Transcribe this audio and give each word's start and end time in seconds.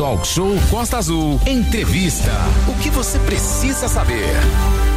Talk 0.00 0.26
Show 0.26 0.56
Costa 0.70 0.96
Azul. 0.96 1.38
Entrevista. 1.46 2.32
O 2.66 2.82
que 2.82 2.88
você 2.88 3.18
precisa 3.18 3.86
saber? 3.86 4.32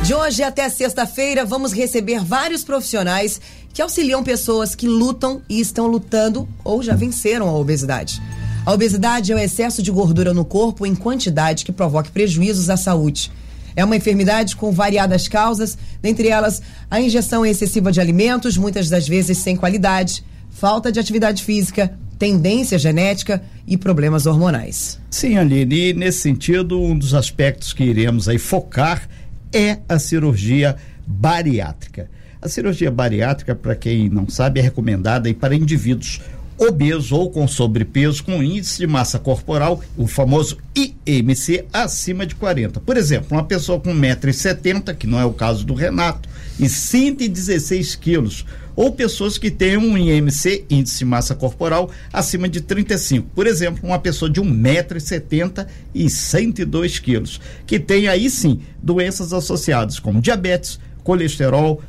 De 0.02 0.14
hoje 0.16 0.42
até 0.42 0.70
sexta-feira, 0.70 1.44
vamos 1.44 1.74
receber 1.74 2.24
vários 2.24 2.63
profissionais 2.63 3.42
que 3.74 3.81
auxiliam 3.81 4.24
pessoas 4.24 4.76
que 4.76 4.88
lutam 4.88 5.42
e 5.50 5.60
estão 5.60 5.88
lutando 5.88 6.47
ou 6.63 6.81
já 6.81 6.96
venceram 6.96 7.50
a 7.50 7.52
obesidade. 7.52 8.21
A 8.66 8.71
obesidade 8.71 9.34
é 9.34 9.36
o 9.36 9.39
excesso 9.39 9.84
de 9.84 9.92
gordura 9.92 10.34
no 10.34 10.46
corpo 10.46 10.85
em 10.85 10.96
quantidade 10.96 11.65
que 11.65 11.74
provoca 11.74 12.10
prejuízos 12.10 12.70
à 12.70 12.78
saúde. 12.78 13.29
É 13.76 13.83
uma 13.83 13.97
enfermidade 13.97 14.56
com 14.56 14.72
variadas 14.72 15.28
causas, 15.28 15.78
dentre 16.02 16.30
elas 16.30 16.62
a 16.90 17.02
injeção 17.02 17.45
excessiva 17.45 17.91
de 17.91 17.99
alimentos, 17.99 18.55
muitas 18.55 18.88
das 18.88 19.05
vezes 19.05 19.38
sem 19.38 19.58
qualidade, 19.58 20.23
falta 20.49 20.90
de 20.90 20.99
atividade 21.02 21.44
física, 21.44 21.94
tendência 22.18 22.77
genética 22.77 23.41
e 23.68 23.77
problemas 23.77 24.26
hormonais. 24.26 25.00
Sim, 25.09 25.38
Aline, 25.38 25.90
e 25.90 25.94
nesse 25.94 26.20
sentido, 26.20 26.81
um 26.81 26.98
dos 26.98 27.13
aspectos 27.13 27.73
que 27.73 27.84
iremos 27.84 28.27
aí 28.27 28.38
focar 28.38 29.08
é 29.52 29.80
a 29.88 29.99
cirurgia 29.99 30.76
bariátrica. 31.05 32.09
A 32.41 32.49
cirurgia 32.49 32.91
bariátrica, 32.91 33.55
para 33.55 33.76
quem 33.76 34.09
não 34.09 34.27
sabe, 34.27 34.59
é 34.59 34.63
recomendada 34.63 35.30
aí 35.30 35.34
para 35.34 35.55
indivíduos 35.55 36.20
obeso 36.57 37.16
ou 37.16 37.30
com 37.30 37.48
sobrepeso 37.48 38.23
com 38.23 38.43
índice 38.43 38.80
de 38.80 38.88
massa 38.88 39.18
corporal, 39.20 39.82
o 39.98 40.07
famoso 40.07 40.57
IMC, 40.76 41.66
acima 41.73 42.26
de 42.26 42.35
40. 42.35 42.80
Por 42.80 42.98
exemplo, 42.98 43.30
uma 43.32 43.43
pessoa 43.43 43.80
com 43.80 43.93
1,70m, 43.93 44.95
que 44.95 45.07
não 45.07 45.20
é 45.20 45.26
o 45.26 45.34
caso 45.34 45.66
do 45.66 45.73
Renato, 45.73 46.30
e 46.59 46.70
116 46.70 47.95
quilos, 47.95 48.45
ou 48.75 48.91
pessoas 48.91 49.38
que 49.38 49.52
têm 49.52 49.77
um 49.77 49.98
IMC, 49.98 50.66
índice 50.70 50.99
de 50.99 51.05
massa 51.05 51.35
corporal, 51.35 51.91
acima 52.12 52.49
de 52.49 52.62
35. 52.62 53.29
Por 53.35 53.45
exemplo, 53.45 53.88
uma 53.88 53.99
pessoa 53.99 54.29
de 54.29 54.41
1,70m 54.41 55.67
e 55.93 56.09
102 56.09 56.99
quilos, 56.99 57.39
que 57.66 57.79
tem 57.79 58.07
aí 58.07 58.29
sim 58.29 58.62
doenças 58.81 59.34
associadas 59.34 59.99
como 59.99 60.21
diabetes, 60.21 60.79
colesterol, 61.04 61.81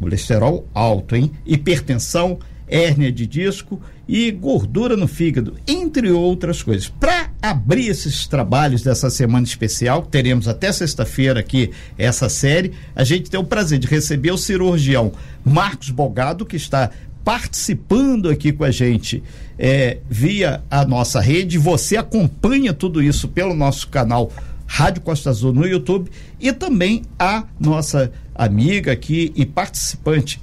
colesterol 0.00 0.66
alto, 0.74 1.14
hein? 1.16 1.30
Hipertensão, 1.44 2.38
hérnia 2.72 3.12
de 3.12 3.26
disco 3.26 3.78
e 4.08 4.30
gordura 4.30 4.96
no 4.96 5.06
fígado, 5.06 5.54
entre 5.68 6.10
outras 6.10 6.62
coisas. 6.62 6.88
Para 6.88 7.30
abrir 7.40 7.88
esses 7.88 8.26
trabalhos 8.26 8.82
dessa 8.82 9.10
semana 9.10 9.44
especial, 9.44 10.02
teremos 10.02 10.48
até 10.48 10.72
sexta-feira 10.72 11.40
aqui 11.40 11.70
essa 11.98 12.28
série, 12.30 12.72
a 12.96 13.04
gente 13.04 13.30
tem 13.30 13.38
o 13.38 13.44
prazer 13.44 13.78
de 13.78 13.86
receber 13.86 14.30
o 14.30 14.38
cirurgião 14.38 15.12
Marcos 15.44 15.90
Bogado, 15.90 16.46
que 16.46 16.56
está 16.56 16.90
participando 17.22 18.28
aqui 18.28 18.52
com 18.52 18.64
a 18.64 18.70
gente 18.70 19.22
é, 19.58 19.98
via 20.08 20.62
a 20.70 20.84
nossa 20.84 21.20
rede. 21.20 21.58
Você 21.58 21.96
acompanha 21.96 22.72
tudo 22.72 23.02
isso 23.02 23.28
pelo 23.28 23.54
nosso 23.54 23.88
canal 23.88 24.32
Rádio 24.66 25.02
Costa 25.02 25.30
Azul 25.30 25.52
no 25.52 25.66
YouTube 25.66 26.10
e 26.40 26.52
também 26.52 27.02
a 27.18 27.44
nossa 27.60 28.10
amiga 28.34 28.90
aqui 28.92 29.30
e 29.36 29.44
participante 29.44 30.40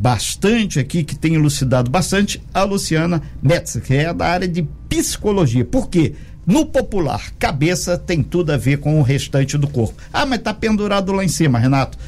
bastante 0.00 0.78
aqui, 0.78 1.02
que 1.02 1.16
tem 1.16 1.34
elucidado 1.34 1.90
bastante, 1.90 2.40
a 2.54 2.62
Luciana 2.62 3.20
Metz, 3.42 3.80
que 3.84 3.94
é 3.94 4.14
da 4.14 4.26
área 4.26 4.46
de 4.46 4.62
psicologia. 4.88 5.64
Por 5.64 5.88
quê? 5.88 6.14
No 6.46 6.64
popular, 6.64 7.32
cabeça 7.38 7.98
tem 7.98 8.22
tudo 8.22 8.52
a 8.52 8.56
ver 8.56 8.78
com 8.78 8.98
o 8.98 9.02
restante 9.02 9.58
do 9.58 9.66
corpo. 9.66 10.00
Ah, 10.12 10.24
mas 10.24 10.38
tá 10.38 10.54
pendurado 10.54 11.12
lá 11.12 11.24
em 11.24 11.28
cima, 11.28 11.58
Renato. 11.58 11.98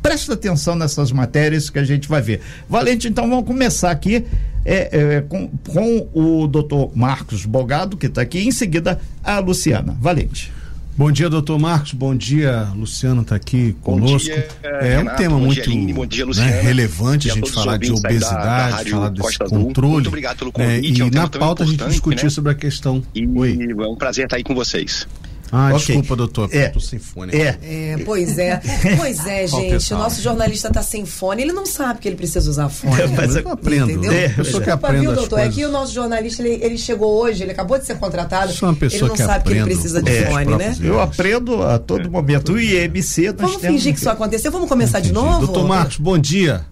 Presta 0.00 0.34
atenção 0.34 0.76
nessas 0.76 1.12
matérias 1.12 1.68
que 1.68 1.78
a 1.78 1.84
gente 1.84 2.08
vai 2.08 2.22
ver. 2.22 2.40
Valente, 2.68 3.08
então 3.08 3.28
vamos 3.28 3.44
começar 3.44 3.90
aqui 3.90 4.24
é, 4.64 5.16
é, 5.16 5.20
com, 5.22 5.48
com 5.68 6.08
o 6.14 6.46
doutor 6.46 6.96
Marcos 6.96 7.44
Bogado, 7.44 7.96
que 7.96 8.06
está 8.06 8.22
aqui, 8.22 8.38
em 8.40 8.52
seguida 8.52 9.00
a 9.22 9.38
Luciana. 9.40 9.94
Valente. 10.00 10.52
Bom 11.00 11.10
dia, 11.10 11.30
doutor 11.30 11.58
Marcos. 11.58 11.94
Bom 11.94 12.14
dia, 12.14 12.68
Luciano 12.76 13.22
está 13.22 13.34
aqui 13.34 13.74
conosco. 13.80 14.28
Dia, 14.28 14.48
é 14.62 14.98
um 14.98 15.06
tema 15.16 15.38
muito 15.38 16.06
dia, 16.06 16.26
né, 16.26 16.60
relevante 16.60 17.30
a 17.30 17.34
gente 17.34 17.50
falar 17.50 17.78
de 17.78 17.90
obesidade, 17.90 18.72
da, 18.72 18.82
da 18.82 18.84
falar 18.84 19.08
desse 19.08 19.22
Costa 19.22 19.44
controle. 19.46 20.08
Obrigado 20.08 20.36
pelo 20.36 20.52
convite. 20.52 20.92
É, 20.92 20.98
e 20.98 21.00
é 21.00 21.04
um 21.06 21.08
na 21.08 21.26
pauta 21.26 21.62
a 21.62 21.66
gente 21.66 21.82
discutir 21.86 22.24
né? 22.24 22.28
sobre 22.28 22.52
a 22.52 22.54
questão. 22.54 23.02
E 23.14 23.26
Oi. 23.26 23.58
é 23.70 23.86
um 23.86 23.96
prazer 23.96 24.26
estar 24.26 24.36
aí 24.36 24.44
com 24.44 24.54
vocês. 24.54 25.08
Ah, 25.52 25.68
okay. 25.74 25.78
desculpa, 25.78 26.16
doutor, 26.16 26.48
é, 26.52 26.68
tô 26.68 26.78
sem 26.78 26.98
fone. 26.98 27.32
É. 27.34 27.58
é, 27.62 27.98
pois 28.04 28.38
é. 28.38 28.60
Pois 28.96 29.26
é, 29.26 29.46
gente. 29.46 29.92
O 29.94 29.98
nosso 29.98 30.22
jornalista 30.22 30.70
tá 30.70 30.82
sem 30.82 31.04
fone, 31.04 31.42
ele 31.42 31.52
não 31.52 31.66
sabe 31.66 32.00
que 32.00 32.08
ele 32.08 32.16
precisa 32.16 32.48
usar 32.48 32.68
fone. 32.68 32.94
Mas 33.16 33.34
eu 33.34 33.48
aprendo. 33.48 33.90
Entendeu? 33.90 34.12
É, 34.12 34.28
pessoa 34.28 34.62
que 34.62 34.70
aprende. 34.70 35.00
Viu, 35.00 35.14
doutor? 35.14 35.40
É 35.40 35.48
que 35.48 35.64
o 35.64 35.70
nosso 35.70 35.92
jornalista, 35.92 36.42
ele, 36.42 36.62
ele, 36.64 36.78
chegou 36.78 37.20
hoje, 37.20 37.42
ele 37.42 37.52
acabou 37.52 37.78
de 37.78 37.86
ser 37.86 37.98
contratado. 37.98 38.52
Sou 38.52 38.68
uma 38.68 38.74
pessoa 38.74 39.00
ele 39.00 39.08
não 39.08 39.16
que 39.16 39.22
sabe 39.22 39.44
que 39.44 39.50
ele 39.50 39.64
precisa 39.64 40.02
de 40.02 40.10
é, 40.10 40.26
fone, 40.26 40.56
né? 40.56 40.76
Eu 40.80 41.00
aprendo 41.00 41.62
a 41.62 41.78
todo 41.78 42.10
momento. 42.10 42.52
O 42.52 42.60
IMC, 42.60 43.32
Vamos 43.32 43.56
fingir 43.56 43.92
que 43.92 43.98
isso 43.98 44.10
aconteceu. 44.10 44.52
Vamos 44.52 44.68
começar 44.68 45.00
de 45.00 45.12
novo? 45.12 45.46
Doutor 45.46 45.66
Marcos, 45.66 45.96
bom 45.96 46.18
dia. 46.18 46.64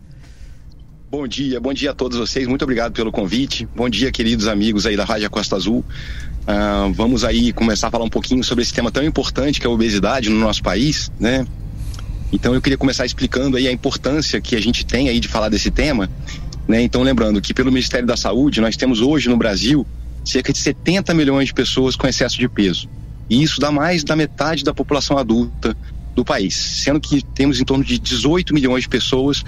Bom 1.11 1.27
dia, 1.27 1.59
bom 1.59 1.73
dia 1.73 1.93
a 1.93 1.95
todos 1.95 2.19
vocês. 2.19 2.47
Muito 2.47 2.63
obrigado 2.63 2.93
pelo 2.93 3.11
convite. 3.11 3.67
Bom 3.75 3.89
dia, 3.89 4.13
queridos 4.13 4.47
amigos 4.47 4.85
aí 4.85 4.95
da 4.95 5.07
Rádio 5.07 5.31
Costa 5.31 5.57
Azul. 5.57 5.83
Uh, 6.47 6.93
vamos 6.95 7.25
aí 7.25 7.53
começar 7.53 7.89
a 7.89 7.91
falar 7.91 8.05
um 8.05 8.11
pouquinho 8.11 8.43
sobre 8.43 8.63
esse 8.63 8.73
tema 8.73 8.91
tão 8.91 9.05
importante 9.05 9.61
que 9.61 9.67
é 9.67 9.71
a 9.71 9.73
obesidade 9.73 10.31
no 10.31 10.39
nosso 10.39 10.63
país, 10.63 11.11
né? 11.21 11.47
Então 12.33 12.55
eu 12.55 12.61
queria 12.61 12.79
começar 12.79 13.07
explicando 13.07 13.57
aí 13.57 13.67
a 13.67 13.73
importância 13.73 14.41
que 14.41 14.57
a 14.57 14.61
gente 14.61 14.85
tem 14.85 15.09
aí 15.09 15.21
de 15.21 15.29
falar 15.29 15.49
desse 15.49 15.71
tema, 15.71 16.11
né? 16.67 16.83
Então 16.83 17.03
lembrando 17.03 17.41
que 17.41 17.53
pelo 17.53 17.71
Ministério 17.71 18.07
da 18.07 18.17
Saúde 18.17 18.61
nós 18.61 18.77
temos 18.77 19.01
hoje 19.01 19.29
no 19.29 19.37
Brasil 19.37 19.87
cerca 20.25 20.53
de 20.53 20.59
70 20.59 21.15
milhões 21.15 21.49
de 21.49 21.55
pessoas 21.55 21.97
com 21.97 22.07
excesso 22.07 22.39
de 22.39 22.49
peso. 22.49 22.89
E 23.31 23.43
isso 23.43 23.61
dá 23.61 23.71
mais 23.71 24.05
da 24.05 24.17
metade 24.17 24.65
da 24.65 24.75
população 24.75 25.19
adulta 25.19 25.77
do 26.15 26.25
país, 26.25 26.55
sendo 26.55 27.01
que 27.01 27.23
temos 27.23 27.61
em 27.61 27.65
torno 27.65 27.85
de 27.85 27.99
18 27.99 28.53
milhões 28.53 28.83
de 28.83 28.89
pessoas 28.89 29.45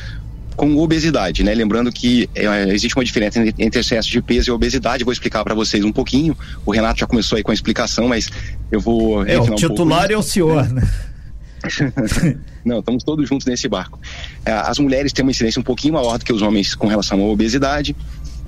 com 0.60 0.76
obesidade, 0.76 1.42
né? 1.42 1.54
Lembrando 1.54 1.90
que 1.90 2.28
é, 2.34 2.68
existe 2.68 2.94
uma 2.94 3.02
diferença 3.02 3.42
entre 3.58 3.80
excesso 3.80 4.10
de 4.10 4.20
peso 4.20 4.50
e 4.50 4.52
obesidade. 4.52 5.02
Vou 5.04 5.12
explicar 5.12 5.42
para 5.42 5.54
vocês 5.54 5.82
um 5.82 5.90
pouquinho. 5.90 6.36
O 6.66 6.70
Renato 6.70 7.00
já 7.00 7.06
começou 7.06 7.36
aí 7.36 7.42
com 7.42 7.50
a 7.50 7.54
explicação, 7.54 8.08
mas 8.08 8.28
eu 8.70 8.78
vou. 8.78 9.26
É, 9.26 9.40
o 9.40 9.54
titular 9.54 10.10
um 10.10 10.12
é 10.12 10.18
o 10.18 10.22
senhor, 10.22 10.68
né? 10.68 10.82
Não, 12.62 12.80
estamos 12.80 13.02
todos 13.04 13.26
juntos 13.26 13.46
nesse 13.46 13.68
barco. 13.68 13.98
É, 14.44 14.52
as 14.52 14.78
mulheres 14.78 15.14
têm 15.14 15.22
uma 15.22 15.30
incidência 15.30 15.58
um 15.58 15.62
pouquinho 15.62 15.94
maior 15.94 16.18
do 16.18 16.26
que 16.26 16.32
os 16.32 16.42
homens 16.42 16.74
com 16.74 16.86
relação 16.86 17.18
à 17.22 17.24
obesidade. 17.24 17.96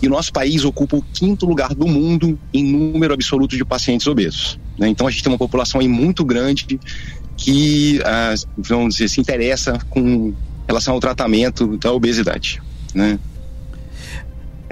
E 0.03 0.07
o 0.07 0.11
nosso 0.11 0.35
país 0.35 0.67
ocupa 0.67 0.99
o 0.99 1.03
quinto 1.15 1.47
lugar 1.47 1.75
do 1.75 1.87
mundo 1.87 2.39
em 2.53 2.63
número 2.63 3.15
absoluto 3.15 3.57
de 3.57 3.65
pacientes 3.65 4.07
obesos. 4.07 4.61
Né? 4.79 4.87
Então 4.87 5.07
a 5.07 5.11
gente 5.11 5.23
tem 5.23 5.33
uma 5.33 5.39
população 5.39 5.81
aí 5.81 5.89
muito 5.89 6.27
grande 6.27 6.79
que, 7.39 8.03
ah, 8.05 8.35
vamos 8.59 8.97
dizer, 8.97 9.09
se 9.09 9.19
interessa 9.19 9.79
com 9.89 10.35
relação 10.67 10.95
ao 10.95 11.01
tratamento 11.01 11.77
da 11.77 11.93
obesidade, 11.93 12.63
né? 12.95 13.19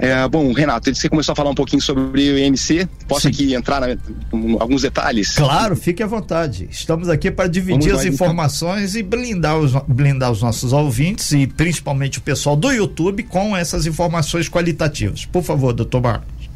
É, 0.03 0.27
bom, 0.27 0.51
Renato, 0.51 0.93
você 0.95 1.07
começou 1.07 1.33
a 1.33 1.35
falar 1.35 1.51
um 1.51 1.55
pouquinho 1.55 1.79
sobre 1.79 2.31
o 2.31 2.39
IMC. 2.39 2.89
Posso 3.07 3.21
Sim. 3.21 3.27
aqui 3.27 3.53
entrar 3.53 3.87
em 3.87 3.99
alguns 4.59 4.81
detalhes? 4.81 5.35
Claro, 5.35 5.75
fique 5.75 6.01
à 6.01 6.07
vontade. 6.07 6.67
Estamos 6.71 7.07
aqui 7.07 7.29
para 7.29 7.47
dividir 7.47 7.93
as 7.93 8.01
então. 8.01 8.11
informações 8.11 8.95
então. 8.95 8.99
e 8.99 9.03
blindar 9.03 9.59
os, 9.59 9.73
blindar 9.87 10.31
os 10.31 10.41
nossos 10.41 10.73
ouvintes 10.73 11.31
e 11.33 11.45
principalmente 11.45 12.17
o 12.17 12.21
pessoal 12.21 12.55
do 12.55 12.71
YouTube 12.71 13.21
com 13.21 13.55
essas 13.55 13.85
informações 13.85 14.49
qualitativas. 14.49 15.25
Por 15.25 15.43
favor, 15.43 15.71
doutor 15.71 16.01
Marcos. 16.01 16.49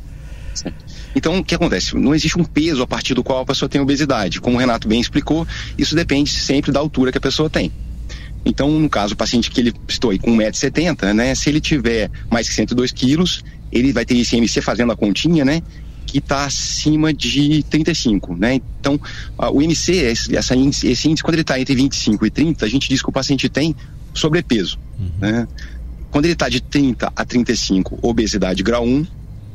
Então, 1.15 1.37
o 1.37 1.43
que 1.43 1.53
acontece? 1.53 1.95
Não 1.95 2.15
existe 2.15 2.39
um 2.39 2.43
peso 2.43 2.81
a 2.81 2.87
partir 2.87 3.13
do 3.13 3.23
qual 3.23 3.41
a 3.41 3.45
pessoa 3.45 3.69
tem 3.69 3.79
obesidade. 3.79 4.41
Como 4.41 4.57
o 4.57 4.59
Renato 4.59 4.87
bem 4.87 4.99
explicou, 4.99 5.47
isso 5.77 5.95
depende 5.95 6.31
sempre 6.31 6.71
da 6.71 6.79
altura 6.79 7.11
que 7.11 7.19
a 7.19 7.21
pessoa 7.21 7.47
tem. 7.47 7.71
Então, 8.45 8.69
no 8.79 8.87
caso, 8.87 9.15
o 9.15 9.17
paciente 9.17 9.49
que 9.49 9.59
ele 9.59 9.73
estou 9.87 10.11
aí 10.11 10.19
com 10.19 10.37
1,70m, 10.37 11.13
né? 11.13 11.33
Se 11.33 11.49
ele 11.49 11.59
tiver 11.59 12.11
mais 12.29 12.47
que 12.47 12.53
102 12.53 12.91
quilos, 12.91 13.43
ele 13.71 13.91
vai 13.91 14.05
ter 14.05 14.13
ICMC 14.15 14.61
fazendo 14.61 14.91
a 14.91 14.95
continha, 14.95 15.43
né? 15.43 15.63
Que 16.05 16.19
está 16.19 16.45
acima 16.45 17.11
de 17.11 17.63
35, 17.63 18.35
né? 18.35 18.61
Então, 18.79 18.99
o 19.51 19.61
IMC, 19.61 19.91
esse, 19.93 20.37
essa 20.37 20.55
índice, 20.55 20.87
esse 20.87 21.09
índice, 21.09 21.23
quando 21.23 21.33
ele 21.33 21.41
está 21.41 21.59
entre 21.59 21.73
25 21.73 22.25
e 22.25 22.29
30, 22.29 22.65
a 22.65 22.69
gente 22.69 22.87
diz 22.87 23.01
que 23.01 23.09
o 23.09 23.11
paciente 23.11 23.49
tem 23.49 23.75
sobrepeso, 24.13 24.77
uhum. 24.99 25.09
né? 25.19 25.47
Quando 26.11 26.25
ele 26.25 26.33
está 26.33 26.47
de 26.47 26.61
30 26.61 27.11
a 27.13 27.25
35, 27.25 27.99
obesidade 28.01 28.63
grau 28.63 28.85
1, 28.85 29.05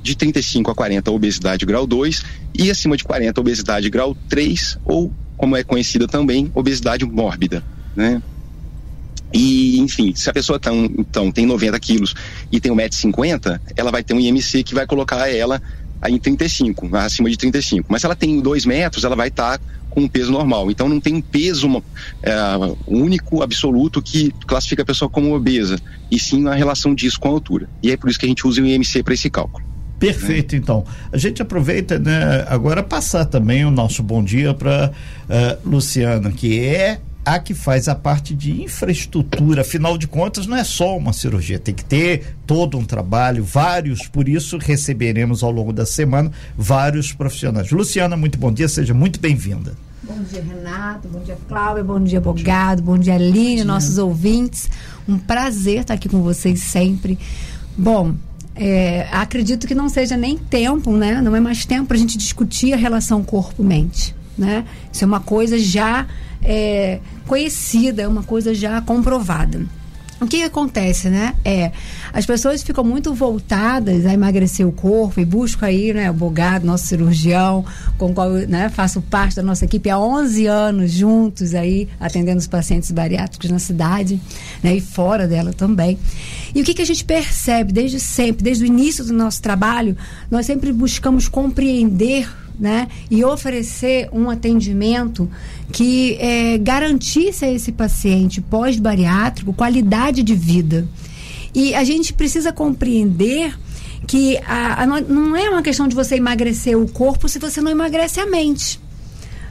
de 0.03 0.15
35 0.17 0.71
a 0.71 0.75
40, 0.75 1.11
obesidade 1.11 1.65
grau 1.65 1.87
2, 1.87 2.25
e 2.55 2.71
acima 2.71 2.97
de 2.97 3.05
40, 3.05 3.41
obesidade 3.41 3.89
grau 3.89 4.17
3, 4.29 4.79
ou, 4.85 5.13
como 5.37 5.57
é 5.57 5.63
conhecida 5.63 6.07
também, 6.07 6.51
obesidade 6.55 7.05
mórbida, 7.07 7.65
né? 7.95 8.21
E, 9.33 9.79
enfim, 9.79 10.15
se 10.15 10.29
a 10.29 10.33
pessoa 10.33 10.59
tão, 10.59 10.85
então 10.99 11.31
tem 11.31 11.47
90 11.47 11.79
quilos 11.79 12.15
e 12.51 12.61
tem 12.61 12.73
1,50m, 12.73 13.61
ela 13.77 13.91
vai 13.91 14.03
ter 14.03 14.15
um 14.15 14.21
IMC 14.21 14.63
que 14.65 14.75
vai 14.75 14.87
colocar 14.87 15.29
ela 15.29 15.61
em 16.09 16.19
35, 16.19 16.97
acima 16.97 17.29
de 17.29 17.37
35. 17.37 17.87
Mas 17.89 18.01
se 18.01 18.07
ela 18.07 18.17
tem 18.17 18.41
2 18.41 18.65
metros, 18.65 19.05
ela 19.05 19.15
vai 19.15 19.29
estar 19.29 19.59
tá 19.59 19.65
com 19.91 20.03
um 20.03 20.09
peso 20.09 20.33
normal. 20.33 20.71
Então 20.71 20.89
não 20.89 21.01
tem 21.01 21.15
um 21.15 21.21
peso 21.21 21.83
é, 22.23 22.33
único, 22.87 23.43
absoluto, 23.43 24.01
que 24.01 24.33
classifica 24.47 24.83
a 24.83 24.87
pessoa 24.87 25.11
como 25.11 25.35
obesa, 25.35 25.79
e 26.11 26.19
sim 26.19 26.47
a 26.49 26.55
relação 26.55 26.95
disso 26.95 27.21
com 27.21 27.29
a 27.29 27.33
altura. 27.33 27.69
E 27.83 27.91
é 27.91 27.97
por 27.97 28.09
isso 28.09 28.19
que 28.19 28.25
a 28.25 28.29
gente 28.29 28.47
usa 28.47 28.63
o 28.63 28.67
IMC 28.67 29.03
para 29.03 29.15
esse 29.15 29.29
cálculo. 29.29 29.65
Perfeito, 29.99 30.57
então. 30.57 30.83
A 31.13 31.19
gente 31.19 31.43
aproveita, 31.43 31.99
né, 31.99 32.47
agora 32.49 32.83
passar 32.83 33.27
também 33.27 33.67
o 33.67 33.71
nosso 33.71 34.03
bom 34.03 34.25
dia 34.25 34.55
para 34.55 34.91
uh, 34.91 34.95
eh, 35.29 35.59
Luciana, 35.63 36.33
que 36.33 36.59
é 36.59 36.99
a 37.25 37.39
que 37.39 37.55
faz 37.55 37.89
a 37.89 37.95
parte 37.95 38.35
de 38.35 38.63
infraestrutura. 38.63 39.63
Afinal 39.63 39.99
de 39.99 40.07
contas, 40.07 40.47
não 40.47 40.57
é 40.57 40.65
só 40.65 40.97
uma 40.97 41.13
cirurgia, 41.13 41.59
tem 41.59 41.75
que 41.75 41.85
ter 41.85 42.37
todo 42.47 42.79
um 42.79 42.85
trabalho, 42.85 43.45
vários, 43.45 44.07
por 44.09 44.29
isso 44.29 44.59
receberemos 44.59 45.43
ao 45.43 45.51
longo 45.51 45.73
da 45.73 45.87
semana 45.87 46.31
vários 46.57 47.13
profissionais. 47.13 47.71
Luciana, 47.71 48.17
muito 48.17 48.39
bom 48.39 48.53
dia, 48.53 48.69
seja 48.69 48.95
muito 48.95 49.21
bem-vinda. 49.21 49.75
Bom 50.03 50.23
dia, 50.25 50.43
Renato. 50.43 51.07
Bom 51.09 51.21
dia, 51.21 51.39
Cláudia. 51.47 51.85
Bom 51.85 52.03
dia, 52.03 52.21
Bogado. 52.21 52.83
Bom 52.83 52.99
dia, 52.99 53.15
Aline, 53.15 53.63
nossos 53.63 53.99
ouvintes. 53.99 54.69
Um 55.07 55.19
prazer 55.19 55.83
estar 55.83 55.95
aqui 55.95 56.09
com 56.09 56.23
vocês 56.23 56.59
sempre. 56.61 57.19
Bom, 57.77 58.15
é, 58.57 59.07
acredito 59.13 59.67
que 59.67 59.75
não 59.75 59.89
seja 59.89 60.17
nem 60.17 60.37
tempo, 60.37 60.97
né? 60.97 61.21
Não 61.23 61.37
é 61.37 61.41
mais 61.41 61.65
tempo 61.65 61.87
para 61.87 61.97
a 61.97 62.01
gente 62.01 62.19
discutir 62.19 62.73
a 62.73 62.77
relação 62.77 63.23
corpo-mente, 63.23 64.15
né? 64.37 64.65
Isso 64.93 65.05
é 65.05 65.07
uma 65.07 65.21
coisa 65.21 65.59
já 65.59 66.07
é, 66.43 67.01
conhecida, 67.27 68.03
é 68.03 68.09
uma 68.09 68.23
coisa 68.23 68.55
já 68.55 68.81
comprovada. 68.81 69.61
O 70.21 70.27
que, 70.27 70.43
acontece, 70.43 71.09
né? 71.09 71.35
É, 71.43 71.73
as 72.13 72.27
pessoas 72.27 72.63
ficam 72.63 72.85
muito 72.85 73.15
voltadas 73.15 74.05
a 74.05 74.13
emagrecer 74.13 74.69
o 74.69 74.73
corpo 74.73 75.19
e 75.19 75.25
buscam 75.25 75.65
aí, 75.65 75.95
né, 75.95 76.11
o 76.11 76.15
Bogado, 76.15 76.67
nosso 76.67 76.87
cirurgião, 76.87 77.65
com 77.97 78.11
o 78.11 78.15
qual 78.15 78.29
né, 78.31 78.69
faço 78.69 79.01
parte 79.01 79.37
da 79.37 79.43
nossa 79.43 79.65
equipe 79.65 79.89
há 79.89 79.99
11 79.99 80.47
anos 80.47 80.93
juntos 80.93 81.55
aí, 81.55 81.89
atendendo 81.99 82.39
os 82.39 82.47
pacientes 82.47 82.91
bariátricos 82.91 83.51
na 83.51 83.59
cidade, 83.59 84.21
né, 84.63 84.77
e 84.77 84.81
fora 84.83 85.27
dela 85.27 85.55
também. 85.55 85.99
E 86.55 86.61
o 86.61 86.65
que, 86.65 86.75
que 86.75 86.83
a 86.83 86.87
gente 86.87 87.03
percebe 87.03 87.73
desde 87.73 87.99
sempre, 87.99 88.45
desde 88.45 88.65
o 88.65 88.67
início 88.67 89.03
do 89.03 89.15
nosso 89.15 89.41
trabalho, 89.41 89.97
nós 90.31 90.45
sempre 90.45 90.71
buscamos 90.71 91.29
compreender 91.29 92.29
né? 92.61 92.89
E 93.11 93.25
oferecer 93.25 94.09
um 94.13 94.29
atendimento 94.29 95.29
que 95.73 96.17
é, 96.21 96.59
garantisse 96.59 97.45
a 97.45 97.51
esse 97.51 97.73
paciente 97.73 98.41
pós-bariátrico 98.41 99.55
qualidade 99.55 100.23
de 100.23 100.35
vida. 100.35 100.87
E 101.55 101.75
a 101.75 101.83
gente 101.83 102.13
precisa 102.13 102.53
compreender 102.53 103.59
que 104.07 104.39
a, 104.47 104.83
a, 104.83 104.87
não 104.87 105.35
é 105.35 105.49
uma 105.49 105.63
questão 105.63 105.89
de 105.89 105.95
você 105.95 106.17
emagrecer 106.17 106.79
o 106.79 106.87
corpo 106.87 107.29
se 107.29 107.39
você 107.39 107.61
não 107.61 107.71
emagrece 107.71 108.21
a 108.21 108.27
mente 108.27 108.79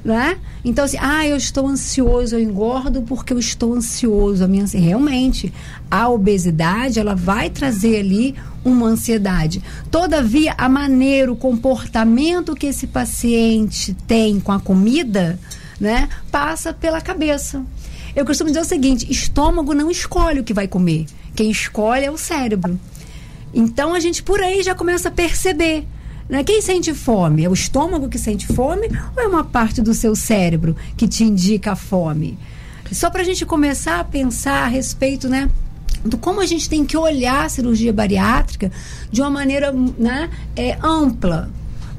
né? 0.04 0.38
Então, 0.64 0.86
assim, 0.86 0.98
ah, 1.00 1.28
eu 1.28 1.36
estou 1.36 1.68
ansioso, 1.68 2.36
eu 2.36 2.40
engordo 2.40 3.02
porque 3.02 3.34
eu 3.34 3.40
estou 3.40 3.74
ansioso. 3.74 4.44
A 4.44 4.48
minha, 4.48 4.66
realmente, 4.66 5.54
a 5.90 6.10
obesidade, 6.10 7.00
ela 7.00 7.16
vai 7.16 7.50
trazer 7.50 8.00
ali 8.00 8.36
uma 8.64 8.88
ansiedade. 8.88 9.62
Todavia, 9.90 10.54
a 10.58 10.70
maneira, 10.70 11.32
o 11.32 11.36
comportamento 11.36 12.56
que 12.56 12.68
esse 12.68 12.88
paciente 12.88 13.94
tem 14.08 14.40
com 14.40 14.52
a 14.52 14.60
comida, 14.60 15.40
né, 15.80 16.10
passa 16.32 16.74
pela 16.74 17.02
cabeça. 17.02 17.64
Eu 18.16 18.26
costumo 18.26 18.50
dizer 18.50 18.62
o 18.62 18.66
seguinte: 18.66 19.10
estômago 19.10 19.74
não 19.74 19.90
escolhe 19.90 20.40
o 20.40 20.44
que 20.44 20.54
vai 20.54 20.68
comer. 20.68 21.06
Quem 21.36 21.52
escolhe 21.52 22.06
é 22.06 22.12
o 22.12 22.18
cérebro. 22.18 22.80
Então, 23.54 23.94
a 23.94 24.00
gente 24.00 24.22
por 24.22 24.42
aí 24.42 24.62
já 24.62 24.76
começa 24.76 25.10
a 25.10 25.12
perceber 25.12 25.88
né? 26.30 26.44
Quem 26.44 26.62
sente 26.62 26.94
fome? 26.94 27.44
É 27.44 27.50
o 27.50 27.54
estômago 27.54 28.08
que 28.08 28.20
sente 28.20 28.48
fome 28.48 28.88
ou 29.18 29.24
é 29.24 29.28
uma 29.28 29.44
parte 29.44 29.82
do 29.82 29.94
seu 29.94 30.16
cérebro 30.16 30.76
que 30.96 31.08
te 31.08 31.24
indica 31.24 31.72
a 31.72 31.76
fome? 31.76 32.38
Só 32.92 33.10
para 33.10 33.22
a 33.22 33.26
gente 33.26 33.46
começar 33.46 34.00
a 34.00 34.04
pensar 34.04 34.64
a 34.64 34.68
respeito, 34.68 35.28
né? 35.28 35.50
do 36.04 36.18
como 36.18 36.40
a 36.40 36.46
gente 36.46 36.70
tem 36.70 36.86
que 36.86 36.96
olhar 36.96 37.46
a 37.46 37.50
cirurgia 37.50 37.92
bariátrica 37.92 38.72
de 39.12 39.22
uma 39.22 39.30
maneira 39.30 39.74
né, 39.98 40.30
é, 40.56 40.78
ampla. 40.82 41.50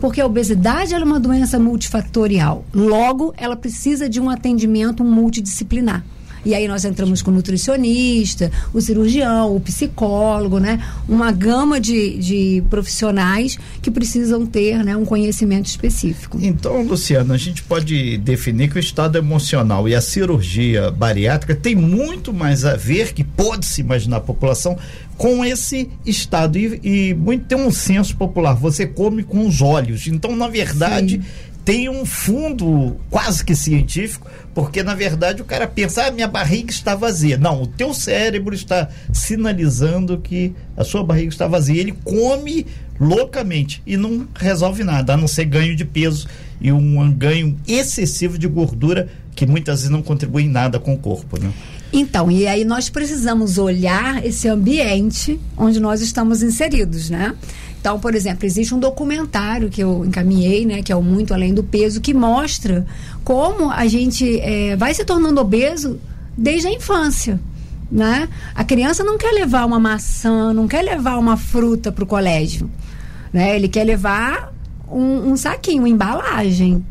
Porque 0.01 0.21
a 0.21 0.27
obesidade 0.27 0.95
é 0.95 0.99
uma 0.99 1.21
doença 1.21 1.59
multifatorial. 1.59 2.65
Logo, 2.73 3.35
ela 3.37 3.55
precisa 3.55 4.09
de 4.09 4.19
um 4.19 4.31
atendimento 4.31 5.05
multidisciplinar. 5.05 6.03
E 6.45 6.55
aí 6.55 6.67
nós 6.67 6.85
entramos 6.85 7.23
com 7.23 7.31
o 7.31 7.35
nutricionista, 7.35 8.51
o 8.73 8.81
cirurgião, 8.81 9.55
o 9.55 9.61
psicólogo, 9.61 10.59
né? 10.59 10.83
Uma 11.09 11.31
gama 11.33 11.81
de, 11.81 12.17
de 12.19 12.63
profissionais 12.71 13.59
que 13.83 13.91
precisam 13.91 14.47
ter 14.47 14.85
né, 14.85 14.97
um 14.97 15.05
conhecimento 15.05 15.67
específico. 15.67 16.39
Então, 16.41 16.83
Luciana, 16.83 17.35
a 17.35 17.39
gente 17.39 17.63
pode 17.63 18.19
definir 18.19 18.71
que 18.71 18.77
o 18.77 18.81
estado 18.81 19.19
emocional 19.19 19.89
e 19.89 19.95
a 19.95 20.01
cirurgia 20.01 20.91
bariátrica 20.91 21.55
tem 21.55 21.75
muito 21.75 22.33
mais 22.33 22.65
a 22.65 22.77
ver, 22.77 23.13
que 23.13 23.25
pode-se 23.25 23.81
imaginar 23.81 24.19
a 24.19 24.21
população, 24.21 24.79
com 25.17 25.45
esse 25.45 25.91
estado. 26.07 26.59
E, 26.59 26.81
e, 26.83 27.15
muito 27.15 27.45
tem 27.45 27.59
um 27.59 27.71
senso 27.71 28.17
popular, 28.17 28.55
você 28.55 28.87
come 28.87 29.23
com 29.23 29.47
os 29.47 29.61
olhos. 29.61 30.07
Então, 30.07 30.35
na 30.35 30.49
verdade. 30.49 31.21
Sim 31.23 31.50
tem 31.71 31.89
um 31.89 32.05
fundo 32.05 32.97
quase 33.09 33.45
que 33.45 33.55
científico, 33.55 34.29
porque 34.53 34.83
na 34.83 34.93
verdade 34.93 35.41
o 35.41 35.45
cara 35.45 35.69
pensa, 35.69 36.05
ah, 36.05 36.11
minha 36.11 36.27
barriga 36.27 36.69
está 36.73 36.97
vazia. 36.97 37.39
Não, 37.39 37.63
o 37.63 37.67
teu 37.69 37.95
cérebro 37.95 38.53
está 38.53 38.89
sinalizando 39.13 40.19
que 40.19 40.53
a 40.77 40.83
sua 40.83 41.05
barriga 41.05 41.29
está 41.29 41.47
vazia. 41.47 41.81
Ele 41.81 41.95
come 42.03 42.67
loucamente 42.99 43.81
e 43.87 43.97
não 43.97 44.27
resolve 44.35 44.83
nada, 44.83 45.15
a 45.15 45.17
não 45.17 45.29
ser 45.29 45.45
ganho 45.45 45.77
de 45.77 45.85
peso 45.85 46.27
e 46.61 46.73
um 46.73 47.09
ganho 47.13 47.57
excessivo 47.69 48.37
de 48.37 48.49
gordura 48.49 49.09
que 49.37 49.47
muitas 49.47 49.77
vezes 49.77 49.91
não 49.91 50.03
contribui 50.03 50.43
em 50.43 50.49
nada 50.49 50.81
com 50.81 50.93
o 50.93 50.99
corpo, 50.99 51.41
né? 51.41 51.53
Então, 51.93 52.31
e 52.31 52.47
aí 52.47 52.65
nós 52.65 52.89
precisamos 52.89 53.59
olhar 53.59 54.25
esse 54.25 54.49
ambiente 54.49 55.41
onde 55.57 55.81
nós 55.81 56.01
estamos 56.01 56.43
inseridos, 56.43 57.11
né? 57.11 57.35
Então, 57.81 57.99
por 57.99 58.15
exemplo, 58.15 58.45
existe 58.45 58.75
um 58.75 58.79
documentário 58.79 59.71
que 59.71 59.83
eu 59.83 60.05
encaminhei, 60.05 60.67
né, 60.67 60.83
que 60.83 60.93
é 60.93 60.97
o 60.97 61.03
Muito 61.03 61.33
Além 61.33 61.55
do 61.55 61.65
Peso, 61.65 62.01
que 62.01 62.13
mostra 62.13 62.87
como 63.25 63.71
a 63.71 63.87
gente 63.87 64.39
é, 64.41 64.77
vai 64.77 64.93
se 64.93 65.03
tornando 65.03 65.41
obeso 65.41 65.99
desde 66.37 66.69
a 66.69 66.73
infância. 66.73 67.41
Né? 67.91 68.29
A 68.55 68.63
criança 68.65 69.03
não 69.03 69.17
quer 69.17 69.33
levar 69.33 69.65
uma 69.65 69.81
maçã, 69.81 70.53
não 70.53 70.69
quer 70.69 70.83
levar 70.83 71.19
uma 71.19 71.39
fruta 71.39 71.91
para 71.91 72.05
o 72.05 72.07
colégio. 72.07 72.71
Né? 73.33 73.57
Ele 73.57 73.67
quer 73.67 73.85
levar 73.85 74.53
um, 74.87 75.31
um 75.31 75.37
saquinho, 75.37 75.83
uma 75.83 75.89
embalagem. 75.89 76.85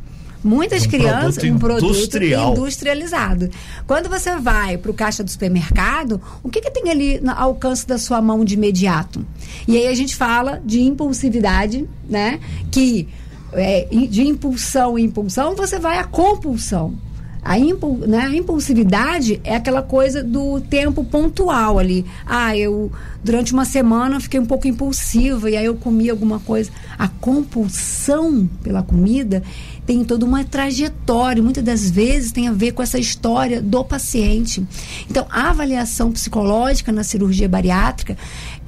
Muitas 0.44 0.86
um 0.86 0.90
crianças, 0.90 1.36
produto 1.36 1.56
um 1.56 1.60
produto 1.60 1.96
industrial. 1.96 2.52
industrializado. 2.54 3.50
Quando 3.86 4.10
você 4.10 4.36
vai 4.38 4.78
para 4.78 4.92
o 4.92 4.94
caixa 4.94 5.24
do 5.24 5.30
supermercado, 5.30 6.22
o 6.42 6.50
que, 6.50 6.62
que 6.62 6.72
tem 6.72 6.90
ali 6.90 7.20
no 7.20 7.32
alcance 7.32 7.86
da 7.86 7.98
sua 7.98 8.22
mão 8.22 8.46
de 8.46 8.54
imediato? 8.54 9.26
E 9.68 9.78
aí 9.78 9.88
a 9.88 9.94
gente 9.94 10.16
fala 10.16 10.62
de 10.64 10.82
impulsividade, 10.82 11.88
né? 12.10 12.40
Que 12.72 13.08
é, 13.54 13.88
de 13.92 14.22
impulsão 14.22 14.98
em 14.98 15.06
impulsão, 15.06 15.56
você 15.56 15.80
vai 15.80 15.98
à 15.98 16.04
compulsão. 16.04 16.94
A, 17.42 17.58
impul, 17.58 17.98
né, 18.00 18.20
a 18.20 18.36
impulsividade 18.36 19.40
é 19.46 19.56
aquela 19.56 19.82
coisa 19.82 20.22
do 20.22 20.60
tempo 20.60 21.06
pontual 21.06 21.80
ali. 21.80 22.06
Ah, 22.26 22.56
eu 22.56 22.92
durante 23.24 23.54
uma 23.54 23.64
semana 23.64 24.20
fiquei 24.20 24.40
um 24.40 24.46
pouco 24.46 24.68
impulsiva 24.68 25.50
e 25.50 25.56
aí 25.56 25.66
eu 25.66 25.76
comi 25.76 26.10
alguma 26.10 26.40
coisa. 26.40 26.70
A 26.98 27.08
compulsão 27.08 28.48
pela 28.62 28.84
comida 28.84 29.42
tem 29.90 30.06
toda 30.06 30.24
uma 30.24 30.44
trajetória, 30.44 31.42
muitas 31.42 31.64
das 31.64 31.90
vezes 31.90 32.32
tem 32.32 32.48
a 32.48 32.52
ver 32.52 32.74
com 32.74 32.84
essa 32.84 33.00
história 33.00 33.60
do 33.60 33.84
paciente. 33.84 34.64
Então, 35.10 35.26
a 35.32 35.50
avaliação 35.50 36.12
psicológica 36.12 36.92
na 36.92 37.04
cirurgia 37.04 37.50
bariátrica, 37.50 38.16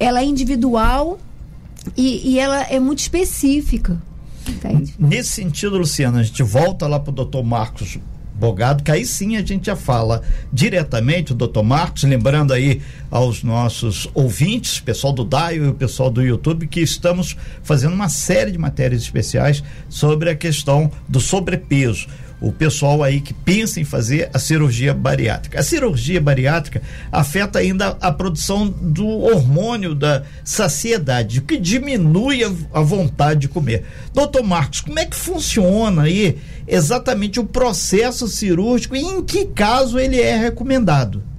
ela 0.00 0.18
é 0.18 0.24
individual 0.24 1.20
e, 1.96 2.32
e 2.32 2.40
ela 2.40 2.62
é 2.62 2.80
muito 2.80 2.98
específica. 2.98 4.02
Entende? 4.48 4.96
Nesse 4.98 5.28
sentido, 5.28 5.78
Luciana, 5.78 6.18
a 6.18 6.22
gente 6.24 6.42
volta 6.42 6.88
lá 6.88 6.98
para 6.98 7.12
o 7.12 7.14
doutor 7.14 7.44
Marcos 7.44 8.00
Bogado, 8.42 8.82
que 8.82 8.90
aí 8.90 9.06
sim 9.06 9.36
a 9.36 9.42
gente 9.44 9.66
já 9.66 9.76
fala 9.76 10.20
diretamente, 10.52 11.30
o 11.30 11.34
doutor 11.36 11.62
Marcos, 11.62 12.02
lembrando 12.02 12.52
aí 12.52 12.82
aos 13.08 13.44
nossos 13.44 14.08
ouvintes, 14.12 14.80
pessoal 14.80 15.12
do 15.12 15.22
DAIO 15.22 15.66
e 15.66 15.68
o 15.68 15.74
pessoal 15.74 16.10
do 16.10 16.20
YouTube, 16.20 16.66
que 16.66 16.80
estamos 16.80 17.36
fazendo 17.62 17.94
uma 17.94 18.08
série 18.08 18.50
de 18.50 18.58
matérias 18.58 19.02
especiais 19.02 19.62
sobre 19.88 20.28
a 20.28 20.34
questão 20.34 20.90
do 21.08 21.20
sobrepeso 21.20 22.08
o 22.42 22.52
pessoal 22.52 23.02
aí 23.02 23.20
que 23.20 23.32
pensa 23.32 23.80
em 23.80 23.84
fazer 23.84 24.28
a 24.34 24.38
cirurgia 24.38 24.92
bariátrica. 24.92 25.60
A 25.60 25.62
cirurgia 25.62 26.20
bariátrica 26.20 26.82
afeta 27.10 27.60
ainda 27.60 27.96
a 28.00 28.10
produção 28.10 28.68
do 28.68 29.06
hormônio 29.06 29.94
da 29.94 30.24
saciedade, 30.44 31.38
o 31.38 31.42
que 31.42 31.56
diminui 31.56 32.42
a, 32.42 32.52
a 32.74 32.80
vontade 32.80 33.42
de 33.42 33.48
comer. 33.48 33.84
Doutor 34.12 34.42
Marcos, 34.42 34.80
como 34.80 34.98
é 34.98 35.06
que 35.06 35.16
funciona 35.16 36.02
aí 36.02 36.38
exatamente 36.66 37.38
o 37.38 37.44
processo 37.44 38.26
cirúrgico 38.26 38.96
e 38.96 39.00
em 39.00 39.22
que 39.22 39.46
caso 39.46 39.98
ele 39.98 40.20
é 40.20 40.36
recomendado? 40.36 41.31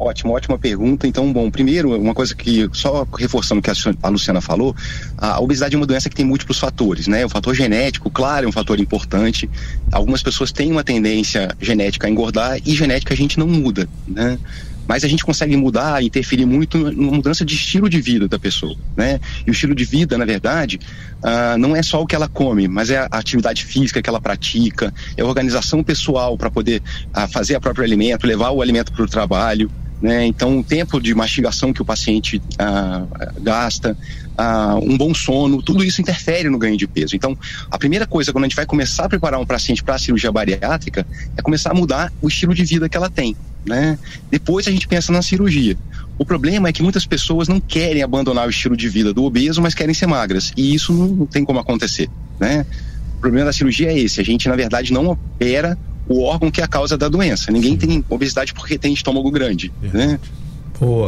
Ótimo, 0.00 0.32
ótima 0.32 0.58
pergunta. 0.58 1.06
Então, 1.06 1.30
bom, 1.30 1.50
primeiro, 1.50 1.94
uma 2.00 2.14
coisa 2.14 2.34
que, 2.34 2.66
só 2.72 3.06
reforçando 3.18 3.58
o 3.58 3.62
que 3.62 3.70
a 3.70 4.08
Luciana 4.08 4.40
falou, 4.40 4.74
a 5.18 5.38
obesidade 5.38 5.74
é 5.74 5.78
uma 5.78 5.84
doença 5.84 6.08
que 6.08 6.16
tem 6.16 6.24
múltiplos 6.24 6.58
fatores, 6.58 7.06
né? 7.06 7.26
O 7.26 7.28
fator 7.28 7.54
genético, 7.54 8.10
claro, 8.10 8.46
é 8.46 8.48
um 8.48 8.52
fator 8.52 8.80
importante. 8.80 9.48
Algumas 9.92 10.22
pessoas 10.22 10.50
têm 10.52 10.72
uma 10.72 10.82
tendência 10.82 11.54
genética 11.60 12.06
a 12.06 12.10
engordar 12.10 12.58
e 12.64 12.74
genética 12.74 13.12
a 13.12 13.16
gente 13.16 13.38
não 13.38 13.46
muda, 13.46 13.86
né? 14.08 14.38
mas 14.88 15.04
a 15.04 15.08
gente 15.08 15.24
consegue 15.24 15.56
mudar, 15.56 16.02
interferir 16.02 16.44
muito 16.44 16.76
na 16.76 17.12
mudança 17.12 17.44
de 17.44 17.54
estilo 17.54 17.88
de 17.88 18.00
vida 18.00 18.26
da 18.26 18.40
pessoa, 18.40 18.74
né? 18.96 19.20
E 19.46 19.50
o 19.50 19.52
estilo 19.52 19.72
de 19.72 19.84
vida, 19.84 20.18
na 20.18 20.24
verdade, 20.24 20.80
uh, 21.22 21.56
não 21.56 21.76
é 21.76 21.82
só 21.82 22.02
o 22.02 22.06
que 22.06 22.16
ela 22.16 22.26
come, 22.26 22.66
mas 22.66 22.90
é 22.90 22.98
a 22.98 23.06
atividade 23.12 23.64
física 23.64 24.02
que 24.02 24.10
ela 24.10 24.20
pratica, 24.20 24.92
é 25.16 25.22
a 25.22 25.24
organização 25.24 25.84
pessoal 25.84 26.36
para 26.36 26.50
poder 26.50 26.82
uh, 27.16 27.28
fazer 27.28 27.54
a 27.54 27.60
próprio 27.60 27.84
alimento, 27.84 28.26
levar 28.26 28.50
o 28.50 28.60
alimento 28.60 28.90
para 28.92 29.04
o 29.04 29.06
trabalho, 29.06 29.70
né? 30.00 30.26
Então, 30.26 30.58
o 30.58 30.64
tempo 30.64 31.00
de 31.00 31.14
mastigação 31.14 31.72
que 31.72 31.82
o 31.82 31.84
paciente 31.84 32.40
ah, 32.58 33.04
gasta, 33.40 33.96
ah, 34.36 34.76
um 34.82 34.96
bom 34.96 35.14
sono, 35.14 35.62
tudo 35.62 35.84
isso 35.84 36.00
interfere 36.00 36.48
no 36.48 36.58
ganho 36.58 36.76
de 36.76 36.86
peso. 36.86 37.14
Então, 37.14 37.36
a 37.70 37.78
primeira 37.78 38.06
coisa 38.06 38.32
quando 38.32 38.44
a 38.44 38.48
gente 38.48 38.56
vai 38.56 38.64
começar 38.64 39.04
a 39.04 39.08
preparar 39.08 39.38
um 39.38 39.46
paciente 39.46 39.82
para 39.84 39.96
a 39.96 39.98
cirurgia 39.98 40.32
bariátrica 40.32 41.06
é 41.36 41.42
começar 41.42 41.72
a 41.72 41.74
mudar 41.74 42.12
o 42.22 42.28
estilo 42.28 42.54
de 42.54 42.64
vida 42.64 42.88
que 42.88 42.96
ela 42.96 43.10
tem. 43.10 43.36
Né? 43.66 43.98
Depois 44.30 44.66
a 44.66 44.70
gente 44.70 44.88
pensa 44.88 45.12
na 45.12 45.20
cirurgia. 45.20 45.76
O 46.18 46.24
problema 46.24 46.68
é 46.68 46.72
que 46.72 46.82
muitas 46.82 47.04
pessoas 47.04 47.46
não 47.46 47.60
querem 47.60 48.02
abandonar 48.02 48.46
o 48.46 48.50
estilo 48.50 48.76
de 48.76 48.88
vida 48.88 49.12
do 49.12 49.24
obeso, 49.24 49.60
mas 49.60 49.74
querem 49.74 49.94
ser 49.94 50.06
magras. 50.06 50.52
E 50.56 50.74
isso 50.74 50.92
não, 50.94 51.26
tem 51.26 51.44
como 51.44 51.58
acontecer. 51.58 52.08
Né? 52.38 52.64
O 53.18 53.20
problema 53.20 53.46
da 53.46 53.52
cirurgia 53.52 53.90
é 53.92 53.98
esse: 53.98 54.18
a 54.18 54.24
gente, 54.24 54.48
na 54.48 54.56
verdade, 54.56 54.94
não 54.94 55.08
opera 55.08 55.76
o 56.10 56.24
órgão 56.24 56.50
que 56.50 56.60
é 56.60 56.64
a 56.64 56.68
causa 56.68 56.98
da 56.98 57.08
doença. 57.08 57.52
Ninguém 57.52 57.76
tem 57.76 58.04
obesidade 58.10 58.52
porque 58.52 58.76
tem 58.76 58.92
estômago 58.92 59.30
grande, 59.30 59.72
né? 59.80 60.18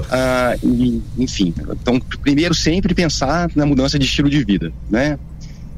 Ah, 0.09 0.54
e, 0.62 1.02
enfim, 1.18 1.52
então 1.73 1.99
primeiro 1.99 2.54
sempre 2.54 2.94
pensar 2.94 3.50
na 3.56 3.66
mudança 3.66 3.99
de 3.99 4.04
estilo 4.04 4.30
de 4.30 4.44
vida, 4.44 4.73
né? 4.88 5.18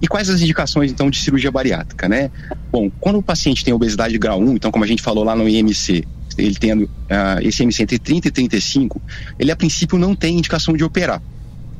E 0.03 0.07
quais 0.07 0.29
as 0.29 0.43
indicações 0.43 0.91
então 0.91 1.09
de 1.09 1.19
cirurgia 1.19 1.51
bariátrica, 1.51 2.07
né? 2.07 2.31
Bom, 2.71 2.91
quando 3.01 3.19
o 3.19 3.23
paciente 3.23 3.65
tem 3.65 3.73
obesidade 3.73 4.19
grau 4.19 4.39
1, 4.41 4.57
então 4.57 4.71
como 4.71 4.85
a 4.85 4.87
gente 4.87 5.01
falou 5.01 5.25
lá 5.25 5.35
no 5.35 5.49
IMC, 5.49 6.05
ele 6.37 6.57
tendo 6.57 6.85
uh, 6.85 7.41
esse 7.41 7.63
IMC 7.63 7.83
entre 7.83 7.99
30 7.99 8.29
e 8.29 8.31
35, 8.31 9.01
ele 9.39 9.51
a 9.51 9.57
princípio 9.57 9.97
não 9.97 10.15
tem 10.15 10.37
indicação 10.37 10.77
de 10.77 10.85
operar 10.85 11.23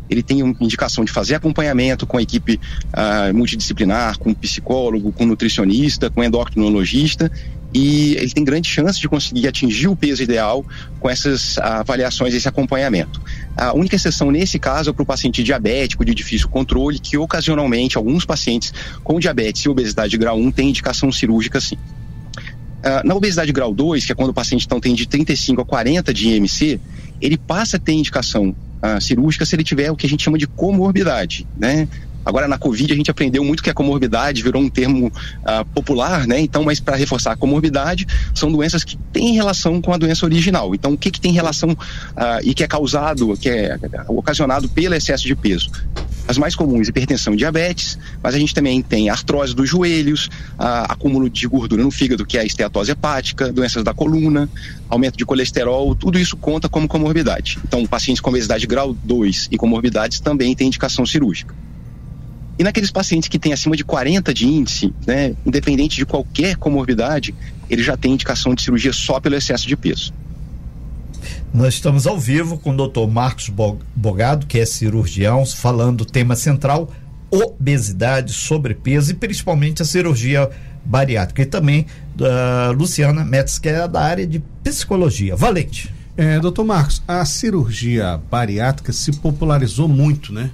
ele 0.09 0.23
tem 0.23 0.41
indicação 0.61 1.05
de 1.05 1.13
fazer 1.13 1.35
acompanhamento 1.35 2.07
com 2.07 2.19
a 2.19 2.23
equipe 2.23 2.61
uh, 2.93 3.35
multidisciplinar, 3.35 4.19
com 4.19 4.35
psicólogo, 4.35 5.13
com 5.13 5.25
nutricionista, 5.25 6.11
com 6.11 6.23
endocrinologista, 6.23 7.31
e 7.73 8.15
ele 8.15 8.31
tem 8.31 8.45
grande 8.45 8.69
chance 8.69 9.01
de 9.01 9.09
conseguir 9.09 9.49
atingir 9.49 9.89
o 9.89 9.97
peso 9.97 10.23
ideal 10.23 10.65
com 11.01 11.11
essas 11.11 11.59
avaliações, 11.59 12.33
esse 12.33 12.47
acompanhamento. 12.47 13.21
A 13.57 13.75
única 13.75 13.97
exceção 13.97 14.31
nesse 14.31 14.61
caso 14.61 14.91
é 14.91 14.93
para 14.93 15.03
o 15.03 15.07
paciente 15.07 15.43
diabético 15.43 16.05
de 16.05 16.15
difícil 16.15 16.49
controle, 16.49 17.01
que 17.01 17.19
ocasionalmente 17.19 17.97
alguns 17.97 18.25
pacientes 18.25 18.73
com 19.03 19.19
diabetes 19.19 19.63
e 19.63 19.69
obesidade 19.69 20.17
grau 20.17 20.39
1 20.39 20.53
têm 20.53 20.69
indicação 20.69 21.11
cirúrgica 21.11 21.61
sim. 21.61 21.75
Uh, 21.75 23.05
na 23.05 23.15
obesidade 23.15 23.51
grau 23.51 23.75
2, 23.75 24.05
que 24.05 24.13
é 24.13 24.15
quando 24.15 24.31
o 24.31 24.35
paciente 24.35 24.67
então, 24.67 24.79
tem 24.79 24.95
de 24.95 25.09
35 25.09 25.63
a 25.63 25.65
40 25.65 26.15
de 26.15 26.29
IMC, 26.29 26.79
ele 27.21 27.37
passa 27.37 27.77
a 27.77 27.81
ter 27.81 27.93
indicação 27.93 28.55
cirúrgica 29.01 29.47
se 29.47 29.57
ele 29.57 29.65
tiver 29.65 29.91
o 29.91 29.97
que 29.97 30.07
a 30.07 30.09
gente 30.09 30.23
chama 30.23 30.39
de 30.39 30.47
comorbidade, 30.47 31.47
né? 31.57 31.89
Agora, 32.25 32.49
na 32.49 32.59
Covid, 32.59 32.93
a 32.93 32.97
gente 32.97 33.11
aprendeu 33.11 33.45
muito 33.45 33.63
que 33.63 33.71
a 33.71 33.75
comorbidade 33.75 34.43
virou 34.43 34.63
um 34.63 34.69
termo 34.69 35.09
uh, 35.09 35.65
popular, 35.75 36.27
né? 36.27 36.41
Então, 36.41 36.65
mas 36.65 36.81
para 36.81 36.97
reforçar, 36.97 37.33
a 37.33 37.37
comorbidade 37.37 38.07
são 38.35 38.51
doenças 38.51 38.83
que 38.83 38.97
têm 39.13 39.35
relação 39.35 39.81
com 39.81 39.93
a 39.93 39.97
doença 39.97 40.25
original. 40.25 40.75
Então, 40.75 40.93
o 40.93 40.99
que, 40.99 41.11
que 41.11 41.21
tem 41.21 41.33
relação 41.33 41.71
uh, 41.71 41.77
e 42.43 42.55
que 42.55 42.65
é 42.65 42.67
causado, 42.67 43.37
que 43.37 43.49
é 43.49 43.79
ocasionado 44.09 44.69
pelo 44.69 44.95
excesso 44.95 45.25
de 45.25 45.37
peso? 45.37 45.71
As 46.27 46.39
mais 46.39 46.55
comuns, 46.55 46.89
hipertensão 46.89 47.35
e 47.35 47.37
diabetes, 47.37 47.99
mas 48.23 48.35
a 48.35 48.39
gente 48.39 48.55
também 48.55 48.81
tem 48.81 49.11
artrose 49.11 49.55
dos 49.55 49.69
joelhos, 49.69 50.27
uh, 50.59 50.89
acúmulo 50.89 51.29
de 51.29 51.47
gordura 51.47 51.83
no 51.83 51.91
fígado, 51.91 52.25
que 52.25 52.39
é 52.39 52.41
a 52.41 52.45
esteatose 52.45 52.93
hepática, 52.93 53.53
doenças 53.53 53.85
da 53.85 53.93
coluna, 53.93 54.49
aumento 54.89 55.19
de 55.19 55.27
colesterol, 55.27 55.95
tudo 55.95 56.19
isso 56.19 56.37
conta 56.37 56.69
como 56.69 56.89
comorbidade. 56.89 57.59
Então, 57.65 57.85
pacientes 57.87 58.21
com 58.21 58.31
obesidade 58.31 58.67
grau 58.67 58.95
2 59.05 59.49
e 59.51 59.59
comorbidades 59.59 60.21
também 60.21 60.55
têm 60.55 60.69
indicação 60.69 61.05
cirúrgica. 61.05 61.55
E 62.59 62.63
naqueles 62.63 62.91
pacientes 62.91 63.29
que 63.29 63.39
têm 63.39 63.53
acima 63.53 63.77
de 63.77 63.85
40 63.85 64.33
de 64.33 64.47
índice, 64.47 64.95
né, 65.07 65.35
independente 65.45 65.97
de 65.97 66.07
qualquer 66.07 66.57
comorbidade, 66.57 67.35
ele 67.69 67.83
já 67.83 67.97
tem 67.97 68.13
indicação 68.13 68.55
de 68.55 68.63
cirurgia 68.63 68.93
só 68.93 69.19
pelo 69.19 69.35
excesso 69.35 69.67
de 69.67 69.77
peso. 69.77 70.13
Nós 71.53 71.75
estamos 71.75 72.07
ao 72.07 72.19
vivo 72.19 72.59
com 72.59 72.71
o 72.71 72.77
doutor 72.77 73.09
Marcos 73.11 73.51
Bogado, 73.95 74.47
que 74.47 74.59
é 74.59 74.67
cirurgião, 74.67 75.47
falando 75.47 75.99
do 75.99 76.05
tema 76.05 76.37
central, 76.37 76.93
obesidade, 77.31 78.33
sobrepeso 78.33 79.13
e 79.13 79.15
principalmente 79.15 79.83
a 79.83 79.85
cirurgia 79.85 80.51
bariátrica. 80.85 81.43
E 81.43 81.47
também 81.47 81.87
da 82.15 82.71
Luciana 82.71 83.25
Metz, 83.25 83.59
que 83.59 83.69
é 83.69 83.89
da 83.89 84.01
área 84.01 84.27
de 84.27 84.41
psicologia. 84.63 85.35
Valente. 85.35 85.93
É, 86.17 86.39
doutor 86.39 86.65
Marcos, 86.65 87.03
a 87.09 87.25
cirurgia 87.25 88.21
bariátrica 88.31 88.93
se 88.93 89.13
popularizou 89.13 89.89
muito, 89.89 90.33
né? 90.33 90.51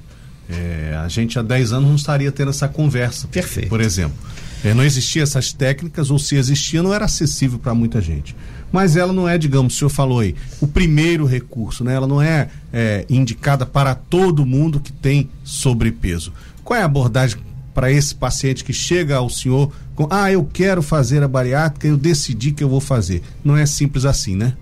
É, 0.50 0.96
a 0.96 1.08
gente 1.08 1.38
há 1.38 1.42
10 1.42 1.72
anos 1.72 1.88
não 1.88 1.96
estaria 1.96 2.30
tendo 2.32 2.50
essa 2.50 2.68
conversa. 2.68 3.28
Perfeito. 3.28 3.68
Por 3.68 3.80
exemplo. 3.80 4.16
É, 4.62 4.74
não 4.74 4.84
existiam 4.84 5.22
essas 5.22 5.52
técnicas, 5.52 6.10
ou 6.10 6.18
se 6.18 6.36
existia, 6.36 6.82
não 6.82 6.92
era 6.92 7.06
acessível 7.06 7.58
para 7.58 7.74
muita 7.74 8.00
gente. 8.00 8.36
Mas 8.70 8.94
ela 8.94 9.12
não 9.12 9.26
é, 9.28 9.38
digamos, 9.38 9.74
o 9.74 9.78
senhor 9.78 9.88
falou 9.88 10.20
aí, 10.20 10.34
o 10.60 10.66
primeiro 10.66 11.24
recurso, 11.24 11.82
né? 11.82 11.94
Ela 11.94 12.06
não 12.06 12.20
é, 12.20 12.48
é 12.72 13.06
indicada 13.08 13.64
para 13.64 13.94
todo 13.94 14.44
mundo 14.44 14.78
que 14.78 14.92
tem 14.92 15.30
sobrepeso. 15.42 16.32
Qual 16.62 16.78
é 16.78 16.82
a 16.82 16.84
abordagem 16.84 17.38
para 17.74 17.90
esse 17.90 18.14
paciente 18.14 18.62
que 18.62 18.72
chega 18.72 19.16
ao 19.16 19.30
senhor 19.30 19.72
com, 19.94 20.06
ah, 20.10 20.30
eu 20.30 20.44
quero 20.44 20.82
fazer 20.82 21.22
a 21.22 21.28
bariátrica, 21.28 21.86
eu 21.86 21.96
decidi 21.96 22.52
que 22.52 22.62
eu 22.62 22.68
vou 22.68 22.80
fazer. 22.80 23.22
Não 23.42 23.56
é 23.56 23.64
simples 23.64 24.04
assim, 24.04 24.36
né? 24.36 24.54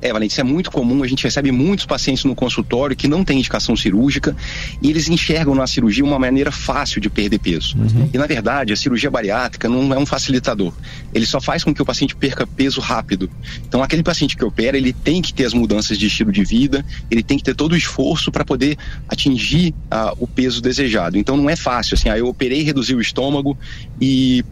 É, 0.00 0.12
Valente, 0.12 0.32
isso 0.32 0.40
é 0.40 0.44
muito 0.44 0.70
comum. 0.70 1.02
A 1.02 1.06
gente 1.06 1.24
recebe 1.24 1.50
muitos 1.50 1.84
pacientes 1.84 2.24
no 2.24 2.34
consultório 2.34 2.96
que 2.96 3.08
não 3.08 3.24
têm 3.24 3.38
indicação 3.38 3.76
cirúrgica 3.76 4.36
e 4.80 4.90
eles 4.90 5.08
enxergam 5.08 5.54
na 5.54 5.66
cirurgia 5.66 6.04
uma 6.04 6.18
maneira 6.18 6.52
fácil 6.52 7.00
de 7.00 7.10
perder 7.10 7.38
peso. 7.38 7.76
Uhum. 7.76 8.08
E, 8.12 8.18
na 8.18 8.26
verdade, 8.26 8.72
a 8.72 8.76
cirurgia 8.76 9.10
bariátrica 9.10 9.68
não 9.68 9.92
é 9.92 9.98
um 9.98 10.06
facilitador. 10.06 10.72
Ele 11.12 11.26
só 11.26 11.40
faz 11.40 11.64
com 11.64 11.74
que 11.74 11.82
o 11.82 11.84
paciente 11.84 12.14
perca 12.14 12.46
peso 12.46 12.80
rápido. 12.80 13.28
Então, 13.66 13.82
aquele 13.82 14.02
paciente 14.02 14.36
que 14.36 14.44
opera, 14.44 14.76
ele 14.76 14.92
tem 14.92 15.20
que 15.20 15.32
ter 15.32 15.44
as 15.44 15.52
mudanças 15.52 15.98
de 15.98 16.06
estilo 16.06 16.30
de 16.30 16.44
vida, 16.44 16.84
ele 17.10 17.22
tem 17.22 17.36
que 17.36 17.44
ter 17.44 17.54
todo 17.54 17.72
o 17.72 17.76
esforço 17.76 18.30
para 18.30 18.44
poder 18.44 18.76
atingir 19.08 19.74
uh, 19.92 20.16
o 20.18 20.26
peso 20.26 20.60
desejado. 20.60 21.18
Então, 21.18 21.36
não 21.36 21.50
é 21.50 21.56
fácil. 21.56 21.94
Assim, 21.94 22.08
ah, 22.08 22.16
eu 22.16 22.28
operei, 22.28 22.62
reduzi 22.62 22.94
o 22.94 23.00
estômago 23.00 23.58
e 24.00 24.44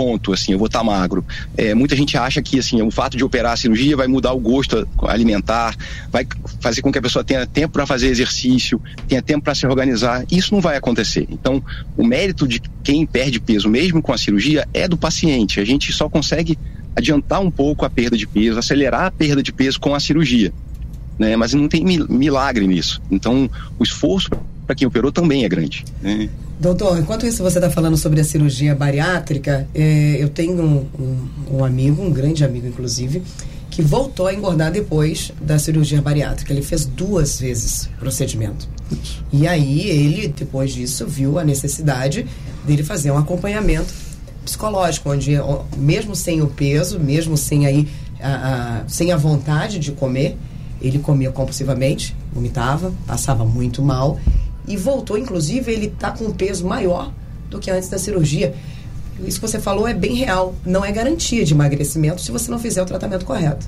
ponto, 0.00 0.32
assim, 0.32 0.52
eu 0.52 0.58
vou 0.58 0.66
estar 0.66 0.78
tá 0.78 0.84
magro. 0.84 1.22
É, 1.58 1.74
muita 1.74 1.94
gente 1.94 2.16
acha 2.16 2.40
que, 2.40 2.58
assim, 2.58 2.80
o 2.80 2.90
fato 2.90 3.18
de 3.18 3.22
operar 3.22 3.52
a 3.52 3.56
cirurgia 3.56 3.94
vai 3.94 4.06
mudar 4.06 4.32
o 4.32 4.40
gosto 4.40 4.88
alimentar, 5.02 5.76
vai 6.10 6.26
fazer 6.58 6.80
com 6.80 6.90
que 6.90 6.98
a 6.98 7.02
pessoa 7.02 7.22
tenha 7.22 7.46
tempo 7.46 7.74
para 7.74 7.84
fazer 7.84 8.06
exercício, 8.06 8.80
tenha 9.06 9.20
tempo 9.20 9.44
para 9.44 9.54
se 9.54 9.66
organizar. 9.66 10.24
Isso 10.30 10.54
não 10.54 10.60
vai 10.62 10.78
acontecer. 10.78 11.26
Então, 11.30 11.62
o 11.98 12.02
mérito 12.02 12.48
de 12.48 12.62
quem 12.82 13.04
perde 13.04 13.38
peso, 13.38 13.68
mesmo 13.68 14.00
com 14.00 14.10
a 14.10 14.16
cirurgia, 14.16 14.66
é 14.72 14.88
do 14.88 14.96
paciente. 14.96 15.60
A 15.60 15.66
gente 15.66 15.92
só 15.92 16.08
consegue 16.08 16.58
adiantar 16.96 17.42
um 17.42 17.50
pouco 17.50 17.84
a 17.84 17.90
perda 17.90 18.16
de 18.16 18.26
peso, 18.26 18.58
acelerar 18.58 19.04
a 19.04 19.10
perda 19.10 19.42
de 19.42 19.52
peso 19.52 19.78
com 19.78 19.94
a 19.94 20.00
cirurgia. 20.00 20.50
Né? 21.18 21.36
Mas 21.36 21.52
não 21.52 21.68
tem 21.68 21.84
milagre 21.84 22.66
nisso. 22.66 23.02
Então, 23.10 23.50
o 23.78 23.84
esforço 23.84 24.30
para 24.66 24.74
quem 24.74 24.88
operou 24.88 25.12
também 25.12 25.44
é 25.44 25.48
grande. 25.48 25.84
Né? 26.00 26.30
Doutor, 26.60 26.98
enquanto 26.98 27.24
isso 27.24 27.42
você 27.42 27.56
está 27.56 27.70
falando 27.70 27.96
sobre 27.96 28.20
a 28.20 28.24
cirurgia 28.24 28.74
bariátrica, 28.74 29.66
é, 29.74 30.18
eu 30.20 30.28
tenho 30.28 30.62
um, 30.62 30.86
um, 30.98 31.56
um, 31.56 31.64
amigo, 31.64 32.02
um 32.02 32.12
grande 32.12 32.44
amigo 32.44 32.66
inclusive, 32.66 33.22
que 33.70 33.80
voltou 33.80 34.26
a 34.26 34.34
engordar 34.34 34.70
depois 34.70 35.32
da 35.40 35.58
cirurgia 35.58 36.02
bariátrica. 36.02 36.52
Ele 36.52 36.60
fez 36.60 36.84
duas 36.84 37.40
vezes 37.40 37.86
o 37.86 38.00
procedimento. 38.00 38.68
E 39.32 39.48
aí 39.48 39.88
ele, 39.88 40.28
depois 40.28 40.74
disso, 40.74 41.06
viu 41.06 41.38
a 41.38 41.44
necessidade 41.44 42.26
dele 42.66 42.82
fazer 42.82 43.10
um 43.10 43.16
acompanhamento 43.16 43.94
psicológico, 44.44 45.10
onde 45.10 45.32
mesmo 45.78 46.14
sem 46.14 46.42
o 46.42 46.46
peso, 46.46 47.00
mesmo 47.00 47.38
sem 47.38 47.64
aí 47.64 47.88
a, 48.20 48.82
a, 48.82 48.88
sem 48.88 49.12
a 49.12 49.16
vontade 49.16 49.78
de 49.78 49.92
comer, 49.92 50.36
ele 50.82 50.98
comia 50.98 51.30
compulsivamente, 51.30 52.14
vomitava, 52.34 52.92
passava 53.06 53.46
muito 53.46 53.82
mal 53.82 54.18
e 54.70 54.76
voltou, 54.76 55.18
inclusive, 55.18 55.72
ele 55.72 55.86
está 55.86 56.12
com 56.12 56.26
um 56.26 56.32
peso 56.32 56.64
maior 56.64 57.12
do 57.50 57.58
que 57.58 57.70
antes 57.70 57.88
da 57.88 57.98
cirurgia. 57.98 58.54
Isso 59.26 59.40
que 59.40 59.46
você 59.48 59.58
falou 59.58 59.86
é 59.86 59.92
bem 59.92 60.14
real. 60.14 60.54
Não 60.64 60.84
é 60.84 60.92
garantia 60.92 61.44
de 61.44 61.52
emagrecimento 61.52 62.20
se 62.20 62.30
você 62.30 62.48
não 62.50 62.58
fizer 62.58 62.80
o 62.80 62.86
tratamento 62.86 63.24
correto. 63.24 63.66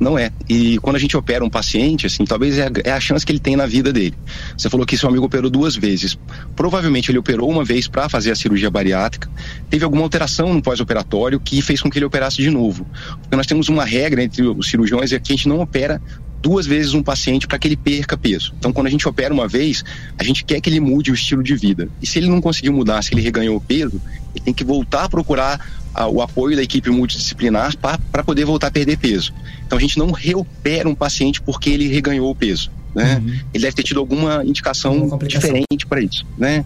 Não 0.00 0.18
é. 0.18 0.32
E 0.48 0.78
quando 0.78 0.96
a 0.96 0.98
gente 0.98 1.16
opera 1.16 1.44
um 1.44 1.48
paciente, 1.48 2.06
assim, 2.06 2.24
talvez 2.24 2.58
é 2.58 2.66
a, 2.66 2.70
é 2.82 2.90
a, 2.90 2.98
chance 2.98 3.24
que 3.24 3.30
ele 3.30 3.38
tem 3.38 3.54
na 3.54 3.66
vida 3.66 3.92
dele. 3.92 4.16
Você 4.58 4.68
falou 4.68 4.84
que 4.84 4.98
seu 4.98 5.08
amigo 5.08 5.24
operou 5.24 5.48
duas 5.48 5.76
vezes. 5.76 6.18
Provavelmente 6.56 7.12
ele 7.12 7.18
operou 7.18 7.48
uma 7.48 7.64
vez 7.64 7.86
para 7.86 8.08
fazer 8.08 8.32
a 8.32 8.34
cirurgia 8.34 8.68
bariátrica. 8.68 9.30
Teve 9.70 9.84
alguma 9.84 10.02
alteração 10.02 10.52
no 10.52 10.60
pós-operatório 10.60 11.38
que 11.38 11.62
fez 11.62 11.80
com 11.80 11.88
que 11.88 11.98
ele 11.98 12.04
operasse 12.04 12.42
de 12.42 12.50
novo. 12.50 12.84
Porque 13.20 13.36
nós 13.36 13.46
temos 13.46 13.68
uma 13.68 13.84
regra 13.84 14.24
entre 14.24 14.42
os 14.42 14.68
cirurgiões 14.68 15.12
é 15.12 15.20
que 15.20 15.32
a 15.32 15.36
gente 15.36 15.48
não 15.48 15.60
opera 15.60 16.02
duas 16.42 16.66
vezes 16.66 16.92
um 16.92 17.02
paciente 17.02 17.46
para 17.46 17.58
que 17.58 17.68
ele 17.68 17.76
perca 17.76 18.16
peso. 18.16 18.52
Então, 18.58 18.72
quando 18.72 18.88
a 18.88 18.90
gente 18.90 19.08
opera 19.08 19.32
uma 19.32 19.46
vez, 19.46 19.84
a 20.18 20.24
gente 20.24 20.44
quer 20.44 20.60
que 20.60 20.68
ele 20.68 20.80
mude 20.80 21.12
o 21.12 21.14
estilo 21.14 21.42
de 21.42 21.54
vida. 21.54 21.88
E 22.02 22.06
se 22.06 22.18
ele 22.18 22.28
não 22.28 22.40
conseguiu 22.40 22.72
mudar, 22.72 23.02
se 23.02 23.14
ele 23.14 23.22
reganhou 23.22 23.56
o 23.56 23.60
peso, 23.60 24.00
ele 24.34 24.44
tem 24.44 24.52
que 24.52 24.64
voltar 24.64 25.04
a 25.04 25.08
procurar 25.08 25.64
a, 25.94 26.08
o 26.08 26.20
apoio 26.20 26.56
da 26.56 26.62
equipe 26.62 26.90
multidisciplinar 26.90 27.76
para 27.78 28.24
poder 28.24 28.44
voltar 28.44 28.66
a 28.66 28.70
perder 28.70 28.98
peso. 28.98 29.32
Então, 29.64 29.78
a 29.78 29.80
gente 29.80 29.96
não 29.98 30.10
reopera 30.10 30.88
um 30.88 30.94
paciente 30.94 31.40
porque 31.40 31.70
ele 31.70 31.86
reganhou 31.86 32.28
o 32.28 32.34
peso. 32.34 32.70
Né? 32.94 33.22
Uhum. 33.24 33.38
Ele 33.54 33.62
deve 33.62 33.76
ter 33.76 33.84
tido 33.84 34.00
alguma 34.00 34.44
indicação 34.44 35.18
diferente 35.26 35.86
para 35.88 36.00
isso. 36.00 36.26
Né? 36.36 36.64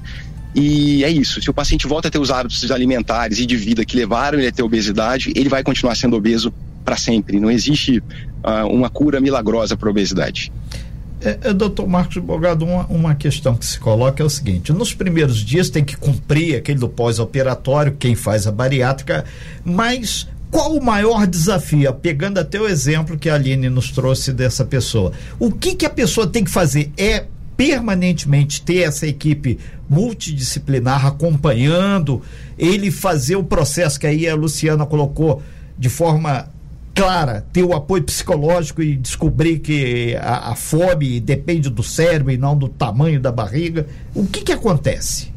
E 0.54 1.04
é 1.04 1.10
isso. 1.10 1.40
Se 1.42 1.50
o 1.50 1.54
paciente 1.54 1.86
volta 1.86 2.08
a 2.08 2.10
ter 2.10 2.18
os 2.18 2.30
hábitos 2.30 2.70
alimentares 2.70 3.38
e 3.38 3.44
de 3.46 3.56
vida 3.56 3.84
que 3.84 3.94
levaram 3.94 4.38
ele 4.38 4.48
a 4.48 4.52
ter 4.52 4.62
obesidade, 4.62 5.30
ele 5.36 5.50
vai 5.50 5.62
continuar 5.62 5.94
sendo 5.94 6.16
obeso 6.16 6.52
para 6.82 6.96
sempre. 6.96 7.38
Não 7.38 7.50
existe 7.50 8.02
uh, 8.46 8.66
uma 8.68 8.88
cura 8.88 9.20
milagrosa 9.20 9.76
para 9.76 9.88
a 9.88 9.90
obesidade. 9.90 10.52
É, 11.20 11.38
é, 11.44 11.52
doutor 11.52 11.88
Marcos 11.88 12.18
Bogado, 12.18 12.64
uma, 12.64 12.86
uma 12.86 13.14
questão 13.14 13.56
que 13.56 13.66
se 13.66 13.80
coloca 13.80 14.22
é 14.22 14.26
o 14.26 14.30
seguinte: 14.30 14.72
nos 14.72 14.94
primeiros 14.94 15.38
dias 15.38 15.68
tem 15.68 15.84
que 15.84 15.96
cumprir 15.96 16.56
aquele 16.56 16.78
do 16.78 16.88
pós-operatório, 16.88 17.96
quem 17.98 18.14
faz 18.14 18.46
a 18.46 18.52
bariátrica, 18.52 19.24
mas 19.64 20.28
qual 20.50 20.74
o 20.74 20.84
maior 20.84 21.26
desafio? 21.26 21.92
Pegando 21.94 22.38
até 22.38 22.60
o 22.60 22.68
exemplo 22.68 23.18
que 23.18 23.28
a 23.28 23.34
Aline 23.34 23.68
nos 23.68 23.90
trouxe 23.90 24.32
dessa 24.32 24.64
pessoa. 24.64 25.12
O 25.38 25.50
que, 25.50 25.74
que 25.74 25.86
a 25.86 25.90
pessoa 25.90 26.26
tem 26.26 26.44
que 26.44 26.50
fazer? 26.50 26.92
É 26.96 27.24
permanentemente 27.56 28.60
ter 28.62 28.82
essa 28.82 29.06
equipe 29.06 29.58
multidisciplinar 29.88 31.06
acompanhando, 31.06 32.22
ele 32.58 32.90
fazer 32.90 33.36
o 33.36 33.44
processo 33.44 33.98
que 33.98 34.06
aí 34.06 34.28
a 34.28 34.34
Luciana 34.34 34.84
colocou 34.84 35.42
de 35.78 35.88
forma 35.88 36.48
clara, 36.96 37.46
ter 37.52 37.62
o 37.62 37.74
apoio 37.74 38.02
psicológico 38.02 38.82
e 38.82 38.96
descobrir 38.96 39.58
que 39.58 40.16
a, 40.16 40.52
a 40.52 40.56
fome 40.56 41.20
depende 41.20 41.68
do 41.68 41.82
cérebro 41.82 42.32
e 42.32 42.38
não 42.38 42.56
do 42.56 42.70
tamanho 42.70 43.20
da 43.20 43.30
barriga. 43.30 43.86
O 44.14 44.26
que 44.26 44.40
que 44.40 44.52
acontece? 44.52 45.36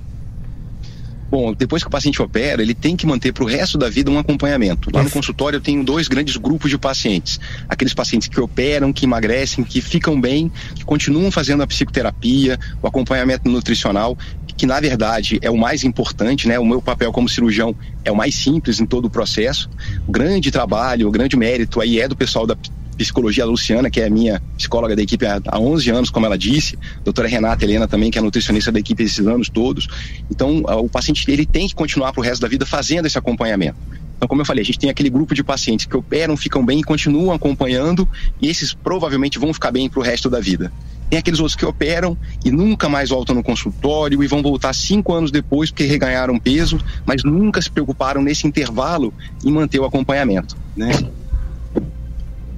Bom, 1.29 1.53
depois 1.53 1.83
que 1.83 1.87
o 1.87 1.91
paciente 1.91 2.19
opera, 2.21 2.59
ele 2.59 2.73
tem 2.73 2.95
que 2.95 3.05
manter 3.05 3.31
para 3.31 3.43
o 3.43 3.47
resto 3.47 3.77
da 3.77 3.87
vida 3.87 4.09
um 4.09 4.17
acompanhamento. 4.17 4.89
Lá 4.91 5.03
no 5.03 5.11
consultório 5.11 5.57
eu 5.57 5.61
tenho 5.61 5.83
dois 5.83 6.07
grandes 6.07 6.37
grupos 6.37 6.71
de 6.71 6.77
pacientes. 6.77 7.39
Aqueles 7.67 7.93
pacientes 7.93 8.27
que 8.27 8.39
operam, 8.39 8.91
que 8.91 9.05
emagrecem, 9.05 9.63
que 9.63 9.79
ficam 9.79 10.19
bem, 10.19 10.51
que 10.73 10.83
continuam 10.83 11.29
fazendo 11.29 11.61
a 11.61 11.67
psicoterapia, 11.67 12.57
o 12.81 12.87
acompanhamento 12.87 13.47
nutricional, 13.47 14.17
que 14.59 14.65
na 14.65 14.77
verdade 14.77 15.39
é 15.41 15.49
o 15.49 15.57
mais 15.57 15.85
importante, 15.85 16.45
né? 16.45 16.59
O 16.59 16.65
meu 16.65 16.81
papel 16.81 17.13
como 17.13 17.29
cirurgião 17.29 17.73
é 18.03 18.11
o 18.11 18.15
mais 18.15 18.35
simples 18.35 18.81
em 18.81 18.85
todo 18.85 19.05
o 19.05 19.09
processo. 19.09 19.69
O 20.05 20.11
grande 20.11 20.51
trabalho, 20.51 21.07
o 21.07 21.11
grande 21.11 21.37
mérito 21.37 21.79
aí 21.79 21.97
é 21.97 22.09
do 22.09 22.15
pessoal 22.15 22.45
da 22.45 22.57
psicologia, 22.97 23.45
a 23.45 23.47
Luciana, 23.47 23.89
que 23.89 24.01
é 24.01 24.09
minha 24.09 24.41
psicóloga 24.57 24.97
da 24.97 25.01
equipe 25.01 25.25
há, 25.25 25.39
há 25.47 25.57
11 25.57 25.89
anos, 25.91 26.09
como 26.09 26.25
ela 26.25 26.37
disse, 26.37 26.77
a 26.97 27.03
doutora 27.05 27.29
Renata 27.29 27.63
Helena 27.63 27.87
também, 27.87 28.11
que 28.11 28.19
é 28.19 28.21
nutricionista 28.21 28.69
da 28.69 28.79
equipe 28.79 29.01
esses 29.01 29.25
anos 29.25 29.47
todos. 29.47 29.87
Então, 30.29 30.57
o 30.57 30.89
paciente 30.89 31.23
ele 31.31 31.45
tem 31.45 31.65
que 31.65 31.73
continuar 31.73 32.11
para 32.11 32.19
o 32.19 32.23
resto 32.23 32.41
da 32.41 32.49
vida 32.49 32.65
fazendo 32.65 33.05
esse 33.05 33.17
acompanhamento. 33.17 33.77
Então, 34.19 34.27
como 34.27 34.41
eu 34.41 34.45
falei, 34.45 34.61
a 34.61 34.65
gente 34.65 34.77
tem 34.77 34.89
aquele 34.89 35.09
grupo 35.09 35.33
de 35.33 35.41
pacientes 35.41 35.85
que 35.85 35.95
operam, 35.95 36.35
ficam 36.35 36.65
bem 36.65 36.81
e 36.81 36.83
continuam 36.83 37.31
acompanhando, 37.31 38.05
e 38.41 38.49
esses 38.49 38.73
provavelmente 38.73 39.39
vão 39.39 39.53
ficar 39.53 39.71
bem 39.71 39.88
para 39.88 39.97
o 39.97 40.03
resto 40.03 40.29
da 40.29 40.41
vida. 40.41 40.73
Tem 41.09 41.17
aqueles 41.17 41.39
outros 41.39 41.55
que 41.55 41.65
operam 41.65 42.17
e 42.43 42.51
nunca 42.51 42.89
mais 42.89 43.11
voltam 43.11 43.33
no 43.33 43.41
consultório 43.41 44.21
e 44.21 44.27
vão 44.27 44.43
voltar 44.43 44.73
cinco 44.73 45.13
anos 45.13 45.31
depois 45.31 45.71
porque 45.71 45.85
reganharam 45.85 46.38
peso, 46.38 46.77
mas 47.05 47.23
nunca 47.23 47.61
se 47.61 47.71
preocuparam 47.71 48.21
nesse 48.21 48.45
intervalo 48.45 49.13
em 49.41 49.51
manter 49.51 49.79
o 49.79 49.85
acompanhamento. 49.85 50.57
Né? 50.75 50.91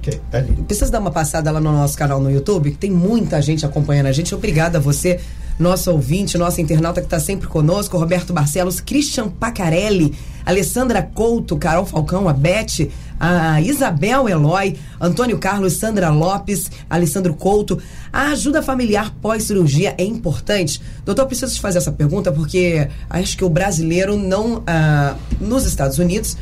Okay, 0.02 0.20
tá 0.32 0.42
Precisa 0.66 0.90
dar 0.90 0.98
uma 0.98 1.12
passada 1.12 1.48
lá 1.52 1.60
no 1.60 1.70
nosso 1.70 1.96
canal 1.96 2.20
no 2.20 2.28
YouTube, 2.28 2.72
que 2.72 2.76
tem 2.76 2.90
muita 2.90 3.40
gente 3.40 3.64
acompanhando 3.64 4.06
a 4.06 4.12
gente. 4.12 4.34
Obrigada 4.34 4.78
a 4.78 4.80
você, 4.80 5.20
nosso 5.60 5.92
ouvinte, 5.92 6.36
nosso 6.36 6.60
internauta 6.60 7.00
que 7.00 7.06
está 7.06 7.20
sempre 7.20 7.46
conosco, 7.46 7.96
Roberto 7.96 8.32
Barcelos, 8.32 8.80
Christian 8.80 9.28
Pacarelli, 9.28 10.12
Alessandra 10.44 11.02
Couto, 11.02 11.56
Carol 11.56 11.86
Falcão, 11.86 12.28
a 12.28 12.32
Beth, 12.32 12.88
a 13.20 13.60
Isabel 13.60 14.28
Eloy, 14.28 14.76
Antônio 15.00 15.38
Carlos, 15.38 15.74
Sandra 15.74 16.10
Lopes, 16.10 16.68
Alessandro 16.90 17.34
Couto. 17.34 17.80
A 18.12 18.30
ajuda 18.30 18.60
familiar 18.60 19.14
pós-cirurgia 19.22 19.94
é 19.96 20.02
importante? 20.02 20.82
Doutor, 21.04 21.26
preciso 21.26 21.54
te 21.54 21.60
fazer 21.60 21.78
essa 21.78 21.92
pergunta 21.92 22.32
porque 22.32 22.88
acho 23.08 23.36
que 23.36 23.44
o 23.44 23.48
brasileiro 23.48 24.16
não. 24.16 24.64
Ah, 24.66 25.14
nos 25.40 25.64
Estados 25.64 25.98
Unidos, 25.98 26.36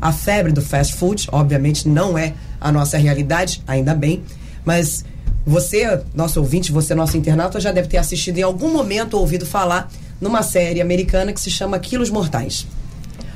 a 0.00 0.12
febre 0.12 0.52
do 0.52 0.62
fast 0.62 0.94
food, 0.94 1.28
obviamente, 1.32 1.88
não 1.88 2.16
é 2.16 2.34
a 2.60 2.70
nossa 2.70 2.96
realidade, 2.98 3.62
ainda 3.66 3.94
bem, 3.94 4.22
mas 4.64 5.04
você, 5.46 6.00
nosso 6.14 6.40
ouvinte, 6.40 6.72
você, 6.72 6.94
nosso 6.94 7.16
internauta, 7.16 7.60
já 7.60 7.70
deve 7.70 7.88
ter 7.88 7.98
assistido 7.98 8.38
em 8.38 8.42
algum 8.42 8.72
momento 8.72 9.14
ou 9.14 9.20
ouvido 9.20 9.46
falar 9.46 9.90
numa 10.20 10.42
série 10.42 10.80
americana 10.80 11.32
que 11.32 11.40
se 11.40 11.50
chama 11.50 11.78
Quilos 11.78 12.10
Mortais, 12.10 12.66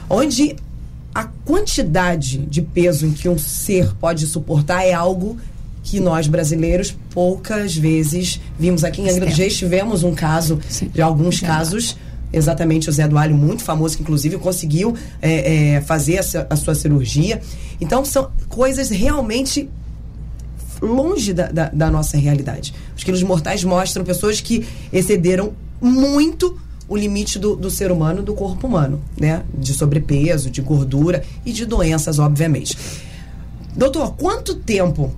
onde 0.09 0.57
a 1.15 1.25
quantidade 1.45 2.39
de 2.39 2.63
peso 2.63 3.07
em 3.07 3.13
que 3.13 3.29
um 3.29 3.39
ser 3.39 3.95
pode 3.95 4.27
suportar 4.27 4.85
é 4.85 4.93
algo 4.93 5.39
que 5.83 5.99
nós 5.99 6.27
brasileiros 6.27 6.97
poucas 7.11 7.77
vezes 7.77 8.41
vimos. 8.59 8.85
Aqui 8.85 9.03
em 9.03 9.09
Angra 9.09 9.27
dos 9.27 9.37
Reis 9.37 9.57
tivemos 9.57 10.03
um 10.03 10.15
caso 10.15 10.59
Sim. 10.69 10.89
de 10.89 11.01
alguns 11.01 11.41
casos 11.41 11.97
exatamente 12.33 12.89
o 12.89 12.93
Zé 12.93 13.07
do 13.09 13.19
Alho, 13.19 13.35
muito 13.35 13.63
famoso, 13.63 13.97
que 13.97 14.03
inclusive 14.03 14.39
conseguiu 14.39 14.95
é, 15.21 15.75
é, 15.75 15.81
fazer 15.81 16.19
a, 16.19 16.47
a, 16.51 16.57
sua 16.57 16.75
cirurgia. 16.75 17.41
Então, 17.81 18.05
são 18.05 18.31
coisas 18.49 18.91
realmente 18.91 19.69
longe 20.81 21.33
da, 21.33 21.51
da, 21.51 21.69
da 21.69 21.91
nossa 21.91 22.17
realidade. 22.17 22.75
Os 22.97 23.05
quilos 23.05 23.23
mortais 23.23 23.65
mostram 23.65 24.05
pessoas 24.05 24.41
que 24.41 24.67
excederam 24.93 25.53
muito 25.81 26.59
o 26.89 26.97
limite 26.97 27.39
do, 27.39 27.55
do 27.55 27.71
ser 27.71 27.93
humano, 27.93 28.23
do 28.23 28.35
corpo 28.35 28.67
humano, 28.67 29.01
né? 29.19 29.45
De 29.55 29.73
sobrepeso, 29.73 30.51
de 30.51 30.61
gordura 30.61 31.23
e 31.47 31.53
de 31.53 31.65
doenças, 31.65 32.19
obviamente. 32.19 32.77
Doutor, 33.77 34.15
quanto 34.17 34.57
tempo 34.57 35.15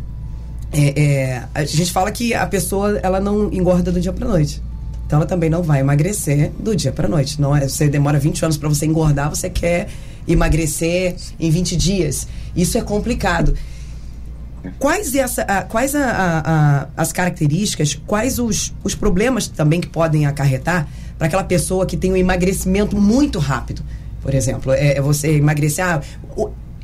é, 0.70 1.02
é, 1.02 1.44
a 1.54 1.64
gente 1.64 1.90
fala 1.92 2.10
que 2.10 2.34
a 2.34 2.46
pessoa 2.46 2.98
ela 3.02 3.20
não 3.20 3.52
engorda 3.52 3.90
do 3.90 4.00
dia 4.00 4.12
para 4.12 4.28
noite. 4.28 4.62
Então 5.12 5.20
ela 5.20 5.28
também 5.28 5.50
não 5.50 5.62
vai 5.62 5.80
emagrecer 5.80 6.50
do 6.58 6.74
dia 6.74 6.90
para 6.90 7.06
noite. 7.06 7.38
Não 7.38 7.54
é, 7.54 7.68
você 7.68 7.86
demora 7.86 8.18
20 8.18 8.46
anos 8.46 8.56
para 8.56 8.66
você 8.66 8.86
engordar, 8.86 9.28
você 9.28 9.50
quer 9.50 9.88
emagrecer 10.26 11.16
em 11.38 11.50
20 11.50 11.76
dias. 11.76 12.26
Isso 12.56 12.78
é 12.78 12.80
complicado. 12.80 13.54
Quais, 14.78 15.14
essa, 15.14 15.42
a, 15.42 15.64
quais 15.64 15.94
a, 15.94 16.08
a, 16.42 16.88
as 16.96 17.12
características, 17.12 17.94
quais 18.06 18.38
os, 18.38 18.72
os 18.82 18.94
problemas 18.94 19.48
também 19.48 19.82
que 19.82 19.86
podem 19.86 20.24
acarretar 20.24 20.88
para 21.18 21.26
aquela 21.26 21.44
pessoa 21.44 21.84
que 21.84 21.98
tem 21.98 22.10
um 22.10 22.16
emagrecimento 22.16 22.98
muito 22.98 23.38
rápido? 23.38 23.82
Por 24.22 24.32
exemplo, 24.34 24.72
é, 24.72 24.96
é 24.96 25.00
você 25.02 25.36
emagrecer. 25.36 25.84
Ah, 25.84 26.00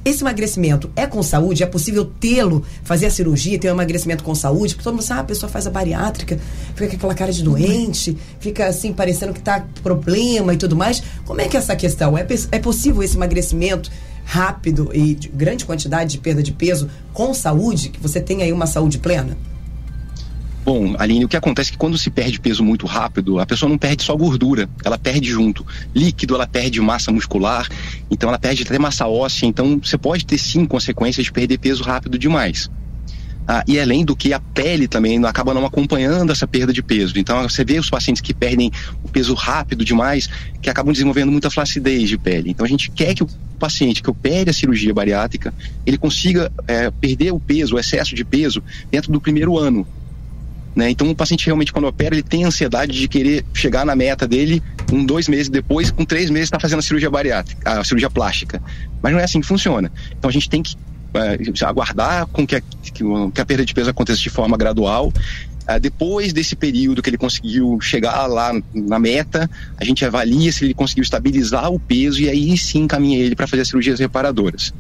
esse 0.08 0.22
emagrecimento 0.22 0.90
é 0.96 1.06
com 1.06 1.22
saúde? 1.22 1.62
É 1.62 1.66
possível 1.66 2.04
tê-lo, 2.04 2.64
fazer 2.82 3.06
a 3.06 3.10
cirurgia, 3.10 3.58
ter 3.58 3.68
um 3.68 3.74
emagrecimento 3.74 4.24
com 4.24 4.34
saúde? 4.34 4.74
Porque 4.74 4.84
todo 4.84 4.94
mundo 4.94 5.02
sabe, 5.02 5.20
ah, 5.20 5.22
a 5.22 5.26
pessoa 5.26 5.50
faz 5.50 5.66
a 5.66 5.70
bariátrica, 5.70 6.38
fica 6.74 6.90
com 6.90 6.96
aquela 6.96 7.14
cara 7.14 7.32
de 7.32 7.42
doente, 7.42 8.16
fica 8.40 8.66
assim, 8.66 8.92
parecendo 8.92 9.32
que 9.32 9.38
está 9.38 9.64
problema 9.82 10.54
e 10.54 10.56
tudo 10.56 10.76
mais. 10.76 11.02
Como 11.24 11.40
é 11.40 11.48
que 11.48 11.56
é 11.56 11.60
essa 11.60 11.76
questão? 11.76 12.16
É, 12.16 12.26
é 12.52 12.58
possível 12.58 13.02
esse 13.02 13.16
emagrecimento 13.16 13.90
rápido 14.24 14.90
e 14.92 15.14
de 15.14 15.28
grande 15.28 15.64
quantidade 15.64 16.12
de 16.12 16.18
perda 16.18 16.42
de 16.42 16.52
peso 16.52 16.90
com 17.12 17.32
saúde, 17.32 17.88
que 17.88 18.00
você 18.00 18.20
tenha 18.20 18.44
aí 18.44 18.52
uma 18.52 18.66
saúde 18.66 18.98
plena? 18.98 19.36
Bom, 20.64 20.94
Aline, 20.98 21.24
o 21.24 21.28
que 21.28 21.36
acontece 21.36 21.70
é 21.70 21.72
que 21.72 21.78
quando 21.78 21.96
se 21.96 22.10
perde 22.10 22.38
peso 22.38 22.62
muito 22.62 22.86
rápido, 22.86 23.38
a 23.38 23.46
pessoa 23.46 23.70
não 23.70 23.78
perde 23.78 24.02
só 24.02 24.14
gordura, 24.14 24.68
ela 24.84 24.98
perde 24.98 25.30
junto 25.30 25.66
líquido, 25.94 26.34
ela 26.34 26.46
perde 26.46 26.80
massa 26.80 27.10
muscular, 27.10 27.66
então 28.10 28.28
ela 28.28 28.38
perde 28.38 28.64
até 28.64 28.78
massa 28.78 29.06
óssea, 29.06 29.46
então 29.46 29.80
você 29.82 29.96
pode 29.96 30.26
ter 30.26 30.36
sim 30.36 30.66
consequências 30.66 31.24
de 31.24 31.32
perder 31.32 31.58
peso 31.58 31.82
rápido 31.82 32.18
demais. 32.18 32.68
Ah, 33.50 33.64
e 33.66 33.80
além 33.80 34.04
do 34.04 34.14
que 34.14 34.34
a 34.34 34.38
pele 34.38 34.86
também 34.86 35.24
acaba 35.24 35.54
não 35.54 35.64
acompanhando 35.64 36.30
essa 36.30 36.46
perda 36.46 36.70
de 36.70 36.82
peso. 36.82 37.18
Então 37.18 37.48
você 37.48 37.64
vê 37.64 37.78
os 37.78 37.88
pacientes 37.88 38.20
que 38.20 38.34
perdem 38.34 38.70
o 39.02 39.08
peso 39.08 39.32
rápido 39.32 39.86
demais, 39.86 40.28
que 40.60 40.68
acabam 40.68 40.92
desenvolvendo 40.92 41.32
muita 41.32 41.50
flacidez 41.50 42.10
de 42.10 42.18
pele. 42.18 42.50
Então 42.50 42.66
a 42.66 42.68
gente 42.68 42.90
quer 42.90 43.14
que 43.14 43.22
o 43.22 43.28
paciente 43.58 44.02
que 44.02 44.10
opere 44.10 44.50
a 44.50 44.52
cirurgia 44.52 44.92
bariátrica, 44.92 45.54
ele 45.86 45.96
consiga 45.96 46.52
é, 46.66 46.90
perder 46.90 47.32
o 47.32 47.40
peso, 47.40 47.76
o 47.76 47.78
excesso 47.78 48.14
de 48.14 48.22
peso, 48.22 48.62
dentro 48.90 49.10
do 49.10 49.18
primeiro 49.18 49.56
ano. 49.56 49.86
Né? 50.78 50.90
Então 50.90 51.10
o 51.10 51.14
paciente 51.14 51.44
realmente 51.44 51.72
quando 51.72 51.88
opera 51.88 52.14
ele 52.14 52.22
tem 52.22 52.44
ansiedade 52.44 52.92
de 52.92 53.08
querer 53.08 53.44
chegar 53.52 53.84
na 53.84 53.96
meta 53.96 54.28
dele 54.28 54.62
um 54.92 55.04
dois 55.04 55.26
meses 55.26 55.48
depois, 55.48 55.90
com 55.90 56.04
três 56.04 56.30
meses 56.30 56.46
está 56.46 56.60
fazendo 56.60 56.78
a 56.78 56.82
cirurgia 56.82 57.10
bariátrica, 57.10 57.80
a 57.80 57.82
cirurgia 57.82 58.08
plástica. 58.08 58.62
Mas 59.02 59.12
não 59.12 59.18
é 59.18 59.24
assim 59.24 59.40
que 59.40 59.46
funciona. 59.48 59.90
Então 60.16 60.30
a 60.30 60.32
gente 60.32 60.48
tem 60.48 60.62
que 60.62 60.76
é, 61.14 61.66
aguardar 61.66 62.28
com 62.28 62.46
que 62.46 62.54
a, 62.54 62.60
que 62.60 63.40
a 63.40 63.44
perda 63.44 63.64
de 63.64 63.74
peso 63.74 63.90
aconteça 63.90 64.20
de 64.20 64.30
forma 64.30 64.56
gradual. 64.56 65.08
Uh, 65.08 65.80
depois 65.80 66.32
desse 66.32 66.54
período 66.54 67.02
que 67.02 67.10
ele 67.10 67.18
conseguiu 67.18 67.80
chegar 67.80 68.26
lá 68.28 68.52
na 68.72 69.00
meta, 69.00 69.50
a 69.78 69.84
gente 69.84 70.04
avalia 70.04 70.52
se 70.52 70.64
ele 70.64 70.74
conseguiu 70.74 71.02
estabilizar 71.02 71.72
o 71.72 71.80
peso 71.80 72.20
e 72.22 72.28
aí 72.28 72.56
sim 72.56 72.82
encaminha 72.82 73.18
ele 73.18 73.34
para 73.34 73.48
fazer 73.48 73.62
as 73.62 73.68
cirurgias 73.68 73.98
reparadoras. 73.98 74.72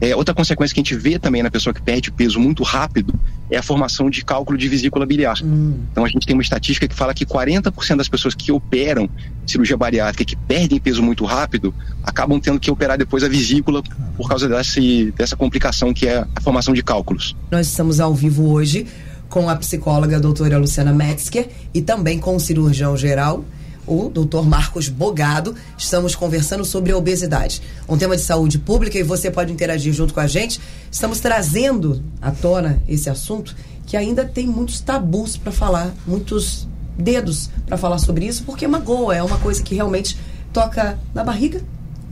É, 0.00 0.14
outra 0.14 0.34
consequência 0.34 0.74
que 0.74 0.80
a 0.80 0.82
gente 0.82 0.96
vê 0.96 1.18
também 1.18 1.42
na 1.42 1.50
pessoa 1.50 1.72
que 1.72 1.80
perde 1.80 2.10
peso 2.10 2.38
muito 2.40 2.62
rápido 2.62 3.14
é 3.50 3.56
a 3.56 3.62
formação 3.62 4.10
de 4.10 4.24
cálculo 4.24 4.58
de 4.58 4.68
vesícula 4.68 5.06
biliar. 5.06 5.36
Hum. 5.42 5.78
Então 5.90 6.04
a 6.04 6.08
gente 6.08 6.26
tem 6.26 6.34
uma 6.34 6.42
estatística 6.42 6.88
que 6.88 6.94
fala 6.94 7.14
que 7.14 7.24
40% 7.24 7.96
das 7.96 8.08
pessoas 8.08 8.34
que 8.34 8.50
operam 8.50 9.08
cirurgia 9.46 9.76
bariátrica 9.76 10.24
que 10.24 10.36
perdem 10.36 10.78
peso 10.78 11.02
muito 11.02 11.24
rápido 11.24 11.74
acabam 12.02 12.40
tendo 12.40 12.58
que 12.58 12.70
operar 12.70 12.98
depois 12.98 13.22
a 13.22 13.28
vesícula 13.28 13.82
por 14.16 14.28
causa 14.28 14.48
desse, 14.48 15.12
dessa 15.12 15.36
complicação 15.36 15.92
que 15.92 16.06
é 16.06 16.26
a 16.34 16.40
formação 16.40 16.74
de 16.74 16.82
cálculos. 16.82 17.36
Nós 17.50 17.66
estamos 17.68 18.00
ao 18.00 18.14
vivo 18.14 18.50
hoje 18.50 18.86
com 19.28 19.48
a 19.48 19.56
psicóloga 19.56 20.16
a 20.16 20.20
doutora 20.20 20.58
Luciana 20.58 20.92
Metzger 20.92 21.48
e 21.72 21.82
também 21.82 22.18
com 22.18 22.36
o 22.36 22.40
cirurgião 22.40 22.96
geral 22.96 23.44
o 23.86 24.08
doutor 24.08 24.46
Marcos 24.46 24.88
Bogado. 24.88 25.54
Estamos 25.76 26.14
conversando 26.14 26.64
sobre 26.64 26.92
a 26.92 26.96
obesidade, 26.96 27.62
um 27.88 27.96
tema 27.96 28.16
de 28.16 28.22
saúde 28.22 28.58
pública 28.58 28.98
e 28.98 29.02
você 29.02 29.30
pode 29.30 29.52
interagir 29.52 29.92
junto 29.92 30.14
com 30.14 30.20
a 30.20 30.26
gente. 30.26 30.60
Estamos 30.90 31.20
trazendo 31.20 32.02
à 32.20 32.30
tona 32.30 32.82
esse 32.88 33.10
assunto 33.10 33.54
que 33.86 33.96
ainda 33.96 34.24
tem 34.24 34.46
muitos 34.46 34.80
tabus 34.80 35.36
para 35.36 35.52
falar, 35.52 35.94
muitos 36.06 36.66
dedos 36.98 37.50
para 37.66 37.76
falar 37.76 37.98
sobre 37.98 38.26
isso, 38.26 38.44
porque 38.44 38.66
magoa, 38.66 39.14
é 39.14 39.22
uma 39.22 39.38
coisa 39.38 39.62
que 39.62 39.74
realmente 39.74 40.16
toca 40.52 40.98
na 41.12 41.24
barriga 41.24 41.60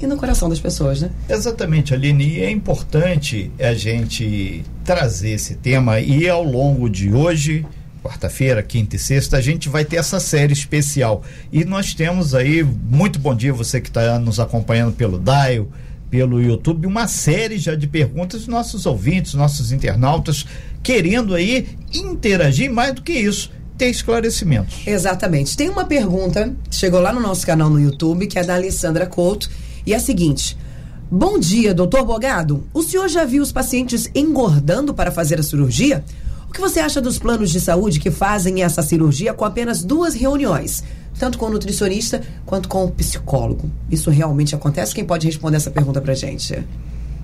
e 0.00 0.06
no 0.06 0.16
coração 0.16 0.48
das 0.48 0.58
pessoas, 0.58 1.00
né? 1.00 1.11
Exatamente, 1.28 1.94
Aline. 1.94 2.38
E 2.38 2.40
é 2.42 2.50
importante 2.50 3.52
a 3.61 3.72
gente 3.72 4.64
trazer 4.85 5.30
esse 5.30 5.54
tema 5.54 6.00
e 6.00 6.28
ao 6.28 6.42
longo 6.42 6.90
de 6.90 7.12
hoje 7.12 7.64
quarta-feira, 8.02 8.62
quinta 8.62 8.96
e 8.96 8.98
sexta, 8.98 9.36
a 9.36 9.40
gente 9.40 9.68
vai 9.68 9.84
ter 9.84 9.96
essa 9.96 10.18
série 10.18 10.52
especial. 10.52 11.22
E 11.52 11.64
nós 11.64 11.94
temos 11.94 12.34
aí, 12.34 12.62
muito 12.62 13.18
bom 13.18 13.34
dia 13.34 13.52
você 13.52 13.80
que 13.80 13.88
está 13.88 14.18
nos 14.18 14.40
acompanhando 14.40 14.92
pelo 14.92 15.18
Dial, 15.18 15.68
pelo 16.10 16.42
YouTube, 16.42 16.86
uma 16.86 17.06
série 17.06 17.58
já 17.58 17.74
de 17.74 17.86
perguntas 17.86 18.40
dos 18.40 18.48
nossos 18.48 18.84
ouvintes, 18.84 19.34
nossos 19.34 19.72
internautas, 19.72 20.44
querendo 20.82 21.34
aí 21.34 21.68
interagir 21.94 22.70
mais 22.70 22.94
do 22.94 23.02
que 23.02 23.12
isso. 23.12 23.50
Ter 23.78 23.88
esclarecimentos. 23.88 24.86
Exatamente. 24.86 25.56
Tem 25.56 25.70
uma 25.70 25.86
pergunta, 25.86 26.54
chegou 26.70 27.00
lá 27.00 27.12
no 27.12 27.20
nosso 27.20 27.46
canal 27.46 27.70
no 27.70 27.80
YouTube, 27.80 28.26
que 28.26 28.38
é 28.38 28.44
da 28.44 28.54
Alessandra 28.54 29.06
Couto, 29.06 29.48
e 29.86 29.94
é 29.94 29.96
a 29.96 30.00
seguinte: 30.00 30.56
Bom 31.10 31.38
dia, 31.38 31.72
doutor 31.72 32.04
Bogado. 32.04 32.64
O 32.74 32.82
senhor 32.82 33.08
já 33.08 33.24
viu 33.24 33.42
os 33.42 33.50
pacientes 33.50 34.10
engordando 34.14 34.92
para 34.92 35.10
fazer 35.10 35.40
a 35.40 35.42
cirurgia? 35.42 36.04
O 36.52 36.54
que 36.54 36.60
você 36.60 36.80
acha 36.80 37.00
dos 37.00 37.18
planos 37.18 37.50
de 37.50 37.58
saúde 37.58 37.98
que 37.98 38.10
fazem 38.10 38.62
essa 38.62 38.82
cirurgia 38.82 39.32
com 39.32 39.42
apenas 39.42 39.82
duas 39.82 40.12
reuniões? 40.12 40.84
Tanto 41.18 41.38
com 41.38 41.46
o 41.46 41.50
nutricionista 41.50 42.20
quanto 42.44 42.68
com 42.68 42.84
o 42.84 42.90
psicólogo. 42.90 43.72
Isso 43.90 44.10
realmente 44.10 44.54
acontece? 44.54 44.94
Quem 44.94 45.02
pode 45.02 45.26
responder 45.26 45.56
essa 45.56 45.70
pergunta 45.70 45.98
pra 45.98 46.12
gente? 46.12 46.62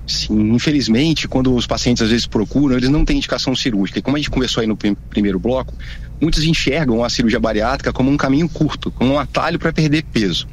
Sim, 0.07 0.55
infelizmente, 0.55 1.27
quando 1.27 1.53
os 1.53 1.67
pacientes 1.67 2.01
às 2.01 2.09
vezes 2.09 2.25
procuram, 2.25 2.75
eles 2.75 2.89
não 2.89 3.05
têm 3.05 3.17
indicação 3.17 3.55
cirúrgica. 3.55 3.99
E 3.99 4.01
como 4.01 4.17
a 4.17 4.19
gente 4.19 4.31
conversou 4.31 4.61
aí 4.61 4.67
no 4.67 4.75
primeiro 4.75 5.37
bloco, 5.37 5.75
muitos 6.19 6.43
enxergam 6.43 7.03
a 7.03 7.07
cirurgia 7.07 7.39
bariátrica 7.39 7.93
como 7.93 8.09
um 8.09 8.17
caminho 8.17 8.49
curto, 8.49 8.89
como 8.89 9.13
um 9.13 9.19
atalho 9.19 9.59
para 9.59 9.71
perder 9.71 10.05
peso. 10.11 10.47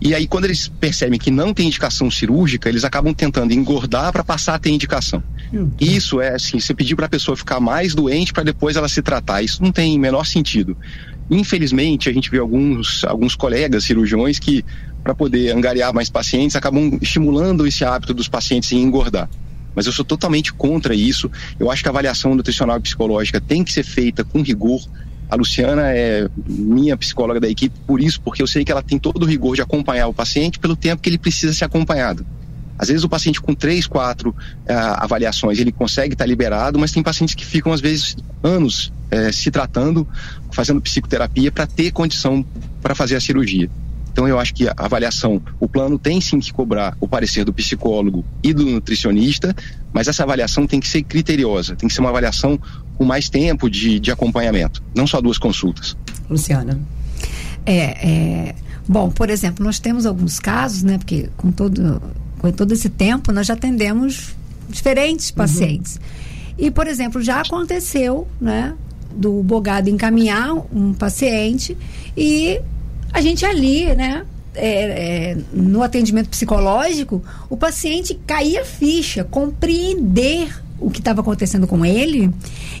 E 0.00 0.14
aí, 0.14 0.26
quando 0.26 0.44
eles 0.44 0.68
percebem 0.68 1.18
que 1.18 1.30
não 1.30 1.54
tem 1.54 1.66
indicação 1.66 2.10
cirúrgica, 2.10 2.68
eles 2.68 2.84
acabam 2.84 3.14
tentando 3.14 3.54
engordar 3.54 4.12
para 4.12 4.22
passar 4.22 4.54
a 4.54 4.58
ter 4.58 4.70
indicação. 4.70 5.22
Isso 5.80 6.20
é 6.20 6.34
assim, 6.34 6.60
você 6.60 6.74
pedir 6.74 6.96
para 6.96 7.06
a 7.06 7.08
pessoa 7.08 7.36
ficar 7.36 7.60
mais 7.60 7.94
doente 7.94 8.32
para 8.32 8.42
depois 8.42 8.76
ela 8.76 8.88
se 8.88 9.00
tratar. 9.00 9.42
Isso 9.42 9.62
não 9.62 9.72
tem 9.72 9.98
menor 9.98 10.26
sentido. 10.26 10.76
Infelizmente, 11.30 12.08
a 12.08 12.12
gente 12.12 12.30
vê 12.30 12.38
alguns, 12.38 13.04
alguns 13.04 13.34
colegas 13.34 13.84
cirurgiões 13.84 14.38
que, 14.38 14.64
para 15.02 15.14
poder 15.14 15.54
angariar 15.54 15.94
mais 15.94 16.10
pacientes, 16.10 16.56
acabam 16.56 16.98
estimulando 17.00 17.66
esse 17.66 17.84
hábito 17.84 18.12
dos 18.12 18.28
pacientes 18.28 18.72
em 18.72 18.82
engordar. 18.82 19.28
Mas 19.74 19.86
eu 19.86 19.92
sou 19.92 20.04
totalmente 20.04 20.52
contra 20.52 20.94
isso. 20.94 21.30
Eu 21.58 21.70
acho 21.70 21.82
que 21.82 21.88
a 21.88 21.90
avaliação 21.90 22.34
nutricional 22.34 22.78
e 22.78 22.80
psicológica 22.80 23.40
tem 23.40 23.64
que 23.64 23.72
ser 23.72 23.82
feita 23.82 24.22
com 24.22 24.42
rigor. 24.42 24.82
A 25.34 25.36
Luciana 25.36 25.90
é 25.92 26.28
minha 26.46 26.96
psicóloga 26.96 27.40
da 27.40 27.48
equipe 27.48 27.76
por 27.88 28.00
isso, 28.00 28.20
porque 28.20 28.40
eu 28.40 28.46
sei 28.46 28.64
que 28.64 28.70
ela 28.70 28.84
tem 28.84 29.00
todo 29.00 29.24
o 29.24 29.26
rigor 29.26 29.56
de 29.56 29.62
acompanhar 29.62 30.06
o 30.06 30.14
paciente 30.14 30.60
pelo 30.60 30.76
tempo 30.76 31.02
que 31.02 31.08
ele 31.08 31.18
precisa 31.18 31.52
ser 31.52 31.64
acompanhado. 31.64 32.24
Às 32.78 32.86
vezes 32.86 33.02
o 33.02 33.08
paciente 33.08 33.40
com 33.40 33.52
três, 33.52 33.84
quatro 33.84 34.30
uh, 34.30 34.34
avaliações 34.98 35.58
ele 35.58 35.72
consegue 35.72 36.14
estar 36.14 36.22
tá 36.22 36.28
liberado, 36.28 36.78
mas 36.78 36.92
tem 36.92 37.02
pacientes 37.02 37.34
que 37.34 37.44
ficam 37.44 37.72
às 37.72 37.80
vezes 37.80 38.16
anos 38.44 38.92
uh, 39.10 39.32
se 39.32 39.50
tratando, 39.50 40.06
fazendo 40.52 40.80
psicoterapia 40.80 41.50
para 41.50 41.66
ter 41.66 41.90
condição 41.90 42.46
para 42.80 42.94
fazer 42.94 43.16
a 43.16 43.20
cirurgia. 43.20 43.68
Então 44.12 44.28
eu 44.28 44.38
acho 44.38 44.54
que 44.54 44.68
a 44.68 44.74
avaliação, 44.78 45.42
o 45.58 45.68
plano 45.68 45.98
tem 45.98 46.20
sim 46.20 46.38
que 46.38 46.52
cobrar 46.52 46.96
o 47.00 47.08
parecer 47.08 47.44
do 47.44 47.52
psicólogo 47.52 48.24
e 48.40 48.54
do 48.54 48.64
nutricionista, 48.64 49.52
mas 49.92 50.06
essa 50.06 50.22
avaliação 50.22 50.64
tem 50.68 50.78
que 50.78 50.86
ser 50.86 51.02
criteriosa, 51.02 51.74
tem 51.74 51.88
que 51.88 51.94
ser 51.94 52.00
uma 52.00 52.10
avaliação 52.10 52.56
com 52.96 53.04
mais 53.04 53.28
tempo 53.28 53.68
de, 53.68 53.98
de 53.98 54.10
acompanhamento, 54.10 54.82
não 54.94 55.06
só 55.06 55.20
duas 55.20 55.38
consultas. 55.38 55.96
Luciana. 56.28 56.80
É, 57.66 57.74
é, 57.74 58.54
bom, 58.86 59.10
por 59.10 59.30
exemplo, 59.30 59.64
nós 59.64 59.78
temos 59.78 60.06
alguns 60.06 60.38
casos, 60.38 60.82
né, 60.82 60.98
porque 60.98 61.28
com 61.36 61.50
todo 61.50 62.00
com 62.44 62.52
todo 62.52 62.72
esse 62.72 62.90
tempo, 62.90 63.32
nós 63.32 63.46
já 63.46 63.54
atendemos 63.54 64.34
diferentes 64.68 65.30
uhum. 65.30 65.36
pacientes. 65.36 65.96
Uhum. 65.96 66.02
E, 66.58 66.70
por 66.70 66.86
exemplo, 66.86 67.22
já 67.22 67.40
aconteceu, 67.40 68.28
né, 68.38 68.74
do 69.16 69.42
bogado 69.42 69.88
encaminhar 69.88 70.52
um 70.70 70.92
paciente 70.92 71.74
e 72.14 72.60
a 73.12 73.22
gente 73.22 73.46
ali, 73.46 73.86
né, 73.94 74.26
é, 74.54 74.68
é, 75.32 75.38
no 75.54 75.82
atendimento 75.82 76.28
psicológico, 76.28 77.24
o 77.48 77.56
paciente 77.56 78.18
caía 78.26 78.62
ficha, 78.62 79.24
compreender 79.24 80.62
o 80.78 80.90
que 80.90 80.98
estava 80.98 81.20
acontecendo 81.20 81.66
com 81.66 81.84
ele 81.84 82.30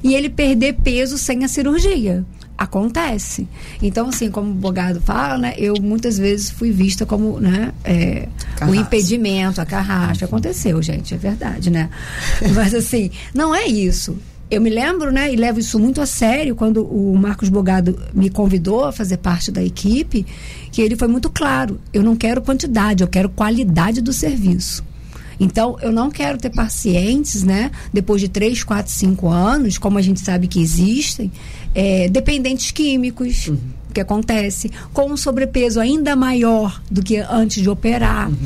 e 0.02 0.14
ele 0.14 0.28
perder 0.28 0.74
peso 0.74 1.16
sem 1.18 1.44
a 1.44 1.48
cirurgia 1.48 2.24
acontece. 2.56 3.48
Então, 3.82 4.08
assim, 4.08 4.30
como 4.30 4.50
o 4.50 4.54
Bogado 4.54 5.00
fala, 5.00 5.38
né, 5.38 5.54
eu 5.58 5.74
muitas 5.80 6.16
vezes 6.16 6.50
fui 6.50 6.70
vista 6.70 7.04
como 7.04 7.40
né, 7.40 7.72
é, 7.84 8.28
o 8.68 8.74
impedimento, 8.74 9.60
a 9.60 9.66
carracha. 9.66 10.24
Aconteceu, 10.24 10.80
gente, 10.80 11.14
é 11.14 11.16
verdade, 11.16 11.70
né? 11.70 11.90
Mas, 12.54 12.74
assim, 12.74 13.10
não 13.34 13.54
é 13.54 13.66
isso. 13.66 14.16
Eu 14.50 14.60
me 14.60 14.70
lembro, 14.70 15.10
né, 15.10 15.32
e 15.32 15.36
levo 15.36 15.58
isso 15.58 15.78
muito 15.80 16.00
a 16.00 16.06
sério, 16.06 16.54
quando 16.54 16.84
o 16.84 17.16
Marcos 17.16 17.48
Bogado 17.48 17.98
me 18.12 18.30
convidou 18.30 18.84
a 18.84 18.92
fazer 18.92 19.16
parte 19.16 19.50
da 19.50 19.62
equipe, 19.62 20.24
que 20.70 20.80
ele 20.80 20.96
foi 20.96 21.08
muito 21.08 21.30
claro. 21.30 21.80
Eu 21.92 22.02
não 22.02 22.14
quero 22.14 22.40
quantidade, 22.40 23.02
eu 23.02 23.08
quero 23.08 23.28
qualidade 23.28 24.00
do 24.00 24.12
serviço. 24.12 24.84
Então, 25.38 25.76
eu 25.80 25.92
não 25.92 26.10
quero 26.10 26.38
ter 26.38 26.50
pacientes, 26.50 27.42
né, 27.42 27.70
depois 27.92 28.20
de 28.20 28.28
3, 28.28 28.62
4, 28.64 28.92
5 28.92 29.28
anos, 29.28 29.78
como 29.78 29.98
a 29.98 30.02
gente 30.02 30.20
sabe 30.20 30.46
que 30.46 30.60
existem, 30.60 31.30
é, 31.74 32.08
dependentes 32.08 32.70
químicos. 32.70 33.48
Uhum. 33.48 33.58
Que 33.92 34.00
acontece 34.00 34.72
com 34.92 35.08
um 35.08 35.16
sobrepeso 35.16 35.78
ainda 35.78 36.16
maior 36.16 36.82
do 36.90 37.00
que 37.00 37.16
antes 37.18 37.62
de 37.62 37.70
operar. 37.70 38.28
Uhum. 38.28 38.36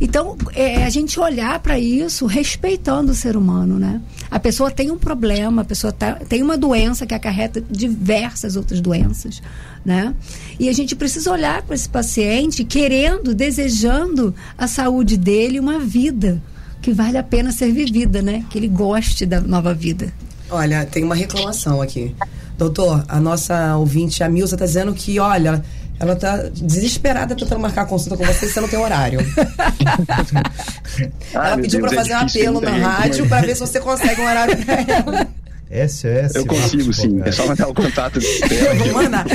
Então, 0.00 0.36
é, 0.54 0.84
a 0.84 0.90
gente 0.90 1.18
olhar 1.18 1.58
para 1.58 1.78
isso 1.78 2.26
respeitando 2.26 3.12
o 3.12 3.14
ser 3.14 3.36
humano, 3.36 3.78
né? 3.78 4.00
A 4.30 4.38
pessoa 4.38 4.70
tem 4.70 4.90
um 4.90 4.98
problema, 4.98 5.62
a 5.62 5.64
pessoa 5.64 5.92
tá, 5.92 6.14
tem 6.14 6.42
uma 6.42 6.56
doença 6.56 7.06
que 7.06 7.14
acarreta 7.14 7.60
diversas 7.68 8.56
outras 8.56 8.80
doenças, 8.80 9.42
né? 9.88 10.14
E 10.60 10.68
a 10.68 10.72
gente 10.72 10.94
precisa 10.94 11.32
olhar 11.32 11.62
para 11.62 11.74
esse 11.74 11.88
paciente 11.88 12.62
querendo, 12.62 13.34
desejando 13.34 14.34
a 14.56 14.68
saúde 14.68 15.16
dele, 15.16 15.58
uma 15.58 15.78
vida 15.78 16.42
que 16.82 16.92
vale 16.92 17.16
a 17.16 17.22
pena 17.22 17.50
ser 17.50 17.72
vivida, 17.72 18.20
né? 18.20 18.44
Que 18.50 18.58
ele 18.58 18.68
goste 18.68 19.24
da 19.24 19.40
nova 19.40 19.72
vida. 19.72 20.12
Olha, 20.50 20.84
tem 20.84 21.04
uma 21.04 21.14
reclamação 21.14 21.80
aqui. 21.80 22.14
Doutor, 22.58 23.02
a 23.08 23.18
nossa 23.18 23.76
ouvinte, 23.76 24.22
a 24.22 24.28
Milza, 24.28 24.56
está 24.56 24.66
dizendo 24.66 24.92
que, 24.92 25.18
olha, 25.18 25.64
ela 25.98 26.12
está 26.12 26.36
desesperada 26.52 27.34
tentando 27.34 27.60
marcar 27.60 27.82
a 27.82 27.86
consulta 27.86 28.18
com 28.18 28.30
você 28.30 28.44
e 28.44 28.48
você 28.50 28.60
não 28.60 28.68
tem 28.68 28.78
horário. 28.78 29.20
ela 31.32 31.56
pediu 31.56 31.80
para 31.80 31.92
é 31.92 31.94
fazer 31.94 32.14
um 32.14 32.18
apelo 32.18 32.60
na 32.60 32.76
rádio 32.76 33.26
para 33.26 33.46
ver 33.46 33.54
se 33.54 33.60
você 33.60 33.80
consegue 33.80 34.20
um 34.20 34.26
horário 34.26 34.54
para 34.58 34.74
ela. 34.74 35.28
SOS. 35.70 36.34
Eu 36.34 36.46
consigo, 36.46 36.92
sim. 36.92 37.20
É 37.24 37.30
só 37.30 37.46
mandar 37.46 37.68
o 37.68 37.74
contato 37.74 38.18
Eu 38.50 38.76
vou 38.76 39.02
mandar. 39.02 39.26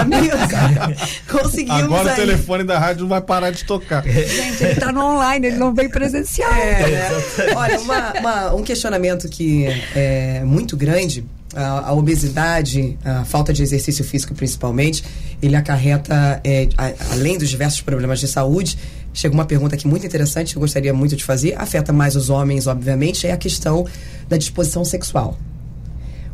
Amigos, 0.00 0.40
conseguimos. 1.30 1.82
Agora 1.82 2.10
aí. 2.10 2.14
o 2.14 2.16
telefone 2.16 2.64
da 2.64 2.78
rádio 2.78 3.02
não 3.02 3.08
vai 3.08 3.20
parar 3.20 3.50
de 3.50 3.64
tocar. 3.64 4.02
Gente, 4.04 4.64
ele 4.64 4.72
está 4.72 4.90
no 4.90 5.00
online, 5.00 5.46
ele 5.46 5.56
não 5.56 5.74
vem 5.74 5.88
presencial. 5.88 6.52
É, 6.52 6.90
né? 6.90 7.08
Olha, 7.54 7.80
uma, 7.80 8.12
uma, 8.12 8.54
um 8.54 8.62
questionamento 8.62 9.28
que 9.28 9.66
é 9.94 10.42
muito 10.44 10.76
grande 10.76 11.24
a, 11.54 11.88
a, 11.88 11.92
obesidade, 11.92 12.98
a 13.04 13.24
falta 13.24 13.52
de 13.52 13.62
exercício 13.62 14.04
físico 14.04 14.34
principalmente, 14.34 15.04
ele 15.40 15.54
acarreta, 15.54 16.40
é, 16.42 16.68
a, 16.76 17.12
além 17.12 17.38
dos 17.38 17.48
diversos 17.48 17.80
problemas 17.80 18.18
de 18.18 18.26
saúde, 18.26 18.76
chega 19.14 19.34
uma 19.34 19.46
pergunta 19.46 19.74
aqui 19.74 19.86
muito 19.86 20.04
interessante 20.04 20.52
que 20.52 20.58
eu 20.58 20.60
gostaria 20.60 20.92
muito 20.92 21.16
de 21.16 21.24
fazer, 21.24 21.54
afeta 21.56 21.92
mais 21.92 22.16
os 22.16 22.28
homens, 22.28 22.66
obviamente, 22.66 23.26
é 23.26 23.32
a 23.32 23.36
questão 23.36 23.86
da 24.28 24.36
disposição 24.36 24.84
sexual. 24.84 25.38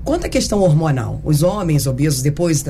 Quanto 0.04 0.26
à 0.26 0.28
questão 0.28 0.60
hormonal, 0.60 1.20
os 1.24 1.44
homens 1.44 1.86
obesos, 1.86 2.22
depois 2.22 2.64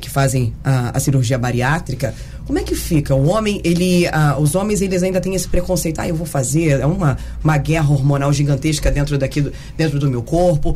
que 0.00 0.08
fazem 0.08 0.54
a, 0.64 0.96
a, 0.96 1.00
cirurgia 1.00 1.36
bariátrica, 1.36 2.14
como 2.46 2.58
é 2.58 2.62
que 2.62 2.74
fica? 2.74 3.14
O 3.14 3.28
homem, 3.28 3.60
ele, 3.62 4.04
os 4.38 4.54
homens, 4.54 4.80
eles 4.80 5.02
ainda 5.02 5.20
têm 5.20 5.34
esse 5.34 5.46
preconceito. 5.46 5.98
Ah, 5.98 6.08
eu 6.08 6.14
vou 6.14 6.26
fazer, 6.26 6.80
é 6.80 6.86
uma, 6.86 7.18
uma 7.44 7.58
guerra 7.58 7.90
hormonal 7.90 8.32
gigantesca 8.32 8.90
dentro, 8.90 9.18
daqui 9.18 9.42
do, 9.42 9.52
dentro 9.76 9.98
do 9.98 10.10
meu 10.10 10.22
corpo. 10.22 10.74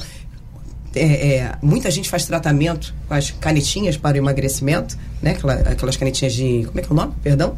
É, 0.94 1.37
é, 1.37 1.53
muita 1.62 1.90
gente 1.90 2.11
faz 2.11 2.27
tratamento 2.27 2.94
com 3.09 3.14
as 3.14 3.31
canetinhas 3.31 3.96
para 3.96 4.14
o 4.14 4.18
emagrecimento, 4.18 4.98
né? 5.22 5.31
Aquela, 5.31 5.55
aquelas 5.55 5.96
canetinhas 5.96 6.35
de. 6.35 6.64
Como 6.66 6.79
é 6.79 6.83
que 6.83 6.88
é 6.88 6.92
o 6.92 6.94
nome? 6.94 7.14
Perdão? 7.22 7.57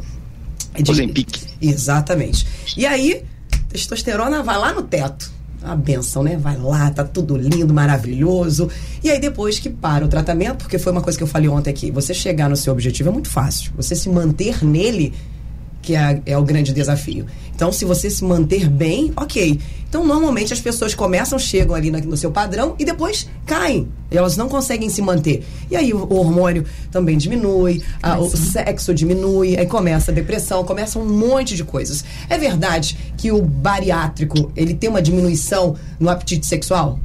É 0.73 0.81
de, 0.81 0.89
Ozempic. 0.89 1.41
Exatamente. 1.61 2.47
E 2.77 2.85
aí, 2.85 3.21
testosterona 3.69 4.41
vai 4.41 4.57
lá 4.57 4.71
no 4.71 4.83
teto 4.83 5.35
a 5.65 5.75
benção, 5.75 6.23
né? 6.23 6.37
Vai 6.37 6.57
lá, 6.57 6.89
tá 6.91 7.03
tudo 7.03 7.35
lindo, 7.35 7.73
maravilhoso. 7.73 8.69
E 9.03 9.09
aí 9.09 9.19
depois 9.19 9.59
que 9.59 9.69
para 9.69 10.05
o 10.05 10.07
tratamento, 10.07 10.59
porque 10.59 10.77
foi 10.77 10.91
uma 10.91 11.01
coisa 11.01 11.17
que 11.17 11.23
eu 11.23 11.27
falei 11.27 11.49
ontem 11.49 11.69
aqui, 11.69 11.91
você 11.91 12.13
chegar 12.13 12.49
no 12.49 12.55
seu 12.55 12.71
objetivo 12.71 13.09
é 13.09 13.11
muito 13.11 13.29
fácil. 13.29 13.71
Você 13.75 13.95
se 13.95 14.09
manter 14.09 14.63
nele 14.63 15.13
que 15.85 15.95
é, 15.95 16.21
é, 16.25 16.37
o 16.37 16.43
grande 16.43 16.73
desafio. 16.73 17.27
Então, 17.55 17.71
se 17.71 17.85
você 17.85 18.09
se 18.09 18.23
manter 18.23 18.67
bem, 18.67 19.13
ok. 19.15 19.59
Então, 19.87 20.05
normalmente 20.05 20.51
as 20.51 20.59
pessoas 20.59 20.95
começam, 20.95 21.37
chegam 21.37 21.75
ali 21.75 21.91
no 21.91 22.17
seu 22.17 22.31
padrão 22.31 22.75
e 22.77 22.83
depois 22.83 23.29
caem. 23.45 23.87
Elas 24.11 24.35
não 24.35 24.49
conseguem 24.49 24.89
se 24.89 25.01
manter. 25.01 25.45
E 25.69 25.75
aí 25.75 25.93
o, 25.93 25.99
o 25.99 26.17
hormônio 26.17 26.65
também 26.91 27.17
diminui, 27.17 27.83
a, 28.01 28.19
o 28.19 28.29
sexo 28.35 28.93
diminui, 28.93 29.55
aí 29.57 29.67
começa 29.67 30.11
a 30.11 30.13
depressão, 30.13 30.65
começa 30.65 30.97
um 30.99 31.05
monte 31.05 31.55
de 31.55 31.63
coisas. 31.63 32.03
É 32.27 32.37
verdade 32.37 32.97
que 33.15 33.31
o 33.31 33.41
bariátrico 33.41 34.51
ele 34.55 34.73
tem 34.73 34.89
uma 34.89 35.01
diminuição 35.01 35.75
no 35.99 36.09
apetite 36.09 36.45
sexual? 36.45 36.99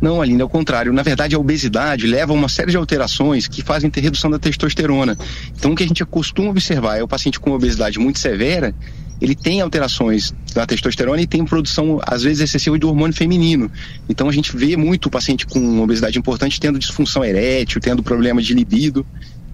Não, 0.00 0.22
Aline, 0.22 0.40
ao 0.40 0.48
contrário. 0.48 0.92
Na 0.92 1.02
verdade, 1.02 1.34
a 1.34 1.38
obesidade 1.38 2.06
leva 2.06 2.32
a 2.32 2.34
uma 2.34 2.48
série 2.48 2.70
de 2.70 2.76
alterações 2.76 3.48
que 3.48 3.62
fazem 3.62 3.90
ter 3.90 4.00
redução 4.00 4.30
da 4.30 4.38
testosterona. 4.38 5.16
Então, 5.56 5.72
o 5.72 5.74
que 5.74 5.82
a 5.82 5.86
gente 5.86 6.04
costuma 6.04 6.50
observar 6.50 6.98
é 6.98 7.02
o 7.02 7.08
paciente 7.08 7.40
com 7.40 7.50
obesidade 7.50 7.98
muito 7.98 8.18
severa, 8.18 8.74
ele 9.20 9.34
tem 9.34 9.60
alterações 9.60 10.32
da 10.54 10.64
testosterona 10.64 11.20
e 11.20 11.26
tem 11.26 11.44
produção, 11.44 12.00
às 12.06 12.22
vezes, 12.22 12.40
excessiva 12.40 12.78
do 12.78 12.88
hormônio 12.88 13.16
feminino. 13.16 13.70
Então, 14.08 14.28
a 14.28 14.32
gente 14.32 14.56
vê 14.56 14.76
muito 14.76 15.06
o 15.06 15.10
paciente 15.10 15.44
com 15.46 15.80
obesidade 15.80 16.18
importante 16.18 16.60
tendo 16.60 16.78
disfunção 16.78 17.24
erétil, 17.24 17.80
tendo 17.80 18.02
problema 18.02 18.40
de 18.40 18.54
libido. 18.54 19.04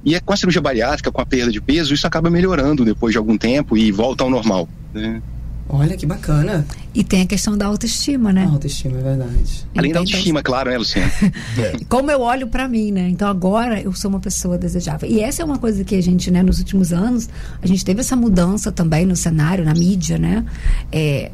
E 0.04 0.14
é 0.14 0.20
com 0.20 0.34
a 0.34 0.36
cirurgia 0.36 0.60
bariátrica, 0.60 1.10
com 1.10 1.20
a 1.20 1.24
perda 1.24 1.50
de 1.50 1.62
peso, 1.62 1.94
isso 1.94 2.06
acaba 2.06 2.28
melhorando 2.28 2.84
depois 2.84 3.12
de 3.12 3.18
algum 3.18 3.38
tempo 3.38 3.74
e 3.74 3.90
volta 3.90 4.22
ao 4.22 4.28
normal. 4.28 4.68
Né? 4.92 5.22
Olha 5.68 5.96
que 5.96 6.04
bacana. 6.04 6.66
E 6.94 7.02
tem 7.02 7.22
a 7.22 7.26
questão 7.26 7.56
da 7.56 7.66
autoestima, 7.66 8.32
né? 8.32 8.44
A 8.44 8.50
autoestima, 8.50 8.98
é 8.98 9.02
verdade. 9.02 9.66
Além 9.76 9.92
da 9.92 10.00
autoestima, 10.00 10.42
claro, 10.42 10.70
né, 10.70 10.76
Luciana? 10.76 11.10
Como 11.88 12.10
eu 12.10 12.20
olho 12.20 12.46
para 12.48 12.68
mim, 12.68 12.92
né? 12.92 13.08
Então 13.08 13.28
agora 13.28 13.80
eu 13.80 13.92
sou 13.92 14.10
uma 14.10 14.20
pessoa 14.20 14.58
desejável. 14.58 15.08
E 15.08 15.20
essa 15.20 15.42
é 15.42 15.44
uma 15.44 15.58
coisa 15.58 15.82
que 15.82 15.94
a 15.94 16.02
gente, 16.02 16.30
né, 16.30 16.42
nos 16.42 16.58
últimos 16.58 16.92
anos, 16.92 17.28
a 17.62 17.66
gente 17.66 17.84
teve 17.84 18.00
essa 18.00 18.14
mudança 18.14 18.70
também 18.70 19.06
no 19.06 19.16
cenário, 19.16 19.64
na 19.64 19.72
mídia, 19.72 20.18
né? 20.18 20.44
É, 20.92 21.30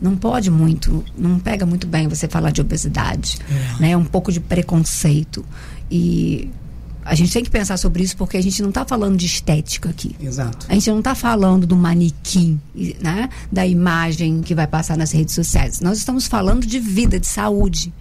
não 0.00 0.14
pode 0.14 0.50
muito, 0.50 1.04
não 1.16 1.38
pega 1.38 1.64
muito 1.64 1.86
bem 1.86 2.06
você 2.06 2.28
falar 2.28 2.50
de 2.50 2.60
obesidade, 2.60 3.38
é. 3.50 3.82
né? 3.82 3.96
Um 3.96 4.04
pouco 4.04 4.30
de 4.30 4.40
preconceito. 4.40 5.44
E 5.90 6.50
a 7.04 7.14
gente 7.14 7.32
tem 7.32 7.42
que 7.42 7.50
pensar 7.50 7.76
sobre 7.76 8.02
isso 8.02 8.16
porque 8.16 8.36
a 8.36 8.42
gente 8.42 8.60
não 8.62 8.68
está 8.68 8.84
falando 8.84 9.16
de 9.16 9.26
estética 9.26 9.88
aqui. 9.88 10.14
Exato. 10.20 10.66
A 10.68 10.74
gente 10.74 10.90
não 10.90 10.98
está 10.98 11.14
falando 11.14 11.66
do 11.66 11.76
manequim, 11.76 12.60
né? 13.00 13.28
Da 13.50 13.66
imagem 13.66 14.42
que 14.42 14.54
vai 14.54 14.66
passar 14.66 14.96
nas 14.96 15.12
redes 15.12 15.34
sociais. 15.34 15.80
Nós 15.80 15.98
estamos 15.98 16.26
falando 16.26 16.66
de 16.66 16.78
vida, 16.78 17.18
de 17.18 17.26
saúde. 17.26 17.92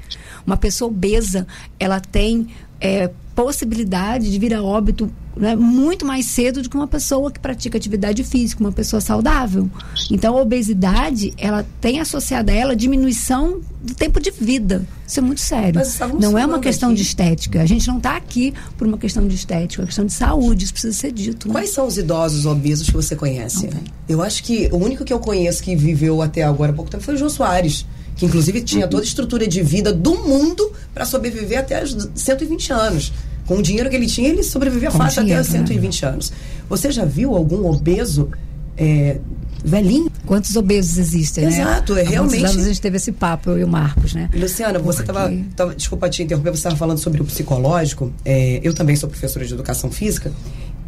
Uma 0.45 0.57
pessoa 0.57 0.89
obesa, 0.89 1.47
ela 1.79 1.99
tem 1.99 2.47
é, 2.79 3.09
possibilidade 3.35 4.29
de 4.29 4.37
vir 4.37 4.53
a 4.53 4.61
óbito 4.61 5.09
né, 5.39 5.55
muito 5.55 6.05
mais 6.05 6.25
cedo 6.25 6.61
do 6.61 6.69
que 6.69 6.75
uma 6.75 6.87
pessoa 6.87 7.31
que 7.31 7.39
pratica 7.39 7.77
atividade 7.77 8.23
física, 8.23 8.61
uma 8.61 8.71
pessoa 8.71 8.99
saudável. 8.99 9.69
Então, 10.11 10.37
a 10.37 10.41
obesidade, 10.41 11.33
ela 11.37 11.65
tem 11.79 12.01
associada 12.01 12.51
a 12.51 12.55
ela 12.55 12.75
diminuição 12.75 13.61
do 13.81 13.95
tempo 13.95 14.19
de 14.19 14.31
vida. 14.31 14.85
Isso 15.07 15.19
é 15.19 15.21
muito 15.21 15.39
sério. 15.39 15.81
Não 16.19 16.37
é 16.37 16.45
uma 16.45 16.59
questão 16.59 16.89
aqui. 16.89 16.97
de 16.97 17.03
estética. 17.03 17.61
A 17.61 17.65
gente 17.65 17.87
não 17.87 17.97
está 17.97 18.17
aqui 18.17 18.53
por 18.77 18.85
uma 18.85 18.97
questão 18.97 19.25
de 19.25 19.35
estética, 19.35 19.81
é 19.81 19.83
uma 19.83 19.87
questão 19.87 20.05
de 20.05 20.13
saúde. 20.13 20.65
Isso 20.65 20.73
precisa 20.73 20.93
ser 20.93 21.13
dito. 21.13 21.47
Né? 21.47 21.53
Quais 21.53 21.69
são 21.69 21.87
os 21.87 21.97
idosos 21.97 22.45
obesos 22.45 22.87
que 22.87 22.93
você 22.93 23.15
conhece? 23.15 23.69
Eu 24.09 24.21
acho 24.21 24.43
que 24.43 24.67
o 24.71 24.77
único 24.77 25.05
que 25.05 25.13
eu 25.13 25.19
conheço 25.19 25.63
que 25.63 25.73
viveu 25.75 26.21
até 26.21 26.43
agora 26.43 26.71
há 26.71 26.75
pouco 26.75 26.91
tempo 26.91 27.03
foi 27.03 27.13
o 27.13 27.17
João 27.17 27.29
Soares 27.29 27.85
que 28.19 28.25
inclusive 28.25 28.61
tinha 28.61 28.85
toda 28.85 29.01
a 29.01 29.05
estrutura 29.05 29.47
de 29.47 29.63
vida 29.63 29.93
do 29.93 30.13
mundo 30.15 30.73
para 30.93 31.05
sobreviver 31.05 31.59
até 31.59 31.81
os 31.81 32.09
120 32.13 32.73
anos. 32.73 33.13
Com 33.47 33.55
o 33.55 33.61
dinheiro 33.63 33.89
que 33.89 33.95
ele 33.95 34.07
tinha, 34.07 34.27
ele 34.27 34.43
sobrevivia 34.43 34.91
Com 34.91 34.97
fácil 34.97 35.21
dinheiro, 35.23 35.41
até 35.41 35.49
os 35.49 35.53
120 35.53 36.01
né? 36.01 36.11
anos. 36.11 36.33
Você 36.67 36.91
já 36.91 37.05
viu 37.05 37.33
algum 37.33 37.65
obeso 37.65 38.29
é, 38.77 39.21
velhinho? 39.63 40.11
Quantos 40.25 40.53
obesos 40.57 40.97
existem, 40.97 41.45
Exato, 41.45 41.63
né? 41.63 41.71
Exato, 41.71 41.97
é 41.97 42.03
realmente. 42.03 42.43
anos 42.43 42.57
a 42.57 42.67
gente 42.67 42.81
teve 42.81 42.97
esse 42.97 43.13
papo, 43.13 43.51
eu 43.51 43.59
e 43.59 43.63
o 43.63 43.67
Marcos, 43.69 44.13
né? 44.13 44.29
Luciana, 44.33 44.79
você 44.79 44.99
estava. 44.99 45.31
Desculpa 45.75 46.09
te 46.09 46.21
interromper, 46.21 46.51
você 46.51 46.57
estava 46.57 46.75
falando 46.75 46.97
sobre 46.97 47.21
o 47.21 47.25
psicológico. 47.25 48.11
É, 48.25 48.59
eu 48.61 48.73
também 48.73 48.97
sou 48.97 49.07
professora 49.07 49.45
de 49.45 49.53
educação 49.53 49.89
física. 49.89 50.29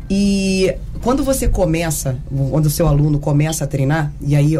E 0.10 0.76
quando 1.02 1.24
você 1.24 1.48
começa, 1.48 2.18
quando 2.50 2.66
o 2.66 2.70
seu 2.70 2.86
aluno 2.86 3.18
começa 3.18 3.64
a 3.64 3.68
treinar, 3.68 4.12
e 4.20 4.36
aí 4.36 4.60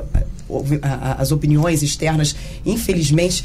as 1.18 1.32
opiniões 1.32 1.82
externas, 1.82 2.36
infelizmente, 2.66 3.44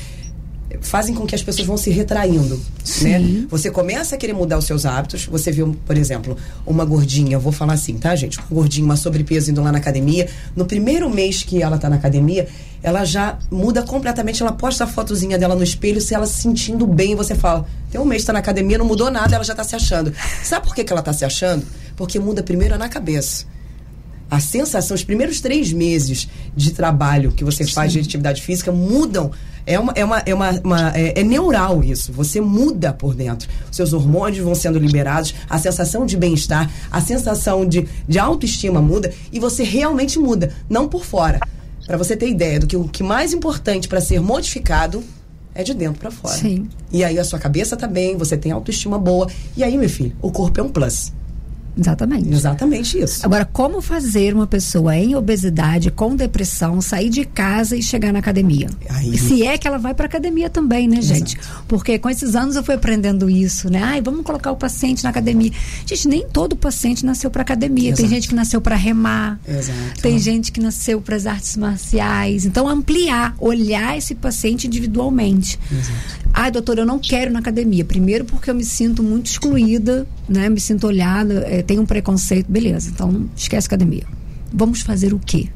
fazem 0.81 1.15
com 1.15 1.27
que 1.27 1.35
as 1.35 1.43
pessoas 1.43 1.67
vão 1.67 1.77
se 1.77 1.91
retraindo, 1.91 2.61
né? 3.01 3.47
Você 3.49 3.71
começa 3.71 4.15
a 4.15 4.19
querer 4.19 4.33
mudar 4.33 4.59
os 4.59 4.65
seus 4.65 4.85
hábitos, 4.85 5.27
você 5.27 5.51
viu, 5.53 5.77
por 5.87 5.97
exemplo, 5.97 6.37
uma 6.67 6.85
gordinha, 6.85 7.39
vou 7.39 7.53
falar 7.53 7.75
assim, 7.75 7.97
tá, 7.99 8.15
gente? 8.17 8.39
Uma 8.39 8.49
gordinha, 8.51 8.85
uma 8.85 8.97
sobrepeso 8.97 9.51
indo 9.51 9.63
lá 9.63 9.71
na 9.71 9.79
academia, 9.79 10.29
no 10.55 10.65
primeiro 10.65 11.09
mês 11.09 11.43
que 11.43 11.63
ela 11.63 11.79
tá 11.79 11.89
na 11.89 11.97
academia, 11.97 12.49
ela 12.83 13.05
já 13.05 13.39
muda 13.51 13.83
completamente, 13.83 14.43
ela 14.43 14.53
posta 14.53 14.85
a 14.85 14.87
fotozinha 14.87 15.39
dela 15.39 15.55
no 15.55 15.63
espelho, 15.63 16.01
se 16.01 16.15
ela 16.15 16.27
se 16.27 16.43
sentindo 16.43 16.87
bem, 16.87 17.15
você 17.15 17.35
fala, 17.35 17.67
tem 17.91 18.01
um 18.01 18.05
mês 18.05 18.23
que 18.23 18.27
tá 18.27 18.33
na 18.33 18.41
academia, 18.41 18.79
não 18.79 18.87
mudou 18.87 19.11
nada, 19.11 19.37
ela 19.37 19.45
já 19.45 19.55
tá 19.55 19.65
se 19.65 19.75
achando. 19.75 20.13
Sabe 20.43 20.67
por 20.67 20.75
que, 20.75 20.85
que 20.85 20.93
ela 20.93 21.03
tá 21.03 21.13
se 21.13 21.25
achando? 21.25 21.65
Porque 21.97 22.19
muda 22.19 22.43
primeiro 22.43 22.77
na 22.77 22.89
cabeça 22.89 23.47
a 24.31 24.41
sensação, 24.41 24.95
os 24.95 25.05
primeiros 25.05 25.41
três 25.41 25.73
meses 25.73 26.29
de 26.55 26.73
trabalho 26.73 27.33
que 27.33 27.45
você 27.45 27.65
Sim. 27.65 27.73
faz 27.73 27.93
de 27.93 28.01
atividade 28.01 28.43
física 28.43 28.73
mudam. 28.73 29.31
É, 29.65 29.81
uma, 29.81 29.93
é, 29.97 30.05
uma, 30.05 30.19
é, 30.21 30.35
uma, 30.35 30.51
uma 30.63 30.97
é, 30.97 31.21
é, 31.21 31.25
neural 31.25 31.83
isso. 31.83 32.13
Você 32.13 32.41
muda 32.41 32.93
por 32.93 33.15
dentro. 33.15 33.49
Seus 33.71 33.93
hormônios 33.93 34.45
vão 34.45 34.55
sendo 34.55 34.79
liberados, 34.79 35.35
a 35.51 35.59
sensação 35.59 36.07
de 36.07 36.17
bem-estar, 36.17 36.71
a 36.91 37.01
sensação 37.01 37.67
de, 37.67 37.87
de 38.09 38.19
autoestima 38.19 38.81
muda 38.81 39.13
e 39.33 39.41
você 39.41 39.65
realmente 39.65 40.19
muda, 40.19 40.53
não 40.69 40.89
por 40.89 41.05
fora. 41.05 41.41
Para 41.85 41.97
você 41.97 42.17
ter 42.17 42.29
ideia 42.29 42.61
do 42.61 42.67
que 42.67 42.77
o 42.77 42.85
que 42.85 43.03
mais 43.03 43.33
importante 43.33 43.89
para 43.89 44.01
ser 44.01 44.21
modificado 44.21 45.03
é 45.55 45.63
de 45.63 45.73
dentro 45.73 45.99
para 45.99 46.11
fora. 46.11 46.37
Sim. 46.37 46.69
E 46.93 47.03
aí 47.03 47.19
a 47.19 47.25
sua 47.25 47.39
cabeça 47.39 47.77
tá 47.77 47.87
bem, 47.87 48.17
você 48.17 48.37
tem 48.37 48.53
autoestima 48.53 48.99
boa. 48.99 49.29
E 49.57 49.65
aí, 49.65 49.77
meu 49.79 49.89
filho, 49.89 50.15
o 50.21 50.31
corpo 50.31 50.61
é 50.61 50.63
um 50.63 50.69
plus. 50.69 51.13
Exatamente. 51.79 52.33
Exatamente 52.33 52.99
isso. 52.99 53.25
Agora, 53.25 53.45
como 53.45 53.83
fazer 53.83 54.35
uma 54.35 54.47
pessoa 54.47 54.97
em 54.97 55.15
obesidade, 55.15 55.91
com 55.91 56.17
depressão, 56.17 56.81
sair 56.81 57.11
de 57.11 57.25
casa 57.25 57.77
e 57.77 57.83
chegar 57.83 58.13
na 58.13 58.19
academia? 58.19 58.69
Aí... 58.89 59.17
Se 59.19 59.43
é 59.43 59.59
que 59.59 59.69
ela 59.69 59.79
vai 59.79 59.95
para 59.95 60.07
academia 60.07 60.49
também, 60.49 60.89
né, 60.89 61.03
gente? 61.03 61.37
Exato. 61.37 61.65
Porque 61.69 61.99
com 61.99 62.09
esses 62.09 62.35
anos 62.35 62.57
eu 62.57 62.65
fui 62.65 62.75
aprendendo 62.75 63.29
isso, 63.29 63.71
né? 63.71 63.83
Ai, 63.83 64.01
vamos 64.01 64.23
colocar 64.23 64.53
o 64.53 64.57
paciente 64.57 65.05
na 65.05 65.11
academia. 65.11 65.53
Gente, 65.85 66.09
nem 66.09 66.27
todo 66.27 66.57
paciente 66.57 67.05
nasceu 67.05 67.31
para 67.31 67.43
academia. 67.43 67.91
Exato. 67.91 68.03
Tem 68.03 68.11
gente 68.11 68.29
que 68.29 68.35
nasceu 68.35 68.61
para 68.61 68.77
remar. 68.77 69.39
Exato. 69.47 70.01
Tem 70.01 70.19
gente 70.19 70.53
que 70.53 70.61
nasceu 70.61 71.01
para 71.01 71.17
as 71.17 71.27
artes 71.27 71.57
marciais. 71.57 72.47
Então, 72.47 72.69
ampliar, 72.69 73.35
olhar 73.39 73.97
esse 73.99 74.15
paciente 74.15 74.67
individualmente. 74.67 75.59
Exato. 75.71 76.27
Ai, 76.33 76.51
doutor, 76.51 76.79
eu 76.79 76.87
não 76.87 76.99
quero 76.99 77.31
ir 77.31 77.33
na 77.33 77.39
academia. 77.39 77.85
Primeiro 77.85 78.25
porque 78.25 78.51
eu 78.51 78.55
me 78.55 78.65
sinto 78.65 79.03
muito 79.03 79.27
excluída, 79.27 80.07
né? 80.29 80.49
Me 80.49 80.61
sinto 80.61 80.87
olhada. 80.87 81.47
É, 81.49 81.63
tem 81.67 81.79
um 81.79 81.87
preconceito, 81.87 82.51
beleza, 82.51 82.91
então 82.91 83.29
esquece 83.37 83.67
academia. 83.67 84.05
Vamos 84.53 84.81
fazer 84.83 85.13
o 85.13 85.19
quê? 85.19 85.49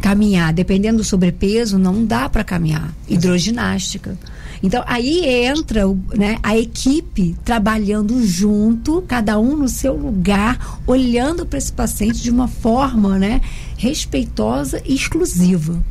Caminhar, 0.00 0.52
dependendo 0.52 0.98
do 0.98 1.04
sobrepeso, 1.04 1.78
não 1.78 2.04
dá 2.04 2.28
para 2.28 2.44
caminhar. 2.44 2.92
Hidroginástica. 3.08 4.18
Então, 4.62 4.82
aí 4.86 5.24
entra 5.24 5.82
né, 6.14 6.38
a 6.42 6.56
equipe 6.56 7.36
trabalhando 7.44 8.26
junto, 8.26 9.02
cada 9.02 9.38
um 9.38 9.56
no 9.56 9.68
seu 9.68 9.94
lugar, 9.94 10.80
olhando 10.86 11.46
para 11.46 11.58
esse 11.58 11.72
paciente 11.72 12.22
de 12.22 12.30
uma 12.30 12.48
forma 12.48 13.18
né, 13.18 13.40
respeitosa 13.76 14.80
e 14.84 14.94
exclusiva. 14.94 15.82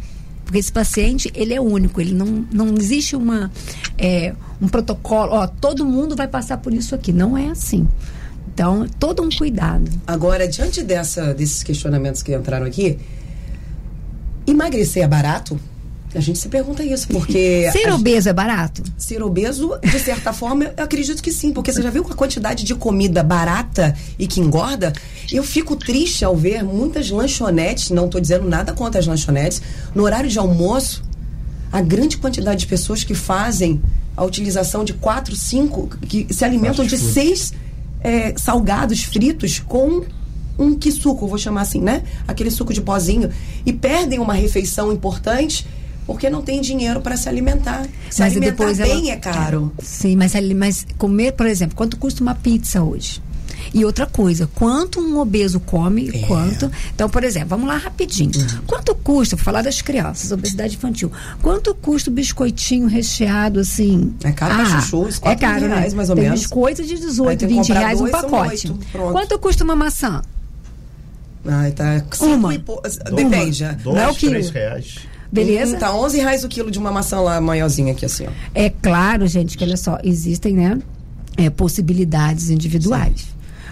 Porque 0.44 0.60
esse 0.60 0.72
paciente, 0.72 1.32
ele 1.34 1.54
é 1.54 1.62
único, 1.62 2.00
ele 2.00 2.14
não, 2.14 2.46
não 2.52 2.76
existe 2.78 3.16
uma, 3.16 3.52
é, 3.98 4.34
um 4.62 4.68
protocolo, 4.68 5.34
ó, 5.34 5.48
todo 5.48 5.84
mundo 5.84 6.16
vai 6.16 6.28
passar 6.28 6.58
por 6.58 6.72
isso 6.72 6.94
aqui. 6.94 7.12
Não 7.12 7.36
é 7.36 7.50
assim. 7.50 7.88
Então, 8.54 8.88
todo 9.00 9.22
um 9.22 9.30
cuidado. 9.30 9.92
Agora, 10.08 10.48
diante 10.48 10.82
dessa, 10.82 11.34
desses 11.34 11.64
questionamentos 11.64 12.22
que 12.22 12.34
entraram 12.34 12.66
aqui, 12.66 12.98
emagrecer 14.48 15.04
é 15.04 15.08
barato? 15.08 15.60
A 16.16 16.22
gente 16.22 16.40
se 16.40 16.48
pergunta 16.48 16.82
isso, 16.82 17.08
porque. 17.10 17.70
Ser 17.74 17.92
obeso 17.92 18.30
é 18.30 18.34
barato? 18.34 18.82
Ser 18.98 19.22
obeso, 19.22 19.78
de 19.84 20.00
certa 20.00 20.32
forma, 20.34 20.72
eu 20.78 20.84
acredito 20.84 21.22
que 21.22 21.32
sim, 21.32 21.52
porque 21.52 21.74
você 21.74 21.82
já 21.82 21.90
viu 21.90 22.06
a 22.10 22.16
quantidade 22.16 22.64
de 22.64 22.74
comida 22.74 23.22
barata 23.22 23.94
e 24.18 24.26
que 24.26 24.40
engorda? 24.40 24.94
Eu 25.32 25.44
fico 25.44 25.76
triste 25.76 26.24
ao 26.24 26.36
ver 26.36 26.64
muitas 26.64 27.10
lanchonetes, 27.10 27.90
não 27.90 28.06
estou 28.06 28.22
dizendo 28.22 28.48
nada 28.48 28.72
contra 28.72 29.00
as 29.00 29.06
lanchonetes, 29.06 29.62
no 29.94 30.04
horário 30.04 30.30
de 30.30 30.40
almoço, 30.40 31.04
a 31.72 31.82
grande 31.82 32.18
quantidade 32.18 32.62
de 32.62 32.68
pessoas 32.68 33.04
que 33.04 33.14
fazem 33.14 33.82
a 34.16 34.24
utilização 34.24 34.86
de 34.86 34.94
quatro, 34.94 35.36
cinco, 35.36 35.90
que 36.08 36.34
se 36.34 36.46
alimentam 36.46 36.86
de 36.86 36.98
seis 36.98 37.52
eh, 38.08 38.34
salgados 38.38 39.04
fritos 39.04 39.58
com 39.60 40.04
um 40.60 40.76
que 40.76 40.92
suco, 40.92 41.28
vou 41.28 41.38
chamar 41.38 41.62
assim, 41.62 41.82
né? 41.82 42.04
Aquele 42.28 42.52
suco 42.52 42.72
de 42.74 42.82
pozinho. 42.82 43.30
E 43.66 43.74
perdem 43.74 44.20
uma 44.20 44.34
refeição 44.34 44.92
importante 44.94 45.66
porque 46.06 46.30
não 46.30 46.42
tem 46.44 46.62
dinheiro 46.62 47.02
para 47.02 47.18
se 47.18 47.28
alimentar. 47.28 47.84
Se 48.12 48.22
Mas 48.22 48.34
alimentar 48.34 48.52
depois 48.52 48.78
bem 48.78 49.10
ela- 49.10 49.12
é 49.12 49.16
caro. 49.18 49.72
Sim, 49.82 50.16
mas, 50.16 50.34
mas 50.56 50.86
comer, 51.00 51.32
por 51.34 51.48
exemplo, 51.48 51.76
quanto 51.76 51.98
custa 51.98 52.22
uma 52.22 52.36
pizza 52.36 52.82
hoje? 52.84 53.22
E 53.74 53.84
outra 53.86 54.06
coisa, 54.06 54.48
quanto 54.54 55.00
um 55.00 55.18
obeso 55.20 55.60
come, 55.60 56.10
É. 56.14 56.20
quanto. 56.28 56.72
Então, 56.94 57.10
por 57.10 57.24
exemplo, 57.24 57.50
vamos 57.50 57.68
lá 57.68 57.78
rapidinho. 57.78 58.32
Uhum. 58.36 58.62
Quanto 58.68 58.94
custa, 58.96 59.36
vou 59.36 59.44
falar 59.44 59.62
das 59.62 59.82
crianças, 59.82 60.32
obesidade 60.32 60.76
infantil. 60.76 61.12
Quanto 61.42 61.74
custa 61.76 62.10
o 62.10 62.14
biscoitinho 62.14 62.88
recheado 62.88 63.60
assim? 63.60 64.14
É 64.24 64.32
caro 64.32 64.56
pra 64.56 64.66
chuchu, 64.82 65.04
uns 65.06 65.22
É 65.24 65.36
caro, 65.36 65.66
reais, 65.68 65.92
né? 65.94 65.98
mais 65.98 66.10
ou 66.10 66.16
Tem 66.16 66.26
menos. 66.26 66.40
biscoito 66.42 66.84
de 66.84 66.94
Aí 66.94 67.00
18, 67.00 67.40
tem 67.40 67.48
que 67.48 67.54
20 67.56 67.68
comprar 67.68 67.80
reais 67.80 68.00
um 68.00 68.04
dois, 68.04 68.12
pacote. 68.12 68.68
oito. 68.72 68.80
Quanto 69.12 69.40
custa 69.40 69.64
uma 69.64 69.76
maçã? 69.76 70.22
Ai, 71.48 71.72
tá. 71.72 72.04
Uma. 72.22 72.56
e 72.56 72.58
Depende. 73.16 73.64
Dois, 73.84 73.96
Não 73.96 73.98
é 73.98 74.08
o 74.10 74.16
quilo. 74.16 74.32
três 74.32 74.50
reais. 74.50 74.96
Beleza? 75.32 75.76
Hum, 75.76 75.80
tá 75.80 75.94
11 75.94 76.18
reais 76.20 76.44
o 76.44 76.48
quilo 76.48 76.72
de 76.72 76.80
uma 76.80 76.92
maçã 76.92 77.20
lá 77.20 77.42
maiorzinha 77.42 77.92
aqui, 77.92 78.06
assim, 78.06 78.26
ó. 78.26 78.30
É 78.54 78.70
claro, 78.70 79.28
gente, 79.28 79.58
que 79.58 79.64
olha 79.64 79.76
só, 79.76 79.98
existem, 80.04 80.54
né, 80.56 80.80
é, 81.36 81.50
possibilidades 81.50 82.50
individuais. 82.50 83.28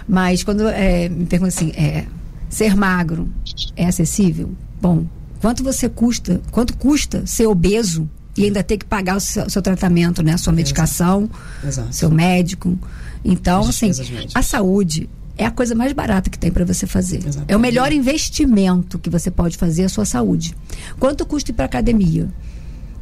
Mas 0.08 0.42
quando 0.42 0.68
é, 0.68 1.08
me 1.08 1.26
perguntam 1.26 1.48
assim, 1.48 1.70
é, 1.70 2.06
ser 2.48 2.76
magro 2.76 3.28
é 3.76 3.86
acessível? 3.86 4.50
Bom, 4.80 5.06
quanto 5.40 5.64
você 5.64 5.88
custa, 5.88 6.40
quanto 6.50 6.76
custa 6.76 7.26
ser 7.26 7.46
obeso 7.46 8.08
e 8.36 8.44
ainda 8.44 8.62
ter 8.62 8.78
que 8.78 8.84
pagar 8.84 9.16
o 9.16 9.20
seu, 9.20 9.48
seu 9.48 9.62
tratamento, 9.62 10.22
né, 10.22 10.36
sua 10.36 10.52
medicação, 10.52 11.30
Exato. 11.64 11.92
seu 11.92 12.10
médico? 12.10 12.78
Então, 13.24 13.60
As 13.60 13.70
assim, 13.70 13.86
médicas. 13.86 14.32
a 14.34 14.42
saúde 14.42 15.08
é 15.36 15.46
a 15.46 15.50
coisa 15.50 15.74
mais 15.74 15.92
barata 15.92 16.30
que 16.30 16.38
tem 16.38 16.50
para 16.50 16.64
você 16.64 16.86
fazer. 16.86 17.18
Exatamente. 17.18 17.50
É 17.50 17.56
o 17.56 17.60
melhor 17.60 17.92
investimento 17.92 18.98
que 18.98 19.10
você 19.10 19.30
pode 19.30 19.56
fazer 19.56 19.84
a 19.84 19.88
sua 19.88 20.04
saúde. 20.04 20.54
Quanto 20.98 21.26
custa 21.26 21.50
ir 21.50 21.54
para 21.54 21.64
academia? 21.64 22.28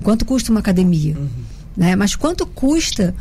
Quanto 0.02 0.24
custa 0.24 0.50
uma 0.50 0.60
academia? 0.60 1.16
Uhum. 1.16 1.28
Né? 1.76 1.96
Mas 1.96 2.14
quanto 2.16 2.46
custa 2.46 3.14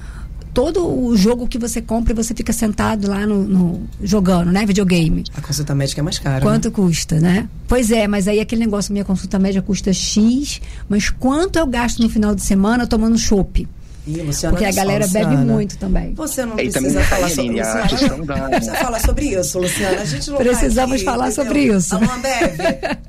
todo 0.53 0.87
o 0.87 1.15
jogo 1.15 1.47
que 1.47 1.57
você 1.57 1.81
compra 1.81 2.13
e 2.13 2.15
você 2.15 2.33
fica 2.33 2.51
sentado 2.53 3.07
lá 3.07 3.25
no, 3.25 3.43
no- 3.43 3.81
jogando, 4.01 4.51
né? 4.51 4.65
Videogame. 4.65 5.23
A 5.35 5.41
consulta 5.41 5.73
médica 5.73 6.01
é 6.01 6.03
mais 6.03 6.19
cara. 6.19 6.41
Quanto 6.41 6.65
né? 6.69 6.71
custa, 6.71 7.19
né? 7.19 7.47
Pois 7.67 7.91
é, 7.91 8.07
mas 8.07 8.27
aí 8.27 8.39
aquele 8.39 8.61
negócio, 8.61 8.91
minha 8.91 9.05
consulta 9.05 9.39
média 9.39 9.61
custa 9.61 9.93
X, 9.93 10.61
mas 10.89 11.09
quanto 11.09 11.57
eu 11.57 11.65
gasto 11.67 11.99
no 12.01 12.09
final 12.09 12.35
de 12.35 12.41
semana 12.41 12.85
tomando 12.85 13.17
chopp? 13.17 13.67
Ih, 14.07 14.21
Luciana, 14.23 14.53
Porque 14.57 14.65
a 14.65 14.71
galera 14.71 15.05
bebe 15.07 15.25
Luciana. 15.25 15.53
muito 15.53 15.77
também. 15.77 16.13
Você 16.15 16.41
não 16.43 16.51
também 16.55 16.71
precisa 16.71 17.03
falar 17.03 17.29
sobre 17.29 17.51
Não 17.61 18.49
precisa 18.49 18.73
falar 18.75 18.99
sobre 18.99 19.25
isso, 19.27 19.59
Luciana. 19.59 20.01
A 20.01 20.05
gente 20.05 20.29
não 20.31 20.37
Precisamos 20.37 20.89
tá 20.91 20.95
aqui, 20.95 21.03
falar 21.05 21.27
entendeu? 21.29 21.45
sobre 21.45 21.63
isso. 21.65 21.95
Alô, 21.95 22.11
Ambev, 22.11 22.59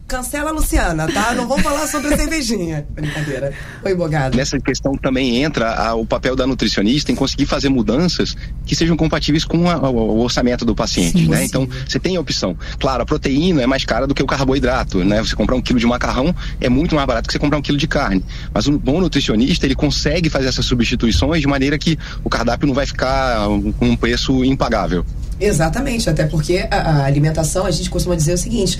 cancela 0.06 0.50
a 0.50 0.52
Luciana, 0.52 1.08
tá? 1.10 1.32
Não 1.34 1.48
vamos 1.48 1.62
falar 1.62 1.86
sobre 1.86 2.12
a 2.12 2.16
cervejinha. 2.18 2.86
Brincadeira. 2.90 3.54
Oi, 3.82 3.94
Bogado. 3.94 4.36
Nessa 4.36 4.60
questão 4.60 4.92
também 4.94 5.42
entra 5.42 5.72
a- 5.74 5.94
o 5.94 6.04
papel 6.04 6.36
da 6.36 6.46
nutricionista 6.46 7.10
em 7.10 7.14
conseguir 7.14 7.46
fazer 7.46 7.70
mudanças 7.70 8.36
que 8.66 8.76
sejam 8.76 8.94
compatíveis 8.96 9.46
com 9.46 9.70
a- 9.70 9.78
o, 9.88 9.96
o 9.96 10.20
orçamento 10.20 10.64
do 10.66 10.74
paciente, 10.74 11.20
Sim, 11.22 11.28
né? 11.28 11.38
sim. 11.38 11.44
Então, 11.44 11.68
você 11.88 11.98
tem 11.98 12.16
a 12.16 12.20
opção. 12.20 12.54
Claro, 12.78 13.02
a 13.02 13.06
proteína 13.06 13.62
é 13.62 13.66
mais 13.66 13.84
cara 13.86 14.06
do 14.06 14.14
que 14.14 14.22
o 14.22 14.26
carboidrato, 14.26 15.02
né? 15.02 15.20
Você 15.22 15.34
comprar 15.34 15.56
um 15.56 15.62
quilo 15.62 15.78
de 15.80 15.86
macarrão 15.86 16.34
é 16.60 16.68
muito 16.68 16.94
mais 16.94 17.06
barato 17.06 17.26
que 17.28 17.32
você 17.32 17.38
comprar 17.38 17.56
um 17.56 17.62
quilo 17.62 17.78
de 17.78 17.88
carne. 17.88 18.22
Mas 18.52 18.66
um 18.66 18.76
bom 18.76 19.00
nutricionista, 19.00 19.64
ele 19.64 19.74
consegue 19.74 20.28
fazer 20.28 20.48
essas 20.48 20.66
substituições 20.82 21.40
de 21.40 21.46
maneira 21.46 21.78
que 21.78 21.98
o 22.24 22.28
cardápio 22.28 22.66
não 22.66 22.74
vai 22.74 22.86
ficar 22.86 23.46
com 23.78 23.86
um 23.86 23.96
preço 23.96 24.44
impagável. 24.44 25.04
Exatamente, 25.40 26.08
até 26.08 26.24
porque 26.24 26.66
a, 26.70 26.76
a 26.76 27.04
alimentação, 27.04 27.66
a 27.66 27.70
gente 27.70 27.88
costuma 27.88 28.14
dizer 28.14 28.34
o 28.34 28.38
seguinte: 28.38 28.78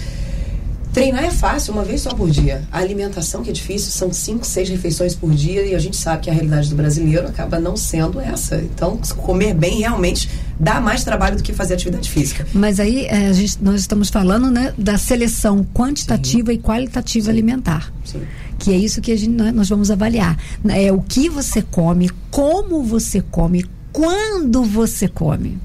treinar 0.93 1.25
é 1.25 1.31
fácil, 1.31 1.73
uma 1.73 1.83
vez 1.85 2.03
só 2.03 2.11
por 2.11 2.31
dia. 2.31 2.63
A 2.71 2.79
alimentação 2.79 3.43
que 3.43 3.51
é 3.51 3.53
difícil 3.53 3.91
são 3.91 4.13
cinco, 4.13 4.47
seis 4.47 4.69
refeições 4.69 5.15
por 5.15 5.31
dia 5.33 5.65
e 5.65 5.75
a 5.75 5.79
gente 5.79 5.97
sabe 5.97 6.23
que 6.23 6.31
a 6.31 6.33
realidade 6.33 6.69
do 6.69 6.77
brasileiro 6.77 7.27
acaba 7.27 7.59
não 7.59 7.77
sendo 7.77 8.21
essa. 8.21 8.57
Então, 8.57 8.97
comer 9.17 9.55
bem 9.55 9.81
realmente 9.81 10.29
dá 10.61 10.81
mais 10.81 11.03
trabalho 11.05 11.37
do 11.37 11.43
que 11.43 11.53
fazer 11.53 11.75
atividade 11.75 12.11
física. 12.11 12.47
Mas 12.53 12.79
aí 12.79 13.07
é, 13.07 13.33
gente- 13.33 13.59
nós 13.63 13.81
estamos 13.81 14.09
falando 14.11 14.51
né, 14.51 14.73
da 14.77 14.99
seleção 14.99 15.65
quantitativa 15.75 16.53
e 16.53 16.59
qualitativa 16.59 17.31
alimentar. 17.31 17.93
Sim. 18.05 18.23
Que 18.59 18.73
é 18.73 18.77
isso 18.77 19.01
que 19.01 19.11
a 19.11 19.17
gente, 19.17 19.33
nós 19.53 19.69
vamos 19.69 19.91
avaliar. 19.91 20.39
É 20.69 20.93
o 20.93 21.01
que 21.01 21.29
você 21.29 21.63
come, 21.63 22.11
como 22.31 22.83
você 22.85 23.21
come, 23.21 23.65
quando 23.93 24.63
você 24.63 25.09
come. 25.09 25.59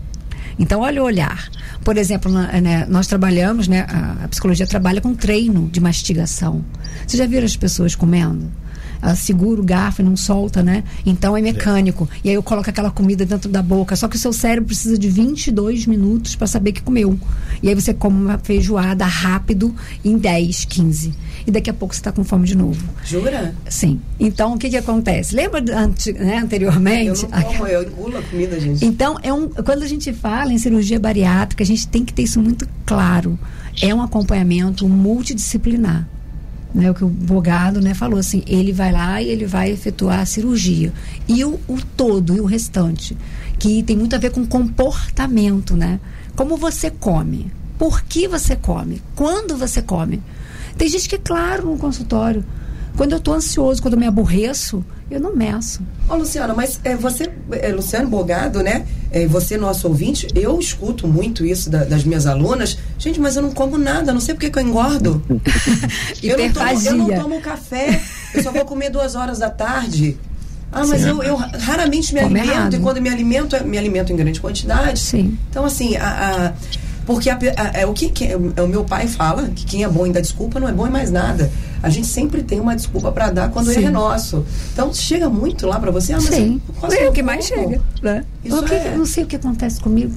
Então, 0.60 0.82
olha 0.82 1.02
o 1.02 1.06
olhar. 1.06 1.50
Por 1.84 1.98
exemplo, 1.98 2.32
na- 2.32 2.60
né, 2.62 2.86
nós 2.90 3.08
trabalhamos, 3.08 3.68
né, 3.68 3.86
a, 3.90 4.26
a 4.26 4.28
psicologia 4.28 4.66
trabalha 4.66 5.00
com 5.02 5.14
treino 5.14 5.70
de 5.72 5.80
mastigação. 5.80 6.64
Vocês 7.06 7.20
já 7.20 7.26
viram 7.28 7.46
as 7.46 7.56
pessoas 7.56 7.96
comendo? 7.96 8.52
Ela 9.00 9.16
segura 9.16 9.62
o 9.62 9.64
garfo 9.64 10.02
e 10.02 10.04
não 10.06 10.18
solta, 10.18 10.64
né? 10.64 10.84
Então 11.06 11.38
é 11.38 11.42
mecânico. 11.42 12.10
E 12.24 12.30
aí 12.30 12.36
eu 12.36 12.42
coloco 12.42 12.68
aquela 12.68 12.90
comida 12.90 13.24
dentro 13.28 13.48
da 13.48 13.62
boca. 13.62 13.96
Só 13.96 14.08
que 14.08 14.16
o 14.16 14.20
seu 14.20 14.34
cérebro 14.34 14.66
precisa 14.66 14.98
de 14.98 15.08
22 15.08 15.86
minutos 15.86 16.36
para 16.36 16.48
saber 16.48 16.72
que 16.72 16.82
comeu. 16.82 17.16
E 17.62 17.70
aí 17.70 17.76
você 17.76 17.94
come 17.94 18.20
uma 18.20 18.40
feijoada 18.40 19.06
rápido 19.06 19.74
em 20.04 20.18
10, 20.18 20.66
15. 20.66 21.14
E 21.48 21.52
daqui 21.52 21.70
a 21.70 21.74
pouco 21.74 21.96
você 21.96 22.02
está 22.02 22.12
com 22.12 22.26
fome 22.26 22.46
de 22.46 22.58
novo. 22.58 22.84
Jura? 23.06 23.56
Sim. 23.70 24.02
Então 24.20 24.54
o 24.56 24.58
que, 24.58 24.70
que 24.70 24.76
acontece? 24.76 25.34
Lembra 25.34 25.60
ante- 25.80 26.12
né, 26.12 26.36
Eu 26.36 26.44
anteriormente? 26.44 27.26
não 27.26 27.42
como, 27.44 27.66
eu 27.68 27.84
engulo 27.84 28.18
a 28.18 28.22
comida, 28.22 28.60
gente. 28.60 28.84
Então, 28.86 29.18
é 29.24 29.32
um, 29.32 29.48
quando 29.48 29.82
a 29.84 29.88
gente 29.88 30.12
fala 30.12 30.52
em 30.52 30.58
cirurgia 30.58 31.00
bariátrica, 31.00 31.64
a 31.64 31.66
gente 31.66 31.88
tem 31.88 32.04
que 32.04 32.12
ter 32.14 32.24
isso 32.24 32.42
muito 32.42 32.68
claro. 32.86 33.40
É 33.82 33.96
um 33.96 34.02
acompanhamento 34.02 34.88
multidisciplinar. 34.90 36.06
Né, 36.76 36.92
o 36.92 36.94
que 36.94 37.04
o 37.04 37.08
Bogado 37.08 37.80
né, 37.80 37.94
falou 37.94 38.20
assim, 38.20 38.44
ele 38.46 38.74
vai 38.74 38.92
lá 38.92 39.22
e 39.22 39.30
ele 39.30 39.46
vai 39.46 39.72
efetuar 39.72 40.20
a 40.20 40.26
cirurgia. 40.26 40.92
E 41.28 41.44
o, 41.46 41.58
o 41.68 41.78
todo 41.96 42.36
e 42.36 42.42
o 42.42 42.46
restante, 42.46 43.18
que 43.58 43.82
tem 43.84 43.96
muito 43.96 44.14
a 44.16 44.20
ver 44.20 44.32
com 44.32 44.46
comportamento, 44.46 45.76
né? 45.78 46.00
Como 46.36 46.58
você 46.58 46.92
come, 46.92 47.52
por 47.80 48.02
que 48.04 48.28
você 48.28 48.56
come, 48.56 49.02
quando 49.16 49.56
você 49.58 49.82
come. 49.82 50.22
Tem 50.78 50.88
gente 50.88 51.08
que 51.10 51.16
é 51.16 51.20
claro 51.20 51.66
no 51.68 51.78
consultório. 51.78 52.44
Quando 52.96 53.12
eu 53.12 53.18
estou 53.20 53.34
ansioso, 53.34 53.80
quando 53.82 53.94
eu 53.94 54.00
me 54.00 54.08
aborreço, 54.08 54.84
eu 55.10 55.20
não 55.20 55.36
meço. 55.36 55.82
Ô, 56.10 56.16
Luciana, 56.16 56.54
mas 56.56 56.80
é, 56.84 56.96
você, 56.96 57.30
é, 57.52 57.72
Luciano 57.72 58.08
Bogado, 58.10 58.64
né? 58.64 58.88
É, 59.12 59.28
você, 59.28 59.56
nosso 59.56 59.88
ouvinte, 59.88 60.28
eu 60.34 60.60
escuto 60.60 61.08
muito 61.08 61.46
isso 61.46 61.70
da- 61.70 61.84
das 61.84 62.04
minhas 62.04 62.26
alunas. 62.26 62.78
Gente, 62.98 63.20
mas 63.20 63.36
eu 63.36 63.44
não 63.44 63.52
como 63.52 63.78
nada, 63.78 64.12
não 64.12 64.20
sei 64.20 64.34
por 64.34 64.50
que 64.50 64.58
eu 64.60 64.64
engordo. 64.64 65.22
eu, 66.24 66.38
não 66.40 66.52
tomo, 66.52 66.82
eu 66.86 66.96
não 66.96 67.22
tomo 67.22 67.42
café, 67.42 68.02
eu 68.34 68.42
só 68.42 68.52
vou 68.52 68.66
comer 68.66 68.90
duas 68.90 69.14
horas 69.16 69.38
da 69.40 69.50
tarde. 69.52 70.18
Ah, 70.72 70.86
mas 70.86 71.06
eu, 71.06 71.22
eu 71.24 71.36
raramente 71.36 72.14
me 72.14 72.22
Come 72.22 72.40
alimento 72.40 72.58
errado. 72.60 72.76
e 72.76 72.80
quando 72.80 73.02
me 73.02 73.10
alimento, 73.10 73.56
é- 73.56 73.64
me 73.64 73.78
alimento 73.78 74.12
em 74.12 74.16
grande 74.16 74.42
quantidade. 74.42 75.00
Sim. 75.00 75.38
Então, 75.50 75.64
assim, 75.66 75.96
a, 75.96 76.08
a- 76.48 76.54
porque 77.08 77.30
a 77.30 77.36
a- 77.36 77.72
é 77.80 77.86
o 77.86 77.94
que, 77.94 78.10
que 78.10 78.26
é, 78.26 78.36
o 78.36 78.68
meu 78.68 78.84
pai 78.84 79.08
fala, 79.08 79.44
que 79.48 79.66
quem 79.66 79.84
é 79.84 79.88
bom 79.90 80.06
em 80.06 80.12
dar 80.12 80.20
desculpa 80.22 80.60
não 80.60 80.68
é 80.68 80.74
bom 80.74 80.86
em 80.86 80.92
mais 80.92 81.10
nada. 81.10 81.50
A 81.82 81.90
gente 81.90 82.06
sempre 82.08 82.44
tem 82.44 82.60
uma 82.60 82.76
desculpa 82.76 83.12
para 83.12 83.30
dar 83.32 83.50
quando 83.50 83.68
Sim. 83.72 83.78
ele 83.78 83.86
é 83.86 83.90
nosso. 83.92 84.44
Então, 84.74 84.94
chega 84.94 85.30
muito 85.30 85.66
lá 85.66 85.80
para 85.80 85.90
você. 85.90 86.12
Ah, 86.12 86.18
mas 86.18 86.26
Sim. 86.36 86.60
eu 86.84 86.90
É 86.92 87.10
o 87.10 87.14
que 87.14 87.24
mais 87.24 87.46
chega. 87.46 87.82
Né? 88.02 88.26
Isso 88.44 88.60
o 88.60 88.64
que, 88.64 88.74
é- 88.74 88.94
Eu 88.94 88.98
não 88.98 89.06
sei 89.06 89.24
o 89.24 89.28
que 89.28 89.36
acontece 89.38 89.80
comigo. 89.80 90.14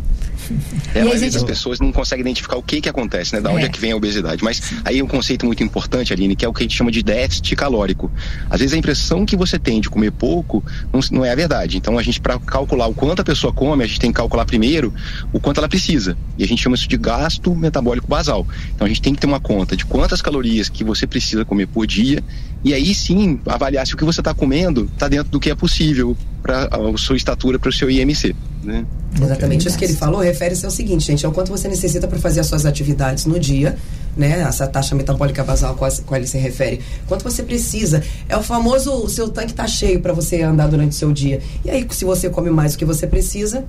É, 0.92 0.98
E 0.98 0.98
a 0.98 1.02
a 1.02 1.04
maioria 1.04 1.18
gente- 1.20 1.34
das 1.34 1.44
pessoas 1.44 1.78
não 1.78 1.92
consegue 1.92 2.20
identificar 2.22 2.56
o 2.56 2.62
que 2.62 2.80
que 2.80 2.88
acontece, 2.88 3.34
né? 3.34 3.40
Da 3.40 3.50
onde 3.50 3.62
É. 3.64 3.66
é. 3.66 3.68
que 3.68 3.78
vem 3.80 3.92
a 3.92 3.96
obesidade. 3.96 4.42
Mas 4.42 4.60
aí 4.84 4.98
é 4.98 5.04
um 5.04 5.06
conceito 5.06 5.46
muito 5.46 5.62
importante, 5.62 6.12
Aline, 6.12 6.34
que 6.34 6.44
é 6.44 6.48
o 6.48 6.52
que 6.52 6.62
a 6.62 6.64
gente 6.64 6.76
chama 6.76 6.90
de 6.90 7.02
déficit 7.02 7.54
calórico. 7.54 8.10
Às 8.48 8.58
vezes 8.60 8.74
a 8.74 8.76
impressão 8.76 9.24
que 9.24 9.36
você 9.36 9.58
tem 9.58 9.80
de 9.80 9.88
comer 9.88 10.10
pouco 10.10 10.64
não, 10.92 11.00
não 11.12 11.24
é 11.24 11.30
a 11.30 11.34
verdade. 11.36 11.76
Então 11.76 11.96
a 11.96 12.02
gente, 12.02 12.20
para 12.20 12.38
calcular 12.40 12.86
o 12.88 12.94
quanto 12.94 13.20
a 13.20 13.24
pessoa 13.24 13.52
come, 13.52 13.84
a 13.84 13.86
gente 13.86 14.00
tem 14.00 14.10
que 14.10 14.16
calcular 14.16 14.44
primeiro 14.44 14.92
o 15.32 15.38
quanto 15.38 15.58
ela 15.58 15.68
precisa. 15.68 16.16
E 16.36 16.42
a 16.42 16.46
gente 16.46 16.60
chama 16.62 16.74
isso 16.74 16.88
de 16.88 16.96
gasto 16.96 17.54
metabólico 17.54 18.08
basal. 18.08 18.44
Então 18.74 18.84
a 18.84 18.88
gente 18.88 19.00
tem 19.00 19.14
que 19.14 19.20
ter 19.20 19.26
uma 19.28 19.40
conta 19.40 19.76
de 19.76 19.86
quantas 19.86 20.20
calorias 20.20 20.68
que 20.68 20.82
você 20.82 21.06
precisa 21.06 21.44
comer 21.44 21.66
por 21.68 21.86
dia. 21.86 22.22
E 22.64 22.74
aí 22.74 22.92
sim 22.94 23.38
avaliar 23.46 23.86
se 23.86 23.94
o 23.94 23.96
que 23.96 24.04
você 24.04 24.20
está 24.20 24.34
comendo 24.34 24.90
está 24.92 25.06
dentro 25.08 25.30
do 25.30 25.38
que 25.38 25.50
é 25.50 25.54
possível 25.54 26.16
para 26.42 26.64
a 26.64 26.98
sua 26.98 27.16
estatura, 27.16 27.58
para 27.58 27.68
o 27.70 27.72
seu 27.72 27.90
IMC. 27.90 28.34
Né? 28.62 28.84
Exatamente. 29.20 29.66
Isso 29.66 29.76
que 29.76 29.84
ele 29.84 29.94
falou 29.94 30.20
refere-se 30.20 30.64
ao 30.64 30.70
seguinte, 30.70 31.06
gente, 31.06 31.24
ao 31.24 31.32
quanto 31.32 31.50
você 31.50 31.68
necessita 31.68 32.06
para 32.06 32.18
fazer 32.18 32.40
as 32.40 32.46
suas 32.46 32.64
atividades 32.64 33.24
no 33.26 33.38
dia, 33.38 33.76
né? 34.16 34.40
Essa 34.42 34.66
taxa 34.66 34.94
metabólica 34.94 35.42
basal 35.42 35.74
qual, 35.74 35.90
qual 36.06 36.18
ele 36.18 36.26
se 36.26 36.38
refere. 36.38 36.80
Quanto 37.06 37.22
você 37.22 37.42
precisa. 37.42 38.02
É 38.28 38.36
o 38.36 38.42
famoso, 38.42 38.92
o 38.92 39.08
seu 39.08 39.28
tanque 39.28 39.52
tá 39.52 39.66
cheio 39.66 40.00
para 40.00 40.12
você 40.12 40.42
andar 40.42 40.68
durante 40.68 40.92
o 40.92 40.94
seu 40.94 41.12
dia. 41.12 41.40
E 41.64 41.70
aí, 41.70 41.86
se 41.90 42.04
você 42.04 42.28
come 42.30 42.50
mais 42.50 42.72
do 42.72 42.78
que 42.78 42.84
você 42.84 43.06
precisa, 43.06 43.64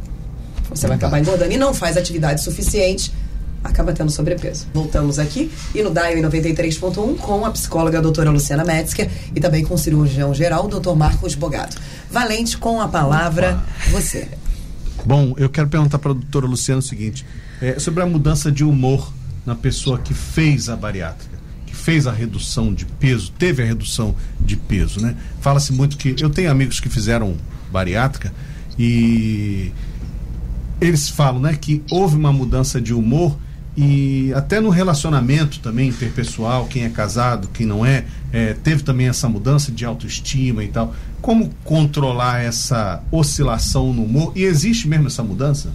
você 0.69 0.87
vai 0.87 0.97
acabar 0.97 1.19
engordando 1.19 1.51
e 1.51 1.57
não 1.57 1.73
faz 1.73 1.97
atividade 1.97 2.41
suficiente 2.41 3.11
acaba 3.63 3.93
tendo 3.93 4.09
sobrepeso. 4.09 4.65
Voltamos 4.73 5.19
aqui 5.19 5.51
e 5.73 5.83
no 5.83 5.91
DAIO 5.91 6.21
93.1 6.23 7.17
com 7.17 7.45
a 7.45 7.51
psicóloga 7.51 7.99
a 7.99 8.01
doutora 8.01 8.31
Luciana 8.31 8.63
Metzger 8.63 9.09
e 9.35 9.39
também 9.39 9.63
com 9.63 9.75
o 9.75 9.77
cirurgião 9.77 10.33
geral, 10.33 10.65
o 10.65 10.67
doutor 10.67 10.95
Marcos 10.95 11.35
Bogado. 11.35 11.75
Valente, 12.09 12.57
com 12.57 12.81
a 12.81 12.87
palavra, 12.87 13.51
Opa. 13.51 13.91
você. 13.91 14.27
Bom, 15.05 15.33
eu 15.37 15.49
quero 15.49 15.67
perguntar 15.67 15.99
para 15.99 16.11
a 16.11 16.13
doutora 16.13 16.45
Luciana 16.45 16.79
o 16.79 16.83
seguinte: 16.83 17.25
é, 17.61 17.79
sobre 17.79 18.03
a 18.03 18.05
mudança 18.05 18.51
de 18.51 18.63
humor 18.63 19.11
na 19.45 19.55
pessoa 19.55 19.97
que 19.97 20.13
fez 20.13 20.69
a 20.69 20.75
bariátrica, 20.75 21.37
que 21.65 21.75
fez 21.75 22.05
a 22.07 22.11
redução 22.11 22.73
de 22.73 22.85
peso, 22.85 23.31
teve 23.37 23.63
a 23.63 23.65
redução 23.65 24.15
de 24.39 24.55
peso, 24.55 25.01
né? 25.01 25.15
Fala-se 25.39 25.73
muito 25.73 25.97
que. 25.97 26.15
Eu 26.19 26.29
tenho 26.29 26.51
amigos 26.51 26.79
que 26.79 26.89
fizeram 26.89 27.35
bariátrica 27.71 28.33
e 28.77 29.71
eles 30.79 31.09
falam 31.09 31.39
né, 31.41 31.55
que 31.59 31.83
houve 31.91 32.17
uma 32.17 32.33
mudança 32.33 32.81
de 32.81 32.93
humor 32.93 33.37
e 33.75 34.33
até 34.33 34.59
no 34.59 34.69
relacionamento 34.69 35.59
também 35.59 35.89
interpessoal, 35.89 36.65
quem 36.65 36.83
é 36.83 36.89
casado, 36.89 37.47
quem 37.53 37.65
não 37.65 37.85
é, 37.85 38.03
é, 38.33 38.53
teve 38.53 38.83
também 38.83 39.07
essa 39.07 39.29
mudança 39.29 39.71
de 39.71 39.85
autoestima 39.85 40.63
e 40.63 40.67
tal. 40.67 40.93
Como 41.21 41.49
controlar 41.63 42.41
essa 42.43 43.03
oscilação 43.11 43.93
no 43.93 44.03
humor? 44.03 44.33
E 44.35 44.43
existe 44.43 44.87
mesmo 44.87 45.07
essa 45.07 45.23
mudança? 45.23 45.69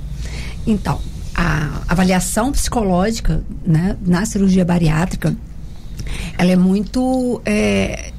Então, 0.66 1.00
a 1.34 1.82
avaliação 1.88 2.50
psicológica 2.50 3.44
né, 3.64 3.96
na 4.04 4.26
cirurgia 4.26 4.64
bariátrica 4.64 5.36
ela 6.38 6.50
é 6.50 6.56
muito 6.56 7.40
é, 7.44 8.12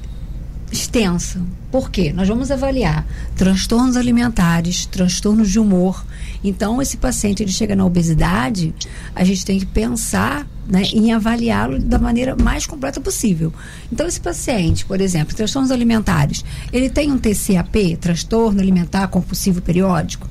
extensa. 0.71 1.41
Por 1.71 1.89
quê? 1.89 2.13
Nós 2.13 2.27
vamos 2.27 2.51
avaliar 2.51 3.05
transtornos 3.35 3.97
alimentares, 3.97 4.85
transtornos 4.85 5.49
de 5.49 5.59
humor. 5.59 6.05
Então, 6.43 6.81
esse 6.81 6.97
paciente 6.97 7.43
ele 7.43 7.51
chega 7.51 7.75
na 7.75 7.85
obesidade, 7.85 8.73
a 9.15 9.23
gente 9.23 9.45
tem 9.45 9.59
que 9.59 9.65
pensar 9.65 10.47
né, 10.67 10.83
em 10.93 11.11
avaliá-lo 11.13 11.79
da 11.79 11.97
maneira 11.97 12.35
mais 12.35 12.65
completa 12.65 12.99
possível. 12.99 13.53
Então, 13.91 14.07
esse 14.07 14.19
paciente, 14.19 14.85
por 14.85 15.01
exemplo, 15.01 15.35
transtornos 15.35 15.71
alimentares, 15.71 16.43
ele 16.71 16.89
tem 16.89 17.11
um 17.11 17.17
TCAP, 17.17 17.97
transtorno 17.97 18.59
alimentar 18.59 19.07
compulsivo 19.07 19.61
periódico. 19.61 20.27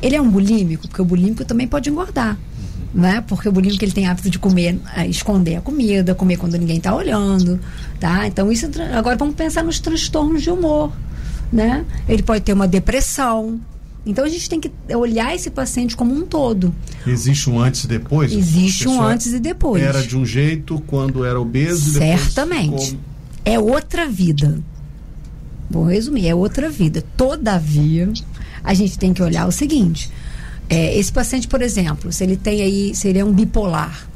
Ele 0.00 0.16
é 0.16 0.20
um 0.20 0.28
bulímico, 0.28 0.88
porque 0.88 1.02
o 1.02 1.04
bulímico 1.04 1.44
também 1.44 1.66
pode 1.68 1.88
engordar 1.88 2.38
né? 2.94 3.24
Porque 3.26 3.48
o 3.48 3.52
bulímico 3.52 3.84
ele 3.84 3.92
tem 3.92 4.06
hábito 4.06 4.28
de 4.28 4.38
comer, 4.38 4.78
é, 4.96 5.06
esconder 5.06 5.56
a 5.56 5.60
comida, 5.60 6.14
comer 6.14 6.36
quando 6.36 6.56
ninguém 6.58 6.76
está 6.76 6.94
olhando, 6.94 7.58
tá? 7.98 8.26
Então 8.26 8.52
isso 8.52 8.68
agora 8.94 9.16
vamos 9.16 9.34
pensar 9.34 9.62
nos 9.62 9.80
transtornos 9.80 10.42
de 10.42 10.50
humor, 10.50 10.92
né? 11.52 11.84
Ele 12.08 12.22
pode 12.22 12.42
ter 12.42 12.52
uma 12.52 12.68
depressão. 12.68 13.60
Então 14.04 14.24
a 14.24 14.28
gente 14.28 14.48
tem 14.48 14.58
que 14.58 14.70
olhar 14.94 15.34
esse 15.34 15.50
paciente 15.50 15.96
como 15.96 16.12
um 16.12 16.22
todo. 16.22 16.74
Existe 17.06 17.48
um 17.48 17.60
antes 17.60 17.84
e 17.84 17.88
depois? 17.88 18.32
Existe 18.32 18.88
um 18.88 19.00
antes 19.00 19.32
e 19.32 19.38
depois. 19.38 19.82
Era 19.82 20.02
de 20.02 20.16
um 20.16 20.26
jeito 20.26 20.82
quando 20.86 21.24
era 21.24 21.40
obeso 21.40 21.98
Certamente. 21.98 22.86
Ficou... 22.86 23.00
É 23.44 23.58
outra 23.58 24.08
vida. 24.08 24.58
Vou 25.70 25.84
resumir, 25.84 26.28
é 26.28 26.34
outra 26.34 26.68
vida. 26.68 27.02
Todavia, 27.16 28.12
a 28.62 28.74
gente 28.74 28.98
tem 28.98 29.14
que 29.14 29.22
olhar 29.22 29.46
o 29.46 29.52
seguinte: 29.52 30.10
é, 30.68 30.98
esse 30.98 31.12
paciente, 31.12 31.48
por 31.48 31.62
exemplo, 31.62 32.12
se 32.12 32.24
ele 32.24 32.36
tem 32.36 32.60
aí, 32.60 32.94
se 32.94 33.08
ele 33.08 33.18
é 33.18 33.24
um 33.24 33.32
bipolar, 33.32 34.06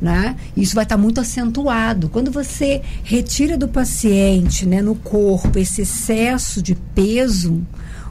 né? 0.00 0.36
Isso 0.56 0.74
vai 0.74 0.84
estar 0.84 0.96
muito 0.96 1.20
acentuado. 1.20 2.08
Quando 2.08 2.30
você 2.30 2.82
retira 3.02 3.56
do 3.56 3.66
paciente, 3.66 4.66
né, 4.66 4.82
no 4.82 4.94
corpo, 4.94 5.58
esse 5.58 5.82
excesso 5.82 6.62
de 6.62 6.74
peso, 6.94 7.66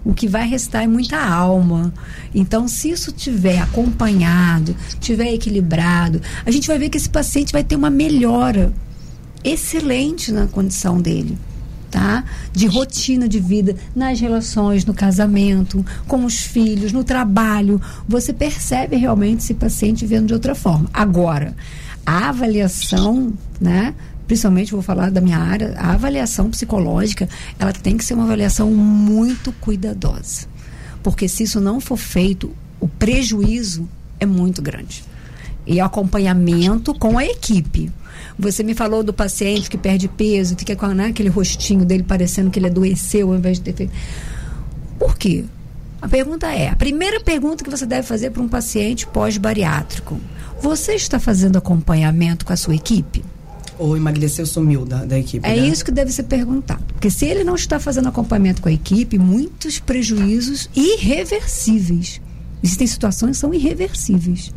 o 0.06 0.14
que 0.14 0.28
vai 0.28 0.48
restar 0.48 0.84
é 0.84 0.88
muita 0.88 1.20
alma. 1.20 1.92
Então, 2.34 2.68
se 2.68 2.92
isso 2.92 3.12
tiver 3.12 3.60
acompanhado, 3.60 4.76
tiver 5.00 5.34
equilibrado, 5.34 6.22
a 6.46 6.52
gente 6.52 6.68
vai 6.68 6.78
ver 6.78 6.90
que 6.90 6.98
esse 6.98 7.10
paciente 7.10 7.52
vai 7.52 7.64
ter 7.64 7.76
uma 7.76 7.90
melhora 7.90 8.72
excelente 9.44 10.32
na 10.32 10.48
condição 10.48 11.02
dele 11.02 11.38
tá? 11.96 12.26
De 12.52 12.68
rotina 12.68 13.26
de 13.26 13.40
vida 13.40 13.74
nas 13.96 14.20
relações, 14.20 14.84
no 14.84 14.94
casamento, 14.94 15.86
com 16.06 16.26
os 16.26 16.42
filhos, 16.42 16.92
no 16.92 17.06
trabalho. 17.06 17.82
Você 18.06 18.34
percebe 18.34 18.98
realmente 18.98 19.40
esse 19.40 19.54
paciente 19.54 20.06
vendo 20.06 20.28
de 20.28 20.34
outra 20.34 20.54
forma. 20.54 20.90
Agora, 20.94 21.56
a 22.06 22.28
avaliação, 22.28 23.34
né? 23.62 23.96
Principalmente 24.28 24.72
vou 24.72 24.82
falar 24.82 25.12
da 25.12 25.22
minha 25.22 25.38
área, 25.38 25.76
a 25.78 25.94
avaliação 25.94 26.50
psicológica, 26.50 27.30
ela 27.60 27.72
tem 27.72 27.96
que 27.98 28.04
ser 28.04 28.16
uma 28.16 28.24
avaliação 28.24 28.72
muito 28.72 29.52
cuidadosa. 29.54 30.48
Porque 31.04 31.28
se 31.28 31.44
isso 31.44 31.62
não 31.62 31.80
for 31.80 31.98
feito, 31.98 32.52
o 32.80 32.88
prejuízo 32.88 33.88
é 34.20 34.26
muito 34.26 34.62
grande. 34.62 35.04
E 35.68 35.80
acompanhamento 35.80 36.94
com 36.94 37.18
a 37.18 37.26
equipe. 37.26 37.92
Você 38.38 38.64
me 38.64 38.74
falou 38.74 39.04
do 39.04 39.14
paciente 39.14 39.70
que 39.70 39.78
perde 39.78 40.08
peso, 40.08 40.56
fica 40.58 40.76
com 40.76 40.88
né, 40.88 41.08
aquele 41.08 41.30
rostinho 41.30 41.86
dele 41.86 42.04
parecendo 42.04 42.50
que 42.50 42.60
ele 42.60 42.68
adoeceu 42.68 43.30
ao 43.30 43.36
invés 43.36 43.58
de 43.58 43.64
ter 43.64 43.74
feito. 43.74 43.94
Por 44.98 45.18
quê? 45.18 45.46
A 46.02 46.08
pergunta 46.08 46.52
é: 46.52 46.70
a 46.70 46.76
primeira 46.76 47.20
pergunta 47.20 47.64
que 47.64 47.70
você 47.70 47.86
deve 47.86 48.08
fazer 48.08 48.32
para 48.32 48.42
um 48.42 48.48
paciente 48.48 49.08
pós-bariátrico: 49.08 50.20
você 50.62 50.94
está 50.94 51.20
fazendo 51.20 51.58
acompanhamento 51.58 52.46
com 52.46 52.54
a 52.54 52.58
sua 52.58 52.76
equipe? 52.76 53.24
Ou 53.78 53.98
emagreceu, 53.98 54.46
sumiu 54.46 54.86
da, 54.86 55.06
da 55.06 55.18
equipe? 55.20 55.46
É 55.48 55.56
né? 55.56 55.68
isso 55.68 55.84
que 55.84 55.92
deve 55.92 56.12
ser 56.12 56.24
perguntado. 56.24 56.84
Porque 56.88 57.10
se 57.10 57.26
ele 57.26 57.44
não 57.44 57.56
está 57.56 57.80
fazendo 57.80 58.08
acompanhamento 58.08 58.62
com 58.62 58.70
a 58.70 58.72
equipe, 58.72 59.18
muitos 59.18 59.80
prejuízos 59.80 60.70
irreversíveis. 60.76 62.22
Existem 62.64 62.88
situações 62.88 63.32
que 63.32 63.38
são 63.38 63.54
irreversíveis. 63.54 64.54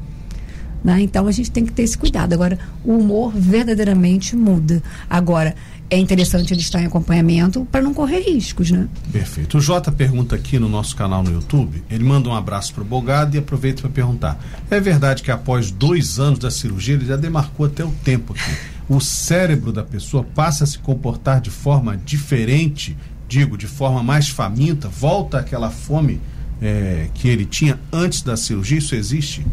Né? 0.82 1.02
Então 1.02 1.26
a 1.26 1.32
gente 1.32 1.50
tem 1.50 1.64
que 1.64 1.72
ter 1.72 1.82
esse 1.82 1.98
cuidado. 1.98 2.32
Agora, 2.32 2.58
o 2.84 2.96
humor 2.96 3.32
verdadeiramente 3.34 4.36
muda. 4.36 4.82
Agora, 5.10 5.54
é 5.90 5.96
interessante 5.96 6.52
ele 6.52 6.60
estar 6.60 6.82
em 6.82 6.86
acompanhamento 6.86 7.66
para 7.70 7.80
não 7.80 7.94
correr 7.94 8.20
riscos, 8.20 8.70
né? 8.70 8.86
Perfeito. 9.10 9.56
O 9.56 9.60
Jota 9.60 9.90
pergunta 9.90 10.36
aqui 10.36 10.58
no 10.58 10.68
nosso 10.68 10.94
canal 10.94 11.22
no 11.22 11.32
YouTube, 11.32 11.82
ele 11.90 12.04
manda 12.04 12.28
um 12.28 12.34
abraço 12.34 12.74
para 12.74 12.82
o 12.82 12.86
Bogado 12.86 13.36
e 13.36 13.38
aproveita 13.38 13.80
para 13.82 13.90
perguntar. 13.90 14.38
É 14.70 14.78
verdade 14.80 15.22
que 15.22 15.30
após 15.30 15.70
dois 15.70 16.18
anos 16.18 16.38
da 16.38 16.50
cirurgia, 16.50 16.94
ele 16.94 17.06
já 17.06 17.16
demarcou 17.16 17.66
até 17.66 17.84
o 17.84 17.90
tempo 18.04 18.34
aqui. 18.34 18.77
O 18.88 19.00
cérebro 19.00 19.72
da 19.72 19.82
pessoa 19.82 20.24
passa 20.24 20.64
a 20.64 20.66
se 20.66 20.78
comportar 20.78 21.40
de 21.40 21.50
forma 21.50 21.96
diferente, 21.96 22.96
digo, 23.28 23.58
de 23.58 23.66
forma 23.66 24.02
mais 24.02 24.28
faminta, 24.28 24.88
volta 24.88 25.38
aquela 25.38 25.70
fome 25.70 26.20
é, 26.60 27.08
que 27.12 27.28
ele 27.28 27.44
tinha 27.44 27.78
antes 27.92 28.22
da 28.22 28.36
cirurgia? 28.36 28.78
Isso 28.78 28.94
existe? 28.94 29.46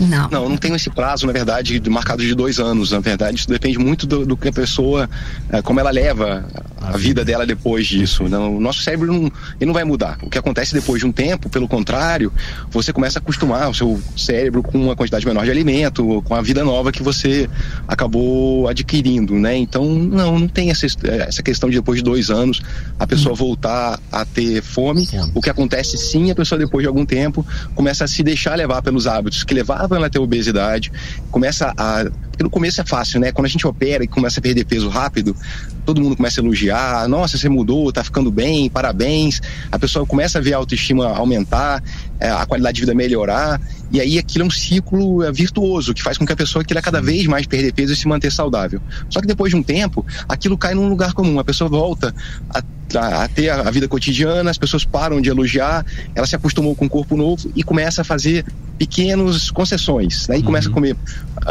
Não. 0.00 0.28
Não, 0.30 0.48
não 0.48 0.56
tem 0.56 0.74
esse 0.74 0.88
prazo, 0.90 1.26
na 1.26 1.32
verdade, 1.32 1.80
marcado 1.90 2.22
de 2.22 2.34
dois 2.34 2.58
anos. 2.58 2.92
Na 2.92 3.00
verdade, 3.00 3.38
isso 3.38 3.48
depende 3.48 3.78
muito 3.78 4.06
do, 4.06 4.24
do 4.24 4.36
que 4.36 4.48
a 4.48 4.52
pessoa, 4.52 5.08
é, 5.50 5.60
como 5.60 5.80
ela 5.80 5.90
leva 5.90 6.44
a, 6.80 6.96
vida 6.96 7.24
dela 7.24 7.46
depois 7.46 7.86
disso. 7.86 8.28
Não, 8.28 8.56
o 8.56 8.60
nosso 8.60 8.82
cérebro 8.82 9.12
não, 9.12 9.24
ele 9.24 9.66
não 9.66 9.74
vai 9.74 9.84
mudar. 9.84 10.18
O 10.22 10.30
que 10.30 10.38
acontece 10.38 10.72
depois 10.72 11.00
de 11.00 11.06
um 11.06 11.12
tempo, 11.12 11.48
pelo 11.48 11.68
contrário, 11.68 12.32
você 12.70 12.92
começa 12.92 13.18
a 13.18 13.20
acostumar 13.20 13.68
o 13.68 13.74
seu 13.74 14.00
cérebro 14.16 14.62
com 14.62 14.78
uma 14.78 14.96
quantidade 14.96 15.26
menor 15.26 15.44
de 15.44 15.50
alimento, 15.50 16.22
com 16.22 16.34
a 16.34 16.42
vida 16.42 16.64
nova 16.64 16.92
que 16.92 17.02
você 17.02 17.48
acabou 17.86 18.68
adquirindo, 18.68 19.34
né? 19.34 19.56
Então, 19.56 19.84
não, 19.84 20.38
não 20.38 20.48
tem 20.48 20.70
essa, 20.70 20.86
essa 20.86 21.42
questão 21.42 21.68
de 21.68 21.76
depois 21.76 21.98
de 21.98 22.04
dois 22.04 22.30
anos 22.30 22.62
a 22.98 23.06
pessoa 23.06 23.32
hum. 23.32 23.36
voltar 23.36 23.98
a 24.12 24.24
ter 24.24 24.62
fome. 24.62 25.08
O 25.34 25.40
que 25.40 25.50
acontece 25.50 25.96
sim, 25.96 26.30
a 26.30 26.34
pessoa 26.34 26.58
depois 26.58 26.84
de 26.84 26.88
algum 26.88 27.04
tempo 27.04 27.44
começa 27.74 28.04
a 28.04 28.08
se 28.08 28.22
deixar 28.22 28.54
levar 28.56 28.82
pelos 28.82 29.06
hábitos 29.06 29.42
que 29.42 29.54
levavam 29.90 29.96
ela 29.96 30.06
a 30.06 30.10
ter 30.10 30.18
obesidade, 30.18 30.92
começa 31.30 31.72
a. 31.76 32.04
Porque 32.30 32.44
no 32.44 32.50
começo 32.50 32.80
é 32.80 32.84
fácil, 32.84 33.20
né? 33.20 33.32
Quando 33.32 33.46
a 33.46 33.48
gente 33.48 33.66
opera 33.66 34.04
e 34.04 34.08
começa 34.08 34.40
a 34.40 34.42
perder 34.42 34.64
peso 34.64 34.88
rápido, 34.88 35.36
todo 35.84 36.00
mundo 36.00 36.16
começa 36.16 36.40
a 36.40 36.44
elogiar, 36.44 37.08
nossa, 37.08 37.36
você 37.36 37.48
mudou, 37.48 37.92
tá 37.92 38.02
ficando 38.02 38.30
bem, 38.30 38.70
parabéns. 38.70 39.40
A 39.70 39.78
pessoa 39.78 40.06
começa 40.06 40.38
a 40.38 40.40
ver 40.40 40.54
a 40.54 40.56
autoestima 40.56 41.06
aumentar, 41.08 41.82
a 42.28 42.44
qualidade 42.44 42.76
de 42.76 42.82
vida 42.82 42.94
melhorar, 42.94 43.60
e 43.90 44.00
aí 44.00 44.18
aquilo 44.18 44.44
é 44.44 44.46
um 44.46 44.50
ciclo 44.50 45.22
é, 45.22 45.32
virtuoso, 45.32 45.94
que 45.94 46.02
faz 46.02 46.18
com 46.18 46.26
que 46.26 46.32
a 46.32 46.36
pessoa 46.36 46.64
queira 46.64 46.82
cada 46.82 47.00
vez 47.00 47.26
mais 47.26 47.46
perder 47.46 47.72
peso 47.72 47.92
e 47.92 47.96
se 47.96 48.06
manter 48.06 48.30
saudável. 48.30 48.80
Só 49.08 49.20
que 49.20 49.26
depois 49.26 49.50
de 49.50 49.56
um 49.56 49.62
tempo, 49.62 50.04
aquilo 50.28 50.58
cai 50.58 50.74
num 50.74 50.88
lugar 50.88 51.12
comum, 51.12 51.38
a 51.38 51.44
pessoa 51.44 51.68
volta 51.70 52.14
a 52.50 52.62
a, 52.96 53.24
a, 53.24 53.28
ter 53.28 53.50
a, 53.50 53.60
a, 53.60 53.70
vida 53.70 53.86
cotidiana, 53.88 54.50
as 54.50 54.58
pessoas 54.58 54.84
param 54.84 55.20
de 55.20 55.28
elogiar, 55.28 55.84
ela 56.14 56.26
se 56.26 56.34
acostumou 56.34 56.74
com 56.74 56.86
um 56.86 56.88
corpo 56.88 57.16
novo 57.16 57.50
e 57.54 57.62
começa 57.62 58.02
a 58.02 58.04
fazer 58.04 58.44
pequenas 58.78 59.50
concessões. 59.50 60.26
Né? 60.28 60.36
E 60.36 60.38
uhum. 60.38 60.46
começa 60.46 60.68
a 60.68 60.72
comer 60.72 60.96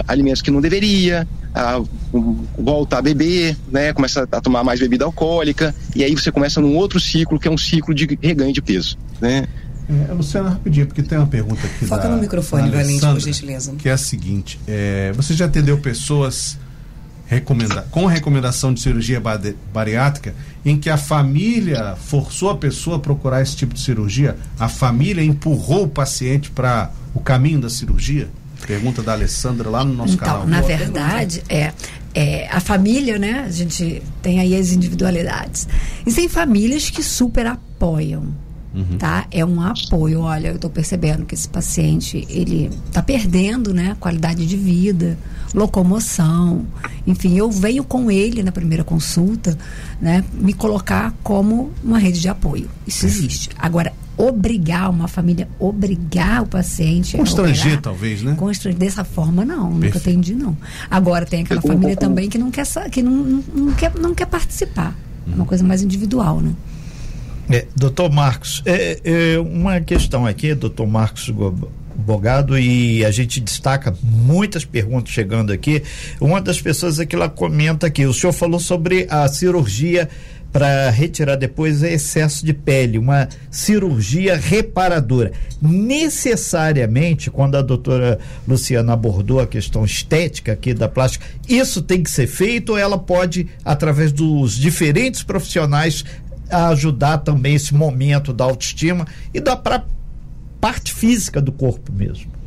alimentos 0.07 0.41
que 0.41 0.51
não 0.51 0.61
deveria, 0.61 1.27
a, 1.53 1.81
volta 2.57 2.97
a 2.97 3.01
beber, 3.01 3.55
né? 3.71 3.93
começa 3.93 4.27
a 4.31 4.41
tomar 4.41 4.63
mais 4.63 4.79
bebida 4.79 5.05
alcoólica, 5.05 5.73
e 5.95 6.03
aí 6.03 6.13
você 6.13 6.31
começa 6.31 6.59
num 6.59 6.75
outro 6.75 6.99
ciclo, 6.99 7.39
que 7.39 7.47
é 7.47 7.51
um 7.51 7.57
ciclo 7.57 7.93
de 7.93 8.17
reganho 8.21 8.53
de 8.53 8.61
peso. 8.61 8.97
Né? 9.21 9.47
É, 9.89 10.13
Luciana, 10.13 10.49
rapidinho, 10.49 10.85
porque 10.85 11.01
tem 11.01 11.17
uma 11.17 11.25
pergunta 11.25 11.65
aqui. 11.65 11.85
Foca 11.85 12.03
da, 12.03 12.09
no 12.09 12.21
microfone, 12.21 12.69
Valente, 12.69 12.99
por 12.99 13.19
gentileza. 13.19 13.73
Que 13.75 13.89
é 13.89 13.93
a 13.93 13.97
seguinte: 13.97 14.59
é, 14.67 15.11
você 15.15 15.33
já 15.33 15.45
atendeu 15.45 15.79
pessoas 15.79 16.57
recomenda, 17.29 17.85
com 17.91 18.07
recomendação 18.07 18.73
de 18.73 18.81
cirurgia 18.81 19.21
bariátrica 19.71 20.33
em 20.65 20.77
que 20.77 20.89
a 20.89 20.97
família 20.97 21.95
forçou 21.95 22.49
a 22.49 22.57
pessoa 22.57 22.97
a 22.97 22.99
procurar 22.99 23.41
esse 23.41 23.55
tipo 23.55 23.73
de 23.73 23.79
cirurgia? 23.79 24.35
A 24.59 24.67
família 24.67 25.23
empurrou 25.23 25.83
o 25.83 25.87
paciente 25.87 26.49
para 26.49 26.91
o 27.13 27.19
caminho 27.19 27.61
da 27.61 27.69
cirurgia? 27.69 28.29
Pergunta 28.65 29.01
da 29.01 29.13
Alessandra 29.13 29.69
lá 29.69 29.85
no 29.85 29.93
nosso 29.93 30.15
Então, 30.15 30.27
canal. 30.27 30.47
na 30.47 30.57
Boa 30.61 30.67
verdade, 30.67 31.43
é, 31.47 31.71
é 32.13 32.47
a 32.51 32.59
família, 32.59 33.17
né? 33.17 33.45
A 33.47 33.51
gente 33.51 34.01
tem 34.21 34.39
aí 34.39 34.55
as 34.55 34.71
individualidades. 34.71 35.67
E 36.05 36.11
tem 36.11 36.27
famílias 36.27 36.89
que 36.89 37.01
super 37.01 37.45
apoiam. 37.45 38.27
Tá? 38.97 39.25
É 39.31 39.43
um 39.43 39.61
apoio. 39.61 40.21
Olha, 40.21 40.49
eu 40.49 40.55
estou 40.55 40.69
percebendo 40.69 41.25
que 41.25 41.33
esse 41.33 41.49
paciente 41.49 42.25
ele 42.29 42.69
está 42.85 43.01
perdendo, 43.01 43.73
né, 43.73 43.97
qualidade 43.99 44.45
de 44.45 44.55
vida, 44.55 45.17
locomoção. 45.53 46.65
Enfim, 47.05 47.35
eu 47.35 47.49
venho 47.49 47.83
com 47.83 48.11
ele 48.11 48.43
na 48.43 48.51
primeira 48.51 48.83
consulta, 48.83 49.57
né, 49.99 50.23
me 50.33 50.53
colocar 50.53 51.13
como 51.23 51.71
uma 51.83 51.97
rede 51.97 52.19
de 52.19 52.29
apoio. 52.29 52.69
Isso 52.85 53.05
existe. 53.05 53.49
Agora, 53.57 53.91
obrigar 54.15 54.89
uma 54.89 55.07
família, 55.07 55.47
obrigar 55.57 56.43
o 56.43 56.45
paciente 56.45 57.15
Constranger, 57.15 57.65
operar, 57.65 57.81
talvez, 57.81 58.21
né? 58.21 58.35
Constranger 58.35 58.77
dessa 58.77 59.03
forma, 59.03 59.45
não. 59.45 59.69
Nunca 59.71 59.91
Perfeito. 59.91 60.09
atendi, 60.09 60.35
não. 60.35 60.57
Agora, 60.91 61.25
tem 61.25 61.41
aquela 61.41 61.61
família 61.61 61.95
também 61.95 62.29
que 62.29 62.37
não 62.37 62.51
quer, 62.51 62.65
que 62.91 63.01
não, 63.01 63.11
não, 63.11 63.43
não 63.55 63.73
quer, 63.73 63.93
não 63.95 64.13
quer 64.13 64.25
participar. 64.25 64.93
É 65.25 65.35
uma 65.35 65.45
coisa 65.45 65.63
mais 65.63 65.81
individual, 65.81 66.41
né? 66.41 66.53
É, 67.51 67.65
doutor 67.75 68.11
Marcos, 68.11 68.61
é, 68.63 68.99
é 69.03 69.39
uma 69.39 69.81
questão 69.81 70.25
aqui, 70.25 70.53
doutor 70.53 70.85
Marcos 70.85 71.31
Bogado, 71.95 72.57
e 72.59 73.03
a 73.03 73.09
gente 73.09 73.39
destaca 73.39 73.95
muitas 74.03 74.63
perguntas 74.63 75.11
chegando 75.11 75.51
aqui. 75.51 75.81
Uma 76.21 76.39
das 76.39 76.61
pessoas 76.61 76.99
é 76.99 77.07
que 77.07 77.15
ela 77.15 77.27
comenta 77.27 77.87
aqui, 77.87 78.05
o 78.05 78.13
senhor 78.13 78.33
falou 78.33 78.59
sobre 78.59 79.07
a 79.09 79.27
cirurgia 79.27 80.07
para 80.51 80.89
retirar 80.89 81.35
depois 81.35 81.83
excesso 81.83 82.45
de 82.45 82.53
pele, 82.53 82.97
uma 82.97 83.27
cirurgia 83.51 84.35
reparadora. 84.35 85.31
Necessariamente, 85.61 87.29
quando 87.29 87.55
a 87.55 87.61
doutora 87.61 88.19
Luciana 88.47 88.93
abordou 88.93 89.39
a 89.39 89.47
questão 89.47 89.85
estética 89.85 90.53
aqui 90.53 90.73
da 90.73 90.87
plástica, 90.87 91.25
isso 91.47 91.81
tem 91.81 92.01
que 92.01 92.09
ser 92.09 92.27
feito 92.27 92.71
ou 92.71 92.77
ela 92.77 92.97
pode, 92.97 93.47
através 93.63 94.11
dos 94.11 94.55
diferentes 94.55 95.21
profissionais, 95.21 96.03
ajudar 96.51 97.19
também 97.19 97.55
esse 97.55 97.73
momento 97.73 98.33
da 98.33 98.43
autoestima 98.43 99.05
e 99.33 99.39
da 99.39 99.55
parte 100.59 100.93
física 100.93 101.41
do 101.41 101.51
corpo 101.51 101.91
mesmo. 101.91 102.39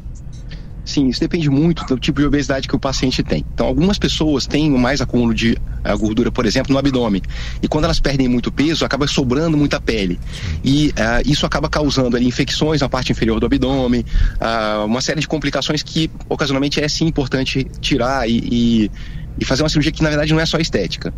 Sim, 0.85 1.09
isso 1.09 1.21
depende 1.21 1.49
muito 1.49 1.85
do 1.87 1.99
tipo 1.99 2.21
de 2.21 2.27
obesidade 2.27 2.67
que 2.67 2.75
o 2.75 2.79
paciente 2.79 3.23
tem. 3.23 3.45
Então, 3.55 3.67
algumas 3.67 3.99
pessoas 3.99 4.47
têm 4.47 4.69
mais 4.71 5.01
acúmulo 5.01 5.33
de 5.33 5.57
eh, 5.85 5.97
gordura, 5.97 6.31
por 6.33 6.45
exemplo, 6.45 6.73
no 6.73 6.79
abdômen. 6.79 7.23
E 7.63 7.69
quando 7.69 7.85
elas 7.85 8.01
perdem 8.01 8.29
muito 8.29 8.51
peso, 8.51 8.85
acaba 8.85 9.07
sobrando 9.07 9.57
muita 9.57 9.81
pele. 9.81 10.19
E 10.65 10.93
ah, 10.97 11.23
isso 11.25 11.47
acaba 11.47 11.69
causando 11.69 12.17
ali, 12.17 12.27
infecções 12.27 12.81
na 12.81 12.89
parte 12.89 13.13
inferior 13.13 13.39
do 13.39 13.47
abdômen, 13.47 14.05
ah, 14.41 14.83
uma 14.85 15.01
série 15.01 15.21
de 15.21 15.29
complicações 15.29 15.83
que, 15.85 16.11
ocasionalmente, 16.29 16.81
é 16.81 16.89
sim 16.89 17.07
importante 17.07 17.65
tirar 17.81 18.29
e, 18.29 18.39
e, 18.51 18.91
e 19.39 19.45
fazer 19.45 19.63
uma 19.63 19.69
cirurgia 19.69 19.91
que, 19.93 20.03
na 20.03 20.09
verdade, 20.09 20.33
não 20.33 20.41
é 20.41 20.47
só 20.47 20.59
estética. 20.59 21.13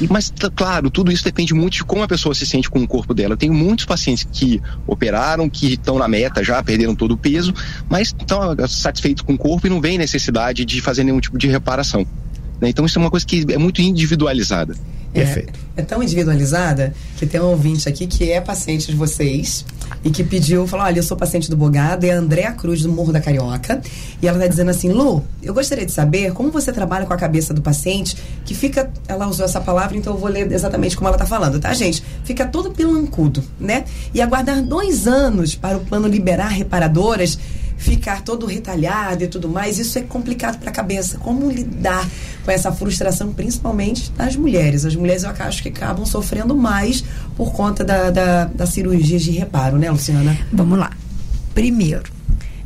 E- 0.00 0.08
mas, 0.10 0.32
claro, 0.54 0.90
tudo 0.90 1.12
isso 1.12 1.22
depende 1.24 1.54
muito 1.54 1.74
de 1.74 1.84
como 1.84 2.02
a 2.02 2.08
pessoa 2.08 2.34
se 2.34 2.44
sente 2.46 2.68
com 2.68 2.82
o 2.82 2.86
corpo 2.88 3.14
dela. 3.14 3.34
Eu 3.34 3.36
tenho 3.36 3.54
muitos 3.54 3.84
pacientes 3.84 4.26
que 4.32 4.60
operaram, 4.86 5.48
que 5.48 5.74
estão 5.74 5.98
na 5.98 6.08
meta 6.08 6.42
já, 6.42 6.62
perderam 6.62 6.94
todo 6.94 7.12
o 7.12 7.16
peso, 7.16 7.54
mas 7.88 8.08
estão 8.08 8.40
ah, 8.50 8.68
satisfeitos 8.68 9.22
com 9.22 9.34
o 9.34 9.38
corpo 9.38 9.66
e 9.66 9.70
não 9.70 9.80
vem 9.80 9.98
necessidade 9.98 10.64
de 10.64 10.80
fazer 10.80 11.04
nenhum 11.04 11.20
tipo 11.20 11.38
de 11.38 11.46
reparação. 11.46 12.06
né? 12.60 12.68
Então, 12.68 12.84
isso 12.84 12.98
é 12.98 13.00
uma 13.02 13.10
coisa 13.10 13.24
que 13.24 13.44
é 13.50 13.58
muito 13.58 13.80
individualizada. 13.80 14.74
Perfeito. 15.12 15.52
É, 15.76 15.80
é 15.80 15.84
tão 15.84 16.02
individualizada 16.02 16.92
que 17.16 17.24
tem 17.26 17.40
um 17.40 17.44
ouvinte 17.46 17.88
aqui 17.88 18.06
que 18.06 18.30
é 18.30 18.40
paciente 18.40 18.88
de 18.88 18.94
vocês 18.96 19.64
e 20.04 20.10
que 20.10 20.22
pediu, 20.22 20.66
falou: 20.66 20.86
Olha, 20.86 20.98
eu 20.98 21.02
sou 21.02 21.16
paciente 21.16 21.50
do 21.50 21.56
Bogado, 21.56 22.06
é 22.06 22.10
a 22.10 22.18
Andréa 22.18 22.52
Cruz 22.52 22.82
do 22.82 22.88
Morro 22.88 23.12
da 23.12 23.20
Carioca. 23.20 23.80
E 24.20 24.28
ela 24.28 24.38
tá 24.38 24.46
dizendo 24.46 24.70
assim: 24.70 24.90
Lu, 24.90 25.22
eu 25.42 25.52
gostaria 25.52 25.84
de 25.84 25.92
saber 25.92 26.32
como 26.32 26.50
você 26.50 26.72
trabalha 26.72 27.06
com 27.06 27.12
a 27.12 27.16
cabeça 27.16 27.52
do 27.52 27.62
paciente 27.62 28.16
que 28.44 28.54
fica. 28.54 28.90
Ela 29.08 29.26
usou 29.26 29.44
essa 29.44 29.60
palavra, 29.60 29.96
então 29.96 30.14
eu 30.14 30.18
vou 30.18 30.28
ler 30.28 30.50
exatamente 30.52 30.96
como 30.96 31.08
ela 31.08 31.18
tá 31.18 31.26
falando, 31.26 31.58
tá, 31.58 31.72
gente? 31.74 32.02
Fica 32.24 32.46
todo 32.46 32.70
pelancudo, 32.70 33.42
né? 33.58 33.84
E 34.14 34.20
aguardar 34.20 34.62
dois 34.62 35.06
anos 35.06 35.54
para 35.54 35.76
o 35.76 35.80
plano 35.80 36.06
liberar 36.08 36.48
reparadoras 36.48 37.38
ficar 37.76 38.22
todo 38.22 38.46
retalhado 38.46 39.24
e 39.24 39.26
tudo 39.26 39.48
mais, 39.48 39.78
isso 39.78 39.98
é 39.98 40.02
complicado 40.02 40.58
para 40.58 40.70
a 40.70 40.72
cabeça. 40.72 41.18
Como 41.18 41.50
lidar 41.50 42.08
com 42.44 42.50
essa 42.50 42.72
frustração, 42.72 43.32
principalmente 43.32 44.10
das 44.12 44.36
mulheres? 44.36 44.84
As 44.84 44.96
mulheres 44.96 45.24
eu 45.24 45.30
acho 45.30 45.62
que 45.62 45.68
acabam 45.68 46.04
sofrendo 46.06 46.54
mais 46.54 47.04
por 47.36 47.52
conta 47.52 47.84
da, 47.84 48.10
da, 48.10 48.44
das 48.44 48.70
cirurgias 48.70 49.22
de 49.22 49.30
reparo, 49.30 49.78
né, 49.78 49.90
Luciana? 49.90 50.36
Vamos 50.52 50.78
lá. 50.78 50.90
Primeiro, 51.54 52.04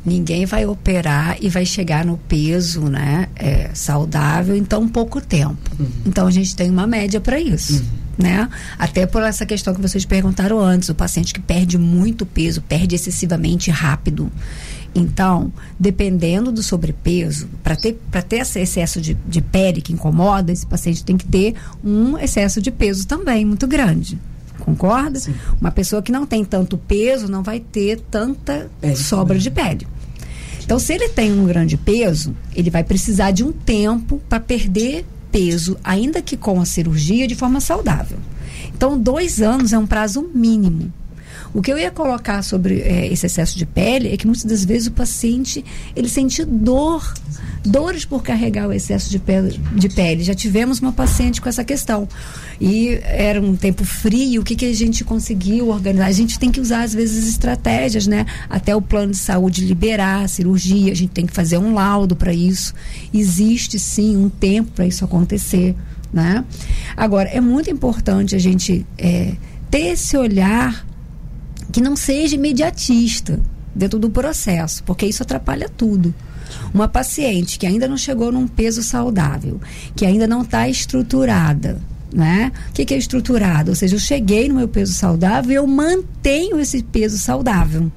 ninguém 0.04 0.46
vai 0.46 0.66
operar 0.66 1.36
e 1.40 1.48
vai 1.48 1.64
chegar 1.64 2.04
no 2.04 2.16
peso, 2.16 2.82
né, 2.82 3.28
é, 3.36 3.70
saudável 3.74 4.56
em 4.56 4.64
tão 4.64 4.88
pouco 4.88 5.20
tempo. 5.20 5.70
Então 6.06 6.26
a 6.26 6.30
gente 6.30 6.56
tem 6.56 6.70
uma 6.70 6.86
média 6.86 7.20
para 7.20 7.38
isso. 7.38 7.84
Né? 8.18 8.48
Até 8.78 9.06
por 9.06 9.22
essa 9.22 9.46
questão 9.46 9.74
que 9.74 9.80
vocês 9.80 10.04
perguntaram 10.04 10.60
antes, 10.60 10.90
o 10.90 10.94
paciente 10.94 11.32
que 11.32 11.40
perde 11.40 11.78
muito 11.78 12.26
peso, 12.26 12.60
perde 12.60 12.94
excessivamente 12.94 13.70
rápido. 13.70 14.30
Então, 14.94 15.52
dependendo 15.78 16.50
do 16.50 16.62
sobrepeso, 16.62 17.48
para 17.62 17.76
ter, 17.76 18.00
pra 18.10 18.22
ter 18.22 18.38
esse 18.38 18.58
excesso 18.58 19.00
de, 19.00 19.14
de 19.26 19.40
pele 19.40 19.80
que 19.80 19.92
incomoda, 19.92 20.50
esse 20.50 20.66
paciente 20.66 21.04
tem 21.04 21.16
que 21.16 21.26
ter 21.26 21.54
um 21.82 22.18
excesso 22.18 22.60
de 22.60 22.70
peso 22.70 23.06
também 23.06 23.44
muito 23.44 23.66
grande. 23.68 24.18
Concorda? 24.58 25.20
Uma 25.60 25.70
pessoa 25.70 26.02
que 26.02 26.12
não 26.12 26.26
tem 26.26 26.44
tanto 26.44 26.76
peso 26.76 27.28
não 27.28 27.42
vai 27.42 27.60
ter 27.60 28.00
tanta 28.10 28.70
Pele 28.80 28.96
sobra 28.96 29.38
também. 29.38 29.42
de 29.42 29.50
pele. 29.50 29.86
Então, 30.64 30.78
se 30.78 30.92
ele 30.92 31.08
tem 31.08 31.32
um 31.32 31.46
grande 31.46 31.76
peso, 31.76 32.34
ele 32.54 32.70
vai 32.70 32.84
precisar 32.84 33.30
de 33.30 33.42
um 33.42 33.50
tempo 33.52 34.20
para 34.28 34.38
perder 34.38 35.04
peso, 35.32 35.76
ainda 35.82 36.20
que 36.20 36.36
com 36.36 36.60
a 36.60 36.64
cirurgia, 36.64 37.26
de 37.26 37.34
forma 37.34 37.60
saudável. 37.60 38.18
Então, 38.74 38.98
dois 38.98 39.40
anos 39.40 39.72
é 39.72 39.78
um 39.78 39.86
prazo 39.86 40.28
mínimo. 40.34 40.92
O 41.52 41.60
que 41.60 41.72
eu 41.72 41.78
ia 41.78 41.90
colocar 41.90 42.42
sobre 42.42 42.80
eh, 42.80 43.12
esse 43.12 43.26
excesso 43.26 43.58
de 43.58 43.66
pele 43.66 44.12
é 44.12 44.16
que 44.16 44.26
muitas 44.26 44.44
das 44.44 44.64
vezes 44.64 44.86
o 44.86 44.92
paciente 44.92 45.64
ele 45.96 46.08
sente 46.08 46.44
dor, 46.44 47.12
dores 47.64 48.04
por 48.04 48.22
carregar 48.22 48.68
o 48.68 48.72
excesso 48.72 49.10
de 49.10 49.18
pele, 49.18 49.60
de 49.74 49.88
pele. 49.88 50.22
Já 50.22 50.34
tivemos 50.34 50.78
uma 50.78 50.92
paciente 50.92 51.40
com 51.40 51.48
essa 51.48 51.64
questão 51.64 52.08
e 52.60 53.00
era 53.02 53.40
um 53.40 53.56
tempo 53.56 53.84
frio. 53.84 54.42
O 54.42 54.44
que 54.44 54.54
que 54.54 54.66
a 54.66 54.72
gente 54.72 55.02
conseguiu 55.02 55.70
organizar? 55.70 56.06
A 56.06 56.12
gente 56.12 56.38
tem 56.38 56.52
que 56.52 56.60
usar 56.60 56.82
às 56.82 56.94
vezes 56.94 57.28
estratégias, 57.28 58.06
né? 58.06 58.26
Até 58.48 58.74
o 58.76 58.80
plano 58.80 59.10
de 59.10 59.18
saúde 59.18 59.66
liberar 59.66 60.22
a 60.22 60.28
cirurgia, 60.28 60.92
a 60.92 60.96
gente 60.96 61.10
tem 61.10 61.26
que 61.26 61.32
fazer 61.32 61.58
um 61.58 61.74
laudo 61.74 62.14
para 62.14 62.32
isso. 62.32 62.72
Existe 63.12 63.76
sim 63.76 64.16
um 64.16 64.28
tempo 64.28 64.70
para 64.70 64.86
isso 64.86 65.04
acontecer, 65.04 65.74
né? 66.12 66.44
Agora 66.96 67.28
é 67.28 67.40
muito 67.40 67.68
importante 67.68 68.36
a 68.36 68.38
gente 68.38 68.86
eh, 68.96 69.32
ter 69.68 69.88
esse 69.88 70.16
olhar 70.16 70.88
que 71.70 71.80
não 71.80 71.96
seja 71.96 72.34
imediatista 72.34 73.40
dentro 73.74 73.98
do 73.98 74.10
processo, 74.10 74.82
porque 74.84 75.06
isso 75.06 75.22
atrapalha 75.22 75.68
tudo. 75.68 76.14
Uma 76.74 76.88
paciente 76.88 77.58
que 77.58 77.66
ainda 77.66 77.86
não 77.86 77.96
chegou 77.96 78.32
num 78.32 78.48
peso 78.48 78.82
saudável, 78.82 79.60
que 79.94 80.04
ainda 80.04 80.26
não 80.26 80.42
está 80.42 80.68
estruturada, 80.68 81.80
né? 82.12 82.50
O 82.70 82.72
que, 82.72 82.84
que 82.84 82.94
é 82.94 82.98
estruturado? 82.98 83.70
Ou 83.70 83.76
seja, 83.76 83.94
eu 83.94 84.00
cheguei 84.00 84.48
no 84.48 84.56
meu 84.56 84.68
peso 84.68 84.92
saudável 84.92 85.52
eu 85.52 85.66
mantenho 85.66 86.58
esse 86.58 86.82
peso 86.82 87.18
saudável 87.18 87.90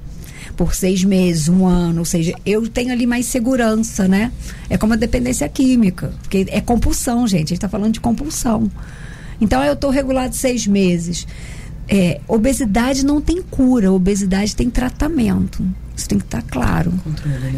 por 0.56 0.74
seis 0.74 1.02
meses, 1.02 1.48
um 1.48 1.66
ano, 1.66 2.00
ou 2.00 2.04
seja, 2.04 2.32
eu 2.46 2.68
tenho 2.68 2.92
ali 2.92 3.06
mais 3.06 3.26
segurança, 3.26 4.06
né? 4.06 4.30
É 4.70 4.78
como 4.78 4.92
a 4.92 4.96
dependência 4.96 5.48
química, 5.48 6.12
porque 6.22 6.46
é 6.48 6.60
compulsão, 6.60 7.26
gente. 7.26 7.46
A 7.46 7.48
gente 7.48 7.54
está 7.54 7.68
falando 7.68 7.94
de 7.94 8.00
compulsão. 8.00 8.70
Então, 9.40 9.62
eu 9.64 9.74
estou 9.74 9.90
regulado 9.90 10.34
seis 10.34 10.64
meses. 10.66 11.26
É, 11.88 12.20
obesidade 12.26 13.04
não 13.04 13.20
tem 13.20 13.42
cura, 13.42 13.92
obesidade 13.92 14.56
tem 14.56 14.70
tratamento. 14.70 15.64
Isso 15.96 16.08
tem 16.08 16.18
que 16.18 16.24
estar 16.24 16.42
claro. 16.42 16.92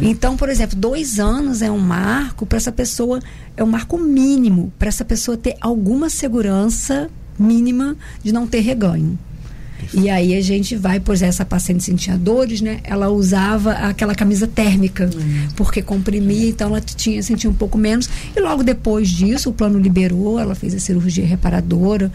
Então, 0.01 0.37
por 0.37 0.49
exemplo, 0.49 0.77
dois 0.77 1.19
anos 1.19 1.61
é 1.61 1.71
um 1.71 1.79
marco 1.79 2.45
para 2.45 2.57
essa 2.57 2.71
pessoa, 2.71 3.19
é 3.55 3.63
um 3.63 3.67
marco 3.67 3.97
mínimo 3.97 4.71
para 4.77 4.89
essa 4.89 5.03
pessoa 5.03 5.35
ter 5.35 5.55
alguma 5.59 6.09
segurança 6.09 7.09
mínima 7.39 7.95
de 8.23 8.31
não 8.31 8.45
ter 8.45 8.59
reganho. 8.59 9.17
E 9.93 10.09
aí 10.09 10.35
a 10.35 10.41
gente 10.41 10.75
vai, 10.75 10.99
pois 10.99 11.21
essa 11.21 11.45
paciente 11.45 11.83
sentia 11.83 12.17
dores, 12.17 12.61
né? 12.61 12.79
Ela 12.83 13.09
usava 13.09 13.71
aquela 13.71 14.13
camisa 14.13 14.47
térmica, 14.47 15.09
uhum. 15.13 15.47
porque 15.55 15.81
comprimia, 15.81 16.49
então 16.49 16.69
ela 16.69 16.81
tinha, 16.81 17.21
sentia 17.23 17.49
um 17.49 17.53
pouco 17.53 17.77
menos. 17.77 18.09
E 18.35 18.39
logo 18.39 18.63
depois 18.63 19.09
disso, 19.09 19.49
o 19.49 19.53
plano 19.53 19.79
liberou, 19.79 20.39
ela 20.39 20.55
fez 20.55 20.73
a 20.73 20.79
cirurgia 20.79 21.25
reparadora. 21.25 22.11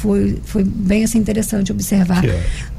Foi, 0.00 0.38
foi 0.44 0.64
bem 0.64 1.04
assim, 1.04 1.18
interessante 1.18 1.72
observar. 1.72 2.22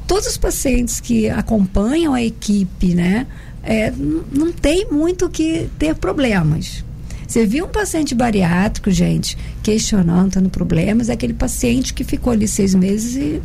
Todos 0.06 0.26
os 0.26 0.36
pacientes 0.36 1.00
que 1.00 1.28
acompanham 1.28 2.14
a 2.14 2.22
equipe, 2.22 2.94
né? 2.94 3.26
É, 3.62 3.92
não 4.32 4.50
tem 4.52 4.86
muito 4.90 5.28
que 5.28 5.68
ter 5.78 5.94
problemas. 5.94 6.82
Você 7.28 7.46
viu 7.46 7.66
um 7.66 7.68
paciente 7.68 8.14
bariátrico, 8.14 8.90
gente, 8.90 9.38
questionando, 9.62 10.32
tendo 10.32 10.50
problemas, 10.50 11.08
é 11.08 11.12
aquele 11.12 11.34
paciente 11.34 11.94
que 11.94 12.02
ficou 12.02 12.32
ali 12.32 12.48
seis 12.48 12.74
meses 12.74 13.14
e 13.14 13.40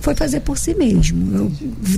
foi 0.00 0.14
fazer 0.14 0.40
por 0.40 0.58
si 0.58 0.74
mesmo. 0.74 1.34
Eu 1.34 1.52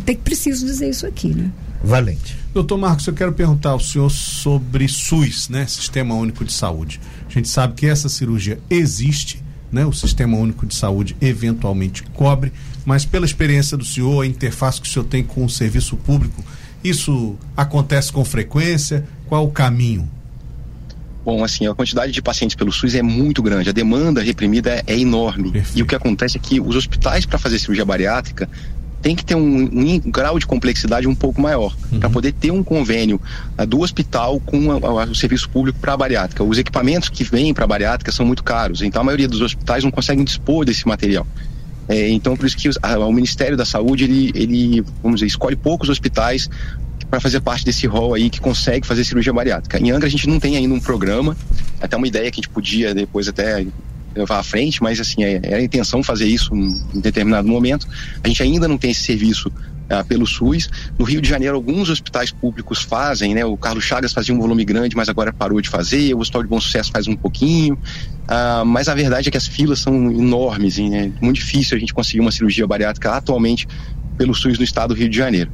tenho, 0.04 0.18
preciso 0.18 0.66
dizer 0.66 0.90
isso 0.90 1.06
aqui, 1.06 1.28
né? 1.28 1.50
Valente. 1.82 2.36
Doutor 2.54 2.78
Marcos, 2.78 3.06
eu 3.06 3.14
quero 3.14 3.32
perguntar 3.32 3.70
ao 3.70 3.80
senhor 3.80 4.08
sobre 4.10 4.86
SUS, 4.86 5.48
né? 5.48 5.66
Sistema 5.66 6.14
Único 6.14 6.44
de 6.44 6.52
Saúde. 6.52 7.00
A 7.28 7.32
gente 7.32 7.48
sabe 7.48 7.74
que 7.74 7.86
essa 7.86 8.08
cirurgia 8.08 8.60
existe, 8.70 9.42
né? 9.72 9.86
O 9.86 9.92
Sistema 9.92 10.36
Único 10.36 10.66
de 10.66 10.74
Saúde 10.74 11.16
eventualmente 11.20 12.02
cobre, 12.12 12.52
mas 12.84 13.04
pela 13.04 13.24
experiência 13.24 13.76
do 13.76 13.84
senhor, 13.84 14.22
a 14.22 14.26
interface 14.26 14.80
que 14.80 14.88
o 14.88 14.90
senhor 14.90 15.06
tem 15.06 15.24
com 15.24 15.44
o 15.44 15.50
serviço 15.50 15.96
público, 15.96 16.44
isso 16.84 17.36
acontece 17.56 18.12
com 18.12 18.24
frequência? 18.24 19.04
Qual 19.26 19.44
o 19.44 19.50
caminho? 19.50 20.08
Bom, 21.24 21.44
assim, 21.44 21.66
a 21.68 21.74
quantidade 21.74 22.10
de 22.10 22.20
pacientes 22.20 22.56
pelo 22.56 22.72
SUS 22.72 22.96
é 22.96 23.02
muito 23.02 23.42
grande, 23.42 23.70
a 23.70 23.72
demanda 23.72 24.20
reprimida 24.20 24.70
é, 24.70 24.82
é 24.88 24.98
enorme. 24.98 25.52
Perfeito. 25.52 25.78
E 25.78 25.82
o 25.82 25.86
que 25.86 25.94
acontece 25.94 26.36
é 26.36 26.40
que 26.40 26.60
os 26.60 26.74
hospitais 26.74 27.24
para 27.24 27.38
fazer 27.38 27.60
cirurgia 27.60 27.84
bariátrica 27.84 28.48
tem 29.02 29.16
que 29.16 29.24
ter 29.24 29.34
um, 29.34 29.62
um, 29.64 29.98
grau 29.98 30.38
de 30.38 30.46
complexidade 30.46 31.08
um 31.08 31.14
pouco 31.14 31.40
maior 31.40 31.76
uhum. 31.90 31.98
para 31.98 32.08
poder 32.08 32.32
ter 32.32 32.52
um 32.52 32.62
convênio 32.62 33.20
uh, 33.58 33.66
do 33.66 33.80
hospital 33.80 34.40
com 34.40 34.70
a, 34.70 34.76
a, 34.76 35.04
o 35.04 35.14
serviço 35.14 35.50
público 35.50 35.78
para 35.80 35.92
a 35.92 35.96
bariátrica. 35.96 36.44
Os 36.44 36.56
equipamentos 36.56 37.08
que 37.08 37.24
vêm 37.24 37.52
para 37.52 37.64
a 37.64 37.66
bariátrica 37.66 38.12
são 38.12 38.24
muito 38.24 38.44
caros, 38.44 38.80
então 38.80 39.02
a 39.02 39.04
maioria 39.04 39.28
dos 39.28 39.40
hospitais 39.40 39.82
não 39.82 39.90
conseguem 39.90 40.24
dispor 40.24 40.64
desse 40.64 40.86
material. 40.86 41.26
É, 41.88 42.08
então, 42.10 42.36
por 42.36 42.46
isso 42.46 42.56
que 42.56 42.70
a, 42.80 42.98
o 43.00 43.12
Ministério 43.12 43.56
da 43.56 43.64
Saúde, 43.64 44.04
ele, 44.04 44.30
ele, 44.34 44.84
vamos 45.02 45.20
dizer, 45.20 45.26
escolhe 45.26 45.56
poucos 45.56 45.88
hospitais 45.88 46.48
para 47.10 47.20
fazer 47.20 47.40
parte 47.40 47.64
desse 47.64 47.86
rol 47.86 48.14
aí 48.14 48.30
que 48.30 48.40
consegue 48.40 48.86
fazer 48.86 49.04
cirurgia 49.04 49.32
bariátrica. 49.32 49.78
Em 49.78 49.90
Angra 49.90 50.06
a 50.06 50.10
gente 50.10 50.26
não 50.26 50.40
tem 50.40 50.56
ainda 50.56 50.72
um 50.72 50.80
programa, 50.80 51.36
até 51.80 51.96
uma 51.96 52.06
ideia 52.06 52.30
que 52.30 52.40
a 52.40 52.42
gente 52.42 52.48
podia 52.48 52.94
depois 52.94 53.28
até 53.28 53.66
levar 54.14 54.38
à 54.38 54.42
frente, 54.42 54.82
mas 54.82 55.00
assim, 55.00 55.24
é, 55.24 55.40
é 55.42 55.54
a 55.54 55.62
intenção 55.62 56.02
fazer 56.02 56.26
isso 56.26 56.54
em 56.54 57.00
determinado 57.00 57.48
momento. 57.48 57.86
A 58.22 58.28
gente 58.28 58.42
ainda 58.42 58.68
não 58.68 58.78
tem 58.78 58.90
esse 58.90 59.02
serviço 59.02 59.50
ah, 59.92 60.02
pelo 60.04 60.26
SUS. 60.26 60.68
No 60.98 61.04
Rio 61.04 61.20
de 61.20 61.28
Janeiro, 61.28 61.54
alguns 61.54 61.90
hospitais 61.90 62.30
públicos 62.30 62.82
fazem, 62.82 63.34
né? 63.34 63.44
O 63.44 63.56
Carlos 63.56 63.84
Chagas 63.84 64.12
fazia 64.12 64.34
um 64.34 64.38
volume 64.38 64.64
grande, 64.64 64.96
mas 64.96 65.08
agora 65.08 65.32
parou 65.32 65.60
de 65.60 65.68
fazer. 65.68 66.14
O 66.14 66.18
Hospital 66.18 66.42
de 66.42 66.48
Bom 66.48 66.60
Sucesso 66.60 66.90
faz 66.90 67.06
um 67.06 67.16
pouquinho. 67.16 67.78
Ah, 68.26 68.64
mas 68.64 68.88
a 68.88 68.94
verdade 68.94 69.28
é 69.28 69.30
que 69.30 69.36
as 69.36 69.46
filas 69.46 69.80
são 69.80 69.94
enormes, 70.10 70.78
e 70.78 70.94
é 70.94 71.10
muito 71.20 71.36
difícil 71.36 71.76
a 71.76 71.80
gente 71.80 71.92
conseguir 71.92 72.20
uma 72.20 72.32
cirurgia 72.32 72.66
bariátrica 72.66 73.10
atualmente 73.10 73.68
pelo 74.16 74.34
SUS 74.34 74.58
no 74.58 74.64
estado 74.64 74.94
do 74.94 74.98
Rio 74.98 75.08
de 75.08 75.16
Janeiro. 75.16 75.50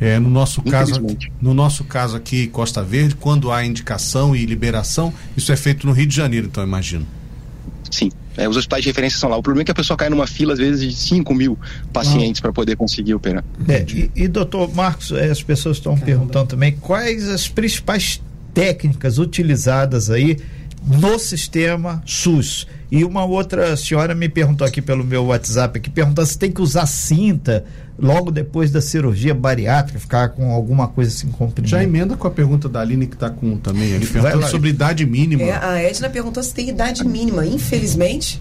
É, 0.00 0.18
no 0.18 0.30
nosso 0.30 0.62
caso, 0.62 1.04
no 1.40 1.52
nosso 1.52 1.82
caso 1.82 2.16
aqui, 2.16 2.46
Costa 2.46 2.82
Verde, 2.84 3.16
quando 3.16 3.50
há 3.50 3.64
indicação 3.64 4.34
e 4.34 4.46
liberação, 4.46 5.12
isso 5.36 5.50
é 5.50 5.56
feito 5.56 5.86
no 5.86 5.92
Rio 5.92 6.06
de 6.06 6.14
Janeiro, 6.14 6.46
então 6.46 6.62
imagino. 6.62 7.04
Sim. 7.90 8.10
É, 8.36 8.48
os 8.48 8.56
hospitais 8.56 8.82
de 8.82 8.88
referência 8.88 9.18
são 9.18 9.28
lá. 9.28 9.36
O 9.36 9.42
problema 9.42 9.62
é 9.62 9.64
que 9.64 9.70
a 9.70 9.74
pessoa 9.74 9.96
cai 9.96 10.08
numa 10.08 10.26
fila, 10.26 10.52
às 10.52 10.58
vezes, 10.58 10.80
de 10.80 10.96
5 10.96 11.34
mil 11.34 11.58
pacientes 11.92 12.40
ah. 12.40 12.42
para 12.42 12.52
poder 12.52 12.76
conseguir 12.76 13.14
operar. 13.14 13.44
É, 13.66 13.84
e, 13.88 14.10
e, 14.14 14.28
doutor 14.28 14.72
Marcos, 14.74 15.10
é, 15.12 15.30
as 15.30 15.42
pessoas 15.42 15.78
estão 15.78 15.96
perguntando 15.98 16.48
também 16.48 16.72
quais 16.72 17.28
as 17.28 17.48
principais 17.48 18.20
técnicas 18.54 19.18
utilizadas 19.18 20.10
aí 20.10 20.38
no 20.86 21.18
sistema 21.18 22.02
SUS. 22.06 22.66
E 22.90 23.04
uma 23.04 23.24
outra 23.24 23.76
senhora 23.76 24.14
me 24.14 24.28
perguntou 24.28 24.66
aqui 24.66 24.80
pelo 24.80 25.04
meu 25.04 25.26
WhatsApp 25.26 25.78
que 25.80 25.90
perguntou 25.90 26.24
se 26.24 26.38
tem 26.38 26.50
que 26.50 26.62
usar 26.62 26.86
cinta 26.86 27.64
logo 27.98 28.30
depois 28.30 28.70
da 28.70 28.80
cirurgia 28.80 29.34
bariátrica, 29.34 29.98
ficar 29.98 30.28
com 30.30 30.52
alguma 30.52 30.88
coisa 30.88 31.10
assim 31.10 31.28
comprimida. 31.28 31.76
Já 31.76 31.82
emenda 31.82 32.16
com 32.16 32.26
a 32.26 32.30
pergunta 32.30 32.68
da 32.68 32.80
Aline 32.80 33.06
que 33.06 33.14
está 33.14 33.28
com 33.28 33.56
também, 33.58 33.90
ele 33.90 34.06
perguntando 34.06 34.48
sobre 34.48 34.70
idade 34.70 35.04
mínima. 35.04 35.42
É, 35.42 35.52
a 35.52 35.82
Edna 35.82 36.08
perguntou 36.08 36.42
se 36.42 36.54
tem 36.54 36.68
idade 36.68 37.06
mínima. 37.06 37.44
Infelizmente, 37.44 38.40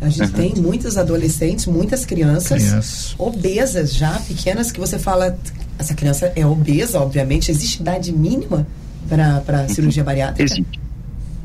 a 0.00 0.08
gente 0.08 0.30
uhum. 0.30 0.32
tem 0.32 0.54
muitos 0.54 0.96
adolescentes, 0.96 1.66
muitas 1.66 2.06
crianças, 2.06 2.62
crianças 2.62 3.14
obesas 3.18 3.94
já, 3.94 4.12
pequenas, 4.20 4.70
que 4.70 4.78
você 4.78 4.98
fala, 4.98 5.36
essa 5.78 5.94
criança 5.94 6.32
é 6.36 6.46
obesa, 6.46 7.00
obviamente. 7.00 7.50
Existe 7.50 7.80
idade 7.80 8.12
mínima 8.12 8.66
para 9.08 9.62
uhum. 9.62 9.68
cirurgia 9.68 10.04
bariátrica? 10.04 10.42
Existe. 10.44 10.85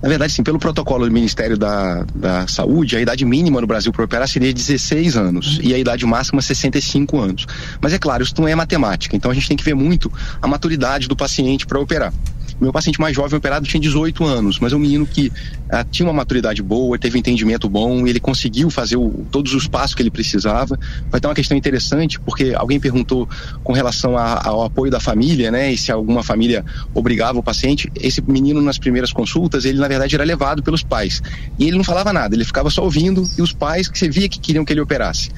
Na 0.01 0.09
verdade, 0.09 0.33
sim, 0.33 0.41
pelo 0.41 0.57
protocolo 0.57 1.05
do 1.05 1.11
Ministério 1.11 1.55
da, 1.57 2.03
da 2.15 2.47
Saúde, 2.47 2.97
a 2.97 3.01
idade 3.01 3.23
mínima 3.23 3.61
no 3.61 3.67
Brasil 3.67 3.91
para 3.91 4.03
operar 4.03 4.27
seria 4.27 4.51
16 4.51 5.15
anos 5.15 5.59
e 5.61 5.73
a 5.73 5.77
idade 5.77 6.05
máxima 6.05 6.41
65 6.41 7.19
anos. 7.19 7.45
Mas 7.79 7.93
é 7.93 7.99
claro, 7.99 8.23
isso 8.23 8.33
não 8.37 8.47
é 8.47 8.55
matemática, 8.55 9.15
então 9.15 9.29
a 9.29 9.33
gente 9.33 9.47
tem 9.47 9.55
que 9.55 9.63
ver 9.63 9.75
muito 9.75 10.11
a 10.41 10.47
maturidade 10.47 11.07
do 11.07 11.15
paciente 11.15 11.67
para 11.67 11.79
operar. 11.79 12.11
Meu 12.61 12.71
paciente 12.71 13.01
mais 13.01 13.15
jovem 13.15 13.35
operado 13.35 13.67
tinha 13.67 13.81
18 13.81 14.23
anos, 14.23 14.59
mas 14.59 14.71
é 14.71 14.75
um 14.75 14.79
menino 14.79 15.07
que 15.07 15.31
ah, 15.67 15.83
tinha 15.83 16.07
uma 16.07 16.13
maturidade 16.13 16.61
boa, 16.61 16.95
teve 16.95 17.17
um 17.17 17.19
entendimento 17.19 17.67
bom, 17.67 18.05
ele 18.05 18.19
conseguiu 18.19 18.69
fazer 18.69 18.97
o, 18.97 19.25
todos 19.31 19.55
os 19.55 19.67
passos 19.67 19.95
que 19.95 20.03
ele 20.03 20.11
precisava. 20.11 20.79
Vai 21.09 21.19
ter 21.19 21.27
uma 21.27 21.33
questão 21.33 21.57
interessante, 21.57 22.19
porque 22.19 22.53
alguém 22.55 22.79
perguntou 22.79 23.27
com 23.63 23.73
relação 23.73 24.15
a, 24.15 24.47
ao 24.47 24.63
apoio 24.63 24.91
da 24.91 24.99
família, 24.99 25.49
né? 25.49 25.73
E 25.73 25.77
se 25.77 25.91
alguma 25.91 26.21
família 26.21 26.63
obrigava 26.93 27.39
o 27.39 27.43
paciente. 27.43 27.91
Esse 27.95 28.21
menino, 28.21 28.61
nas 28.61 28.77
primeiras 28.77 29.11
consultas, 29.11 29.65
ele 29.65 29.79
na 29.79 29.87
verdade 29.87 30.13
era 30.13 30.23
levado 30.23 30.61
pelos 30.61 30.83
pais. 30.83 31.19
E 31.57 31.67
ele 31.67 31.77
não 31.77 31.83
falava 31.83 32.13
nada, 32.13 32.35
ele 32.35 32.45
ficava 32.45 32.69
só 32.69 32.83
ouvindo, 32.83 33.27
e 33.39 33.41
os 33.41 33.53
pais 33.53 33.87
que 33.87 33.97
você 33.97 34.07
via 34.07 34.29
que 34.29 34.39
queriam 34.39 34.63
que 34.63 34.71
ele 34.71 34.81
operasse. 34.81 35.31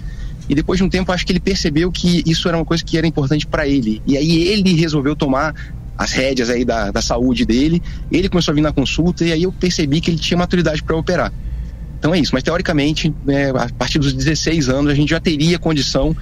E 0.50 0.54
depois 0.54 0.78
de 0.78 0.84
um 0.84 0.90
tempo, 0.90 1.10
acho 1.12 1.26
que 1.26 1.32
ele 1.32 1.40
percebeu 1.40 1.90
que 1.90 2.22
isso 2.26 2.50
era 2.50 2.58
uma 2.58 2.66
coisa 2.66 2.84
que 2.84 2.98
era 2.98 3.08
importante 3.08 3.48
para 3.48 3.66
ele. 3.66 4.02
E 4.06 4.18
aí 4.18 4.44
ele 4.50 4.74
resolveu 4.74 5.16
tomar 5.16 5.56
as 5.98 6.12
rédeas 6.12 6.50
aí 6.50 6.66
da, 6.66 6.92
da 6.92 7.02
saúde 7.02 7.46
dele. 7.46 7.82
Ele 8.12 8.30
começou 8.30 8.52
a 8.52 8.56
vir 8.56 8.62
na 8.62 8.72
consulta 8.72 9.24
e 9.26 9.32
aí 9.32 9.44
eu 9.44 9.52
percebi 9.52 10.02
que 10.02 10.10
ele 10.12 10.18
tinha 10.18 10.38
maturidade 10.38 10.82
para 10.84 10.96
operar. 10.96 11.32
Então 12.04 12.14
é 12.14 12.20
isso, 12.20 12.32
mas 12.34 12.44
teoricamente, 12.44 13.14
né, 13.26 13.52
a 13.52 13.70
partir 13.78 13.98
dos 13.98 14.12
16 14.12 14.68
anos, 14.68 14.92
a 14.92 14.94
gente 14.94 15.12
já 15.12 15.22
teria 15.22 15.58
condição, 15.58 16.14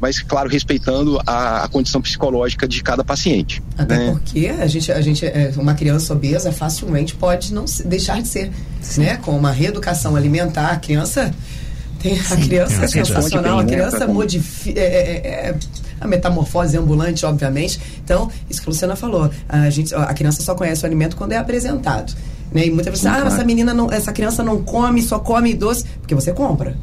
mas 0.00 0.20
claro, 0.20 0.48
respeitando 0.48 1.20
a, 1.24 1.62
a 1.62 1.68
condição 1.68 2.02
psicológica 2.02 2.66
de 2.66 2.82
cada 2.82 3.04
paciente. 3.04 3.62
Até 3.78 3.96
né? 3.96 4.10
porque 4.10 4.48
a 4.48 4.66
gente, 4.66 4.90
a 4.90 5.00
gente, 5.00 5.24
é, 5.24 5.52
uma 5.56 5.74
criança 5.74 6.12
obesa 6.14 6.50
facilmente 6.50 7.14
pode 7.14 7.54
não 7.54 7.64
deixar 7.84 8.20
de 8.20 8.26
ser, 8.26 8.50
Sim. 8.80 9.02
né? 9.02 9.18
Com 9.18 9.36
uma 9.36 9.52
reeducação 9.52 10.16
alimentar, 10.16 10.72
a 10.72 10.76
criança 10.76 11.32
tem 12.00 12.18
a 12.18 12.36
criança 12.36 12.84
é 12.84 12.88
sensacional, 12.88 13.60
a 13.60 13.64
criança 13.64 14.08
modifica. 14.08 14.80
É, 14.80 14.82
é, 14.82 15.48
é 15.50 15.54
a 16.00 16.06
metamorfose 16.06 16.76
ambulante, 16.76 17.26
obviamente. 17.26 17.80
Então, 18.02 18.30
isso 18.48 18.60
que 18.62 18.68
a 18.68 18.70
Luciana 18.70 18.96
falou, 18.96 19.30
a, 19.48 19.68
gente, 19.70 19.94
a 19.94 20.14
criança 20.14 20.42
só 20.42 20.54
conhece 20.54 20.82
o 20.82 20.86
alimento 20.86 21.16
quando 21.16 21.32
é 21.32 21.36
apresentado. 21.36 22.14
Né? 22.52 22.66
E 22.66 22.70
muitas 22.70 22.92
vezes, 22.92 23.06
ah, 23.06 23.24
essa 23.26 23.44
menina 23.44 23.72
não, 23.74 23.92
essa 23.92 24.12
criança 24.12 24.42
não 24.42 24.62
come, 24.62 25.02
só 25.02 25.18
come 25.18 25.54
doce, 25.54 25.84
porque 26.00 26.14
você 26.14 26.32
compra. 26.32 26.76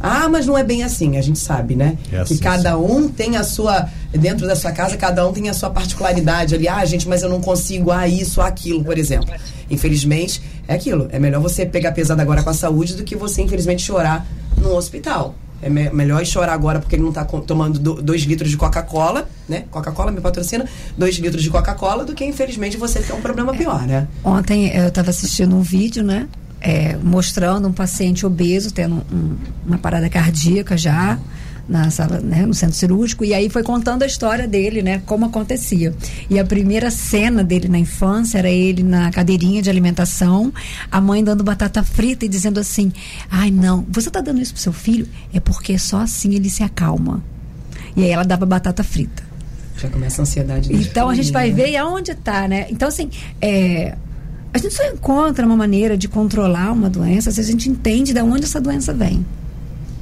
Ah, 0.00 0.28
mas 0.28 0.46
não 0.46 0.58
é 0.58 0.64
bem 0.64 0.82
assim, 0.82 1.16
a 1.16 1.22
gente 1.22 1.38
sabe, 1.38 1.76
né? 1.76 1.96
É 2.12 2.18
assim, 2.18 2.34
que 2.34 2.42
cada 2.42 2.76
um 2.76 3.08
tem 3.08 3.36
a 3.36 3.44
sua, 3.44 3.88
dentro 4.10 4.48
da 4.48 4.56
sua 4.56 4.72
casa, 4.72 4.96
cada 4.96 5.26
um 5.26 5.32
tem 5.32 5.48
a 5.48 5.54
sua 5.54 5.70
particularidade 5.70 6.56
ali. 6.56 6.66
Ah, 6.66 6.84
gente, 6.84 7.08
mas 7.08 7.22
eu 7.22 7.28
não 7.28 7.40
consigo, 7.40 7.92
ah, 7.92 8.08
isso, 8.08 8.40
aquilo, 8.40 8.82
por 8.82 8.98
exemplo. 8.98 9.32
Infelizmente, 9.70 10.42
é 10.66 10.74
aquilo. 10.74 11.06
É 11.12 11.20
melhor 11.20 11.40
você 11.40 11.64
pegar 11.64 11.92
pesado 11.92 12.20
agora 12.20 12.42
com 12.42 12.50
a 12.50 12.54
saúde 12.54 12.94
do 12.94 13.04
que 13.04 13.14
você, 13.14 13.42
infelizmente, 13.42 13.82
chorar 13.82 14.26
no 14.56 14.74
hospital. 14.74 15.36
É 15.62 15.70
me 15.70 15.88
melhor 15.90 16.24
chorar 16.26 16.52
agora 16.52 16.80
porque 16.80 16.96
ele 16.96 17.02
não 17.02 17.10
está 17.10 17.24
tomando 17.24 17.78
2 17.78 18.22
litros 18.22 18.50
de 18.50 18.56
Coca-Cola, 18.56 19.28
né? 19.48 19.64
Coca-Cola 19.70 20.10
me 20.10 20.20
patrocina, 20.20 20.66
2 20.98 21.16
litros 21.16 21.42
de 21.42 21.48
Coca-Cola, 21.50 22.04
do 22.04 22.14
que 22.14 22.24
infelizmente 22.24 22.76
você 22.76 23.00
ter 23.00 23.12
um 23.12 23.20
problema 23.20 23.54
pior, 23.54 23.86
né? 23.86 24.08
Ontem 24.24 24.74
eu 24.76 24.88
estava 24.88 25.10
assistindo 25.10 25.54
um 25.54 25.62
vídeo, 25.62 26.02
né? 26.02 26.28
É, 26.60 26.96
mostrando 26.96 27.68
um 27.68 27.72
paciente 27.72 28.26
obeso 28.26 28.72
tendo 28.72 29.04
um, 29.12 29.36
uma 29.66 29.78
parada 29.78 30.08
cardíaca 30.08 30.76
já 30.76 31.18
na 31.68 31.90
sala, 31.90 32.20
né, 32.20 32.44
no 32.44 32.54
centro 32.54 32.76
cirúrgico, 32.76 33.24
e 33.24 33.32
aí 33.32 33.48
foi 33.48 33.62
contando 33.62 34.02
a 34.02 34.06
história 34.06 34.46
dele, 34.46 34.82
né, 34.82 35.02
como 35.06 35.26
acontecia. 35.26 35.94
E 36.28 36.38
a 36.38 36.44
primeira 36.44 36.90
cena 36.90 37.44
dele 37.44 37.68
na 37.68 37.78
infância 37.78 38.38
era 38.38 38.50
ele 38.50 38.82
na 38.82 39.10
cadeirinha 39.10 39.62
de 39.62 39.70
alimentação, 39.70 40.52
a 40.90 41.00
mãe 41.00 41.22
dando 41.22 41.44
batata 41.44 41.82
frita 41.82 42.24
e 42.24 42.28
dizendo 42.28 42.58
assim: 42.58 42.92
"Ai, 43.30 43.50
não, 43.50 43.86
você 43.88 44.08
está 44.08 44.20
dando 44.20 44.40
isso 44.40 44.52
pro 44.52 44.62
seu 44.62 44.72
filho 44.72 45.08
é 45.32 45.40
porque 45.40 45.78
só 45.78 45.98
assim 45.98 46.34
ele 46.34 46.50
se 46.50 46.62
acalma". 46.62 47.22
E 47.96 48.04
aí 48.04 48.10
ela 48.10 48.24
dava 48.24 48.46
batata 48.46 48.82
frita. 48.82 49.22
Já 49.76 49.88
começa 49.88 50.20
a 50.20 50.22
ansiedade. 50.22 50.72
Então 50.72 51.08
a 51.08 51.14
gente 51.14 51.32
vai 51.32 51.50
né? 51.50 51.54
ver 51.54 51.76
aonde 51.76 52.12
está, 52.12 52.46
né? 52.46 52.66
Então 52.70 52.88
assim, 52.88 53.10
é, 53.40 53.96
a 54.52 54.58
gente 54.58 54.74
só 54.74 54.84
encontra 54.84 55.46
uma 55.46 55.56
maneira 55.56 55.96
de 55.96 56.08
controlar 56.08 56.72
uma 56.72 56.90
doença 56.90 57.30
se 57.30 57.40
a 57.40 57.44
gente 57.44 57.68
entende 57.68 58.12
de 58.12 58.20
onde 58.20 58.44
essa 58.44 58.60
doença 58.60 58.92
vem. 58.92 59.24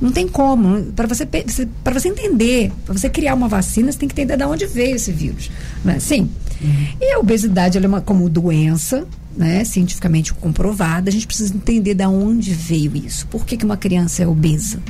Não 0.01 0.11
tem 0.11 0.27
como. 0.27 0.83
Para 0.93 1.07
você, 1.07 1.27
para 1.27 1.95
você 2.01 2.09
entender, 2.09 2.73
para 2.85 2.97
você 2.97 3.09
criar 3.11 3.35
uma 3.35 3.49
vacina, 3.49 3.93
você 3.93 3.99
tem 3.99 4.09
que 4.09 4.15
entender 4.15 4.37
de 4.37 4.45
onde 4.45 4.67
veio 4.67 4.97
esse 4.97 5.13
vírus. 5.13 5.51
Não 5.85 5.93
é 5.93 5.97
assim? 5.97 6.31
Uhum. 6.61 6.87
E 7.01 7.13
a 7.13 7.19
obesidade, 7.19 7.77
ela 7.77 7.87
é 7.87 7.89
uma, 7.89 8.01
como 8.01 8.29
doença, 8.29 9.07
né, 9.37 9.65
cientificamente 9.65 10.33
comprovada, 10.33 11.11
a 11.11 11.13
gente 11.13 11.27
precisa 11.27 11.55
entender 11.55 11.95
de 11.95 12.07
onde 12.07 12.53
veio 12.53 12.97
isso. 12.97 13.27
Por 13.27 13.45
que, 13.45 13.57
que 13.57 13.65
uma 13.65 13.77
criança 13.77 14.23
é 14.23 14.27
obesa? 14.27 14.81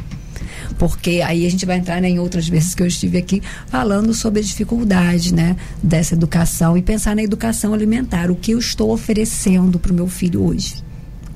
Porque 0.78 1.20
aí 1.24 1.46
a 1.46 1.50
gente 1.50 1.66
vai 1.66 1.76
entrar 1.76 2.00
né, 2.00 2.08
em 2.08 2.18
outras 2.18 2.48
vezes 2.48 2.74
que 2.74 2.82
eu 2.82 2.86
estive 2.86 3.18
aqui 3.18 3.42
falando 3.66 4.14
sobre 4.14 4.40
a 4.40 4.42
dificuldade 4.42 5.34
né, 5.34 5.56
dessa 5.82 6.14
educação 6.14 6.76
e 6.76 6.82
pensar 6.82 7.14
na 7.14 7.22
educação 7.22 7.74
alimentar. 7.74 8.30
O 8.30 8.36
que 8.36 8.52
eu 8.52 8.58
estou 8.58 8.90
oferecendo 8.90 9.78
para 9.78 9.92
o 9.92 9.94
meu 9.94 10.06
filho 10.06 10.42
hoje? 10.42 10.76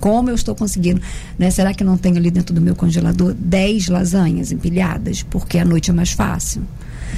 Como 0.05 0.29
eu 0.29 0.35
estou 0.35 0.55
conseguindo, 0.55 1.01
né? 1.39 1.51
Será 1.51 1.73
que 1.73 1.83
não 1.83 1.97
tenho 1.97 2.19
ali 2.19 2.31
dentro 2.31 2.55
do 2.55 2.61
meu 2.61 2.77
congelador 2.77 3.33
10 3.33 3.89
lasanhas 3.89 4.53
empilhadas, 4.53 5.23
porque 5.23 5.57
a 5.57 5.65
noite 5.65 5.89
é 5.91 5.95
mais 5.95 6.11
fácil? 6.11 6.63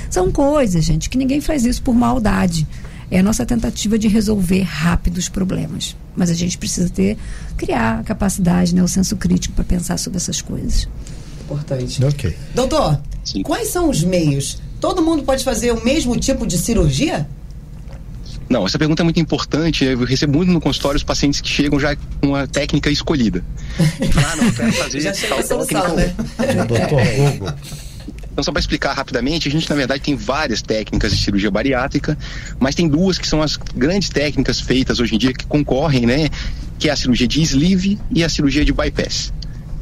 São 0.09 0.31
coisas, 0.31 0.85
gente, 0.85 1.11
que 1.11 1.19
ninguém 1.19 1.41
faz 1.41 1.65
isso 1.65 1.83
por 1.83 1.97
maldade. 1.97 2.65
É 3.11 3.19
a 3.19 3.25
nossa 3.25 3.45
tentativa 3.45 3.99
de 3.99 4.07
resolver 4.07 4.63
rápido 4.63 5.19
os 5.19 5.29
problemas. 5.29 5.97
Mas 6.15 6.31
a 6.31 6.35
gente 6.35 6.57
precisa 6.57 6.89
ter, 6.89 7.19
criar 7.57 7.99
a 7.99 8.03
capacidade, 8.05 8.73
né, 8.73 8.81
o 8.85 8.89
senso 8.89 9.17
crítico 9.17 9.57
para 9.57 9.65
pensar 9.65 9.99
sobre 9.99 10.19
essas 10.19 10.41
coisas. 10.41 10.89
Importante. 11.41 12.05
Ok. 12.05 12.37
Doutor, 12.55 13.01
Sim. 13.25 13.43
quais 13.43 13.67
são 13.67 13.91
os 13.91 14.05
meios? 14.05 14.63
Todo 14.81 15.03
mundo 15.03 15.25
pode 15.25 15.43
fazer 15.43 15.73
o 15.73 15.85
mesmo 15.85 16.17
tipo 16.17 16.47
de 16.47 16.57
cirurgia? 16.57 17.27
Não, 18.49 18.65
essa 18.65 18.79
pergunta 18.79 19.03
é 19.03 19.05
muito 19.05 19.19
importante. 19.21 19.85
Eu 19.85 20.05
recebo 20.05 20.37
muito 20.39 20.53
no 20.53 20.61
consultório 20.61 20.97
os 20.97 21.05
pacientes 21.05 21.41
que 21.41 21.49
chegam 21.49 21.81
já 21.81 21.97
com 21.97 22.29
uma 22.29 22.47
técnica 22.47 22.91
escolhida. 22.91 23.45
ah, 23.79 24.37
não, 24.37 24.53
quero 24.53 24.73
fazer 24.73 25.01
já 25.01 25.13
tal 25.13 25.67
técnica. 25.67 25.95
Né? 25.95 26.15
Doutor 26.67 26.91
Hugo. 26.93 27.55
Então, 28.37 28.45
só 28.45 28.53
para 28.53 28.61
explicar 28.61 28.93
rapidamente, 28.93 29.49
a 29.49 29.51
gente, 29.51 29.69
na 29.71 29.75
verdade, 29.75 30.03
tem 30.03 30.15
várias 30.15 30.61
técnicas 30.61 31.11
de 31.11 31.25
cirurgia 31.25 31.51
bariátrica, 31.51 32.19
mas 32.61 32.75
tem 32.75 32.87
duas 32.87 33.17
que 33.17 33.27
são 33.27 33.41
as 33.41 33.57
grandes 33.57 34.11
técnicas 34.11 34.61
feitas 34.61 35.01
hoje 35.01 35.15
em 35.15 35.19
dia 35.19 35.33
que 35.33 35.47
concorrem, 35.47 36.05
né? 36.05 36.29
Que 36.79 36.91
é 36.91 36.93
a 36.93 36.97
cirurgia 36.97 37.27
de 37.27 37.41
sleeve 37.41 37.99
e 38.11 38.23
a 38.23 38.29
cirurgia 38.29 38.63
de 38.63 38.75
bypass. 38.75 39.33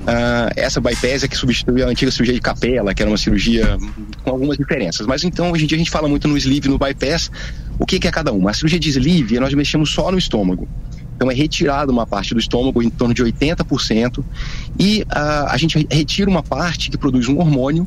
Uh, 0.02 0.52
essa 0.54 0.80
bypass 0.80 1.24
é 1.24 1.28
que 1.28 1.36
substituiu 1.36 1.84
a 1.84 1.88
antiga 1.88 2.12
cirurgia 2.12 2.34
de 2.34 2.40
capela, 2.40 2.94
que 2.94 3.02
era 3.02 3.10
uma 3.10 3.18
cirurgia 3.18 3.76
com 4.22 4.30
algumas 4.30 4.56
diferenças. 4.56 5.04
Mas 5.04 5.24
então, 5.24 5.50
hoje 5.50 5.64
em 5.64 5.66
dia, 5.66 5.76
a 5.76 5.78
gente 5.80 5.90
fala 5.90 6.06
muito 6.06 6.28
no 6.28 6.36
sleeve 6.38 6.68
e 6.68 6.70
no 6.70 6.78
bypass. 6.78 7.32
O 7.78 7.86
que, 7.86 7.98
que 7.98 8.06
é 8.06 8.10
cada 8.10 8.32
uma? 8.32 8.50
A 8.50 8.54
cirurgia 8.54 8.78
de 8.78 8.88
sleeve, 8.88 9.38
nós 9.40 9.52
mexemos 9.54 9.90
só 9.90 10.10
no 10.10 10.18
estômago. 10.18 10.68
Então 11.16 11.30
é 11.30 11.34
retirada 11.34 11.92
uma 11.92 12.06
parte 12.06 12.34
do 12.34 12.40
estômago, 12.40 12.82
em 12.82 12.90
torno 12.90 13.14
de 13.14 13.22
80%, 13.22 14.24
e 14.78 15.02
uh, 15.02 15.06
a 15.48 15.56
gente 15.56 15.86
retira 15.90 16.28
uma 16.28 16.42
parte 16.42 16.90
que 16.90 16.98
produz 16.98 17.28
um 17.28 17.38
hormônio 17.38 17.86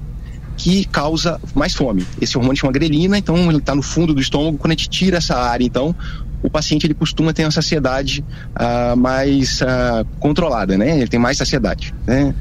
que 0.55 0.85
causa 0.85 1.39
mais 1.53 1.73
fome. 1.73 2.05
Esse 2.19 2.38
hormônio 2.38 2.59
chama 2.59 2.73
grelina, 2.73 3.17
então 3.17 3.38
ele 3.49 3.59
está 3.59 3.75
no 3.75 3.83
fundo 3.83 4.13
do 4.13 4.19
estômago. 4.19 4.57
Quando 4.57 4.71
a 4.71 4.75
gente 4.75 4.89
tira 4.89 5.17
essa 5.17 5.35
área, 5.35 5.63
então, 5.63 5.95
o 6.41 6.49
paciente 6.49 6.88
ele 6.88 6.95
costuma 6.95 7.31
ter 7.31 7.43
uma 7.43 7.51
saciedade 7.51 8.25
uh, 8.55 8.97
mais 8.97 9.61
uh, 9.61 10.05
controlada, 10.19 10.77
né? 10.77 10.97
Ele 10.97 11.07
tem 11.07 11.19
mais 11.19 11.38
saciedade, 11.38 11.93
né? 12.07 12.33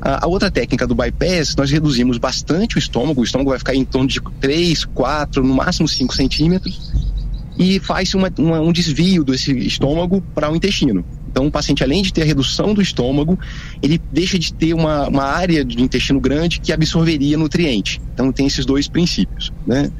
A 0.00 0.26
outra 0.26 0.50
técnica 0.50 0.86
do 0.86 0.94
bypass, 0.94 1.56
nós 1.56 1.70
reduzimos 1.70 2.18
bastante 2.18 2.76
o 2.76 2.78
estômago, 2.78 3.20
o 3.20 3.24
estômago 3.24 3.50
vai 3.50 3.58
ficar 3.58 3.74
em 3.74 3.84
torno 3.84 4.08
de 4.08 4.20
3, 4.40 4.84
4, 4.84 5.42
no 5.42 5.54
máximo 5.54 5.88
5 5.88 6.14
centímetros, 6.14 6.92
e 7.58 7.80
faz 7.80 8.14
uma, 8.14 8.32
uma, 8.38 8.60
um 8.60 8.72
desvio 8.72 9.24
desse 9.24 9.52
estômago 9.58 10.22
para 10.34 10.50
o 10.50 10.54
intestino. 10.54 11.04
Então, 11.30 11.46
o 11.46 11.50
paciente, 11.50 11.82
além 11.82 12.02
de 12.02 12.12
ter 12.12 12.22
a 12.22 12.24
redução 12.24 12.72
do 12.72 12.80
estômago, 12.80 13.38
ele 13.82 14.00
deixa 14.12 14.38
de 14.38 14.52
ter 14.54 14.72
uma, 14.72 15.08
uma 15.08 15.24
área 15.24 15.64
do 15.64 15.80
intestino 15.80 16.20
grande 16.20 16.60
que 16.60 16.72
absorveria 16.72 17.36
nutriente. 17.36 18.00
Então, 18.14 18.32
tem 18.32 18.46
esses 18.46 18.64
dois 18.64 18.88
princípios, 18.88 19.52
né? 19.66 19.90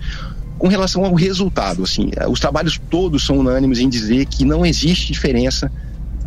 Com 0.59 0.68
relação 0.68 1.05
ao 1.05 1.14
resultado, 1.14 1.84
assim, 1.84 2.11
os 2.28 2.40
trabalhos 2.40 2.80
todos 2.90 3.24
são 3.24 3.38
unânimes 3.38 3.78
em 3.78 3.88
dizer 3.88 4.26
que 4.26 4.44
não 4.44 4.66
existe 4.66 5.12
diferença 5.12 5.70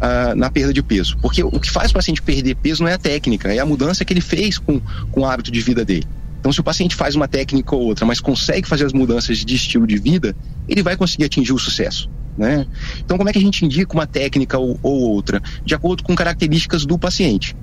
uh, 0.02 0.36
na 0.36 0.50
perda 0.50 0.74
de 0.74 0.82
peso. 0.82 1.18
Porque 1.22 1.44
o 1.44 1.60
que 1.60 1.70
faz 1.70 1.92
o 1.92 1.94
paciente 1.94 2.22
perder 2.22 2.56
peso 2.56 2.84
não 2.84 2.90
é 2.90 2.94
a 2.94 2.98
técnica, 2.98 3.54
é 3.54 3.60
a 3.60 3.66
mudança 3.66 4.04
que 4.04 4.12
ele 4.12 4.22
fez 4.22 4.58
com, 4.58 4.82
com 5.12 5.22
o 5.22 5.26
hábito 5.26 5.52
de 5.52 5.62
vida 5.62 5.86
dele. 5.86 6.08
Então, 6.40 6.52
se 6.52 6.60
o 6.60 6.64
paciente 6.64 6.96
faz 6.96 7.16
uma 7.16 7.28
técnica 7.28 7.76
ou 7.76 7.84
outra, 7.84 8.04
mas 8.04 8.20
consegue 8.20 8.68
fazer 8.68 8.86
as 8.86 8.94
mudanças 8.94 9.38
de 9.38 9.56
estilo 9.56 9.86
de 9.86 9.98
vida, 9.98 10.36
ele 10.68 10.82
vai 10.82 10.98
conseguir 10.98 11.26
atingir 11.26 11.54
o 11.54 11.60
sucesso. 11.60 12.10
Né? 12.36 12.66
Então, 13.06 13.16
como 13.16 13.30
é 13.30 13.32
que 13.32 13.38
a 13.38 13.42
gente 13.42 13.64
indica 13.64 13.94
uma 13.94 14.08
técnica 14.08 14.58
ou, 14.58 14.80
ou 14.82 15.02
outra? 15.02 15.42
De 15.64 15.76
acordo 15.76 16.02
com 16.02 16.16
características 16.16 16.84
do 16.84 16.98
paciente. 16.98 17.56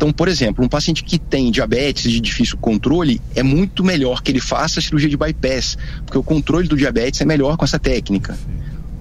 Então, 0.00 0.12
por 0.12 0.28
exemplo, 0.28 0.64
um 0.64 0.68
paciente 0.68 1.04
que 1.04 1.18
tem 1.18 1.50
diabetes 1.50 2.10
de 2.10 2.20
difícil 2.20 2.56
controle, 2.58 3.20
é 3.34 3.42
muito 3.42 3.84
melhor 3.84 4.22
que 4.22 4.30
ele 4.30 4.40
faça 4.40 4.80
a 4.80 4.82
cirurgia 4.82 5.08
de 5.08 5.16
bypass, 5.16 5.76
porque 6.04 6.18
o 6.18 6.22
controle 6.22 6.68
do 6.68 6.76
diabetes 6.76 7.20
é 7.20 7.24
melhor 7.24 7.56
com 7.56 7.64
essa 7.64 7.78
técnica. 7.78 8.38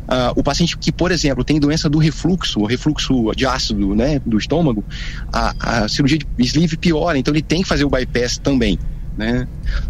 Uh, 0.10 0.34
o 0.36 0.44
paciente 0.44 0.76
que, 0.76 0.92
por 0.92 1.12
exemplo, 1.12 1.44
tem 1.44 1.60
doença 1.60 1.88
do 1.88 2.00
refluxo, 2.00 2.66
refluxo 2.66 3.32
de 3.36 3.46
ácido 3.46 3.94
né, 3.94 4.20
do 4.26 4.40
estômago, 4.40 4.84
a, 5.32 5.84
a 5.84 5.88
cirurgia 5.88 6.18
de 6.18 6.46
sleeve 6.48 6.78
piora, 6.78 7.16
então 7.16 7.32
ele 7.32 7.44
tem 7.44 7.62
que 7.62 7.68
fazer 7.68 7.86
o 7.86 7.90
bypass 7.92 8.40
também. 8.40 8.80
Né? 9.16 9.48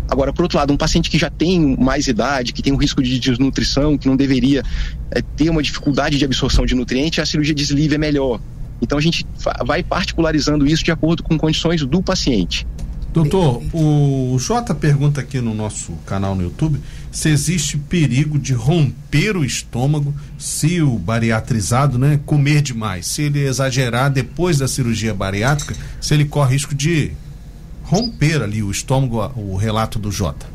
Agora, 0.09 0.33
por 0.33 0.41
outro 0.41 0.57
lado, 0.57 0.73
um 0.73 0.77
paciente 0.77 1.09
que 1.09 1.17
já 1.17 1.29
tem 1.29 1.77
mais 1.77 2.07
idade, 2.07 2.51
que 2.51 2.61
tem 2.61 2.73
um 2.73 2.75
risco 2.75 3.01
de 3.01 3.17
desnutrição, 3.17 3.97
que 3.97 4.09
não 4.09 4.17
deveria 4.17 4.61
é, 5.09 5.21
ter 5.21 5.49
uma 5.49 5.63
dificuldade 5.63 6.17
de 6.17 6.25
absorção 6.25 6.65
de 6.65 6.75
nutrientes, 6.75 7.19
a 7.19 7.25
cirurgia 7.25 7.55
de 7.55 7.63
sleeve 7.63 7.95
é 7.95 7.97
melhor. 7.97 8.41
Então 8.81 8.97
a 8.97 9.01
gente 9.01 9.25
vai 9.65 9.83
particularizando 9.83 10.65
isso 10.67 10.83
de 10.83 10.91
acordo 10.91 11.23
com 11.23 11.37
condições 11.37 11.85
do 11.85 12.01
paciente. 12.01 12.67
Doutor, 13.13 13.63
o 13.73 14.37
Jota 14.37 14.75
pergunta 14.75 15.21
aqui 15.21 15.41
no 15.41 15.53
nosso 15.55 15.93
canal 16.05 16.35
no 16.35 16.43
YouTube 16.43 16.79
se 17.11 17.29
existe 17.29 17.77
perigo 17.77 18.37
de 18.37 18.53
romper 18.53 19.35
o 19.35 19.43
estômago 19.43 20.13
se 20.37 20.81
o 20.81 20.97
bariatrizado 20.97 21.97
né, 21.97 22.19
comer 22.25 22.61
demais. 22.61 23.07
Se 23.07 23.23
ele 23.23 23.39
exagerar 23.39 24.11
depois 24.11 24.57
da 24.57 24.67
cirurgia 24.67 25.13
bariátrica, 25.13 25.75
se 25.99 26.13
ele 26.13 26.25
corre 26.25 26.53
risco 26.53 26.75
de 26.75 27.11
romper 27.83 28.41
ali 28.43 28.61
o 28.61 28.69
estômago, 28.69 29.31
o 29.35 29.55
relato 29.55 29.97
do 29.97 30.11
Jota. 30.11 30.45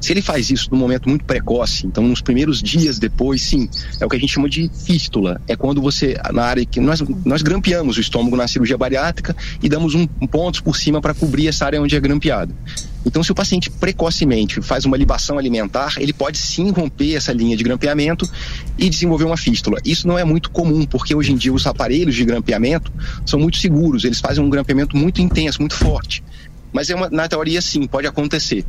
Se 0.00 0.12
ele 0.12 0.22
faz 0.22 0.50
isso 0.50 0.68
num 0.70 0.78
momento 0.78 1.08
muito 1.08 1.24
precoce, 1.24 1.86
então 1.86 2.06
nos 2.06 2.20
primeiros 2.20 2.62
dias 2.62 2.98
depois, 2.98 3.42
sim, 3.42 3.68
é 4.00 4.06
o 4.06 4.08
que 4.08 4.16
a 4.16 4.18
gente 4.18 4.32
chama 4.32 4.48
de 4.48 4.70
fístula. 4.84 5.40
É 5.46 5.56
quando 5.56 5.80
você, 5.80 6.16
na 6.32 6.44
área 6.44 6.64
que 6.64 6.80
nós, 6.80 7.02
nós 7.24 7.42
grampeamos 7.42 7.96
o 7.96 8.00
estômago 8.00 8.36
na 8.36 8.48
cirurgia 8.48 8.76
bariátrica 8.76 9.34
e 9.62 9.68
damos 9.68 9.94
um, 9.94 10.06
um 10.20 10.26
pontos 10.26 10.60
por 10.60 10.76
cima 10.76 11.00
para 11.00 11.14
cobrir 11.14 11.48
essa 11.48 11.64
área 11.64 11.80
onde 11.80 11.96
é 11.96 12.00
grampeado. 12.00 12.54
Então, 13.06 13.22
se 13.22 13.30
o 13.30 13.34
paciente 13.36 13.70
precocemente 13.70 14.60
faz 14.60 14.84
uma 14.84 14.96
libação 14.96 15.38
alimentar, 15.38 15.94
ele 15.98 16.12
pode 16.12 16.38
sim 16.38 16.72
romper 16.72 17.14
essa 17.14 17.32
linha 17.32 17.56
de 17.56 17.62
grampeamento 17.62 18.28
e 18.76 18.90
desenvolver 18.90 19.24
uma 19.24 19.36
fístula. 19.36 19.78
Isso 19.84 20.08
não 20.08 20.18
é 20.18 20.24
muito 20.24 20.50
comum, 20.50 20.84
porque 20.84 21.14
hoje 21.14 21.32
em 21.32 21.36
dia 21.36 21.52
os 21.52 21.68
aparelhos 21.68 22.16
de 22.16 22.24
grampeamento 22.24 22.92
são 23.24 23.38
muito 23.38 23.58
seguros, 23.58 24.04
eles 24.04 24.18
fazem 24.18 24.42
um 24.42 24.50
grampeamento 24.50 24.96
muito 24.96 25.22
intenso, 25.22 25.60
muito 25.60 25.76
forte. 25.76 26.24
Mas 26.72 26.90
é 26.90 26.96
uma, 26.96 27.08
na 27.08 27.28
teoria, 27.28 27.62
sim, 27.62 27.86
pode 27.86 28.08
acontecer. 28.08 28.66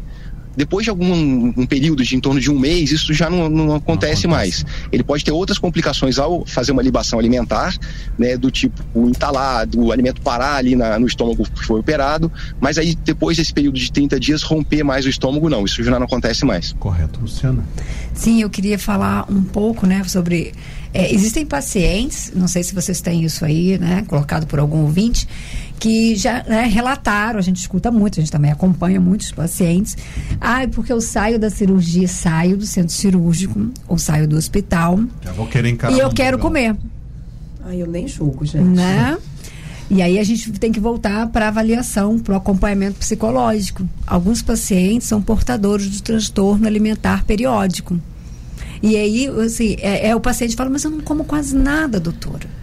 Depois 0.57 0.83
de 0.83 0.89
algum 0.89 1.53
um 1.55 1.65
período 1.67 2.03
de 2.03 2.15
em 2.15 2.19
torno 2.19 2.41
de 2.41 2.49
um 2.49 2.57
mês, 2.57 2.91
isso 2.91 3.13
já 3.13 3.29
não, 3.29 3.47
não, 3.47 3.47
acontece, 3.47 3.67
não 3.67 3.75
acontece, 3.75 4.27
mais. 4.27 4.65
Ele 4.91 5.03
pode 5.03 5.23
ter 5.23 5.31
outras 5.31 5.59
complicações 5.59 6.17
ao 6.17 6.43
fazer 6.47 6.71
uma 6.71 6.81
libação 6.81 7.19
alimentar, 7.19 7.77
né, 8.17 8.35
do 8.35 8.49
tipo 8.49 8.83
o 8.93 9.07
entalado, 9.07 9.79
o 9.79 9.91
alimento 9.91 10.19
parar 10.21 10.55
ali 10.55 10.75
na, 10.75 10.97
no 10.97 11.05
estômago 11.05 11.43
que 11.43 11.63
foi 11.63 11.79
operado, 11.79 12.31
mas 12.59 12.79
aí 12.79 12.95
depois 12.95 13.37
desse 13.37 13.53
período 13.53 13.77
de 13.77 13.91
30 13.91 14.19
dias 14.19 14.41
romper 14.41 14.83
mais 14.83 15.05
o 15.05 15.09
estômago, 15.09 15.47
não, 15.47 15.63
isso 15.63 15.83
já 15.83 15.91
não 15.91 16.05
acontece 16.05 16.43
mais. 16.43 16.73
Correto, 16.73 17.19
Luciana. 17.21 17.63
Sim, 18.15 18.41
eu 18.41 18.49
queria 18.49 18.79
falar 18.79 19.31
um 19.31 19.43
pouco, 19.43 19.85
né, 19.85 20.03
sobre 20.05 20.53
é, 20.93 21.13
existem 21.13 21.45
pacientes, 21.45 22.31
não 22.33 22.47
sei 22.47 22.63
se 22.63 22.73
vocês 22.73 23.01
têm 23.01 23.23
isso 23.23 23.45
aí, 23.45 23.77
né, 23.77 24.03
colocado 24.07 24.47
por 24.47 24.57
algum 24.57 24.79
ouvinte, 24.79 25.27
que 25.79 26.15
já 26.15 26.43
né, 26.43 26.65
relataram, 26.65 27.39
a 27.39 27.41
gente 27.41 27.57
escuta 27.57 27.91
muito, 27.91 28.19
a 28.19 28.21
gente 28.21 28.31
também 28.31 28.51
acompanha 28.51 28.99
muitos 28.99 29.31
pacientes. 29.31 29.95
Ah, 30.41 30.67
porque 30.71 30.91
eu 30.91 30.99
saio 30.99 31.39
da 31.39 31.49
cirurgia, 31.49 32.07
saio 32.07 32.57
do 32.57 32.65
centro 32.65 32.93
cirúrgico, 32.93 33.69
ou 33.87 33.97
saio 33.97 34.27
do 34.27 34.35
hospital. 34.35 34.99
Já 35.21 35.31
vou 35.31 35.47
querer 35.47 35.69
encarar. 35.69 35.95
E 35.95 35.99
eu 35.99 36.09
quero 36.09 36.39
comer. 36.39 36.75
Ai, 37.63 37.81
eu 37.81 37.87
nem 37.87 38.07
julgo, 38.07 38.45
gente. 38.45 38.63
Né? 38.63 39.17
E 39.89 40.01
aí 40.01 40.19
a 40.19 40.23
gente 40.23 40.51
tem 40.53 40.71
que 40.71 40.79
voltar 40.79 41.27
para 41.27 41.47
avaliação, 41.47 42.19
para 42.19 42.33
o 42.33 42.37
acompanhamento 42.37 42.99
psicológico. 42.99 43.87
Alguns 44.05 44.41
pacientes 44.41 45.07
são 45.07 45.21
portadores 45.21 45.89
do 45.89 46.01
transtorno 46.01 46.67
alimentar 46.67 47.23
periódico. 47.23 47.99
E 48.81 48.95
aí, 48.95 49.27
assim, 49.43 49.75
é, 49.79 50.09
é 50.09 50.15
o 50.15 50.19
paciente 50.19 50.55
fala, 50.55 50.69
mas 50.69 50.83
eu 50.83 50.91
não 50.91 51.01
como 51.01 51.23
quase 51.23 51.55
nada, 51.55 51.99
doutora. 51.99 52.56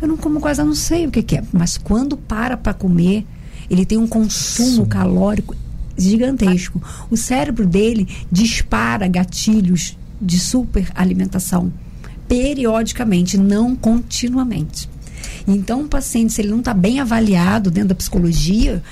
Eu 0.00 0.08
não 0.08 0.16
como 0.16 0.40
quase, 0.40 0.60
eu 0.60 0.66
não 0.66 0.74
sei 0.74 1.06
o 1.06 1.10
que, 1.10 1.22
que 1.22 1.36
é. 1.36 1.44
Mas 1.52 1.76
quando 1.76 2.16
para 2.16 2.56
para 2.56 2.74
comer, 2.74 3.26
ele 3.70 3.86
tem 3.86 3.98
um 3.98 4.06
consumo 4.06 4.84
Sim. 4.84 4.86
calórico 4.86 5.54
gigantesco. 5.96 6.82
O 7.10 7.16
cérebro 7.16 7.66
dele 7.66 8.08
dispara 8.30 9.08
gatilhos 9.08 9.96
de 10.20 10.38
super 10.38 10.90
alimentação 10.94 11.72
periodicamente, 12.28 13.38
não 13.38 13.76
continuamente. 13.76 14.88
Então, 15.46 15.82
um 15.82 15.88
paciente, 15.88 16.32
se 16.32 16.40
ele 16.40 16.48
não 16.48 16.58
está 16.58 16.74
bem 16.74 17.00
avaliado 17.00 17.70
dentro 17.70 17.90
da 17.90 17.94
psicologia, 17.94 18.82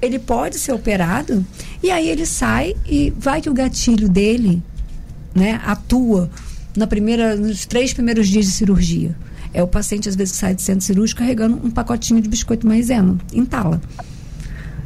ele 0.00 0.18
pode 0.18 0.58
ser 0.58 0.72
operado 0.72 1.44
e 1.82 1.90
aí 1.90 2.08
ele 2.08 2.24
sai 2.24 2.74
e 2.86 3.12
vai 3.16 3.40
que 3.40 3.50
o 3.50 3.54
gatilho 3.54 4.08
dele 4.08 4.62
né, 5.34 5.60
atua 5.64 6.30
na 6.74 6.86
primeira, 6.86 7.36
nos 7.36 7.66
três 7.66 7.92
primeiros 7.92 8.28
dias 8.28 8.46
de 8.46 8.52
cirurgia. 8.52 9.14
É 9.52 9.62
o 9.62 9.66
paciente, 9.66 10.08
às 10.08 10.16
vezes, 10.16 10.36
sai 10.36 10.54
de 10.54 10.62
centro 10.62 10.84
cirúrgico 10.84 11.20
carregando 11.20 11.60
um 11.64 11.70
pacotinho 11.70 12.20
de 12.20 12.28
biscoito 12.28 12.66
maisena, 12.66 13.18
entala. 13.32 13.80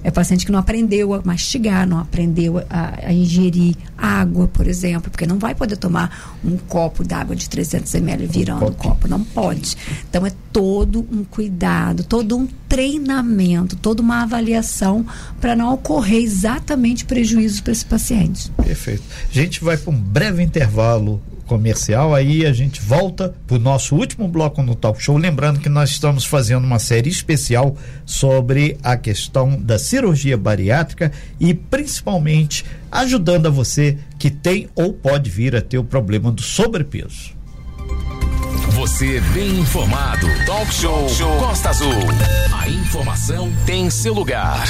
É 0.04 0.10
paciente 0.10 0.44
que 0.44 0.52
não 0.52 0.58
aprendeu 0.58 1.14
a 1.14 1.22
mastigar, 1.24 1.88
não 1.88 1.98
aprendeu 1.98 2.58
a, 2.68 3.06
a, 3.06 3.12
ingerir 3.12 3.74
água, 3.96 4.46
por 4.46 4.66
exemplo, 4.66 5.10
porque 5.10 5.26
não 5.26 5.38
vai 5.38 5.54
poder 5.54 5.78
tomar 5.78 6.38
um 6.44 6.58
copo 6.58 7.02
d'água 7.02 7.34
de 7.34 7.48
300 7.48 7.94
ml 7.94 8.26
virando 8.26 8.66
o 8.66 8.74
copo, 8.74 9.08
não 9.08 9.24
pode. 9.24 9.74
Então 10.10 10.26
é 10.26 10.32
todo 10.52 11.08
um 11.10 11.24
cuidado, 11.24 12.04
todo 12.04 12.36
um 12.36 12.46
treinamento, 12.68 13.76
toda 13.76 14.02
uma 14.02 14.24
avaliação 14.24 15.06
para 15.40 15.56
não 15.56 15.72
ocorrer 15.72 16.22
exatamente 16.22 17.06
prejuízos 17.06 17.62
para 17.62 17.72
esse 17.72 17.86
paciente. 17.86 18.52
Perfeito. 18.62 19.04
A 19.30 19.32
gente 19.32 19.64
vai 19.64 19.78
para 19.78 19.90
um 19.90 19.98
breve 19.98 20.42
intervalo 20.42 21.22
comercial, 21.45 22.14
aí 22.14 22.45
a 22.45 22.53
gente 22.53 22.80
volta 22.80 23.34
para 23.47 23.57
o 23.57 23.61
nosso 23.61 23.95
último 23.95 24.28
bloco 24.28 24.62
no 24.62 24.74
Talk 24.74 25.03
Show. 25.03 25.16
Lembrando 25.16 25.61
que 25.61 25.68
nós 25.68 25.90
estamos 25.90 26.24
fazendo 26.24 26.64
uma 26.64 26.78
série 26.78 27.09
especial 27.09 27.76
sobre 28.05 28.76
a 28.82 28.97
questão 28.97 29.61
da 29.61 29.78
cirurgia 29.78 30.36
bariátrica 30.36 31.12
e 31.38 31.55
principalmente 31.55 32.64
ajudando 32.90 33.47
a 33.47 33.51
você 33.51 33.99
que 34.18 34.30
tem 34.30 34.68
ou 34.74 34.92
pode 34.92 35.30
vir 35.30 35.55
a 35.57 35.61
ter 35.61 35.78
o 35.78 35.84
problema 35.84 36.30
do 36.30 36.42
sobrepeso. 36.42 37.34
Você 38.70 39.20
bem 39.32 39.61
informado. 39.61 40.26
Talk 40.47 40.72
Show, 40.74 41.01
Talk 41.01 41.14
Show 41.14 41.38
Costa 41.38 41.70
Azul. 41.70 41.92
A 42.53 42.68
informação 42.68 43.53
tem 43.64 43.88
seu 43.88 44.12
lugar. 44.12 44.66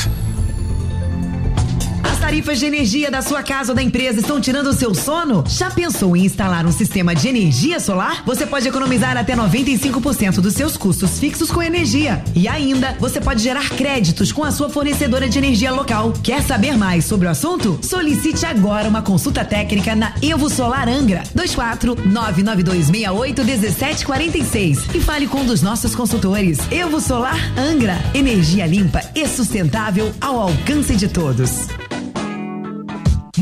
As 2.04 2.18
tarifas 2.18 2.58
de 2.58 2.66
energia 2.66 3.10
da 3.10 3.22
sua 3.22 3.42
casa 3.42 3.72
ou 3.72 3.76
da 3.76 3.82
empresa 3.82 4.20
estão 4.20 4.40
tirando 4.40 4.66
o 4.66 4.72
seu 4.72 4.94
sono? 4.94 5.42
Já 5.48 5.70
pensou 5.70 6.14
em 6.14 6.24
instalar 6.24 6.66
um 6.66 6.72
sistema 6.72 7.14
de 7.14 7.28
energia 7.28 7.80
solar? 7.80 8.22
Você 8.26 8.46
pode 8.46 8.68
economizar 8.68 9.16
até 9.16 9.34
95% 9.34 10.40
dos 10.40 10.54
seus 10.54 10.76
custos 10.76 11.18
fixos 11.18 11.50
com 11.50 11.62
energia. 11.62 12.22
E 12.34 12.46
ainda, 12.46 12.94
você 13.00 13.20
pode 13.20 13.42
gerar 13.42 13.70
créditos 13.70 14.32
com 14.32 14.44
a 14.44 14.52
sua 14.52 14.68
fornecedora 14.68 15.28
de 15.28 15.38
energia 15.38 15.72
local. 15.72 16.12
Quer 16.22 16.42
saber 16.42 16.76
mais 16.76 17.06
sobre 17.06 17.26
o 17.26 17.30
assunto? 17.30 17.78
Solicite 17.82 18.44
agora 18.44 18.88
uma 18.88 19.02
consulta 19.02 19.44
técnica 19.44 19.94
na 19.94 20.14
Evo 20.22 20.50
Solar 20.50 20.88
Angra 20.88 21.22
24 21.34 21.96
99268 22.04 23.44
1746 23.44 24.94
e 24.94 25.00
fale 25.00 25.26
com 25.26 25.38
um 25.38 25.46
dos 25.46 25.62
nossos 25.62 25.94
consultores. 25.94 26.58
Evo 26.70 27.00
Solar 27.00 27.38
Angra, 27.58 27.96
energia 28.14 28.66
limpa 28.66 29.00
e 29.14 29.26
sustentável 29.26 30.12
ao 30.20 30.38
alcance 30.38 30.94
de 30.96 31.08
todos. 31.08 31.66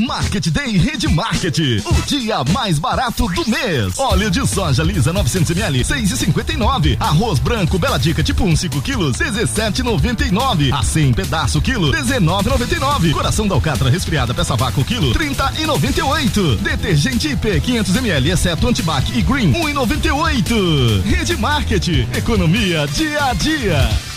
Market 0.07 0.51
Day 0.51 0.77
Rede 0.77 1.07
Market. 1.09 1.59
O 1.87 2.03
dia 2.07 2.43
mais 2.51 2.79
barato 2.79 3.29
do 3.29 3.49
mês. 3.49 3.97
Óleo 3.99 4.31
de 4.31 4.47
soja 4.47 4.83
lisa 4.83 5.13
900ml, 5.13 5.85
6,59. 5.85 6.97
Arroz 6.99 7.39
branco 7.39 7.79
Bela 7.79 7.99
Dica 7.99 8.23
tipo 8.23 8.45
1, 8.45 8.57
5 8.57 8.83
quilos, 8.83 9.17
17,99. 9.17 10.73
A 10.73 10.83
100 10.83 11.13
pedaço 11.13 11.61
quilo, 11.61 11.93
19,99. 11.93 13.13
Coração 13.13 13.47
da 13.47 13.55
alcatra 13.55 13.89
resfriada 13.89 14.35
peça 14.35 14.57
vácuo 14.57 14.85
quilo, 14.85 15.13
30,98. 15.15 16.57
Detergente 16.57 17.29
IP 17.29 17.61
500ml, 17.61 18.33
exceto 18.33 18.67
antibac 18.67 19.17
e 19.17 19.23
green, 19.23 19.53
1,98. 19.53 21.03
Rede 21.05 21.37
Market. 21.37 21.89
Economia 22.17 22.87
dia 22.89 23.25
a 23.25 23.35
dia. 23.35 24.12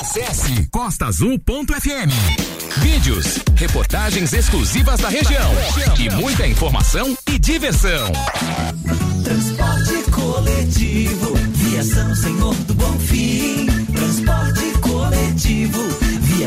Acesse 0.00 0.66
costaazul.fm. 0.70 2.10
Vídeos, 2.78 3.38
reportagens 3.54 4.32
exclusivas 4.32 4.98
da 4.98 5.10
região 5.10 5.52
e 5.98 6.08
muita 6.14 6.46
informação 6.46 7.14
e 7.28 7.38
diversão. 7.38 8.10
Transporte 9.22 10.10
coletivo, 10.10 11.34
viação 11.52 12.14
Senhor 12.14 12.54
do 12.54 12.74
Bom 12.76 12.98
Fim. 12.98 13.66
Transporte 13.94 14.78
coletivo, 14.80 15.82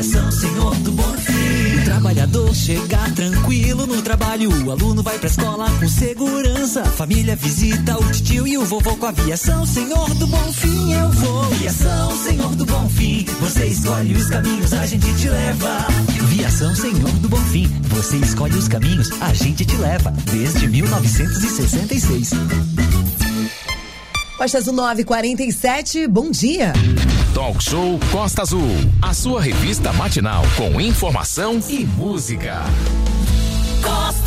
viação 0.04 0.32
Senhor 0.32 0.76
do 0.80 0.92
Bom 0.92 1.14
Fim. 1.18 1.80
O 1.80 1.86
trabalhador 1.86 2.54
chega 2.54 3.10
tranquilo 3.16 3.88
no 3.88 4.02
trabalho, 4.02 4.50
o 4.66 4.72
aluno 4.72 5.02
vai 5.02 5.18
pra 5.18 5.30
escola 5.30 5.70
com 5.80 5.88
segurança. 5.88 6.84
Família 6.84 7.38
visita 7.38 7.98
o 7.98 8.12
tio 8.12 8.46
e 8.46 8.58
o 8.58 8.66
vovô 8.66 8.98
com 8.98 9.06
a 9.06 9.10
aviação. 9.10 9.66
Senhor 9.66 10.14
do 10.16 10.28
Bom 10.28 10.52
Fim, 10.52 10.94
eu 10.94 11.10
vou. 11.10 11.44
Viação, 11.52 12.18
Senhor 12.18 12.54
do 12.56 12.66
Bom 12.66 12.90
Fim, 12.90 13.26
você 13.40 13.66
escolhe 13.68 14.14
os 14.14 14.30
caminhos, 14.30 14.74
a 14.74 14.86
gente 14.86 15.14
te 15.16 15.30
leva. 15.30 15.88
Viação, 16.28 16.76
Senhor 16.76 17.12
do 17.20 17.30
Bom 17.30 17.42
Fim, 17.46 17.68
você 17.84 18.18
escolhe 18.18 18.58
os 18.58 18.68
caminhos, 18.68 19.10
a 19.22 19.34
gente 19.34 19.64
te 19.64 19.78
leva. 19.78 20.12
Desde 20.32 20.68
1966. 20.68 22.32
Costa 24.38 24.58
Azul 24.58 24.74
947, 24.74 26.08
bom 26.08 26.30
dia. 26.30 26.74
Talk 27.34 27.64
Show 27.64 28.00
Costa 28.12 28.44
Azul, 28.44 28.70
a 29.02 29.12
sua 29.12 29.42
revista 29.42 29.92
matinal 29.92 30.44
com 30.56 30.80
informação 30.80 31.60
e 31.68 31.84
música. 31.84 32.62
Costa. 33.82 34.23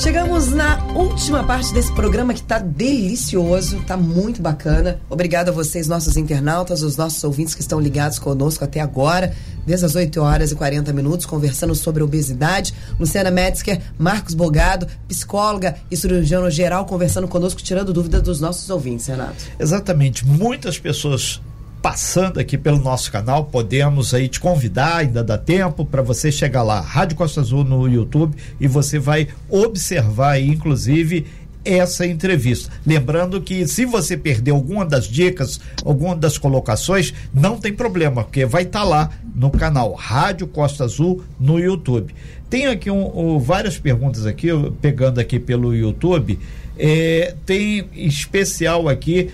Chegamos 0.00 0.52
na 0.52 0.80
última 0.94 1.42
parte 1.42 1.74
desse 1.74 1.92
programa 1.92 2.32
que 2.32 2.42
tá 2.42 2.60
delicioso, 2.60 3.82
tá 3.84 3.96
muito 3.96 4.40
bacana. 4.40 5.00
Obrigado 5.10 5.48
a 5.48 5.52
vocês, 5.52 5.88
nossos 5.88 6.16
internautas, 6.16 6.82
os 6.82 6.96
nossos 6.96 7.22
ouvintes 7.24 7.52
que 7.52 7.62
estão 7.62 7.80
ligados 7.80 8.16
conosco 8.20 8.62
até 8.62 8.78
agora, 8.78 9.34
desde 9.66 9.86
as 9.86 9.96
8 9.96 10.20
horas 10.22 10.52
e 10.52 10.54
40 10.54 10.92
minutos, 10.92 11.26
conversando 11.26 11.74
sobre 11.74 12.00
obesidade. 12.00 12.72
Luciana 12.96 13.32
Metzger, 13.32 13.80
Marcos 13.98 14.34
Bogado, 14.34 14.86
psicóloga 15.08 15.76
e 15.90 15.96
cirurgião 15.96 16.48
geral, 16.48 16.86
conversando 16.86 17.26
conosco, 17.26 17.60
tirando 17.60 17.92
dúvidas 17.92 18.22
dos 18.22 18.40
nossos 18.40 18.70
ouvintes, 18.70 19.08
Renato. 19.08 19.44
Exatamente. 19.58 20.24
Muitas 20.24 20.78
pessoas 20.78 21.40
passando 21.80 22.40
aqui 22.40 22.58
pelo 22.58 22.78
nosso 22.78 23.10
canal, 23.10 23.44
podemos 23.44 24.12
aí 24.12 24.28
te 24.28 24.40
convidar, 24.40 24.98
ainda 24.98 25.22
dá 25.22 25.38
tempo 25.38 25.84
para 25.84 26.02
você 26.02 26.30
chegar 26.30 26.62
lá, 26.62 26.80
Rádio 26.80 27.16
Costa 27.16 27.40
Azul 27.40 27.64
no 27.64 27.88
YouTube 27.88 28.36
e 28.60 28.66
você 28.66 28.98
vai 28.98 29.28
observar 29.48 30.32
aí, 30.32 30.48
inclusive, 30.48 31.26
essa 31.64 32.06
entrevista. 32.06 32.70
Lembrando 32.86 33.40
que 33.40 33.66
se 33.66 33.84
você 33.84 34.16
perder 34.16 34.52
alguma 34.52 34.84
das 34.84 35.06
dicas, 35.06 35.60
alguma 35.84 36.16
das 36.16 36.38
colocações, 36.38 37.12
não 37.32 37.58
tem 37.58 37.72
problema, 37.72 38.24
porque 38.24 38.46
vai 38.46 38.62
estar 38.62 38.80
tá 38.80 38.84
lá 38.84 39.10
no 39.34 39.50
canal 39.50 39.92
Rádio 39.92 40.46
Costa 40.46 40.84
Azul 40.84 41.22
no 41.38 41.58
YouTube. 41.58 42.14
Tem 42.48 42.66
aqui 42.66 42.90
um, 42.90 43.34
um, 43.34 43.38
várias 43.38 43.76
perguntas 43.76 44.24
aqui, 44.24 44.48
pegando 44.80 45.20
aqui 45.20 45.38
pelo 45.38 45.74
YouTube. 45.74 46.38
É, 46.78 47.34
tem 47.44 47.88
especial 47.92 48.88
aqui 48.88 49.30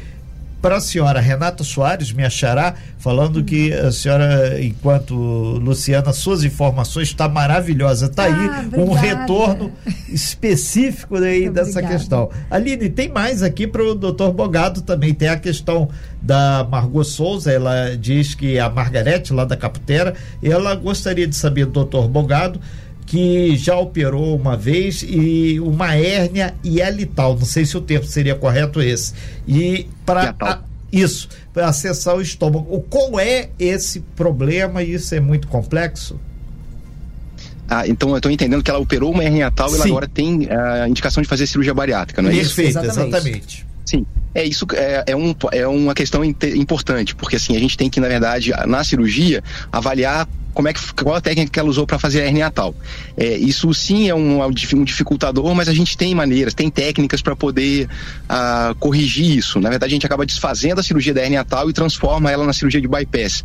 para 0.65 0.77
a 0.77 0.81
senhora 0.81 1.21
Renata 1.21 1.63
Soares, 1.63 2.11
me 2.11 2.25
achará, 2.25 2.75
falando 2.97 3.45
que 3.45 3.71
a 3.71 3.93
senhora, 3.93 4.59
enquanto 4.65 5.15
Luciana, 5.15 6.11
suas 6.11 6.43
informações 6.43 7.09
está 7.09 7.29
maravilhosa. 7.29 8.07
Está 8.07 8.23
ah, 8.23 8.27
aí 8.29 8.81
um 8.81 8.91
retorno 8.95 9.71
específico 10.09 11.17
aí 11.17 11.51
dessa 11.51 11.73
obrigada. 11.73 11.95
questão. 11.95 12.31
Aline, 12.51 12.89
tem 12.89 13.11
mais 13.11 13.43
aqui 13.43 13.67
para 13.67 13.85
o 13.85 13.95
doutor 13.95 14.33
Bogado 14.33 14.81
também. 14.81 15.13
Tem 15.13 15.29
a 15.29 15.37
questão 15.37 15.91
da 16.23 16.67
Margot 16.71 17.05
Souza, 17.05 17.53
ela 17.53 17.95
diz 17.95 18.35
que 18.35 18.59
a 18.59 18.71
Margarete, 18.71 19.35
lá 19.35 19.45
da 19.45 19.59
Caputera, 19.59 20.15
ela 20.43 20.75
gostaria 20.75 21.27
de 21.27 21.37
saber, 21.37 21.67
doutor 21.67 22.09
Bogado, 22.09 22.59
que 23.07 23.57
já 23.57 23.79
operou 23.79 24.35
uma 24.35 24.57
vez 24.57 25.05
e 25.07 25.61
uma 25.61 25.95
hérnia 25.95 26.55
hialital, 26.65 27.37
não 27.37 27.45
sei 27.45 27.65
se 27.65 27.77
o 27.77 27.81
termo 27.81 28.07
seria 28.07 28.35
correto 28.35 28.81
esse. 28.81 29.13
E 29.47 29.87
para 30.07 30.63
isso, 30.91 31.29
para 31.53 31.69
acessar 31.69 32.17
o 32.17 32.23
estômago. 32.23 32.81
Qual 32.89 33.19
é 33.19 33.51
esse 33.59 34.01
problema? 34.15 34.83
Isso 34.83 35.15
é 35.15 35.21
muito 35.21 35.49
complexo? 35.49 36.19
Ah, 37.69 37.87
então 37.87 38.11
eu 38.11 38.17
estou 38.17 38.31
entendendo 38.31 38.63
que 38.63 38.71
ela 38.71 38.79
operou 38.79 39.11
uma 39.11 39.25
hernia 39.25 39.51
tal 39.51 39.71
e 39.71 39.75
ela 39.75 39.85
agora 39.87 40.09
tem 40.09 40.49
a 40.51 40.89
indicação 40.89 41.23
de 41.23 41.29
fazer 41.29 41.47
cirurgia 41.47 41.75
bariátrica, 41.75 42.21
não 42.21 42.31
é 42.31 42.35
Perfeito, 42.35 42.71
isso? 42.71 42.81
Perfeito, 42.81 43.09
exatamente. 43.11 43.67
Sim, 43.85 44.07
é 44.35 44.45
isso 44.45 44.67
é, 44.73 45.05
é, 45.09 45.17
um, 45.17 45.35
é 45.53 45.67
uma 45.67 45.95
questão 45.95 46.25
importante, 46.25 47.15
porque 47.15 47.37
assim, 47.37 47.57
a 47.57 47.61
gente 47.61 47.77
tem 47.77 47.91
que, 47.91 48.01
na 48.01 48.09
verdade, 48.09 48.51
na 48.67 48.83
cirurgia, 48.83 49.43
avaliar 49.71 50.27
como 50.55 50.69
é 50.69 50.73
que, 50.73 50.81
qual 50.95 51.17
a 51.17 51.21
técnica 51.21 51.51
que 51.51 51.59
ela 51.59 51.69
usou 51.69 51.85
para 51.87 51.99
fazer 51.99 52.23
a 52.23 52.27
hernia 52.27 52.51
tal. 52.51 52.75
É, 53.17 53.37
isso 53.37 53.75
sim 53.75 54.09
é 54.09 54.15
um, 54.15 54.43
um, 54.43 54.85
dificultador, 54.85 55.53
mas 55.55 55.69
a 55.69 55.75
gente 55.75 55.99
tem 55.99 56.15
maneiras, 56.15 56.55
tem 56.55 56.71
técnicas 56.71 57.21
para 57.21 57.35
poder 57.35 57.89
uh, 58.31 58.75
corrigir 58.77 59.37
isso. 59.37 59.61
Na 59.61 59.69
verdade, 59.69 59.93
a 59.93 59.95
gente 59.95 60.07
acaba 60.07 60.25
desfazendo 60.25 60.81
a 60.81 60.83
cirurgia 60.83 61.13
da 61.13 61.23
hernia 61.23 61.45
tal 61.45 61.69
e 61.69 61.73
transforma 61.73 62.31
ela 62.31 62.47
na 62.47 62.53
cirurgia 62.53 62.81
de 62.81 62.89
bypass 62.89 63.45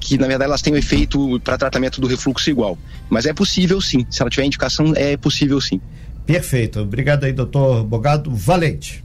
que 0.00 0.16
na 0.16 0.26
verdade 0.26 0.48
elas 0.48 0.62
têm 0.62 0.72
um 0.72 0.76
efeito 0.78 1.38
para 1.40 1.58
tratamento 1.58 2.00
do 2.00 2.06
refluxo 2.06 2.48
igual. 2.48 2.78
Mas 3.10 3.26
é 3.26 3.34
possível 3.34 3.80
sim, 3.82 4.06
se 4.08 4.22
ela 4.22 4.30
tiver 4.30 4.46
indicação, 4.46 4.94
é 4.96 5.14
possível 5.16 5.60
sim. 5.60 5.78
Perfeito. 6.24 6.80
Obrigado 6.80 7.24
aí, 7.24 7.32
doutor 7.32 7.84
Bogado. 7.84 8.34
Valente. 8.34 9.04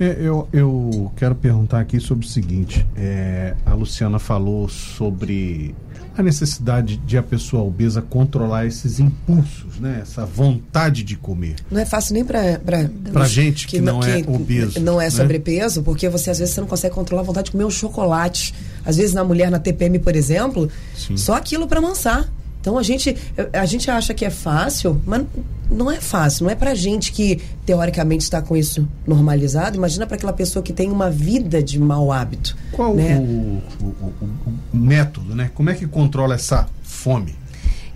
É, 0.00 0.16
eu, 0.18 0.48
eu 0.50 1.12
quero 1.14 1.34
perguntar 1.34 1.80
aqui 1.80 2.00
sobre 2.00 2.24
o 2.24 2.28
seguinte: 2.28 2.86
é, 2.96 3.54
a 3.66 3.74
Luciana 3.74 4.18
falou 4.18 4.66
sobre 4.66 5.74
a 6.16 6.22
necessidade 6.22 6.96
de 6.96 7.18
a 7.18 7.22
pessoa 7.22 7.62
obesa 7.62 8.00
controlar 8.00 8.64
esses 8.64 8.98
impulsos, 8.98 9.78
né? 9.78 9.98
Essa 10.00 10.24
vontade 10.24 11.02
de 11.02 11.16
comer. 11.16 11.56
Não 11.70 11.78
é 11.78 11.84
fácil 11.84 12.14
nem 12.14 12.24
para 12.24 13.26
gente 13.26 13.66
que 13.66 13.78
não 13.78 14.02
é 14.02 14.24
obeso, 14.26 14.80
Não 14.80 14.98
é 14.98 15.04
né? 15.04 15.10
sobrepeso, 15.10 15.82
porque 15.82 16.08
você 16.08 16.30
às 16.30 16.38
vezes 16.38 16.54
você 16.54 16.62
não 16.62 16.68
consegue 16.68 16.94
controlar 16.94 17.20
a 17.20 17.26
vontade 17.26 17.46
de 17.46 17.52
comer 17.52 17.64
um 17.64 17.70
chocolate. 17.70 18.54
Às 18.84 18.96
vezes 18.96 19.12
na 19.12 19.22
mulher 19.22 19.50
na 19.50 19.58
TPM, 19.58 19.98
por 19.98 20.16
exemplo, 20.16 20.70
só 21.14 21.34
aquilo 21.34 21.66
para 21.68 21.78
mansar. 21.78 22.26
Então 22.60 22.76
a 22.76 22.82
gente 22.82 23.16
a 23.52 23.64
gente 23.64 23.90
acha 23.90 24.12
que 24.12 24.24
é 24.24 24.28
fácil, 24.30 25.00
mas 25.06 25.24
não 25.70 25.90
é 25.90 26.00
fácil. 26.00 26.44
Não 26.44 26.50
é 26.50 26.54
pra 26.54 26.74
gente 26.74 27.10
que 27.12 27.40
teoricamente 27.64 28.22
está 28.24 28.42
com 28.42 28.54
isso 28.56 28.86
normalizado. 29.06 29.76
Imagina 29.76 30.06
para 30.06 30.16
aquela 30.16 30.32
pessoa 30.32 30.62
que 30.62 30.72
tem 30.72 30.90
uma 30.90 31.10
vida 31.10 31.62
de 31.62 31.78
mau 31.78 32.12
hábito. 32.12 32.56
Qual 32.72 32.94
né? 32.94 33.16
o, 33.18 33.22
o- 33.22 33.86
o- 34.20 34.54
o 34.74 34.76
método, 34.76 35.34
né? 35.34 35.50
Como 35.54 35.70
é 35.70 35.74
que 35.74 35.86
controla 35.86 36.34
essa 36.34 36.68
fome? 36.82 37.34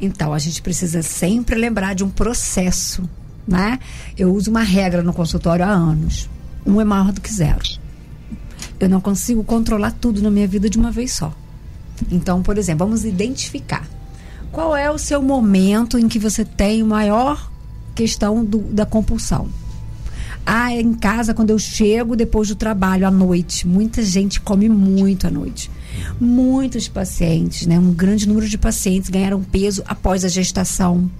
Então, 0.00 0.32
a 0.32 0.38
gente 0.38 0.60
precisa 0.62 1.02
sempre 1.02 1.54
lembrar 1.56 1.94
de 1.94 2.02
um 2.02 2.08
processo, 2.10 3.08
né? 3.46 3.78
Eu 4.16 4.32
uso 4.34 4.50
uma 4.50 4.62
regra 4.62 5.02
no 5.02 5.12
consultório 5.12 5.64
há 5.64 5.68
anos. 5.68 6.28
Um 6.66 6.80
é 6.80 6.84
maior 6.84 7.12
do 7.12 7.20
que 7.20 7.32
zero. 7.32 7.60
Eu 8.80 8.88
não 8.88 9.00
consigo 9.00 9.44
controlar 9.44 9.92
tudo 9.92 10.20
na 10.22 10.30
minha 10.30 10.48
vida 10.48 10.68
de 10.70 10.78
uma 10.78 10.90
vez 10.90 11.12
só. 11.12 11.32
Então, 12.10 12.42
por 12.42 12.58
exemplo, 12.58 12.84
vamos 12.86 13.04
identificar. 13.04 13.86
Qual 14.54 14.74
é 14.76 14.90
o 14.90 14.96
seu 14.96 15.20
momento 15.20 15.98
em 15.98 16.06
que 16.08 16.18
você 16.18 16.44
tem 16.44 16.82
maior 16.82 17.50
questão 17.94 18.44
do- 18.44 18.58
da 18.58 18.86
compulsão? 18.86 19.48
Ah, 20.46 20.72
em 20.72 20.92
casa, 20.94 21.34
quando 21.34 21.50
eu 21.50 21.58
chego 21.58 22.14
depois 22.14 22.48
do 22.48 22.54
trabalho 22.54 23.06
à 23.06 23.10
noite, 23.10 23.66
muita 23.66 24.02
gente 24.02 24.40
come 24.40 24.68
muito 24.68 25.26
à 25.26 25.30
noite. 25.30 25.70
Muitos 26.20 26.86
pacientes, 26.86 27.66
né, 27.66 27.78
um 27.78 27.92
grande 27.92 28.28
número 28.28 28.48
de 28.48 28.56
pacientes 28.58 29.10
ganharam 29.10 29.42
peso 29.42 29.82
após 29.86 30.24
a 30.24 30.28
gestação. 30.28 31.10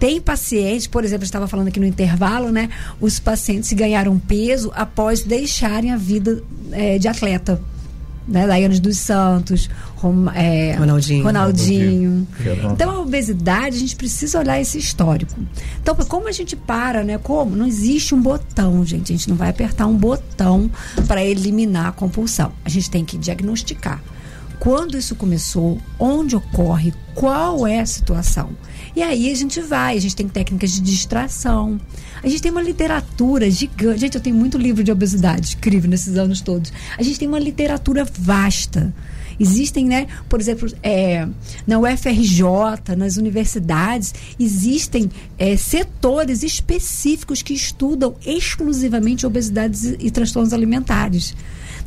Tem 0.00 0.20
pacientes, 0.20 0.86
por 0.88 1.04
exemplo, 1.04 1.24
estava 1.24 1.46
falando 1.46 1.68
aqui 1.68 1.78
no 1.78 1.86
intervalo, 1.86 2.50
né? 2.50 2.68
Os 3.00 3.20
pacientes 3.20 3.72
ganharam 3.72 4.18
peso 4.18 4.72
após 4.74 5.22
deixarem 5.22 5.92
a 5.92 5.96
vida 5.96 6.42
eh, 6.72 6.98
de 6.98 7.06
atleta. 7.06 7.62
Né? 8.30 8.46
Daiane 8.46 8.78
dos 8.78 8.96
Santos, 8.98 9.68
Rom- 9.96 10.30
eh, 10.32 10.76
Ronaldinho. 10.78 11.24
Ronaldinho. 11.24 12.28
Fenômeno. 12.36 12.72
Então, 12.74 12.90
a 12.90 13.00
obesidade, 13.00 13.76
a 13.76 13.78
gente 13.80 13.96
precisa 13.96 14.38
olhar 14.38 14.60
esse 14.60 14.78
histórico. 14.78 15.34
Então, 15.82 15.96
como 15.96 16.28
a 16.28 16.32
gente 16.32 16.54
para, 16.54 17.02
né? 17.02 17.18
Como? 17.18 17.56
Não 17.56 17.66
existe 17.66 18.14
um 18.14 18.22
botão, 18.22 18.84
gente. 18.86 19.12
A 19.12 19.16
gente 19.16 19.28
não 19.28 19.36
vai 19.36 19.50
apertar 19.50 19.86
um 19.86 19.96
botão 19.96 20.70
para 21.08 21.24
eliminar 21.24 21.86
a 21.88 21.92
compulsão. 21.92 22.52
A 22.64 22.68
gente 22.68 22.88
tem 22.88 23.04
que 23.04 23.18
diagnosticar. 23.18 24.00
Quando 24.60 24.96
isso 24.96 25.16
começou, 25.16 25.78
onde 25.98 26.36
ocorre, 26.36 26.92
qual 27.14 27.66
é 27.66 27.80
a 27.80 27.86
situação. 27.86 28.50
E 28.94 29.02
aí 29.02 29.30
a 29.30 29.34
gente 29.34 29.60
vai, 29.60 29.96
a 29.96 30.00
gente 30.00 30.16
tem 30.16 30.28
técnicas 30.28 30.72
de 30.72 30.80
distração. 30.80 31.80
A 32.22 32.28
gente 32.28 32.42
tem 32.42 32.50
uma 32.50 32.62
literatura 32.62 33.50
gigante. 33.50 34.00
Gente, 34.00 34.14
eu 34.16 34.20
tenho 34.20 34.36
muito 34.36 34.58
livro 34.58 34.82
de 34.82 34.90
obesidade 34.90 35.48
escrevo 35.48 35.86
nesses 35.86 36.16
anos 36.16 36.40
todos. 36.40 36.72
A 36.98 37.02
gente 37.02 37.18
tem 37.18 37.28
uma 37.28 37.38
literatura 37.38 38.04
vasta. 38.04 38.92
Existem, 39.40 39.86
né, 39.86 40.06
por 40.28 40.38
exemplo, 40.38 40.68
é, 40.82 41.26
na 41.66 41.78
UFRJ, 41.78 42.94
nas 42.94 43.16
universidades, 43.16 44.14
existem 44.38 45.10
é, 45.38 45.56
setores 45.56 46.42
específicos 46.42 47.40
que 47.40 47.54
estudam 47.54 48.14
exclusivamente 48.24 49.26
obesidades 49.26 49.96
e, 49.98 50.10
transtornos 50.10 50.52
alimentares. 50.52 51.34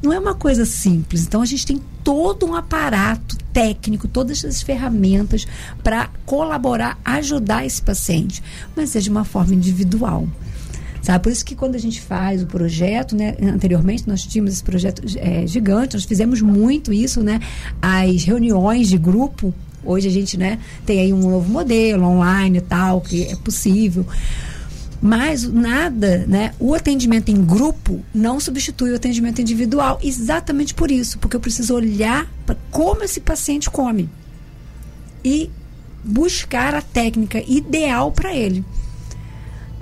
Não 0.02 0.12
é 0.12 0.18
uma 0.18 0.34
coisa 0.34 0.66
simples. 0.66 1.28
Então, 1.28 1.44
a 1.44 1.46
gente 1.46 1.66
tem 1.68 1.80
todo 2.04 2.48
um 2.48 2.56
aparato 2.56 3.38
técnico, 3.54 4.08
todas 4.08 4.44
as 4.44 4.64
ferramentas 4.64 5.46
para 5.84 6.10
colaborar, 6.26 7.00
ajudar 7.06 7.68
esse 7.68 7.84
paciente, 7.84 8.42
mas 8.76 8.96
é 8.96 9.00
de 9.00 9.12
uma 9.12 9.24
forma 9.24 9.54
individual. 9.54 10.28
Sabe? 11.04 11.22
Por 11.22 11.32
isso 11.34 11.44
que 11.44 11.54
quando 11.54 11.76
a 11.76 11.80
gente 11.80 12.00
faz 12.00 12.42
o 12.42 12.46
projeto, 12.48 13.14
né, 13.14 13.36
anteriormente 13.42 14.08
nós 14.08 14.24
tínhamos 14.24 14.54
esse 14.54 14.64
projeto 14.64 15.04
é, 15.18 15.46
gigante, 15.46 15.96
nós 15.96 16.06
fizemos 16.06 16.42
muito 16.42 16.94
isso, 16.94 17.22
né? 17.22 17.42
As 17.82 18.24
reuniões 18.24 18.88
de 18.88 18.98
grupo, 18.98 19.54
hoje 19.84 20.08
a 20.08 20.12
gente, 20.12 20.38
né, 20.38 20.60
tem 20.86 21.02
aí 21.02 21.12
um 21.12 21.30
novo 21.30 21.52
modelo 21.52 22.06
online 22.06 22.60
e 22.60 22.62
tal, 22.62 23.02
que 23.02 23.26
é 23.26 23.36
possível. 23.36 24.08
Mas 25.02 25.44
nada, 25.44 26.26
né? 26.26 26.54
O 26.58 26.74
atendimento 26.74 27.28
em 27.28 27.44
grupo 27.44 28.00
não 28.16 28.40
substitui 28.40 28.92
o 28.92 28.96
atendimento 28.96 29.42
individual. 29.42 30.00
Exatamente 30.02 30.74
por 30.74 30.90
isso, 30.90 31.20
porque 31.20 31.36
eu 31.36 31.42
preciso 31.42 31.76
olhar 31.76 32.32
para 32.46 32.56
como 32.72 33.04
esse 33.04 33.20
paciente 33.20 33.70
come 33.70 34.10
e 35.22 35.50
buscar 36.02 36.74
a 36.74 36.82
técnica 36.82 37.44
ideal 37.46 38.14
para 38.14 38.34
ele. 38.34 38.64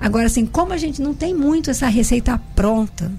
Agora, 0.02 0.26
assim, 0.26 0.44
como 0.44 0.72
a 0.72 0.76
gente 0.76 1.00
não 1.00 1.14
tem 1.14 1.32
muito 1.32 1.70
essa 1.70 1.86
receita 1.86 2.36
pronta, 2.56 3.10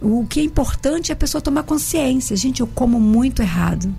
o 0.00 0.26
que 0.28 0.40
é 0.40 0.42
importante 0.42 1.12
é 1.12 1.14
a 1.14 1.16
pessoa 1.16 1.40
tomar 1.40 1.62
consciência. 1.62 2.36
Gente, 2.36 2.60
eu 2.60 2.66
como 2.66 2.98
muito 2.98 3.40
errado. 3.42 3.94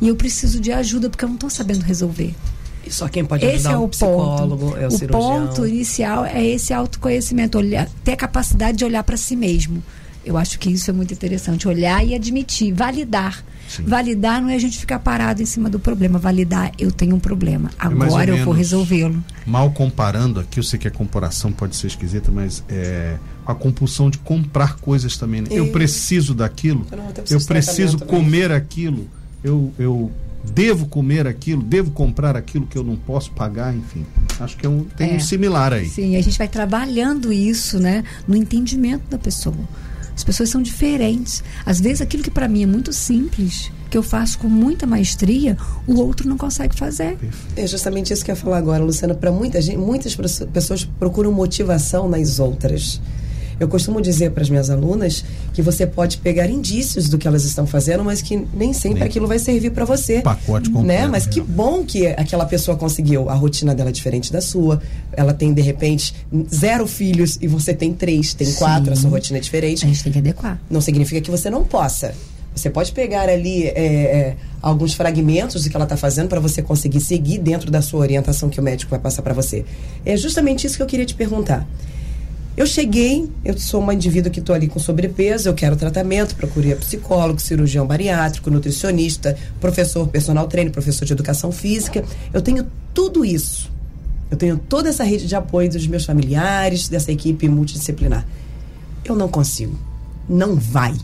E 0.00 0.08
eu 0.08 0.16
preciso 0.16 0.58
de 0.58 0.72
ajuda 0.72 1.08
porque 1.08 1.24
eu 1.24 1.28
não 1.28 1.36
estou 1.36 1.48
sabendo 1.48 1.82
resolver. 1.82 2.34
E 2.84 2.92
só 2.92 3.08
quem 3.08 3.24
pode 3.24 3.46
Esse 3.46 3.54
ajudar 3.68 3.72
é 3.72 3.76
um 3.78 3.84
o 3.84 3.88
psicólogo, 3.88 4.66
ponto. 4.70 4.76
é 4.76 4.84
o, 4.84 4.88
o 4.88 4.90
cirurgião. 4.90 5.46
ponto 5.46 5.66
inicial 5.66 6.26
é 6.26 6.44
esse 6.44 6.74
autoconhecimento, 6.74 7.56
olhar, 7.56 7.88
ter 8.02 8.12
a 8.12 8.16
capacidade 8.16 8.76
de 8.76 8.84
olhar 8.84 9.04
para 9.04 9.16
si 9.16 9.36
mesmo. 9.36 9.80
Eu 10.24 10.36
acho 10.36 10.58
que 10.58 10.68
isso 10.70 10.90
é 10.90 10.92
muito 10.92 11.14
interessante. 11.14 11.68
Olhar 11.68 12.04
e 12.04 12.16
admitir, 12.16 12.72
validar. 12.72 13.44
Validar 13.82 14.40
não 14.42 14.48
é 14.48 14.54
a 14.54 14.58
gente 14.58 14.78
ficar 14.78 14.98
parado 14.98 15.42
em 15.42 15.46
cima 15.46 15.68
do 15.68 15.78
problema. 15.78 16.18
Validar, 16.18 16.72
eu 16.78 16.90
tenho 16.92 17.16
um 17.16 17.20
problema. 17.20 17.70
É 17.80 17.86
Agora 17.86 18.30
eu 18.30 18.44
vou 18.44 18.54
resolvê-lo. 18.54 19.22
Mal 19.46 19.70
comparando 19.70 20.40
aqui, 20.40 20.58
eu 20.60 20.64
sei 20.64 20.78
que 20.78 20.88
a 20.88 20.90
comparação 20.90 21.50
pode 21.52 21.76
ser 21.76 21.88
esquisita, 21.88 22.30
mas 22.30 22.62
é 22.68 23.16
a 23.46 23.54
compulsão 23.54 24.08
de 24.10 24.18
comprar 24.18 24.76
coisas 24.76 25.16
também. 25.16 25.42
né? 25.42 25.48
Eu 25.50 25.66
E- 25.66 25.70
preciso 25.72 26.34
daquilo, 26.34 26.86
Eu 26.92 27.38
eu 27.38 27.44
preciso 27.44 27.98
comer 27.98 28.50
aquilo, 28.52 29.06
eu, 29.42 29.72
eu 29.78 30.10
devo 30.54 30.86
comer 30.86 31.26
aquilo, 31.26 31.62
devo 31.62 31.90
comprar 31.90 32.36
aquilo 32.36 32.66
que 32.66 32.76
eu 32.76 32.84
não 32.84 32.96
posso 32.96 33.30
pagar, 33.32 33.74
enfim. 33.74 34.04
Acho 34.40 34.56
que 34.56 34.66
é 34.66 34.68
um, 34.68 34.84
tem 34.84 35.12
É. 35.12 35.16
um 35.16 35.20
similar 35.20 35.72
aí. 35.72 35.88
Sim, 35.88 36.16
a 36.16 36.22
gente 36.22 36.36
vai 36.38 36.48
trabalhando 36.48 37.32
isso, 37.32 37.78
né, 37.78 38.04
no 38.28 38.36
entendimento 38.36 39.02
da 39.10 39.18
pessoa. 39.18 39.56
As 40.16 40.22
pessoas 40.22 40.50
são 40.50 40.62
diferentes. 40.62 41.42
Às 41.66 41.80
vezes 41.80 42.00
aquilo 42.00 42.22
que 42.22 42.30
para 42.30 42.48
mim 42.48 42.62
é 42.62 42.66
muito 42.66 42.92
simples, 42.92 43.70
que 43.90 43.96
eu 43.96 44.02
faço 44.02 44.38
com 44.38 44.48
muita 44.48 44.86
maestria, 44.86 45.56
o 45.86 46.00
outro 46.00 46.28
não 46.28 46.36
consegue 46.36 46.76
fazer. 46.76 47.16
É 47.56 47.66
justamente 47.66 48.12
isso 48.12 48.24
que 48.24 48.30
eu 48.30 48.34
ia 48.34 48.40
falar 48.40 48.58
agora, 48.58 48.82
Luciana. 48.82 49.14
Para 49.14 49.30
muita 49.32 49.60
gente, 49.60 49.78
muitas 49.78 50.16
pessoas 50.46 50.84
procuram 50.84 51.32
motivação 51.32 52.08
nas 52.08 52.38
outras. 52.38 53.00
Eu 53.58 53.68
costumo 53.68 54.00
dizer 54.00 54.30
para 54.30 54.42
as 54.42 54.50
minhas 54.50 54.70
alunas 54.70 55.24
que 55.52 55.62
você 55.62 55.86
pode 55.86 56.18
pegar 56.18 56.48
indícios 56.48 57.08
do 57.08 57.18
que 57.18 57.26
elas 57.26 57.44
estão 57.44 57.66
fazendo, 57.66 58.04
mas 58.04 58.20
que 58.22 58.36
nem 58.52 58.72
sempre 58.72 59.00
Nem. 59.00 59.08
aquilo 59.08 59.26
vai 59.26 59.38
servir 59.38 59.70
para 59.70 59.84
você. 59.84 60.20
Pacote 60.20 60.70
completo, 60.70 61.02
Né? 61.02 61.06
Mas 61.06 61.26
que 61.26 61.40
bom 61.40 61.84
que 61.84 62.06
aquela 62.06 62.46
pessoa 62.46 62.76
conseguiu. 62.76 63.28
A 63.28 63.34
rotina 63.34 63.74
dela 63.74 63.90
é 63.90 63.92
diferente 63.92 64.32
da 64.32 64.40
sua. 64.40 64.80
Ela 65.12 65.32
tem, 65.32 65.52
de 65.52 65.62
repente, 65.62 66.14
zero 66.52 66.86
filhos 66.86 67.38
e 67.40 67.46
você 67.46 67.72
tem 67.72 67.92
três, 67.92 68.34
tem 68.34 68.52
quatro, 68.54 68.92
a 68.92 68.96
sua 68.96 69.10
rotina 69.10 69.38
é 69.38 69.40
diferente. 69.40 69.84
A 69.84 69.88
gente 69.88 70.02
tem 70.02 70.12
que 70.12 70.18
adequar. 70.18 70.60
Não 70.70 70.80
significa 70.80 71.20
que 71.20 71.30
você 71.30 71.48
não 71.50 71.64
possa. 71.64 72.14
Você 72.54 72.70
pode 72.70 72.92
pegar 72.92 73.28
ali 73.28 73.64
é, 73.66 73.72
é, 73.74 74.36
alguns 74.62 74.94
fragmentos 74.94 75.64
do 75.64 75.70
que 75.70 75.76
ela 75.76 75.84
está 75.84 75.96
fazendo 75.96 76.28
para 76.28 76.38
você 76.38 76.62
conseguir 76.62 77.00
seguir 77.00 77.38
dentro 77.38 77.70
da 77.70 77.82
sua 77.82 78.00
orientação 78.00 78.48
que 78.48 78.60
o 78.60 78.62
médico 78.62 78.90
vai 78.90 79.00
passar 79.00 79.22
para 79.22 79.34
você. 79.34 79.64
É 80.06 80.16
justamente 80.16 80.66
isso 80.66 80.76
que 80.76 80.82
eu 80.82 80.86
queria 80.86 81.04
te 81.04 81.14
perguntar. 81.14 81.66
Eu 82.56 82.66
cheguei, 82.66 83.28
eu 83.44 83.58
sou 83.58 83.80
uma 83.80 83.92
indivídua 83.92 84.30
que 84.30 84.38
estou 84.38 84.54
ali 84.54 84.68
com 84.68 84.78
sobrepeso, 84.78 85.48
eu 85.48 85.54
quero 85.54 85.74
tratamento, 85.74 86.36
procurei 86.36 86.72
psicólogo, 86.76 87.40
cirurgião 87.40 87.84
bariátrico, 87.84 88.48
nutricionista, 88.48 89.36
professor 89.60 90.06
personal 90.06 90.46
trainer, 90.46 90.72
professor 90.72 91.04
de 91.04 91.12
educação 91.12 91.50
física. 91.50 92.04
Eu 92.32 92.40
tenho 92.40 92.64
tudo 92.92 93.24
isso. 93.24 93.72
Eu 94.30 94.36
tenho 94.36 94.56
toda 94.56 94.88
essa 94.88 95.02
rede 95.02 95.26
de 95.26 95.34
apoio 95.34 95.68
dos 95.68 95.84
meus 95.88 96.04
familiares, 96.04 96.88
dessa 96.88 97.10
equipe 97.10 97.48
multidisciplinar. 97.48 98.24
Eu 99.04 99.16
não 99.16 99.28
consigo. 99.28 99.76
Não 100.28 100.54
vai. 100.54 100.94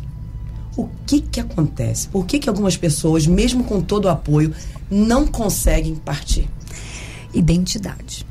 O 0.77 0.89
que 1.05 1.21
que 1.21 1.41
acontece? 1.41 2.07
Por 2.09 2.25
que 2.27 2.39
que 2.39 2.49
algumas 2.49 2.77
pessoas, 2.77 3.27
mesmo 3.27 3.65
com 3.65 3.81
todo 3.81 4.05
o 4.05 4.09
apoio, 4.09 4.55
não 4.89 5.27
conseguem 5.27 5.97
partir? 5.97 6.49
Identidade. 7.35 8.25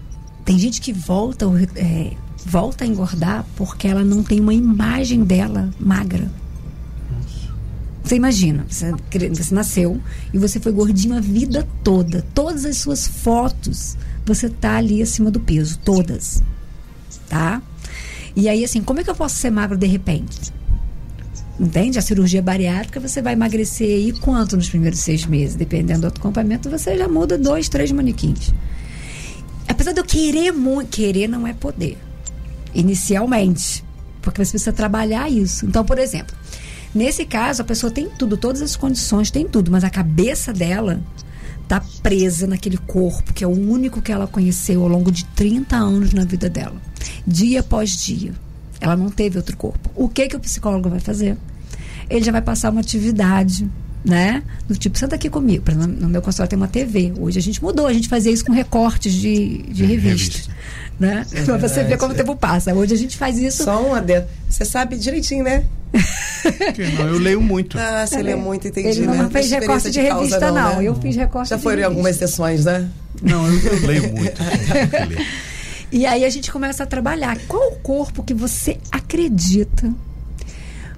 Tem 0.45 0.57
gente 0.57 0.80
que 0.80 0.93
volta, 0.93 1.45
é, 1.76 2.13
volta 2.45 2.83
a 2.83 2.87
engordar 2.87 3.45
porque 3.55 3.87
ela 3.87 4.03
não 4.03 4.23
tem 4.23 4.39
uma 4.39 4.53
imagem 4.53 5.23
dela 5.23 5.69
magra. 5.79 6.29
Você 8.03 8.15
imagina, 8.15 8.65
você, 8.67 8.91
você 9.29 9.53
nasceu 9.53 10.01
e 10.33 10.37
você 10.39 10.59
foi 10.59 10.71
gordinho 10.71 11.15
a 11.15 11.19
vida 11.19 11.67
toda. 11.83 12.25
Todas 12.33 12.65
as 12.65 12.77
suas 12.77 13.07
fotos, 13.07 13.95
você 14.25 14.49
tá 14.49 14.77
ali 14.77 14.99
acima 14.99 15.29
do 15.29 15.39
peso, 15.39 15.77
todas. 15.85 16.41
Tá? 17.27 17.61
E 18.35 18.49
aí, 18.49 18.63
assim, 18.63 18.81
como 18.81 18.99
é 18.99 19.03
que 19.03 19.11
eu 19.11 19.15
posso 19.15 19.35
ser 19.35 19.51
magro 19.51 19.77
de 19.77 19.85
repente? 19.85 20.51
Entende? 21.59 21.99
A 21.99 22.01
cirurgia 22.01 22.41
bariátrica 22.41 22.99
você 22.99 23.21
vai 23.21 23.33
emagrecer 23.33 23.87
aí 23.87 24.11
quanto 24.13 24.57
nos 24.57 24.69
primeiros 24.69 25.01
seis 25.01 25.25
meses? 25.25 25.55
Dependendo 25.55 26.01
do 26.01 26.07
acompanhamento, 26.07 26.67
você 26.67 26.97
já 26.97 27.07
muda 27.07 27.37
dois, 27.37 27.69
três 27.69 27.91
manequins. 27.91 28.51
Apesar 29.67 29.91
de 29.91 29.99
eu 29.99 30.05
querer 30.05 30.51
muito, 30.51 30.89
querer 30.89 31.27
não 31.27 31.45
é 31.45 31.53
poder. 31.53 31.95
Inicialmente. 32.74 33.84
Porque 34.22 34.43
você 34.43 34.51
precisa 34.51 34.74
trabalhar 34.74 35.30
isso. 35.30 35.65
Então, 35.65 35.84
por 35.86 35.97
exemplo, 35.97 36.36
nesse 36.93 37.26
caso, 37.26 37.61
a 37.61 37.65
pessoa 37.65 37.91
tem 37.91 38.09
tudo, 38.09 38.38
todas 38.38 38.61
as 38.61 38.76
condições, 38.76 39.32
tem 39.32 39.47
tudo, 39.47 39.72
mas 39.72 39.84
a 39.84 39.89
cabeça 39.89 40.51
dela 40.51 41.01
tá 41.67 41.82
presa 42.01 42.47
naquele 42.47 42.78
corpo, 42.78 43.32
que 43.32 43.43
é 43.43 43.47
o 43.47 43.51
único 43.51 44.01
que 44.01 44.11
ela 44.11 44.28
conheceu 44.28 44.82
ao 44.82 44.89
longo 44.89 45.11
de 45.11 45.24
30 45.24 45.76
anos 45.76 46.13
na 46.13 46.26
vida 46.26 46.49
dela. 46.49 46.76
Dia 47.26 47.59
após 47.59 47.91
dia. 47.91 48.34
Ela 48.82 48.95
não 48.95 49.09
teve 49.09 49.38
outro 49.38 49.55
corpo. 49.55 49.89
O 49.95 50.09
que 50.09 50.28
que 50.28 50.36
o 50.36 50.39
psicólogo 50.39 50.89
vai 50.89 50.99
fazer? 50.99 51.38
Ele 52.09 52.26
já 52.26 52.32
vai 52.32 52.41
passar 52.41 52.72
uma 52.72 52.82
atividade, 52.82 53.70
né? 54.04 54.43
Do 54.68 54.76
tipo, 54.76 54.97
senta 54.97 55.16
aqui 55.16 55.30
comigo. 55.30 55.64
Exemplo, 55.70 55.88
no 55.88 56.10
meu 56.10 56.22
consultório 56.22 56.50
tem 56.50 56.58
uma 56.58 56.68
TV. 56.68 57.14
Hoje 57.18 57.39
a 57.39 57.41
gente 57.41 57.62
mudou, 57.62 57.88
a 57.88 57.93
gente 57.93 58.08
fazia 58.08 58.32
isso 58.32 58.45
com 58.45 58.52
recortes 58.52 59.14
de, 59.14 59.64
de 59.64 59.86
revista. 59.86 60.38
revista. 60.38 60.54
Né? 61.00 61.26
É 61.34 61.43
pra 61.43 61.58
você 61.58 61.84
ver 61.84 61.97
como 61.97 62.14
o 62.14 62.16
tempo 62.16 62.36
passa. 62.36 62.74
Hoje 62.74 62.93
a 62.93 62.97
gente 62.97 63.18
faz 63.18 63.38
isso. 63.38 63.64
Só 63.64 63.82
um 63.82 63.93
adendo. 63.93 64.26
Você 64.50 64.66
sabe 64.66 64.97
direitinho, 64.97 65.43
né? 65.43 65.64
Não, 66.97 67.08
eu 67.08 67.18
leio 67.18 67.41
muito. 67.41 67.78
Ah, 67.80 68.06
você 68.06 68.22
lê 68.22 68.36
muito, 68.36 68.68
entendi, 68.68 69.00
Ele 69.00 69.08
não 69.08 69.16
né? 69.16 69.30
fez 69.32 69.50
Tem 69.50 69.60
recorte 69.60 69.88
experiência 69.88 69.91
de 69.91 70.02
revista, 70.02 70.39
causa, 70.39 70.62
não. 70.62 70.78
né? 70.78 70.88
Eu 70.88 70.95
fiz 70.95 71.16
recorte 71.16 71.50
Já 71.50 71.56
de 71.58 71.64
foram 71.64 71.86
algumas 71.86 72.16
sessões, 72.16 72.66
né? 72.66 72.88
Não, 73.22 73.47
eu, 73.47 73.60
eu 73.60 73.88
leio 73.88 74.14
muito. 74.14 74.41
eu. 74.41 75.26
E 75.91 76.06
aí 76.06 76.24
a 76.24 76.30
gente 76.30 76.52
começa 76.52 76.84
a 76.84 76.86
trabalhar. 76.86 77.38
Qual 77.47 77.72
o 77.72 77.76
corpo 77.78 78.22
que 78.24 78.34
você 78.34 78.78
acredita 78.91 79.91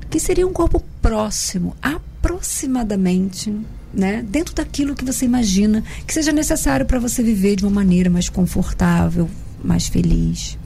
que 0.10 0.20
seria 0.20 0.45
um 0.45 0.52
corpo 0.52 0.84
próximo, 1.02 1.76
aproximadamente, 1.82 3.54
né? 3.93 4.22
Dentro 4.22 4.54
daquilo 4.54 4.95
que 4.95 5.04
você 5.04 5.26
imagina 5.26 5.84
que 6.06 6.14
seja 6.14 6.32
necessário 6.32 6.86
para 6.86 6.99
você 6.99 7.24
viver 7.24 7.56
de 7.56 7.66
uma 7.66 7.72
maneira 7.72 8.10
mais 8.10 8.30
confortável, 8.30 9.30
mais 9.64 9.88
feliz. 9.88 10.58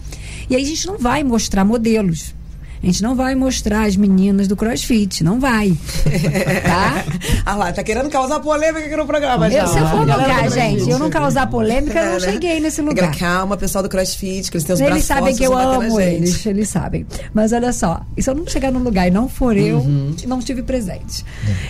E 0.49 0.55
aí 0.55 0.63
a 0.63 0.67
gente 0.67 0.85
não 0.85 0.97
vai 0.97 1.23
mostrar 1.23 1.65
modelos. 1.65 2.35
A 2.81 2.85
gente 2.85 3.01
não 3.01 3.15
vai 3.15 3.33
mostrar 3.35 3.83
as 3.87 3.95
meninas 3.95 4.47
do 4.47 4.55
CrossFit, 4.55 5.23
não 5.23 5.39
vai. 5.39 5.73
Tá? 6.65 7.03
ah 7.45 7.55
lá, 7.55 7.71
tá 7.73 7.83
querendo 7.83 8.09
causar 8.09 8.39
polêmica 8.39 8.85
aqui 8.85 8.95
no 8.95 9.05
programa, 9.05 9.49
já. 9.49 9.59
Eu, 9.63 9.67
se 9.67 9.77
eu 9.77 9.87
for 9.87 9.99
lugar, 10.01 10.51
gente, 10.51 10.89
eu 10.89 10.99
não 10.99 11.09
causar 11.09 11.47
polêmica, 11.47 11.97
eu 11.99 12.05
não 12.05 12.11
É, 12.17 12.19
né? 12.19 12.31
cheguei 12.31 12.59
nesse 12.59 12.81
lugar. 12.81 13.15
Calma, 13.17 13.55
pessoal 13.57 13.83
do 13.83 13.89
CrossFit, 13.89 14.49
que 14.49 14.57
eles 14.57 14.63
têm 14.65 14.73
os 14.75 14.81
Eles 14.81 15.03
sabem 15.05 15.35
que 15.35 15.43
eu 15.43 15.55
amo 15.57 15.99
gente. 15.99 16.15
eles, 16.15 16.45
eles 16.45 16.69
sabem. 16.69 17.05
Mas 17.33 17.51
olha 17.53 17.71
só, 17.73 18.01
e 18.15 18.21
se 18.23 18.29
eu 18.29 18.35
não 18.35 18.47
chegar 18.47 18.71
no 18.71 18.79
lugar 18.79 19.07
e 19.07 19.11
não 19.11 19.27
for 19.29 19.55
eu, 19.57 19.77
Uhum. 19.79 20.15
não 20.27 20.39
tive 20.39 20.61
presente. 20.63 21.25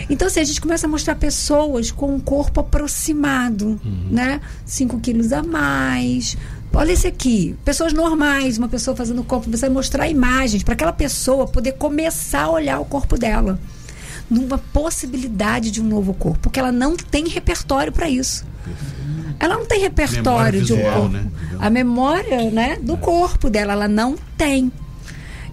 Então, 0.10 0.28
assim, 0.28 0.40
a 0.40 0.44
gente 0.44 0.60
começa 0.62 0.88
a 0.88 0.90
mostrar 0.90 1.16
pessoas 1.16 1.92
com 1.92 2.14
um 2.16 2.20
corpo 2.20 2.60
aproximado, 2.62 3.80
Uhum. 3.84 4.08
né? 4.12 4.40
5 4.66 5.00
quilos 5.00 5.32
a 5.34 5.44
mais. 5.44 6.38
Olha 6.76 6.92
esse 6.92 7.08
aqui, 7.08 7.56
pessoas 7.64 7.94
normais, 7.94 8.58
uma 8.58 8.68
pessoa 8.68 8.96
fazendo 8.98 9.24
corpo, 9.24 9.50
você 9.50 9.62
vai 9.62 9.70
mostrar 9.70 10.10
imagens 10.10 10.62
para 10.62 10.74
aquela 10.74 10.92
pessoa 10.92 11.48
poder 11.48 11.72
começar 11.74 12.44
a 12.44 12.50
olhar 12.50 12.80
o 12.80 12.86
corpo 12.86 13.18
dela 13.18 13.58
numa 14.30 14.58
possibilidade 14.58 15.72
de 15.72 15.82
um 15.82 15.86
novo 15.86 16.14
corpo, 16.14 16.40
porque 16.40 16.60
ela 16.60 16.74
não 16.74 16.98
tem 16.98 17.30
repertório 17.30 17.94
para 17.94 18.10
isso. 18.10 18.46
Ela 19.40 19.56
não 19.56 19.66
tem 19.66 19.80
repertório 19.80 20.24
Memória 20.24 20.62
de 20.62 20.74
um 20.74 20.76
visual, 20.76 21.02
corpo. 21.02 21.14
né? 21.14 21.28
A 21.60 21.70
memória, 21.70 22.52
né, 22.52 22.78
do 22.82 22.98
corpo 22.98 23.50
dela, 23.50 23.74
ela 23.74 23.88
não 23.88 24.16
tem. 24.38 24.72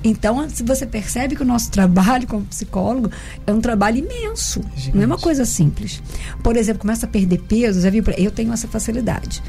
Então, 0.05 0.49
se 0.51 0.65
você 0.65 0.85
percebe 0.85 1.37
que 1.37 1.43
o 1.43 1.47
nosso 1.47 1.71
trabalho 1.71 2.27
como 2.27 2.45
psicólogo 2.47 3.11
é 3.47 3.53
um 3.53 3.61
trabalho 3.61 3.99
imenso, 3.99 4.61
não 4.93 5.03
é 5.03 5.07
uma 5.07 5.19
coisa 5.19 5.45
simples. 5.45 6.03
Por 6.43 6.57
exemplo, 6.57 6.81
começa 6.81 7.07
a 7.07 7.09
perder 7.09 7.39
peso, 7.43 7.81
já 7.81 7.91
viu? 7.91 8.03
Eu 8.17 8.33
tenho 8.33 8.53
essa 8.53 8.67
facilidade. 8.67 9.41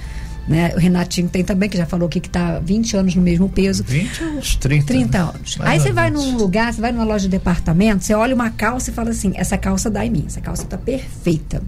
Né? 0.48 0.74
O 0.76 0.80
Renatinho 0.80 1.30
tem 1.30 1.44
também, 1.44 1.70
que 1.70 1.78
já 1.78 1.86
falou 1.86 2.08
aqui 2.08 2.20
que 2.20 2.28
está 2.28 2.60
20 2.60 2.98
anos 2.98 3.16
no 3.16 3.22
mesmo 3.22 3.48
peso. 3.48 3.84
20 3.84 4.24
uns 4.26 4.56
30. 4.58 4.86
30 4.88 5.18
né? 5.18 5.24
anos. 5.24 5.58
Aí 5.62 5.80
você 5.80 5.92
vai 5.92 6.10
num 6.12 6.36
lugar, 6.36 6.74
você 6.74 6.82
vai 6.82 6.92
numa 6.92 7.06
loja 7.06 7.24
de 7.24 7.30
departamento, 7.30 8.04
você 8.04 8.14
olha 8.14 8.36
uma 8.36 8.50
calça 8.50 8.90
e 8.90 8.94
fala 8.94 9.12
assim: 9.12 9.32
essa 9.36 9.58
calça 9.58 9.90
dá 9.90 10.06
em 10.06 10.10
mim, 10.10 10.26
essa 10.28 10.42
calça 10.42 10.66
tá 10.66 10.78
perfeita. 10.78 11.64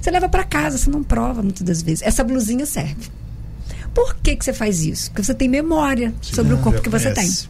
Você 0.00 0.10
leva 0.10 0.28
para 0.28 0.44
casa, 0.44 0.76
você 0.76 0.90
não 0.90 1.02
prova 1.02 1.42
muitas 1.42 1.62
das 1.62 1.82
vezes. 1.82 2.02
Essa 2.02 2.22
blusinha 2.22 2.66
serve. 2.66 3.10
Por 3.94 4.14
que, 4.16 4.36
que 4.36 4.44
você 4.44 4.52
faz 4.52 4.84
isso? 4.84 5.10
Porque 5.10 5.24
você 5.24 5.34
tem 5.34 5.48
memória 5.48 6.14
sobre 6.20 6.54
o 6.54 6.58
corpo 6.58 6.80
que 6.80 6.88
você 6.88 7.10
tem. 7.12 7.24
Conhece. 7.26 7.48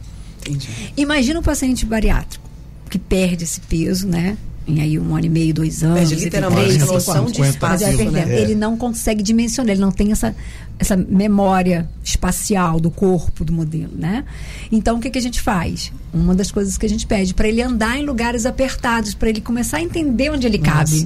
Imagina 0.97 1.39
um 1.39 1.43
paciente 1.43 1.85
bariátrico 1.85 2.49
que 2.89 2.97
perde 2.97 3.43
esse 3.43 3.61
peso, 3.61 4.07
né? 4.07 4.35
Em 4.67 4.81
aí 4.81 4.99
um 4.99 5.15
ano 5.15 5.25
e 5.25 5.29
meio, 5.29 5.53
dois 5.53 5.83
anos. 5.83 6.09
Perde 6.09 6.15
literalmente 6.23 6.67
três, 6.67 6.83
a 6.83 6.85
noção 6.85 7.25
de 7.25 7.39
Mas 7.39 7.49
espaço, 7.49 7.83
é 7.83 7.87
perdendo. 7.87 8.11
né? 8.11 8.39
Ele 8.41 8.53
não 8.53 8.77
consegue 8.77 9.23
dimensionar, 9.23 9.71
ele 9.71 9.81
não 9.81 9.91
tem 9.91 10.11
essa, 10.11 10.35
essa 10.77 10.95
memória 10.95 11.89
espacial 12.03 12.79
do 12.79 12.91
corpo 12.91 13.43
do 13.43 13.51
modelo, 13.51 13.91
né? 13.95 14.23
Então 14.71 14.97
o 14.97 14.99
que, 14.99 15.09
que 15.09 15.17
a 15.17 15.21
gente 15.21 15.41
faz? 15.41 15.91
Uma 16.13 16.35
das 16.35 16.51
coisas 16.51 16.77
que 16.77 16.85
a 16.85 16.89
gente 16.89 17.07
pede 17.07 17.33
para 17.33 17.47
ele 17.47 17.61
andar 17.61 17.97
em 17.97 18.05
lugares 18.05 18.45
apertados, 18.45 19.13
para 19.13 19.29
ele 19.29 19.41
começar 19.41 19.77
a 19.77 19.81
entender 19.81 20.29
onde 20.29 20.45
ele 20.45 20.59
cabe. 20.59 21.05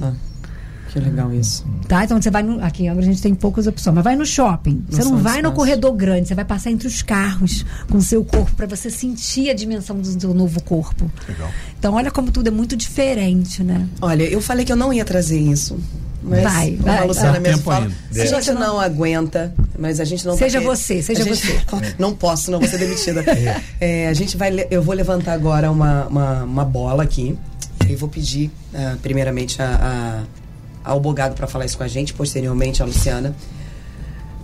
Que 0.94 1.00
legal 1.00 1.32
isso. 1.34 1.66
Tá? 1.88 2.04
Então 2.04 2.22
você 2.22 2.30
vai 2.30 2.44
no. 2.44 2.64
Aqui 2.64 2.86
agora 2.86 3.04
a 3.04 3.08
gente 3.08 3.20
tem 3.20 3.34
poucas 3.34 3.66
opções, 3.66 3.92
mas 3.96 4.04
vai 4.04 4.14
no 4.14 4.24
shopping. 4.24 4.84
Você 4.88 4.98
Noção 4.98 5.12
não 5.16 5.18
vai 5.22 5.34
no 5.34 5.38
espaço. 5.48 5.54
corredor 5.56 5.92
grande, 5.92 6.28
você 6.28 6.34
vai 6.36 6.44
passar 6.44 6.70
entre 6.70 6.86
os 6.86 7.02
carros 7.02 7.66
com 7.90 7.98
o 7.98 8.02
seu 8.02 8.24
corpo 8.24 8.52
para 8.54 8.66
você 8.66 8.88
sentir 8.88 9.50
a 9.50 9.54
dimensão 9.54 9.98
do 9.98 10.06
seu 10.20 10.32
novo 10.32 10.62
corpo. 10.62 11.10
Legal. 11.28 11.50
Então 11.76 11.94
olha 11.94 12.12
como 12.12 12.30
tudo 12.30 12.46
é 12.46 12.50
muito 12.52 12.76
diferente, 12.76 13.60
né? 13.64 13.88
Olha, 14.00 14.22
eu 14.22 14.40
falei 14.40 14.64
que 14.64 14.70
eu 14.70 14.76
não 14.76 14.92
ia 14.92 15.04
trazer 15.04 15.40
isso. 15.40 15.76
Mas 16.22 16.42
Vai, 16.44 16.76
vai, 16.76 16.98
a 17.00 17.04
Luciana 17.04 17.32
vai. 17.32 17.40
mesmo 17.40 17.62
fala, 17.64 17.84
ainda. 17.84 17.94
se 18.12 18.20
a 18.22 18.40
gente 18.40 18.52
não 18.52 18.80
aguenta, 18.80 19.52
mas 19.78 19.98
a 20.00 20.04
gente 20.04 20.24
não 20.24 20.38
Seja 20.38 20.58
tá 20.60 20.66
você, 20.66 21.02
seja 21.02 21.22
a 21.22 21.26
gente- 21.26 21.36
você. 21.46 21.60
Não 21.98 22.14
posso, 22.14 22.50
não, 22.50 22.60
vou 22.60 22.66
ser 22.68 22.78
demitida. 22.78 23.22
É, 23.80 24.08
a 24.08 24.14
gente 24.14 24.34
vai, 24.36 24.66
eu 24.70 24.80
vou 24.82 24.94
levantar 24.94 25.32
agora 25.34 25.70
uma, 25.70 26.06
uma, 26.06 26.44
uma 26.44 26.64
bola 26.64 27.02
aqui 27.02 27.36
e 27.86 27.94
vou 27.94 28.08
pedir, 28.08 28.50
ah, 28.72 28.96
primeiramente, 29.02 29.60
a, 29.60 29.66
a, 29.66 30.22
ao 30.84 31.00
Bogado 31.00 31.34
para 31.34 31.46
falar 31.46 31.64
isso 31.64 31.76
com 31.78 31.82
a 31.82 31.88
gente, 31.88 32.12
posteriormente 32.12 32.82
a 32.82 32.86
Luciana. 32.86 33.34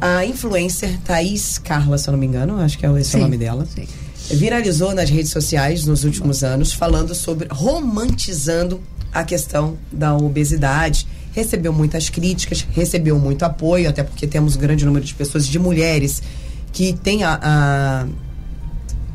A 0.01 0.24
influencer 0.24 0.99
Thaís 1.05 1.59
Carla, 1.59 1.99
se 1.99 2.09
eu 2.09 2.12
não 2.12 2.18
me 2.18 2.26
engano, 2.26 2.59
acho 2.61 2.78
que 2.78 2.86
é 2.86 2.88
esse 2.99 3.11
o 3.11 3.18
Sim, 3.18 3.20
nome 3.20 3.36
dela. 3.36 3.66
sim. 3.72 3.86
Viralizou 4.30 4.95
nas 4.95 5.11
redes 5.11 5.30
sociais 5.30 5.84
nos 5.84 6.05
últimos 6.05 6.43
anos 6.43 6.72
falando 6.72 7.14
sobre 7.14 7.49
romantizando 7.51 8.80
a 9.12 9.24
questão 9.24 9.76
da 9.93 10.16
obesidade. 10.16 11.07
Recebeu 11.32 11.72
muitas 11.72 12.09
críticas, 12.09 12.66
recebeu 12.72 13.18
muito 13.18 13.45
apoio, 13.45 13.88
até 13.88 14.03
porque 14.03 14.26
temos 14.26 14.57
um 14.57 14.61
grande 14.61 14.84
número 14.86 15.05
de 15.05 15.14
pessoas, 15.14 15.47
de 15.47 15.59
mulheres, 15.59 16.22
que 16.72 16.93
têm 16.93 17.24
a, 17.24 17.38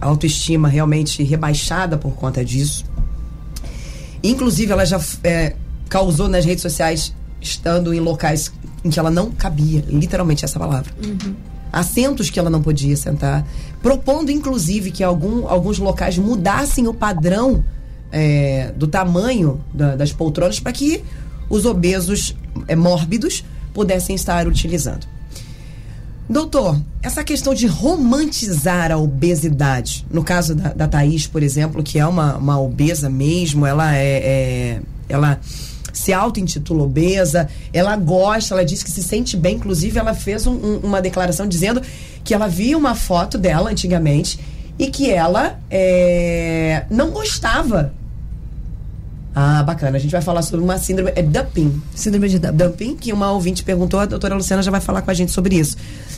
a 0.01 0.05
autoestima 0.05 0.67
realmente 0.67 1.23
rebaixada 1.23 1.97
por 1.97 2.11
conta 2.13 2.43
disso. 2.43 2.85
Inclusive, 4.21 4.71
ela 4.71 4.85
já 4.85 4.99
é, 5.23 5.55
causou 5.95 6.27
nas 6.27 6.43
redes 6.43 6.61
sociais, 6.61 7.13
estando 7.39 7.93
em 7.93 8.01
locais 8.01 8.51
em 8.83 8.89
que 8.89 8.99
ela 8.99 9.09
não 9.09 9.31
cabia, 9.31 9.81
literalmente 9.87 10.43
essa 10.43 10.59
palavra. 10.59 10.91
Assentos 11.71 12.29
que 12.29 12.37
ela 12.37 12.49
não 12.49 12.61
podia 12.61 12.97
sentar, 12.97 13.47
propondo 13.81 14.29
inclusive 14.29 14.91
que 14.91 15.01
algum, 15.01 15.47
alguns 15.47 15.79
locais 15.79 16.17
mudassem 16.17 16.85
o 16.85 16.93
padrão 16.93 17.63
é, 18.11 18.73
do 18.75 18.87
tamanho 18.87 19.61
da- 19.73 19.95
das 19.95 20.11
poltronas 20.11 20.59
para 20.59 20.73
que 20.73 21.01
os 21.49 21.65
obesos 21.65 22.35
é, 22.67 22.75
mórbidos 22.75 23.45
pudessem 23.73 24.15
estar 24.17 24.47
utilizando. 24.49 25.07
Doutor, 26.29 26.77
essa 27.01 27.23
questão 27.23 27.53
de 27.53 27.67
romantizar 27.67 28.91
a 28.91 28.97
obesidade, 28.97 30.05
no 30.11 30.23
caso 30.25 30.55
da, 30.55 30.73
da 30.73 30.87
Thaís, 30.89 31.25
por 31.25 31.41
exemplo, 31.41 31.81
que 31.83 31.99
é 31.99 32.05
uma, 32.05 32.35
uma 32.35 32.59
obesa 32.59 33.09
mesmo, 33.09 33.65
ela 33.65 33.95
é, 33.95 34.17
é- 34.17 34.81
ela 35.07 35.39
se 35.97 36.11
auto-intitula 36.13 36.83
obesa, 36.83 37.47
ela 37.73 37.95
gosta, 37.95 38.53
ela 38.53 38.65
diz 38.65 38.83
que 38.83 38.91
se 38.91 39.01
sente 39.01 39.35
bem, 39.37 39.55
inclusive 39.55 39.97
ela 39.97 40.13
fez 40.13 40.45
um- 40.45 40.53
um- 40.53 40.77
uma 40.83 41.01
declaração 41.01 41.47
dizendo 41.47 41.81
que 42.23 42.33
ela 42.33 42.47
via 42.47 42.77
uma 42.77 42.93
foto 42.95 43.37
dela 43.37 43.69
antigamente 43.69 44.39
e 44.77 44.87
que 44.87 45.09
ela 45.09 45.59
é, 45.71 46.85
não 46.89 47.11
gostava. 47.11 47.93
Ah, 49.37 49.63
bacana, 49.63 49.97
a 49.97 49.99
gente 49.99 50.11
vai 50.11 50.21
falar 50.21 50.41
sobre 50.41 50.63
uma 50.63 50.77
síndrome, 50.77 51.11
é 51.13 51.21
dumping, 51.21 51.81
Síndrome 51.93 52.29
de 52.29 52.39
Dumping. 52.39 52.57
dumping, 52.57 52.95
que 52.95 53.11
uma 53.11 53.31
ouvinte 53.33 53.63
perguntou, 53.63 53.99
a 53.99 54.05
doutora 54.05 54.33
Luciana 54.35 54.63
já 54.63 54.71
vai 54.71 54.79
falar 54.79 55.01
com 55.01 55.11
a 55.11 55.13
gente 55.13 55.31
sobre 55.31 55.57
isso. 55.57 55.75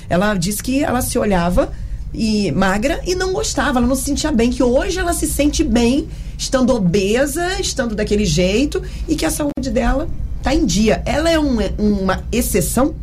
Ela 0.08 0.36
disse 0.36 0.62
que 0.62 0.84
ela 0.84 1.02
se 1.02 1.18
olhava 1.18 1.72
e 2.14 2.52
magra 2.52 3.02
e 3.06 3.16
não 3.16 3.34
gostava, 3.34 3.80
ela 3.80 3.88
não 3.88 3.96
se 3.96 4.04
sentia 4.06 4.32
bem, 4.32 4.50
que 4.52 4.64
hoje 4.64 5.00
ela 5.00 5.14
se 5.14 5.28
sente 5.28 5.64
bem 5.64 6.08
estando 6.38 6.74
obesa, 6.74 7.60
estando 7.60 7.96
daquele 7.96 8.26
jeito 8.26 8.82
e 9.08 9.16
que 9.16 9.26
a 9.26 9.32
saúde 9.32 9.70
dela 9.72 10.08
tá 10.44 10.54
em 10.54 10.66
dia. 10.66 11.02
Ela 11.06 11.30
é 11.30 11.40
um- 11.40 11.58
uma 11.78 12.24
exceção 12.32 12.96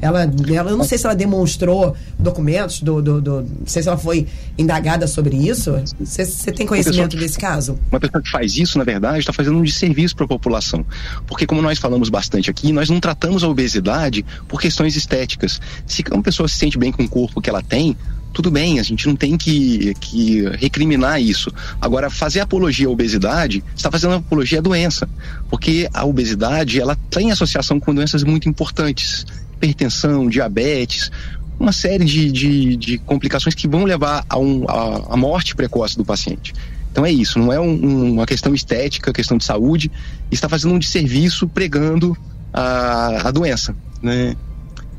Ela, 0.00 0.30
ela, 0.48 0.70
eu 0.70 0.76
não 0.76 0.84
sei 0.84 0.96
se 0.96 1.06
ela 1.06 1.14
demonstrou 1.14 1.94
documentos, 2.18 2.80
do, 2.80 3.02
do, 3.02 3.20
do 3.20 3.42
não 3.42 3.66
sei 3.66 3.82
se 3.82 3.88
ela 3.88 3.98
foi 3.98 4.26
indagada 4.56 5.06
sobre 5.06 5.36
isso. 5.36 5.72
Você, 6.00 6.52
tem 6.52 6.66
conhecimento 6.66 7.16
desse 7.16 7.38
caso? 7.38 7.78
Uma 7.90 8.00
pessoa 8.00 8.22
que 8.22 8.30
faz 8.30 8.56
isso, 8.56 8.78
na 8.78 8.84
verdade, 8.84 9.20
está 9.20 9.32
fazendo 9.32 9.58
um 9.58 9.62
desserviço 9.62 10.16
para 10.16 10.24
a 10.24 10.28
população. 10.28 10.84
Porque, 11.26 11.46
como 11.46 11.60
nós 11.60 11.78
falamos 11.78 12.08
bastante 12.08 12.50
aqui, 12.50 12.72
nós 12.72 12.88
não 12.88 13.00
tratamos 13.00 13.44
a 13.44 13.48
obesidade 13.48 14.24
por 14.48 14.60
questões 14.60 14.96
estéticas. 14.96 15.60
Se 15.86 16.02
uma 16.10 16.22
pessoa 16.22 16.48
se 16.48 16.56
sente 16.56 16.78
bem 16.78 16.92
com 16.92 17.02
o 17.02 17.08
corpo 17.08 17.40
que 17.40 17.50
ela 17.50 17.62
tem, 17.62 17.96
tudo 18.32 18.50
bem, 18.50 18.78
a 18.78 18.82
gente 18.82 19.06
não 19.06 19.16
tem 19.16 19.36
que, 19.36 19.94
que 19.94 20.48
recriminar 20.56 21.20
isso. 21.20 21.52
Agora, 21.80 22.08
fazer 22.08 22.40
apologia 22.40 22.86
à 22.86 22.90
obesidade, 22.90 23.62
está 23.74 23.90
fazendo 23.90 24.14
apologia 24.14 24.60
à 24.60 24.62
doença. 24.62 25.08
Porque 25.48 25.88
a 25.92 26.04
obesidade, 26.04 26.80
ela 26.80 26.96
tem 27.10 27.30
associação 27.32 27.80
com 27.80 27.94
doenças 27.94 28.22
muito 28.22 28.48
importantes. 28.48 29.26
Hipertensão, 29.60 30.26
diabetes, 30.28 31.10
uma 31.58 31.72
série 31.72 32.04
de, 32.04 32.32
de, 32.32 32.76
de 32.76 32.98
complicações 32.98 33.54
que 33.54 33.68
vão 33.68 33.84
levar 33.84 34.24
a, 34.28 34.38
um, 34.38 34.64
a, 34.66 35.12
a 35.14 35.16
morte 35.16 35.54
precoce 35.54 35.96
do 35.98 36.04
paciente. 36.04 36.54
Então 36.90 37.04
é 37.04 37.12
isso, 37.12 37.38
não 37.38 37.52
é 37.52 37.60
um- 37.60 37.68
um- 37.84 38.12
uma 38.14 38.26
questão 38.26 38.54
estética, 38.54 39.12
questão 39.12 39.36
de 39.36 39.44
saúde, 39.44 39.90
está 40.30 40.48
fazendo 40.48 40.74
um 40.74 40.78
desserviço 40.78 41.46
pregando 41.46 42.16
a, 42.52 43.28
a 43.28 43.30
doença. 43.30 43.76
Né? 44.02 44.34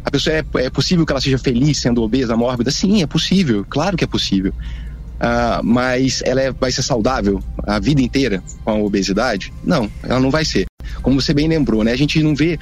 A 0.06 0.12
pessoa 0.12 0.36
é, 0.36 0.46
é 0.58 0.70
possível 0.70 1.06
que 1.06 1.12
ela 1.12 1.20
seja 1.22 1.38
feliz 1.40 1.80
sendo 1.80 2.02
obesa, 2.04 2.38
mórbida? 2.38 2.70
Sim, 2.72 3.02
é 3.02 3.08
possível, 3.08 3.66
claro 3.68 3.98
que 3.98 4.04
é 4.04 4.08
possível. 4.08 4.54
Ah, 5.20 5.62
mas 5.64 6.22
ela 6.26 6.42
é- 6.42 6.52
vai 6.52 6.72
ser 6.72 6.82
saudável 6.84 7.44
a 7.68 7.80
vida 7.80 8.02
inteira 8.02 8.42
com 8.64 8.72
a 8.72 8.76
obesidade? 8.76 9.52
Não, 9.64 9.90
ela 10.04 10.20
não 10.20 10.32
vai 10.32 10.46
ser. 10.46 10.66
Como 11.02 11.20
você 11.22 11.34
bem 11.34 11.48
lembrou, 11.48 11.84
né? 11.84 11.92
A 11.92 11.96
gente 11.98 12.22
não 12.24 12.36
vê 12.36 12.58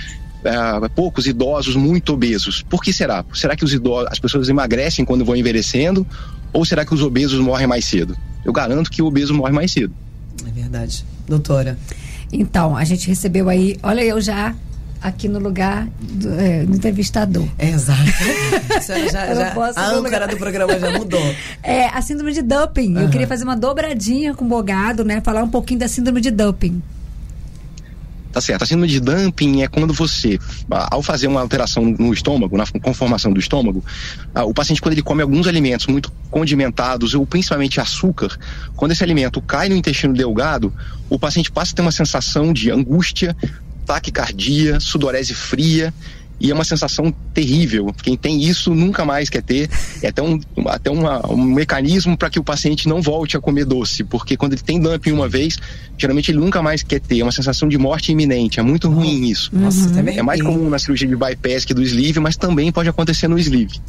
ah, 0.46 0.90
poucos 0.96 1.26
idosos 1.28 1.76
muito 1.76 2.14
obesos. 2.14 2.64
Por 2.70 2.82
que 2.82 2.92
será? 2.94 3.24
Será 3.34 3.56
que 3.56 3.64
os 3.66 3.74
idosos, 3.74 4.10
as 4.12 4.20
pessoas 4.20 4.50
emagrecem 4.50 5.04
quando 5.06 5.26
vão 5.26 5.36
envelhecendo? 5.36 6.06
Ou 6.54 6.66
será 6.66 6.84
que 6.86 6.94
os 6.94 7.02
obesos 7.02 7.40
morrem 7.40 7.68
mais 7.68 7.86
cedo? 7.86 8.18
Eu 8.44 8.52
garanto 8.54 8.90
que 8.90 9.02
o 9.02 9.06
obeso 9.06 9.34
morre 9.34 9.52
mais 9.52 9.72
cedo. 9.72 9.94
É 10.48 10.52
verdade. 10.52 11.06
Doutora. 11.28 11.78
Então, 12.32 12.76
a 12.78 12.84
gente 12.84 13.08
recebeu 13.08 13.50
aí, 13.50 13.78
olha 13.84 14.02
eu 14.02 14.20
já 14.22 14.56
aqui 15.02 15.28
no 15.30 15.40
lugar 15.40 15.88
do, 16.02 16.34
é, 16.40 16.66
do 16.66 16.76
entrevistador. 16.76 17.48
É, 17.58 17.70
exato. 17.70 18.02
Já- 18.86 18.98
Eu 19.28 19.36
já- 19.36 19.54
a 19.76 19.90
âncora 19.92 20.28
do 20.28 20.38
programa 20.38 20.78
já 20.80 20.92
mudou. 20.92 21.36
É 21.64 21.86
a 21.88 22.02
síndrome 22.02 22.34
de 22.34 22.42
dumping. 22.42 22.94
Eu 22.96 23.02
Aham. 23.04 23.10
queria 23.10 23.28
fazer 23.28 23.44
uma 23.44 23.56
dobradinha 23.56 24.34
com 24.34 24.46
o 24.46 24.48
Bogado, 24.48 25.04
né? 25.04 25.22
Falar 25.22 25.44
um 25.44 25.50
pouquinho 25.50 25.80
da 25.80 25.88
síndrome 25.88 26.20
de 26.22 26.32
dumping. 26.32 26.82
Tá 28.40 28.42
certo. 28.42 28.64
A 28.64 28.66
síndrome 28.66 28.88
de 28.88 29.02
dumping 29.02 29.64
é 29.64 29.68
quando 29.68 29.94
você, 29.94 30.40
ah, 30.72 30.88
ao 30.92 31.04
fazer 31.04 31.28
uma 31.28 31.42
alteração 31.42 31.84
no 31.84 32.14
estômago, 32.14 32.56
na 32.56 32.66
conformação 32.82 33.34
do 33.34 33.40
estômago, 33.40 33.84
ah, 34.34 34.46
o 34.46 34.54
paciente, 34.54 34.82
quando 34.82 34.94
ele 34.94 35.02
come 35.02 35.22
alguns 35.22 35.46
alimentos 35.46 35.88
muito 35.88 36.10
condimentados, 36.32 37.14
ou 37.14 37.26
principalmente 37.26 37.82
açúcar, 37.82 38.40
quando 38.78 38.94
esse 38.94 39.04
alimento 39.04 39.42
cai 39.42 39.68
no 39.68 39.76
intestino 39.76 40.14
delgado, 40.14 40.74
o 41.10 41.20
paciente 41.20 41.52
passa 41.52 41.74
a 41.74 41.76
ter 41.76 41.82
uma 41.82 41.92
sensação 41.92 42.54
de 42.54 42.72
angústia, 42.72 43.36
taquicardia, 43.86 44.80
sudorese 44.80 45.34
fria. 45.34 45.94
E 46.40 46.50
é 46.52 46.54
uma 46.54 46.64
sensação 46.64 47.14
terrível. 47.34 47.94
Quem 48.02 48.16
tem 48.16 48.42
isso 48.42 48.74
nunca 48.74 49.04
mais 49.04 49.30
quer 49.30 49.42
ter. 49.44 49.70
É 50.02 50.08
até 50.08 50.22
um, 50.22 50.40
até 50.68 50.90
uma- 50.90 51.26
um 51.32 51.42
mecanismo 51.44 52.18
para 52.18 52.30
que 52.30 52.40
o 52.40 52.44
paciente 52.44 52.88
não 52.88 53.02
volte 53.02 53.36
a 53.36 53.42
comer 53.42 53.66
doce. 53.66 54.04
Porque 54.04 54.38
quando 54.38 54.54
ele 54.54 54.62
tem 54.62 54.80
dumping 54.80 55.12
uma 55.12 55.28
vez, 55.28 55.58
geralmente 55.98 56.32
ele 56.32 56.40
nunca 56.40 56.62
mais 56.62 56.82
quer 56.82 57.02
ter. 57.02 57.20
É 57.20 57.24
uma 57.24 57.32
sensação 57.32 57.68
de 57.68 57.78
morte 57.78 58.12
iminente. 58.12 58.60
É 58.60 58.64
muito 58.64 58.90
ruim 58.90 59.30
isso. 59.30 59.50
Nossa, 59.54 59.90
me 60.02 60.18
É 60.18 60.24
mais 60.24 60.42
comum 60.42 60.70
na 60.70 60.80
cirurgia 60.80 61.08
de 61.08 61.16
bypass 61.16 61.66
que 61.66 61.74
do 61.74 61.84
sleeve, 61.84 62.20
mas 62.20 62.38
também 62.38 62.72
pode 62.72 62.88
acontecer 62.90 63.28
no 63.28 63.38
sleeve. 63.38 63.80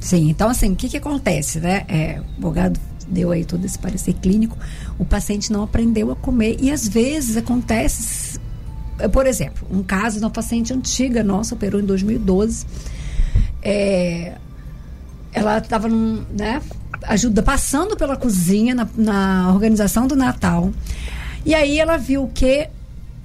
Sim, 0.00 0.30
então 0.30 0.48
assim, 0.48 0.72
o 0.72 0.76
que 0.76 0.88
que 0.88 0.96
acontece, 0.96 1.60
né? 1.60 1.84
É, 1.86 2.20
o 2.38 2.40
Bogado 2.40 2.80
deu 3.06 3.32
aí 3.32 3.44
todo 3.44 3.64
esse 3.64 3.78
parecer 3.78 4.14
clínico, 4.14 4.56
o 4.98 5.04
paciente 5.04 5.52
não 5.52 5.64
aprendeu 5.64 6.10
a 6.12 6.16
comer 6.16 6.56
e 6.60 6.70
às 6.70 6.86
vezes 6.88 7.36
acontece, 7.36 8.29
por 9.08 9.26
exemplo, 9.26 9.66
um 9.70 9.82
caso 9.82 10.18
de 10.18 10.24
uma 10.24 10.30
paciente 10.30 10.72
antiga 10.72 11.22
nossa, 11.22 11.54
operou 11.54 11.80
em 11.80 11.84
2012, 11.84 12.66
é, 13.62 14.34
ela 15.32 15.58
estava 15.58 15.88
né, 15.88 16.60
ajuda, 17.04 17.42
passando 17.42 17.96
pela 17.96 18.16
cozinha 18.16 18.74
na, 18.74 18.88
na 18.96 19.50
organização 19.52 20.06
do 20.06 20.16
Natal 20.16 20.70
e 21.44 21.54
aí 21.54 21.78
ela 21.78 21.96
viu 21.96 22.24
o 22.24 22.28
quê? 22.28 22.68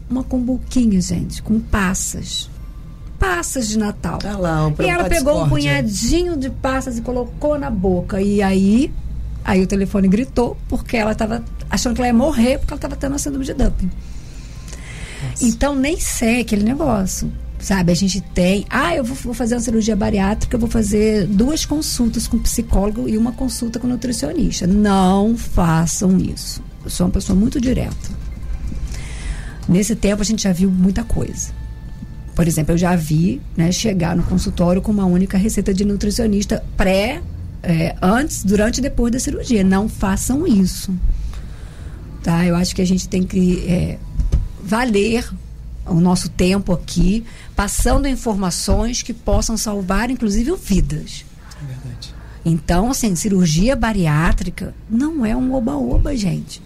Uma 0.10 0.24
cumbuquinha, 0.24 1.02
gente, 1.02 1.42
com 1.42 1.60
passas. 1.60 2.50
Passas 3.20 3.68
de 3.68 3.78
Natal. 3.78 4.20
Tá 4.20 4.38
lá, 4.38 4.68
o 4.68 4.76
E 4.82 4.90
ela 4.90 5.06
pegou 5.06 5.44
um 5.44 5.50
punhadinho 5.50 6.38
de 6.38 6.50
passas 6.50 6.98
e 6.98 7.02
colocou 7.02 7.58
na 7.58 7.70
boca. 7.70 8.22
E 8.22 8.42
aí, 8.42 8.92
aí 9.44 9.64
o 9.64 9.68
telefone 9.68 10.08
gritou 10.08 10.58
porque 10.68 10.98
ela 10.98 11.12
estava 11.12 11.44
achando 11.70 11.96
que 11.96 12.02
ela 12.02 12.08
ia 12.08 12.14
morrer 12.14 12.60
porque 12.60 12.74
ela 12.74 12.78
estava 12.78 12.96
tendo 12.96 13.16
a 13.16 13.18
síndrome 13.18 13.46
de 13.46 13.54
dumping. 13.54 13.90
Então 15.42 15.76
nem 15.76 16.00
sei 16.00 16.42
aquele 16.42 16.64
negócio. 16.64 17.32
Sabe, 17.60 17.92
a 17.92 17.96
gente 17.96 18.22
tem. 18.22 18.66
Ah, 18.70 18.96
eu 18.96 19.04
vou, 19.04 19.16
vou 19.16 19.34
fazer 19.34 19.56
uma 19.56 19.62
cirurgia 19.62 19.96
bariátrica, 19.96 20.56
eu 20.56 20.60
vou 20.60 20.70
fazer 20.70 21.26
duas 21.26 21.66
consultas 21.66 22.28
com 22.28 22.38
psicólogo 22.38 23.10
e 23.10 23.18
uma 23.18 23.32
consulta 23.32 23.80
com 23.80 23.88
nutricionista. 23.88 24.68
Não 24.68 25.36
façam 25.36 26.18
isso. 26.18 26.62
Eu 26.84 26.90
sou 26.92 27.08
uma 27.08 27.14
pessoa 27.14 27.38
muito 27.38 27.60
direta. 27.60 27.96
Nesse 29.68 29.96
tempo 29.96 30.22
a 30.22 30.26
gente 30.26 30.44
já 30.44 30.52
viu 30.52 30.70
muita 30.70 31.04
coisa. 31.04 31.52
Por 32.36 32.48
exemplo, 32.48 32.74
eu 32.74 32.78
já 32.78 32.96
vi 32.96 33.42
né, 33.56 33.72
chegar 33.72 34.16
no 34.16 34.24
consultório 34.24 34.82
com 34.82 34.92
uma 34.92 35.06
única 35.06 35.38
receita 35.38 35.74
de 35.74 35.86
nutricionista 35.86 36.64
pré, 36.76 37.22
é, 37.64 37.96
antes, 38.02 38.44
durante 38.44 38.78
e 38.78 38.82
depois 38.82 39.12
da 39.12 39.20
cirurgia. 39.20 39.64
Não 39.64 39.88
façam 39.88 40.46
isso. 40.46 40.94
Tá? 42.22 42.46
Eu 42.46 42.56
acho 42.56 42.76
que 42.76 42.82
a 42.82 42.86
gente 42.86 43.08
tem 43.08 43.24
que 43.24 43.66
é, 43.68 43.98
valer 44.66 45.30
o 45.86 46.00
nosso 46.00 46.30
tempo 46.30 46.74
aqui, 46.74 47.24
passando 47.56 48.08
informações 48.08 49.04
que 49.04 49.14
possam 49.14 49.56
salvar, 49.56 50.10
inclusive, 50.10 50.56
vidas. 50.56 51.24
É 51.62 51.68
verdade. 51.68 52.16
Então, 52.44 52.90
assim, 52.90 53.16
cirurgia 53.16 53.76
bariátrica 53.76 54.74
não 54.90 55.26
é 55.26 55.36
um 55.36 55.54
oba-oba, 55.54 56.16
gente. 56.16 56.62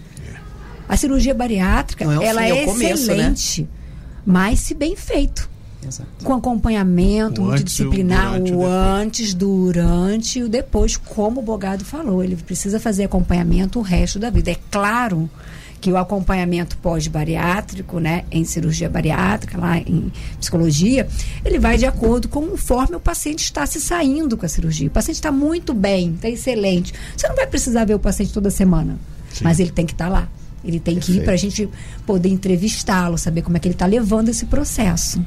A 0.87 0.97
cirurgia 0.97 1.35
bariátrica, 1.35 2.05
é 2.05 2.07
o 2.07 2.21
ela 2.21 2.41
fim, 2.41 2.47
é 2.47 2.49
é 2.49 2.65
né? 2.65 2.93
excelente, 2.93 3.69
mas 4.25 4.59
se 4.59 4.73
bem 4.73 4.95
feito. 4.95 5.47
Exato. 5.85 6.25
Com 6.25 6.33
acompanhamento 6.33 7.41
O 7.41 7.51
antes 7.51 7.79
e 7.79 7.83
o 7.83 7.85
multidisciplinar, 7.85 8.31
durante 8.31 8.53
o 8.53 8.65
antes, 8.65 9.33
durante 9.33 10.39
e 10.39 10.43
o 10.43 10.49
depois, 10.49 10.97
como 10.97 11.39
o 11.39 11.43
Bogado 11.43 11.85
falou. 11.85 12.23
Ele 12.23 12.35
precisa 12.35 12.79
fazer 12.79 13.05
acompanhamento 13.05 13.79
o 13.79 13.81
resto 13.81 14.19
da 14.19 14.29
vida. 14.29 14.51
É 14.51 14.57
claro 14.69 15.29
que 15.79 15.91
o 15.91 15.97
acompanhamento 15.97 16.77
pós-bariátrico, 16.77 17.99
né, 17.99 18.25
em 18.31 18.43
cirurgia 18.43 18.89
bariátrica, 18.89 19.57
lá 19.57 19.77
em 19.77 20.11
psicologia, 20.39 21.07
ele 21.45 21.57
vai 21.57 21.77
de 21.77 21.85
acordo 21.85 22.27
com 22.27 22.49
conforme 22.49 22.95
o 22.95 22.99
paciente 22.99 23.43
está 23.43 23.65
se 23.65 23.79
saindo 23.79 24.37
com 24.37 24.45
a 24.45 24.49
cirurgia. 24.49 24.87
O 24.87 24.91
paciente 24.91 25.15
está 25.15 25.31
muito 25.31 25.73
bem, 25.73 26.13
está 26.13 26.29
excelente. 26.29 26.93
Você 27.15 27.27
não 27.27 27.35
vai 27.35 27.47
precisar 27.47 27.85
ver 27.85 27.93
o 27.93 27.99
paciente 27.99 28.33
toda 28.33 28.49
semana, 28.49 28.97
mas 29.41 29.59
ele 29.59 29.71
tem 29.71 29.85
que 29.85 29.93
estar 29.93 30.09
lá. 30.09 30.27
Ele 30.63 30.79
tem 30.79 30.99
que 30.99 31.13
ir 31.13 31.23
para 31.23 31.33
a 31.33 31.37
gente 31.37 31.69
poder 32.05 32.29
entrevistá-lo, 32.29 33.17
saber 33.17 33.41
como 33.41 33.55
é 33.55 33.59
que 33.59 33.67
ele 33.67 33.75
está 33.75 33.85
levando 33.85 34.29
esse 34.29 34.45
processo. 34.45 35.23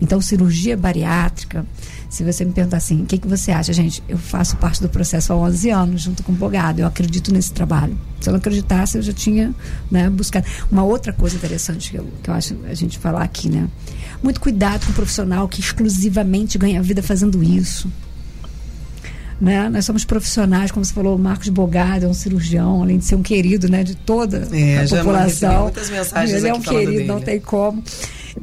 Então, 0.00 0.20
cirurgia 0.20 0.76
bariátrica, 0.76 1.64
se 2.12 2.22
você 2.22 2.44
me 2.44 2.52
perguntar 2.52 2.76
assim, 2.76 3.02
o 3.02 3.06
que, 3.06 3.16
que 3.16 3.26
você 3.26 3.50
acha? 3.52 3.72
Gente, 3.72 4.02
eu 4.06 4.18
faço 4.18 4.54
parte 4.58 4.82
do 4.82 4.88
processo 4.90 5.32
há 5.32 5.36
11 5.36 5.70
anos, 5.70 6.02
junto 6.02 6.22
com 6.22 6.30
o 6.30 6.34
Bogado. 6.34 6.82
Eu 6.82 6.86
acredito 6.86 7.32
nesse 7.32 7.50
trabalho. 7.54 7.96
Se 8.20 8.28
eu 8.28 8.32
não 8.32 8.38
acreditasse, 8.38 8.98
eu 8.98 9.02
já 9.02 9.14
tinha 9.14 9.54
né, 9.90 10.10
buscado. 10.10 10.44
Uma 10.70 10.84
outra 10.84 11.10
coisa 11.14 11.36
interessante 11.36 11.90
que 11.90 11.96
eu, 11.96 12.06
que 12.22 12.28
eu 12.28 12.34
acho 12.34 12.54
a 12.68 12.74
gente 12.74 12.98
falar 12.98 13.22
aqui, 13.22 13.48
né? 13.48 13.66
Muito 14.22 14.40
cuidado 14.42 14.84
com 14.84 14.92
o 14.92 14.94
profissional 14.94 15.48
que 15.48 15.60
exclusivamente 15.60 16.58
ganha 16.58 16.82
vida 16.82 17.02
fazendo 17.02 17.42
isso. 17.42 17.90
Né? 19.40 19.68
Nós 19.70 19.84
somos 19.86 20.04
profissionais, 20.04 20.70
como 20.70 20.84
você 20.84 20.92
falou, 20.92 21.16
o 21.16 21.18
Marcos 21.18 21.48
Bogado 21.48 22.04
é 22.04 22.08
um 22.08 22.14
cirurgião, 22.14 22.82
além 22.82 22.98
de 22.98 23.06
ser 23.06 23.16
um 23.16 23.22
querido 23.22 23.68
né, 23.68 23.82
de 23.82 23.96
toda 23.96 24.46
É, 24.52 24.84
a 24.84 24.88
população. 24.88 25.62
muitas 25.62 25.90
mensagens 25.90 26.36
ele 26.36 26.48
é 26.48 26.54
um 26.54 26.60
querido, 26.60 27.04
não 27.06 27.14
dele. 27.16 27.24
tem 27.26 27.40
como. 27.40 27.82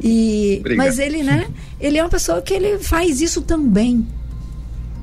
E, 0.04 0.62
mas 0.78 1.00
ele, 1.00 1.24
né? 1.24 1.48
Ele 1.80 1.98
é 1.98 2.04
uma 2.04 2.10
pessoa 2.10 2.42
que 2.42 2.54
ele 2.54 2.78
faz 2.80 3.22
isso 3.22 3.42
também. 3.42 4.06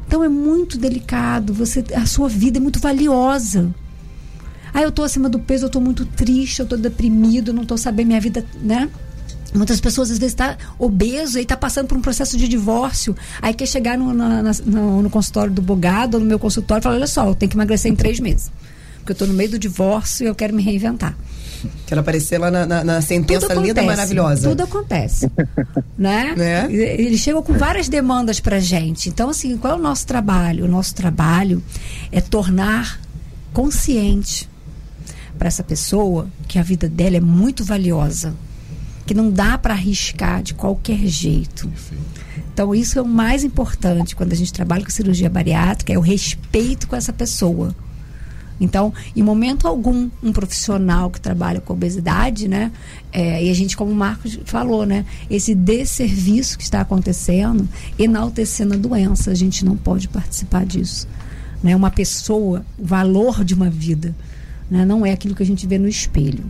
Então 0.06 0.22
é 0.22 0.28
muito 0.28 0.78
delicado. 0.78 1.52
Você, 1.54 1.84
a 1.94 2.06
sua 2.06 2.28
vida 2.28 2.58
é 2.58 2.60
muito 2.60 2.78
valiosa. 2.78 3.74
Ah, 4.72 4.82
eu 4.82 4.92
tô 4.92 5.02
acima 5.02 5.28
do 5.28 5.38
peso, 5.38 5.66
eu 5.66 5.70
tô 5.70 5.80
muito 5.80 6.04
triste, 6.04 6.60
eu 6.60 6.66
tô 6.66 6.76
deprimido, 6.76 7.52
não 7.52 7.64
tô 7.64 7.76
sabendo 7.76 8.08
minha 8.08 8.20
vida, 8.20 8.44
né? 8.60 8.88
Muitas 9.54 9.80
pessoas 9.80 10.10
às 10.10 10.18
vezes 10.18 10.32
está 10.34 10.56
obeso 10.78 11.38
e 11.38 11.42
está 11.42 11.56
passando 11.56 11.86
por 11.86 11.96
um 11.96 12.00
processo 12.02 12.36
de 12.36 12.46
divórcio. 12.46 13.16
Aí 13.40 13.54
quer 13.54 13.66
chegar 13.66 13.96
no, 13.96 14.12
na- 14.12 14.42
na- 14.42 14.52
no, 14.66 15.02
no 15.02 15.08
consultório 15.10 15.50
do 15.52 15.62
bogado 15.62 16.18
ou 16.18 16.22
no 16.22 16.28
meu 16.28 16.38
consultório 16.38 16.80
e 16.80 16.84
falar: 16.84 16.96
olha 16.96 17.06
só, 17.06 17.26
eu 17.26 17.34
tenho 17.34 17.48
que 17.50 17.56
emagrecer 17.56 17.90
em 17.90 17.96
três 17.96 18.20
meses. 18.20 18.50
Porque 18.98 19.12
eu 19.12 19.14
estou 19.14 19.28
no 19.28 19.34
meio 19.34 19.50
do 19.50 19.58
divórcio 19.58 20.24
e 20.24 20.26
eu 20.28 20.34
quero 20.34 20.54
me 20.54 20.62
reinventar. 20.62 21.16
Quero 21.86 22.00
aparecer 22.00 22.38
lá 22.38 22.50
na, 22.50 22.66
na, 22.66 22.84
na 22.84 23.00
sentença 23.00 23.48
Tudo 23.48 23.60
linda 23.60 23.80
acontece, 23.80 23.86
maravilhosa. 23.86 24.48
Tudo 24.48 24.62
acontece. 24.62 25.30
né? 25.96 26.34
Né? 26.36 26.66
Ele 26.70 27.16
chega 27.16 27.40
com 27.42 27.52
várias 27.52 27.88
demandas 27.88 28.40
pra 28.40 28.58
gente. 28.60 29.08
Então, 29.08 29.30
assim, 29.30 29.56
qual 29.56 29.74
é 29.74 29.76
o 29.76 29.82
nosso 29.82 30.06
trabalho? 30.06 30.64
O 30.64 30.68
nosso 30.68 30.94
trabalho 30.94 31.62
é 32.10 32.20
tornar 32.20 33.00
consciente 33.52 34.48
para 35.38 35.48
essa 35.48 35.62
pessoa 35.62 36.28
que 36.48 36.58
a 36.58 36.62
vida 36.62 36.88
dela 36.88 37.16
é 37.16 37.20
muito 37.20 37.64
valiosa, 37.64 38.34
que 39.06 39.14
não 39.14 39.30
dá 39.30 39.56
para 39.56 39.74
arriscar 39.74 40.42
de 40.42 40.54
qualquer 40.54 41.06
jeito. 41.06 41.70
Então, 42.52 42.74
isso 42.74 42.98
é 42.98 43.02
o 43.02 43.06
mais 43.06 43.44
importante 43.44 44.16
quando 44.16 44.32
a 44.32 44.36
gente 44.36 44.52
trabalha 44.52 44.82
com 44.82 44.90
cirurgia 44.90 45.28
bariátrica, 45.28 45.92
é 45.92 45.98
o 45.98 46.02
respeito 46.02 46.88
com 46.88 46.96
essa 46.96 47.12
pessoa. 47.12 47.74
Então, 48.60 48.92
em 49.14 49.22
momento 49.22 49.68
algum, 49.68 50.08
um 50.22 50.32
profissional 50.32 51.10
que 51.10 51.20
trabalha 51.20 51.60
com 51.60 51.72
obesidade, 51.74 52.48
né? 52.48 52.72
é, 53.12 53.44
e 53.44 53.50
a 53.50 53.54
gente, 53.54 53.76
como 53.76 53.90
o 53.92 53.94
Marcos 53.94 54.38
falou, 54.46 54.86
né? 54.86 55.04
Esse 55.28 55.54
desserviço 55.54 56.56
que 56.56 56.64
está 56.64 56.80
acontecendo, 56.80 57.68
enaltecendo 57.98 58.74
a 58.74 58.76
doença, 58.76 59.30
a 59.30 59.34
gente 59.34 59.64
não 59.64 59.76
pode 59.76 60.08
participar 60.08 60.64
disso. 60.64 61.06
Né? 61.62 61.74
Uma 61.76 61.90
pessoa, 61.90 62.64
o 62.78 62.84
valor 62.84 63.44
de 63.44 63.54
uma 63.54 63.68
vida, 63.70 64.14
né? 64.70 64.84
não 64.84 65.04
é 65.04 65.12
aquilo 65.12 65.34
que 65.34 65.42
a 65.42 65.46
gente 65.46 65.66
vê 65.66 65.78
no 65.78 65.88
espelho. 65.88 66.44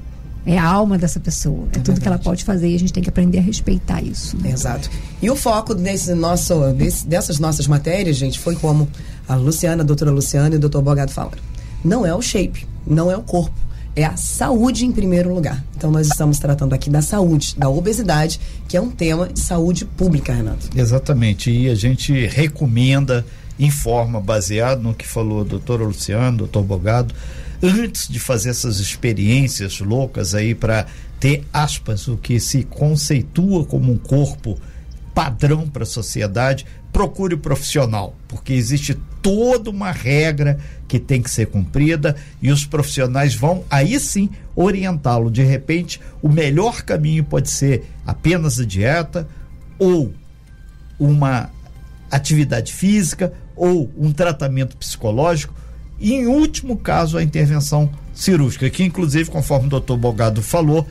É 0.49 0.57
a 0.57 0.65
alma 0.65 0.97
dessa 0.97 1.19
pessoa. 1.19 1.66
É, 1.73 1.78
tudo 1.81 2.01
que 2.01 2.07
ela 2.07 2.19
pode 2.19 2.45
fazer 2.45 2.69
e 2.70 2.77
a 2.77 2.78
gente 2.78 2.93
tem 2.93 3.03
que 3.03 3.09
aprender 3.09 3.39
a 3.39 3.43
respeitar 3.43 4.01
isso. 4.01 4.37
né? 4.37 4.53
Exato. 4.53 4.89
E 5.20 5.28
o 5.28 5.35
foco 5.35 5.74
desse 5.74 6.15
nosso, 6.15 6.73
desse- 6.73 7.05
dessas 7.05 7.41
nossas 7.41 7.66
matérias, 7.66 8.16
gente, 8.16 8.39
foi 8.39 8.55
como 8.55 8.89
a 9.28 9.35
Luciana, 9.35 9.83
a 9.83 9.87
doutora 9.87 10.12
Luciana 10.12 10.55
e 10.55 10.57
o 10.57 10.61
doutor 10.61 10.83
Bogado 10.83 11.11
falaram. 11.11 11.43
Não 11.87 12.05
é 12.05 12.13
o 12.13 12.21
shape, 12.21 12.67
não 12.85 13.09
é 13.09 13.17
o 13.17 13.23
corpo, 13.23 13.55
é 13.95 14.05
a 14.05 14.17
saúde 14.17 14.85
em 14.85 14.91
primeiro 14.91 15.33
lugar. 15.33 15.65
Então 15.77 15.89
nós 15.89 16.09
estamos 16.09 16.37
tratando 16.37 16.73
aqui 16.73 16.91
da 16.91 17.01
saúde, 17.01 17.55
da 17.57 17.69
obesidade, 17.69 18.41
que 18.67 18.77
é 18.77 18.81
um 18.81 18.91
tema 18.91 19.29
de 19.29 19.39
saúde 19.39 19.85
pública, 19.85 20.33
Renato. 20.33 20.69
Exatamente. 20.75 21.49
E 21.49 21.71
a 21.71 21.77
gente 21.77 22.27
recomenda, 22.27 23.25
informa, 23.57 24.21
baseado 24.21 24.83
no 24.83 24.95
que 24.95 25.07
falou 25.07 25.43
a 25.43 25.45
doutora 25.45 25.85
Luciano, 25.85 26.39
doutor 26.39 26.65
Bogado, 26.65 27.15
antes 27.63 28.09
de 28.09 28.19
fazer 28.19 28.51
essas 28.51 28.81
experiências 28.81 29.79
loucas 29.79 30.35
aí 30.35 30.57
para 30.57 30.87
ter, 31.21 31.45
aspas, 31.53 32.09
o 32.09 32.17
que 32.17 32.41
se 32.41 32.65
conceitua 32.65 33.65
como 33.65 33.93
um 33.93 33.97
corpo 33.97 34.59
padrão 35.15 35.69
para 35.69 35.85
a 35.85 35.87
sociedade, 35.87 36.67
procure 36.93 37.37
o 37.37 37.39
profissional, 37.39 38.17
porque 38.27 38.53
existe 38.53 38.99
toda 39.27 39.70
uma 39.70 39.90
regra 39.90 40.57
que 40.86 41.01
tem 41.01 41.20
que 41.20 41.28
ser 41.28 41.47
cumprida 41.47 42.15
e 42.40 42.53
os 42.53 42.65
profissionais 42.65 43.35
vão 43.35 43.65
aí 43.69 43.98
sim 43.98 44.31
orientá-lo. 44.55 45.32
De 45.32 45.43
repente, 45.43 46.01
o 46.23 46.28
melhor 46.28 46.82
caminho 46.82 47.24
pode 47.24 47.51
ser 47.51 47.90
apenas 48.07 48.61
a 48.61 48.65
dieta 48.65 49.27
ou 49.81 50.15
uma 50.97 51.51
atividade 52.09 52.73
física 52.73 53.32
ou 53.57 53.90
um 53.98 54.12
tratamento 54.12 54.77
psicológico 54.77 55.53
e, 55.98 56.12
em 56.12 56.28
último 56.28 56.77
caso, 56.77 57.19
a 57.19 57.23
intervenção 57.23 57.90
cirúrgica, 58.15 58.70
que, 58.70 58.85
inclusive, 58.85 59.28
conforme 59.28 59.66
o 59.66 59.70
doutor 59.70 59.97
Bogado 59.97 60.40
falou, 60.40 60.86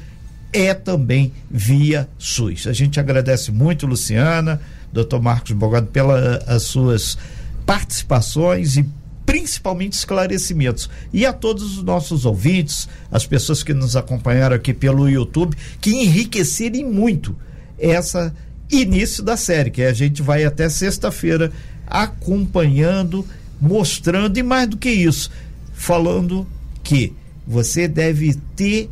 é 0.52 0.74
também 0.74 1.32
via 1.50 2.10
SUS. 2.18 2.68
A 2.68 2.74
gente 2.74 3.00
agradece 3.00 3.50
muito, 3.50 3.88
Luciana, 3.88 4.60
doutor 4.92 5.22
Marcos 5.22 5.54
Bogado, 5.54 5.88
pelas 5.88 6.46
as 6.50 6.64
suas 6.64 7.18
participações 7.66 8.78
e 8.78 8.86
principalmente 9.26 9.94
esclarecimentos. 9.94 10.90
E 11.12 11.26
a 11.26 11.34
todos 11.34 11.78
os 11.78 11.84
nossos 11.84 12.26
ouvintes, 12.26 12.88
as 13.12 13.26
pessoas 13.26 13.64
que 13.64 13.74
nos 13.74 13.96
acompanharam 13.96 14.56
aqui 14.56 14.74
pelo 14.74 15.10
YouTube, 15.10 15.58
que 15.82 15.92
enriquecerem 15.92 16.86
muito 16.86 17.36
essa 17.78 18.34
início 18.72 19.24
da 19.24 19.38
série, 19.38 19.72
que 19.72 19.84
a 19.84 19.94
gente 19.94 20.22
vai 20.22 20.44
até 20.44 20.70
sexta-feira 20.70 21.52
acompanhando, 21.88 23.26
mostrando 23.60 24.38
e 24.38 24.44
mais 24.44 24.68
do 24.68 24.78
que 24.78 24.90
isso, 24.90 25.30
falando 25.74 26.48
que 26.84 27.14
você 27.46 27.88
deve 27.88 28.36
ter 28.56 28.90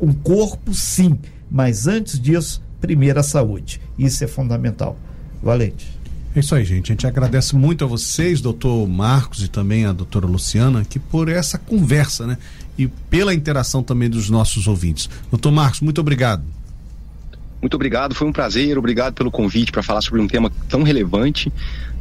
um 0.00 0.12
corpo 0.12 0.72
sim, 0.74 1.18
mas 1.50 1.86
antes 1.86 2.20
disso, 2.20 2.62
primeiro 2.80 3.18
a 3.18 3.22
saúde. 3.22 3.80
Isso 3.98 4.22
é 4.22 4.26
fundamental. 4.28 4.96
Valente. 5.42 5.97
É 6.38 6.40
isso 6.40 6.54
aí, 6.54 6.64
gente. 6.64 6.92
A 6.92 6.94
gente 6.94 7.04
agradece 7.04 7.56
muito 7.56 7.84
a 7.84 7.88
vocês, 7.88 8.40
doutor 8.40 8.86
Marcos 8.86 9.42
e 9.42 9.48
também 9.48 9.86
a 9.86 9.92
doutora 9.92 10.24
Luciana, 10.24 10.84
que 10.84 10.96
por 10.96 11.28
essa 11.28 11.58
conversa, 11.58 12.28
né? 12.28 12.38
E 12.78 12.86
pela 12.86 13.34
interação 13.34 13.82
também 13.82 14.08
dos 14.08 14.30
nossos 14.30 14.68
ouvintes. 14.68 15.10
Doutor 15.32 15.50
Marcos, 15.50 15.80
muito 15.80 16.00
obrigado. 16.00 16.44
Muito 17.60 17.74
obrigado, 17.74 18.14
foi 18.14 18.28
um 18.28 18.32
prazer, 18.32 18.78
obrigado 18.78 19.14
pelo 19.14 19.32
convite 19.32 19.72
para 19.72 19.82
falar 19.82 20.00
sobre 20.00 20.20
um 20.20 20.28
tema 20.28 20.48
tão 20.68 20.84
relevante. 20.84 21.52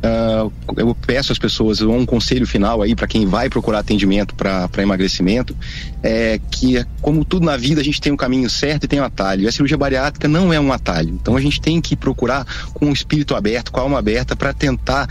Ah, 0.04 0.48
eu 0.76 0.96
peço 0.96 1.32
às 1.32 1.40
pessoas 1.40 1.82
um 1.82 2.06
conselho 2.06 2.46
final 2.46 2.82
aí 2.82 2.96
para 2.96 3.08
quem 3.08 3.26
vai 3.26 3.50
procurar 3.50 3.80
atendimento 3.80 4.36
para 4.36 4.70
emagrecimento, 4.78 5.56
é 6.04 6.40
que 6.52 6.86
como 7.02 7.26
tudo 7.26 7.46
na 7.46 7.58
vida 7.58 7.82
a 7.82 7.84
gente 7.84 8.00
tem 8.00 8.12
um 8.12 8.18
caminho 8.18 8.50
certo 8.50 8.84
e 8.84 8.88
tem 8.88 9.02
um 9.02 9.04
atalho. 9.04 9.44
E 9.44 9.48
a 9.48 9.52
cirurgia 9.52 9.78
bariátrica 9.78 10.28
não 10.28 10.54
é 10.54 10.60
um 10.60 10.72
atalho. 10.72 11.10
Então 11.10 11.36
a 11.36 11.42
gente 11.42 11.60
tem 11.60 11.82
que 11.82 11.96
procurar 11.96 12.46
com 12.74 12.90
o 12.90 12.94
espírito 12.94 13.36
aberto, 13.36 13.72
com 13.72 13.80
a 13.80 13.84
alma 13.84 14.00
aberta 14.00 14.36
para 14.36 14.54
tentar 14.54 15.08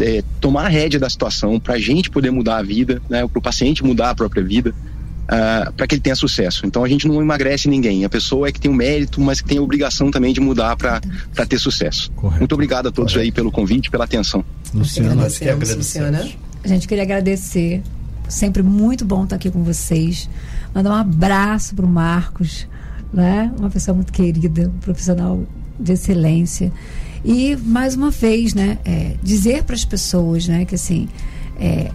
é, 0.00 0.24
tomar 0.40 0.66
a 0.66 0.68
rédea 0.68 0.98
da 0.98 1.08
situação, 1.08 1.60
para 1.60 1.74
a 1.74 1.78
gente 1.78 2.10
poder 2.10 2.30
mudar 2.30 2.58
a 2.58 2.62
vida, 2.62 3.00
né, 3.08 3.26
para 3.26 3.38
o 3.38 3.42
paciente 3.42 3.84
mudar 3.84 4.10
a 4.10 4.14
própria 4.14 4.42
vida. 4.42 4.74
Para 5.26 5.86
que 5.86 5.94
ele 5.94 6.02
tenha 6.02 6.16
sucesso. 6.16 6.66
Então 6.66 6.84
a 6.84 6.88
gente 6.88 7.06
não 7.06 7.20
emagrece 7.20 7.68
ninguém. 7.68 8.04
A 8.04 8.08
pessoa 8.08 8.48
é 8.48 8.52
que 8.52 8.60
tem 8.60 8.70
o 8.70 8.74
mérito, 8.74 9.20
mas 9.20 9.40
que 9.40 9.48
tem 9.48 9.58
a 9.58 9.62
obrigação 9.62 10.10
também 10.10 10.32
de 10.32 10.40
mudar 10.40 10.76
para 10.76 11.00
ter 11.46 11.58
sucesso. 11.58 12.12
Muito 12.38 12.52
obrigado 12.52 12.88
a 12.88 12.92
todos 12.92 13.16
aí 13.16 13.32
pelo 13.32 13.50
convite, 13.50 13.90
pela 13.90 14.04
atenção. 14.04 14.44
Luciana, 14.72 15.14
nós 15.14 15.38
que. 15.38 15.50
Luciana. 15.50 16.28
A 16.64 16.68
gente 16.68 16.86
queria 16.86 17.04
agradecer. 17.04 17.82
Sempre 18.28 18.62
muito 18.62 19.04
bom 19.04 19.24
estar 19.24 19.36
aqui 19.36 19.50
com 19.50 19.62
vocês. 19.62 20.28
Mandar 20.74 20.90
um 20.90 20.94
abraço 20.94 21.76
para 21.76 21.86
o 21.86 21.88
Marcos, 21.88 22.66
né? 23.12 23.52
Uma 23.56 23.70
pessoa 23.70 23.94
muito 23.94 24.12
querida, 24.12 24.68
um 24.68 24.78
profissional 24.78 25.44
de 25.78 25.92
excelência. 25.92 26.72
E 27.24 27.56
mais 27.56 27.94
uma 27.94 28.10
vez, 28.10 28.52
né? 28.52 28.78
é, 28.84 29.14
dizer 29.22 29.62
para 29.62 29.76
as 29.76 29.84
pessoas, 29.84 30.48
né? 30.48 30.64
Que 30.64 30.74
assim, 30.74 31.08
é, 31.58 31.90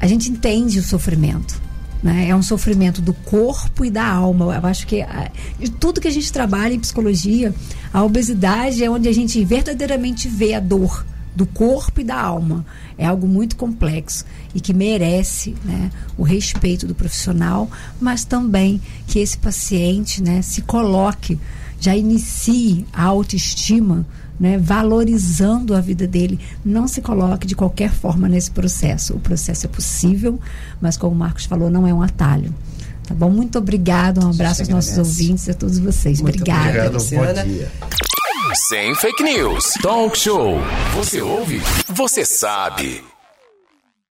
a 0.00 0.06
gente 0.06 0.30
entende 0.30 0.78
o 0.78 0.82
sofrimento. 0.82 1.60
Né? 2.02 2.28
É 2.28 2.36
um 2.36 2.42
sofrimento 2.42 3.02
do 3.02 3.12
corpo 3.12 3.84
e 3.84 3.90
da 3.90 4.06
alma. 4.06 4.54
Eu 4.54 4.66
acho 4.66 4.86
que 4.86 5.02
ah, 5.02 5.30
de 5.58 5.70
tudo 5.70 6.00
que 6.00 6.08
a 6.08 6.12
gente 6.12 6.32
trabalha 6.32 6.74
em 6.74 6.80
psicologia, 6.80 7.52
a 7.92 8.04
obesidade 8.04 8.84
é 8.84 8.90
onde 8.90 9.08
a 9.08 9.12
gente 9.12 9.44
verdadeiramente 9.44 10.28
vê 10.28 10.54
a 10.54 10.60
dor 10.60 11.04
do 11.38 11.46
corpo 11.46 12.00
e 12.00 12.04
da 12.04 12.20
alma. 12.20 12.66
É 12.96 13.06
algo 13.06 13.28
muito 13.28 13.54
complexo 13.54 14.24
e 14.52 14.60
que 14.60 14.74
merece 14.74 15.54
né, 15.64 15.90
o 16.16 16.24
respeito 16.24 16.86
do 16.86 16.96
profissional, 16.96 17.70
mas 18.00 18.24
também 18.24 18.80
que 19.06 19.20
esse 19.20 19.38
paciente 19.38 20.20
né, 20.20 20.42
se 20.42 20.62
coloque, 20.62 21.38
já 21.80 21.96
inicie 21.96 22.84
a 22.92 23.04
autoestima, 23.04 24.04
né, 24.38 24.58
valorizando 24.58 25.74
a 25.74 25.80
vida 25.80 26.06
dele. 26.06 26.38
Não 26.64 26.86
se 26.86 27.00
coloque 27.00 27.46
de 27.46 27.54
qualquer 27.56 27.90
forma 27.90 28.28
nesse 28.28 28.50
processo. 28.50 29.14
O 29.14 29.20
processo 29.20 29.66
é 29.66 29.68
possível, 29.68 30.38
mas 30.80 30.96
como 30.96 31.14
o 31.14 31.18
Marcos 31.18 31.44
falou, 31.44 31.70
não 31.70 31.86
é 31.86 31.92
um 31.92 32.02
atalho. 32.02 32.54
Tá 33.06 33.14
bom? 33.14 33.30
Muito 33.30 33.58
obrigado. 33.58 34.24
Um 34.24 34.30
abraço 34.30 34.62
aos 34.62 34.68
nossos 34.68 34.98
ouvintes 34.98 35.46
e 35.46 35.50
a 35.50 35.54
todos 35.54 35.78
vocês. 35.78 36.20
Muito 36.20 36.36
Obrigada. 36.36 36.68
obrigado. 36.68 36.96
Obrigado, 36.96 37.22
Luciana. 37.24 37.44
bom 37.44 37.48
dia. 37.50 37.72
Sem 38.68 38.94
fake 38.94 39.22
news. 39.22 39.74
Talk 39.82 40.16
show. 40.18 40.58
Você 40.94 41.20
ouve? 41.20 41.60
Você 41.88 42.24
sabe. 42.24 43.02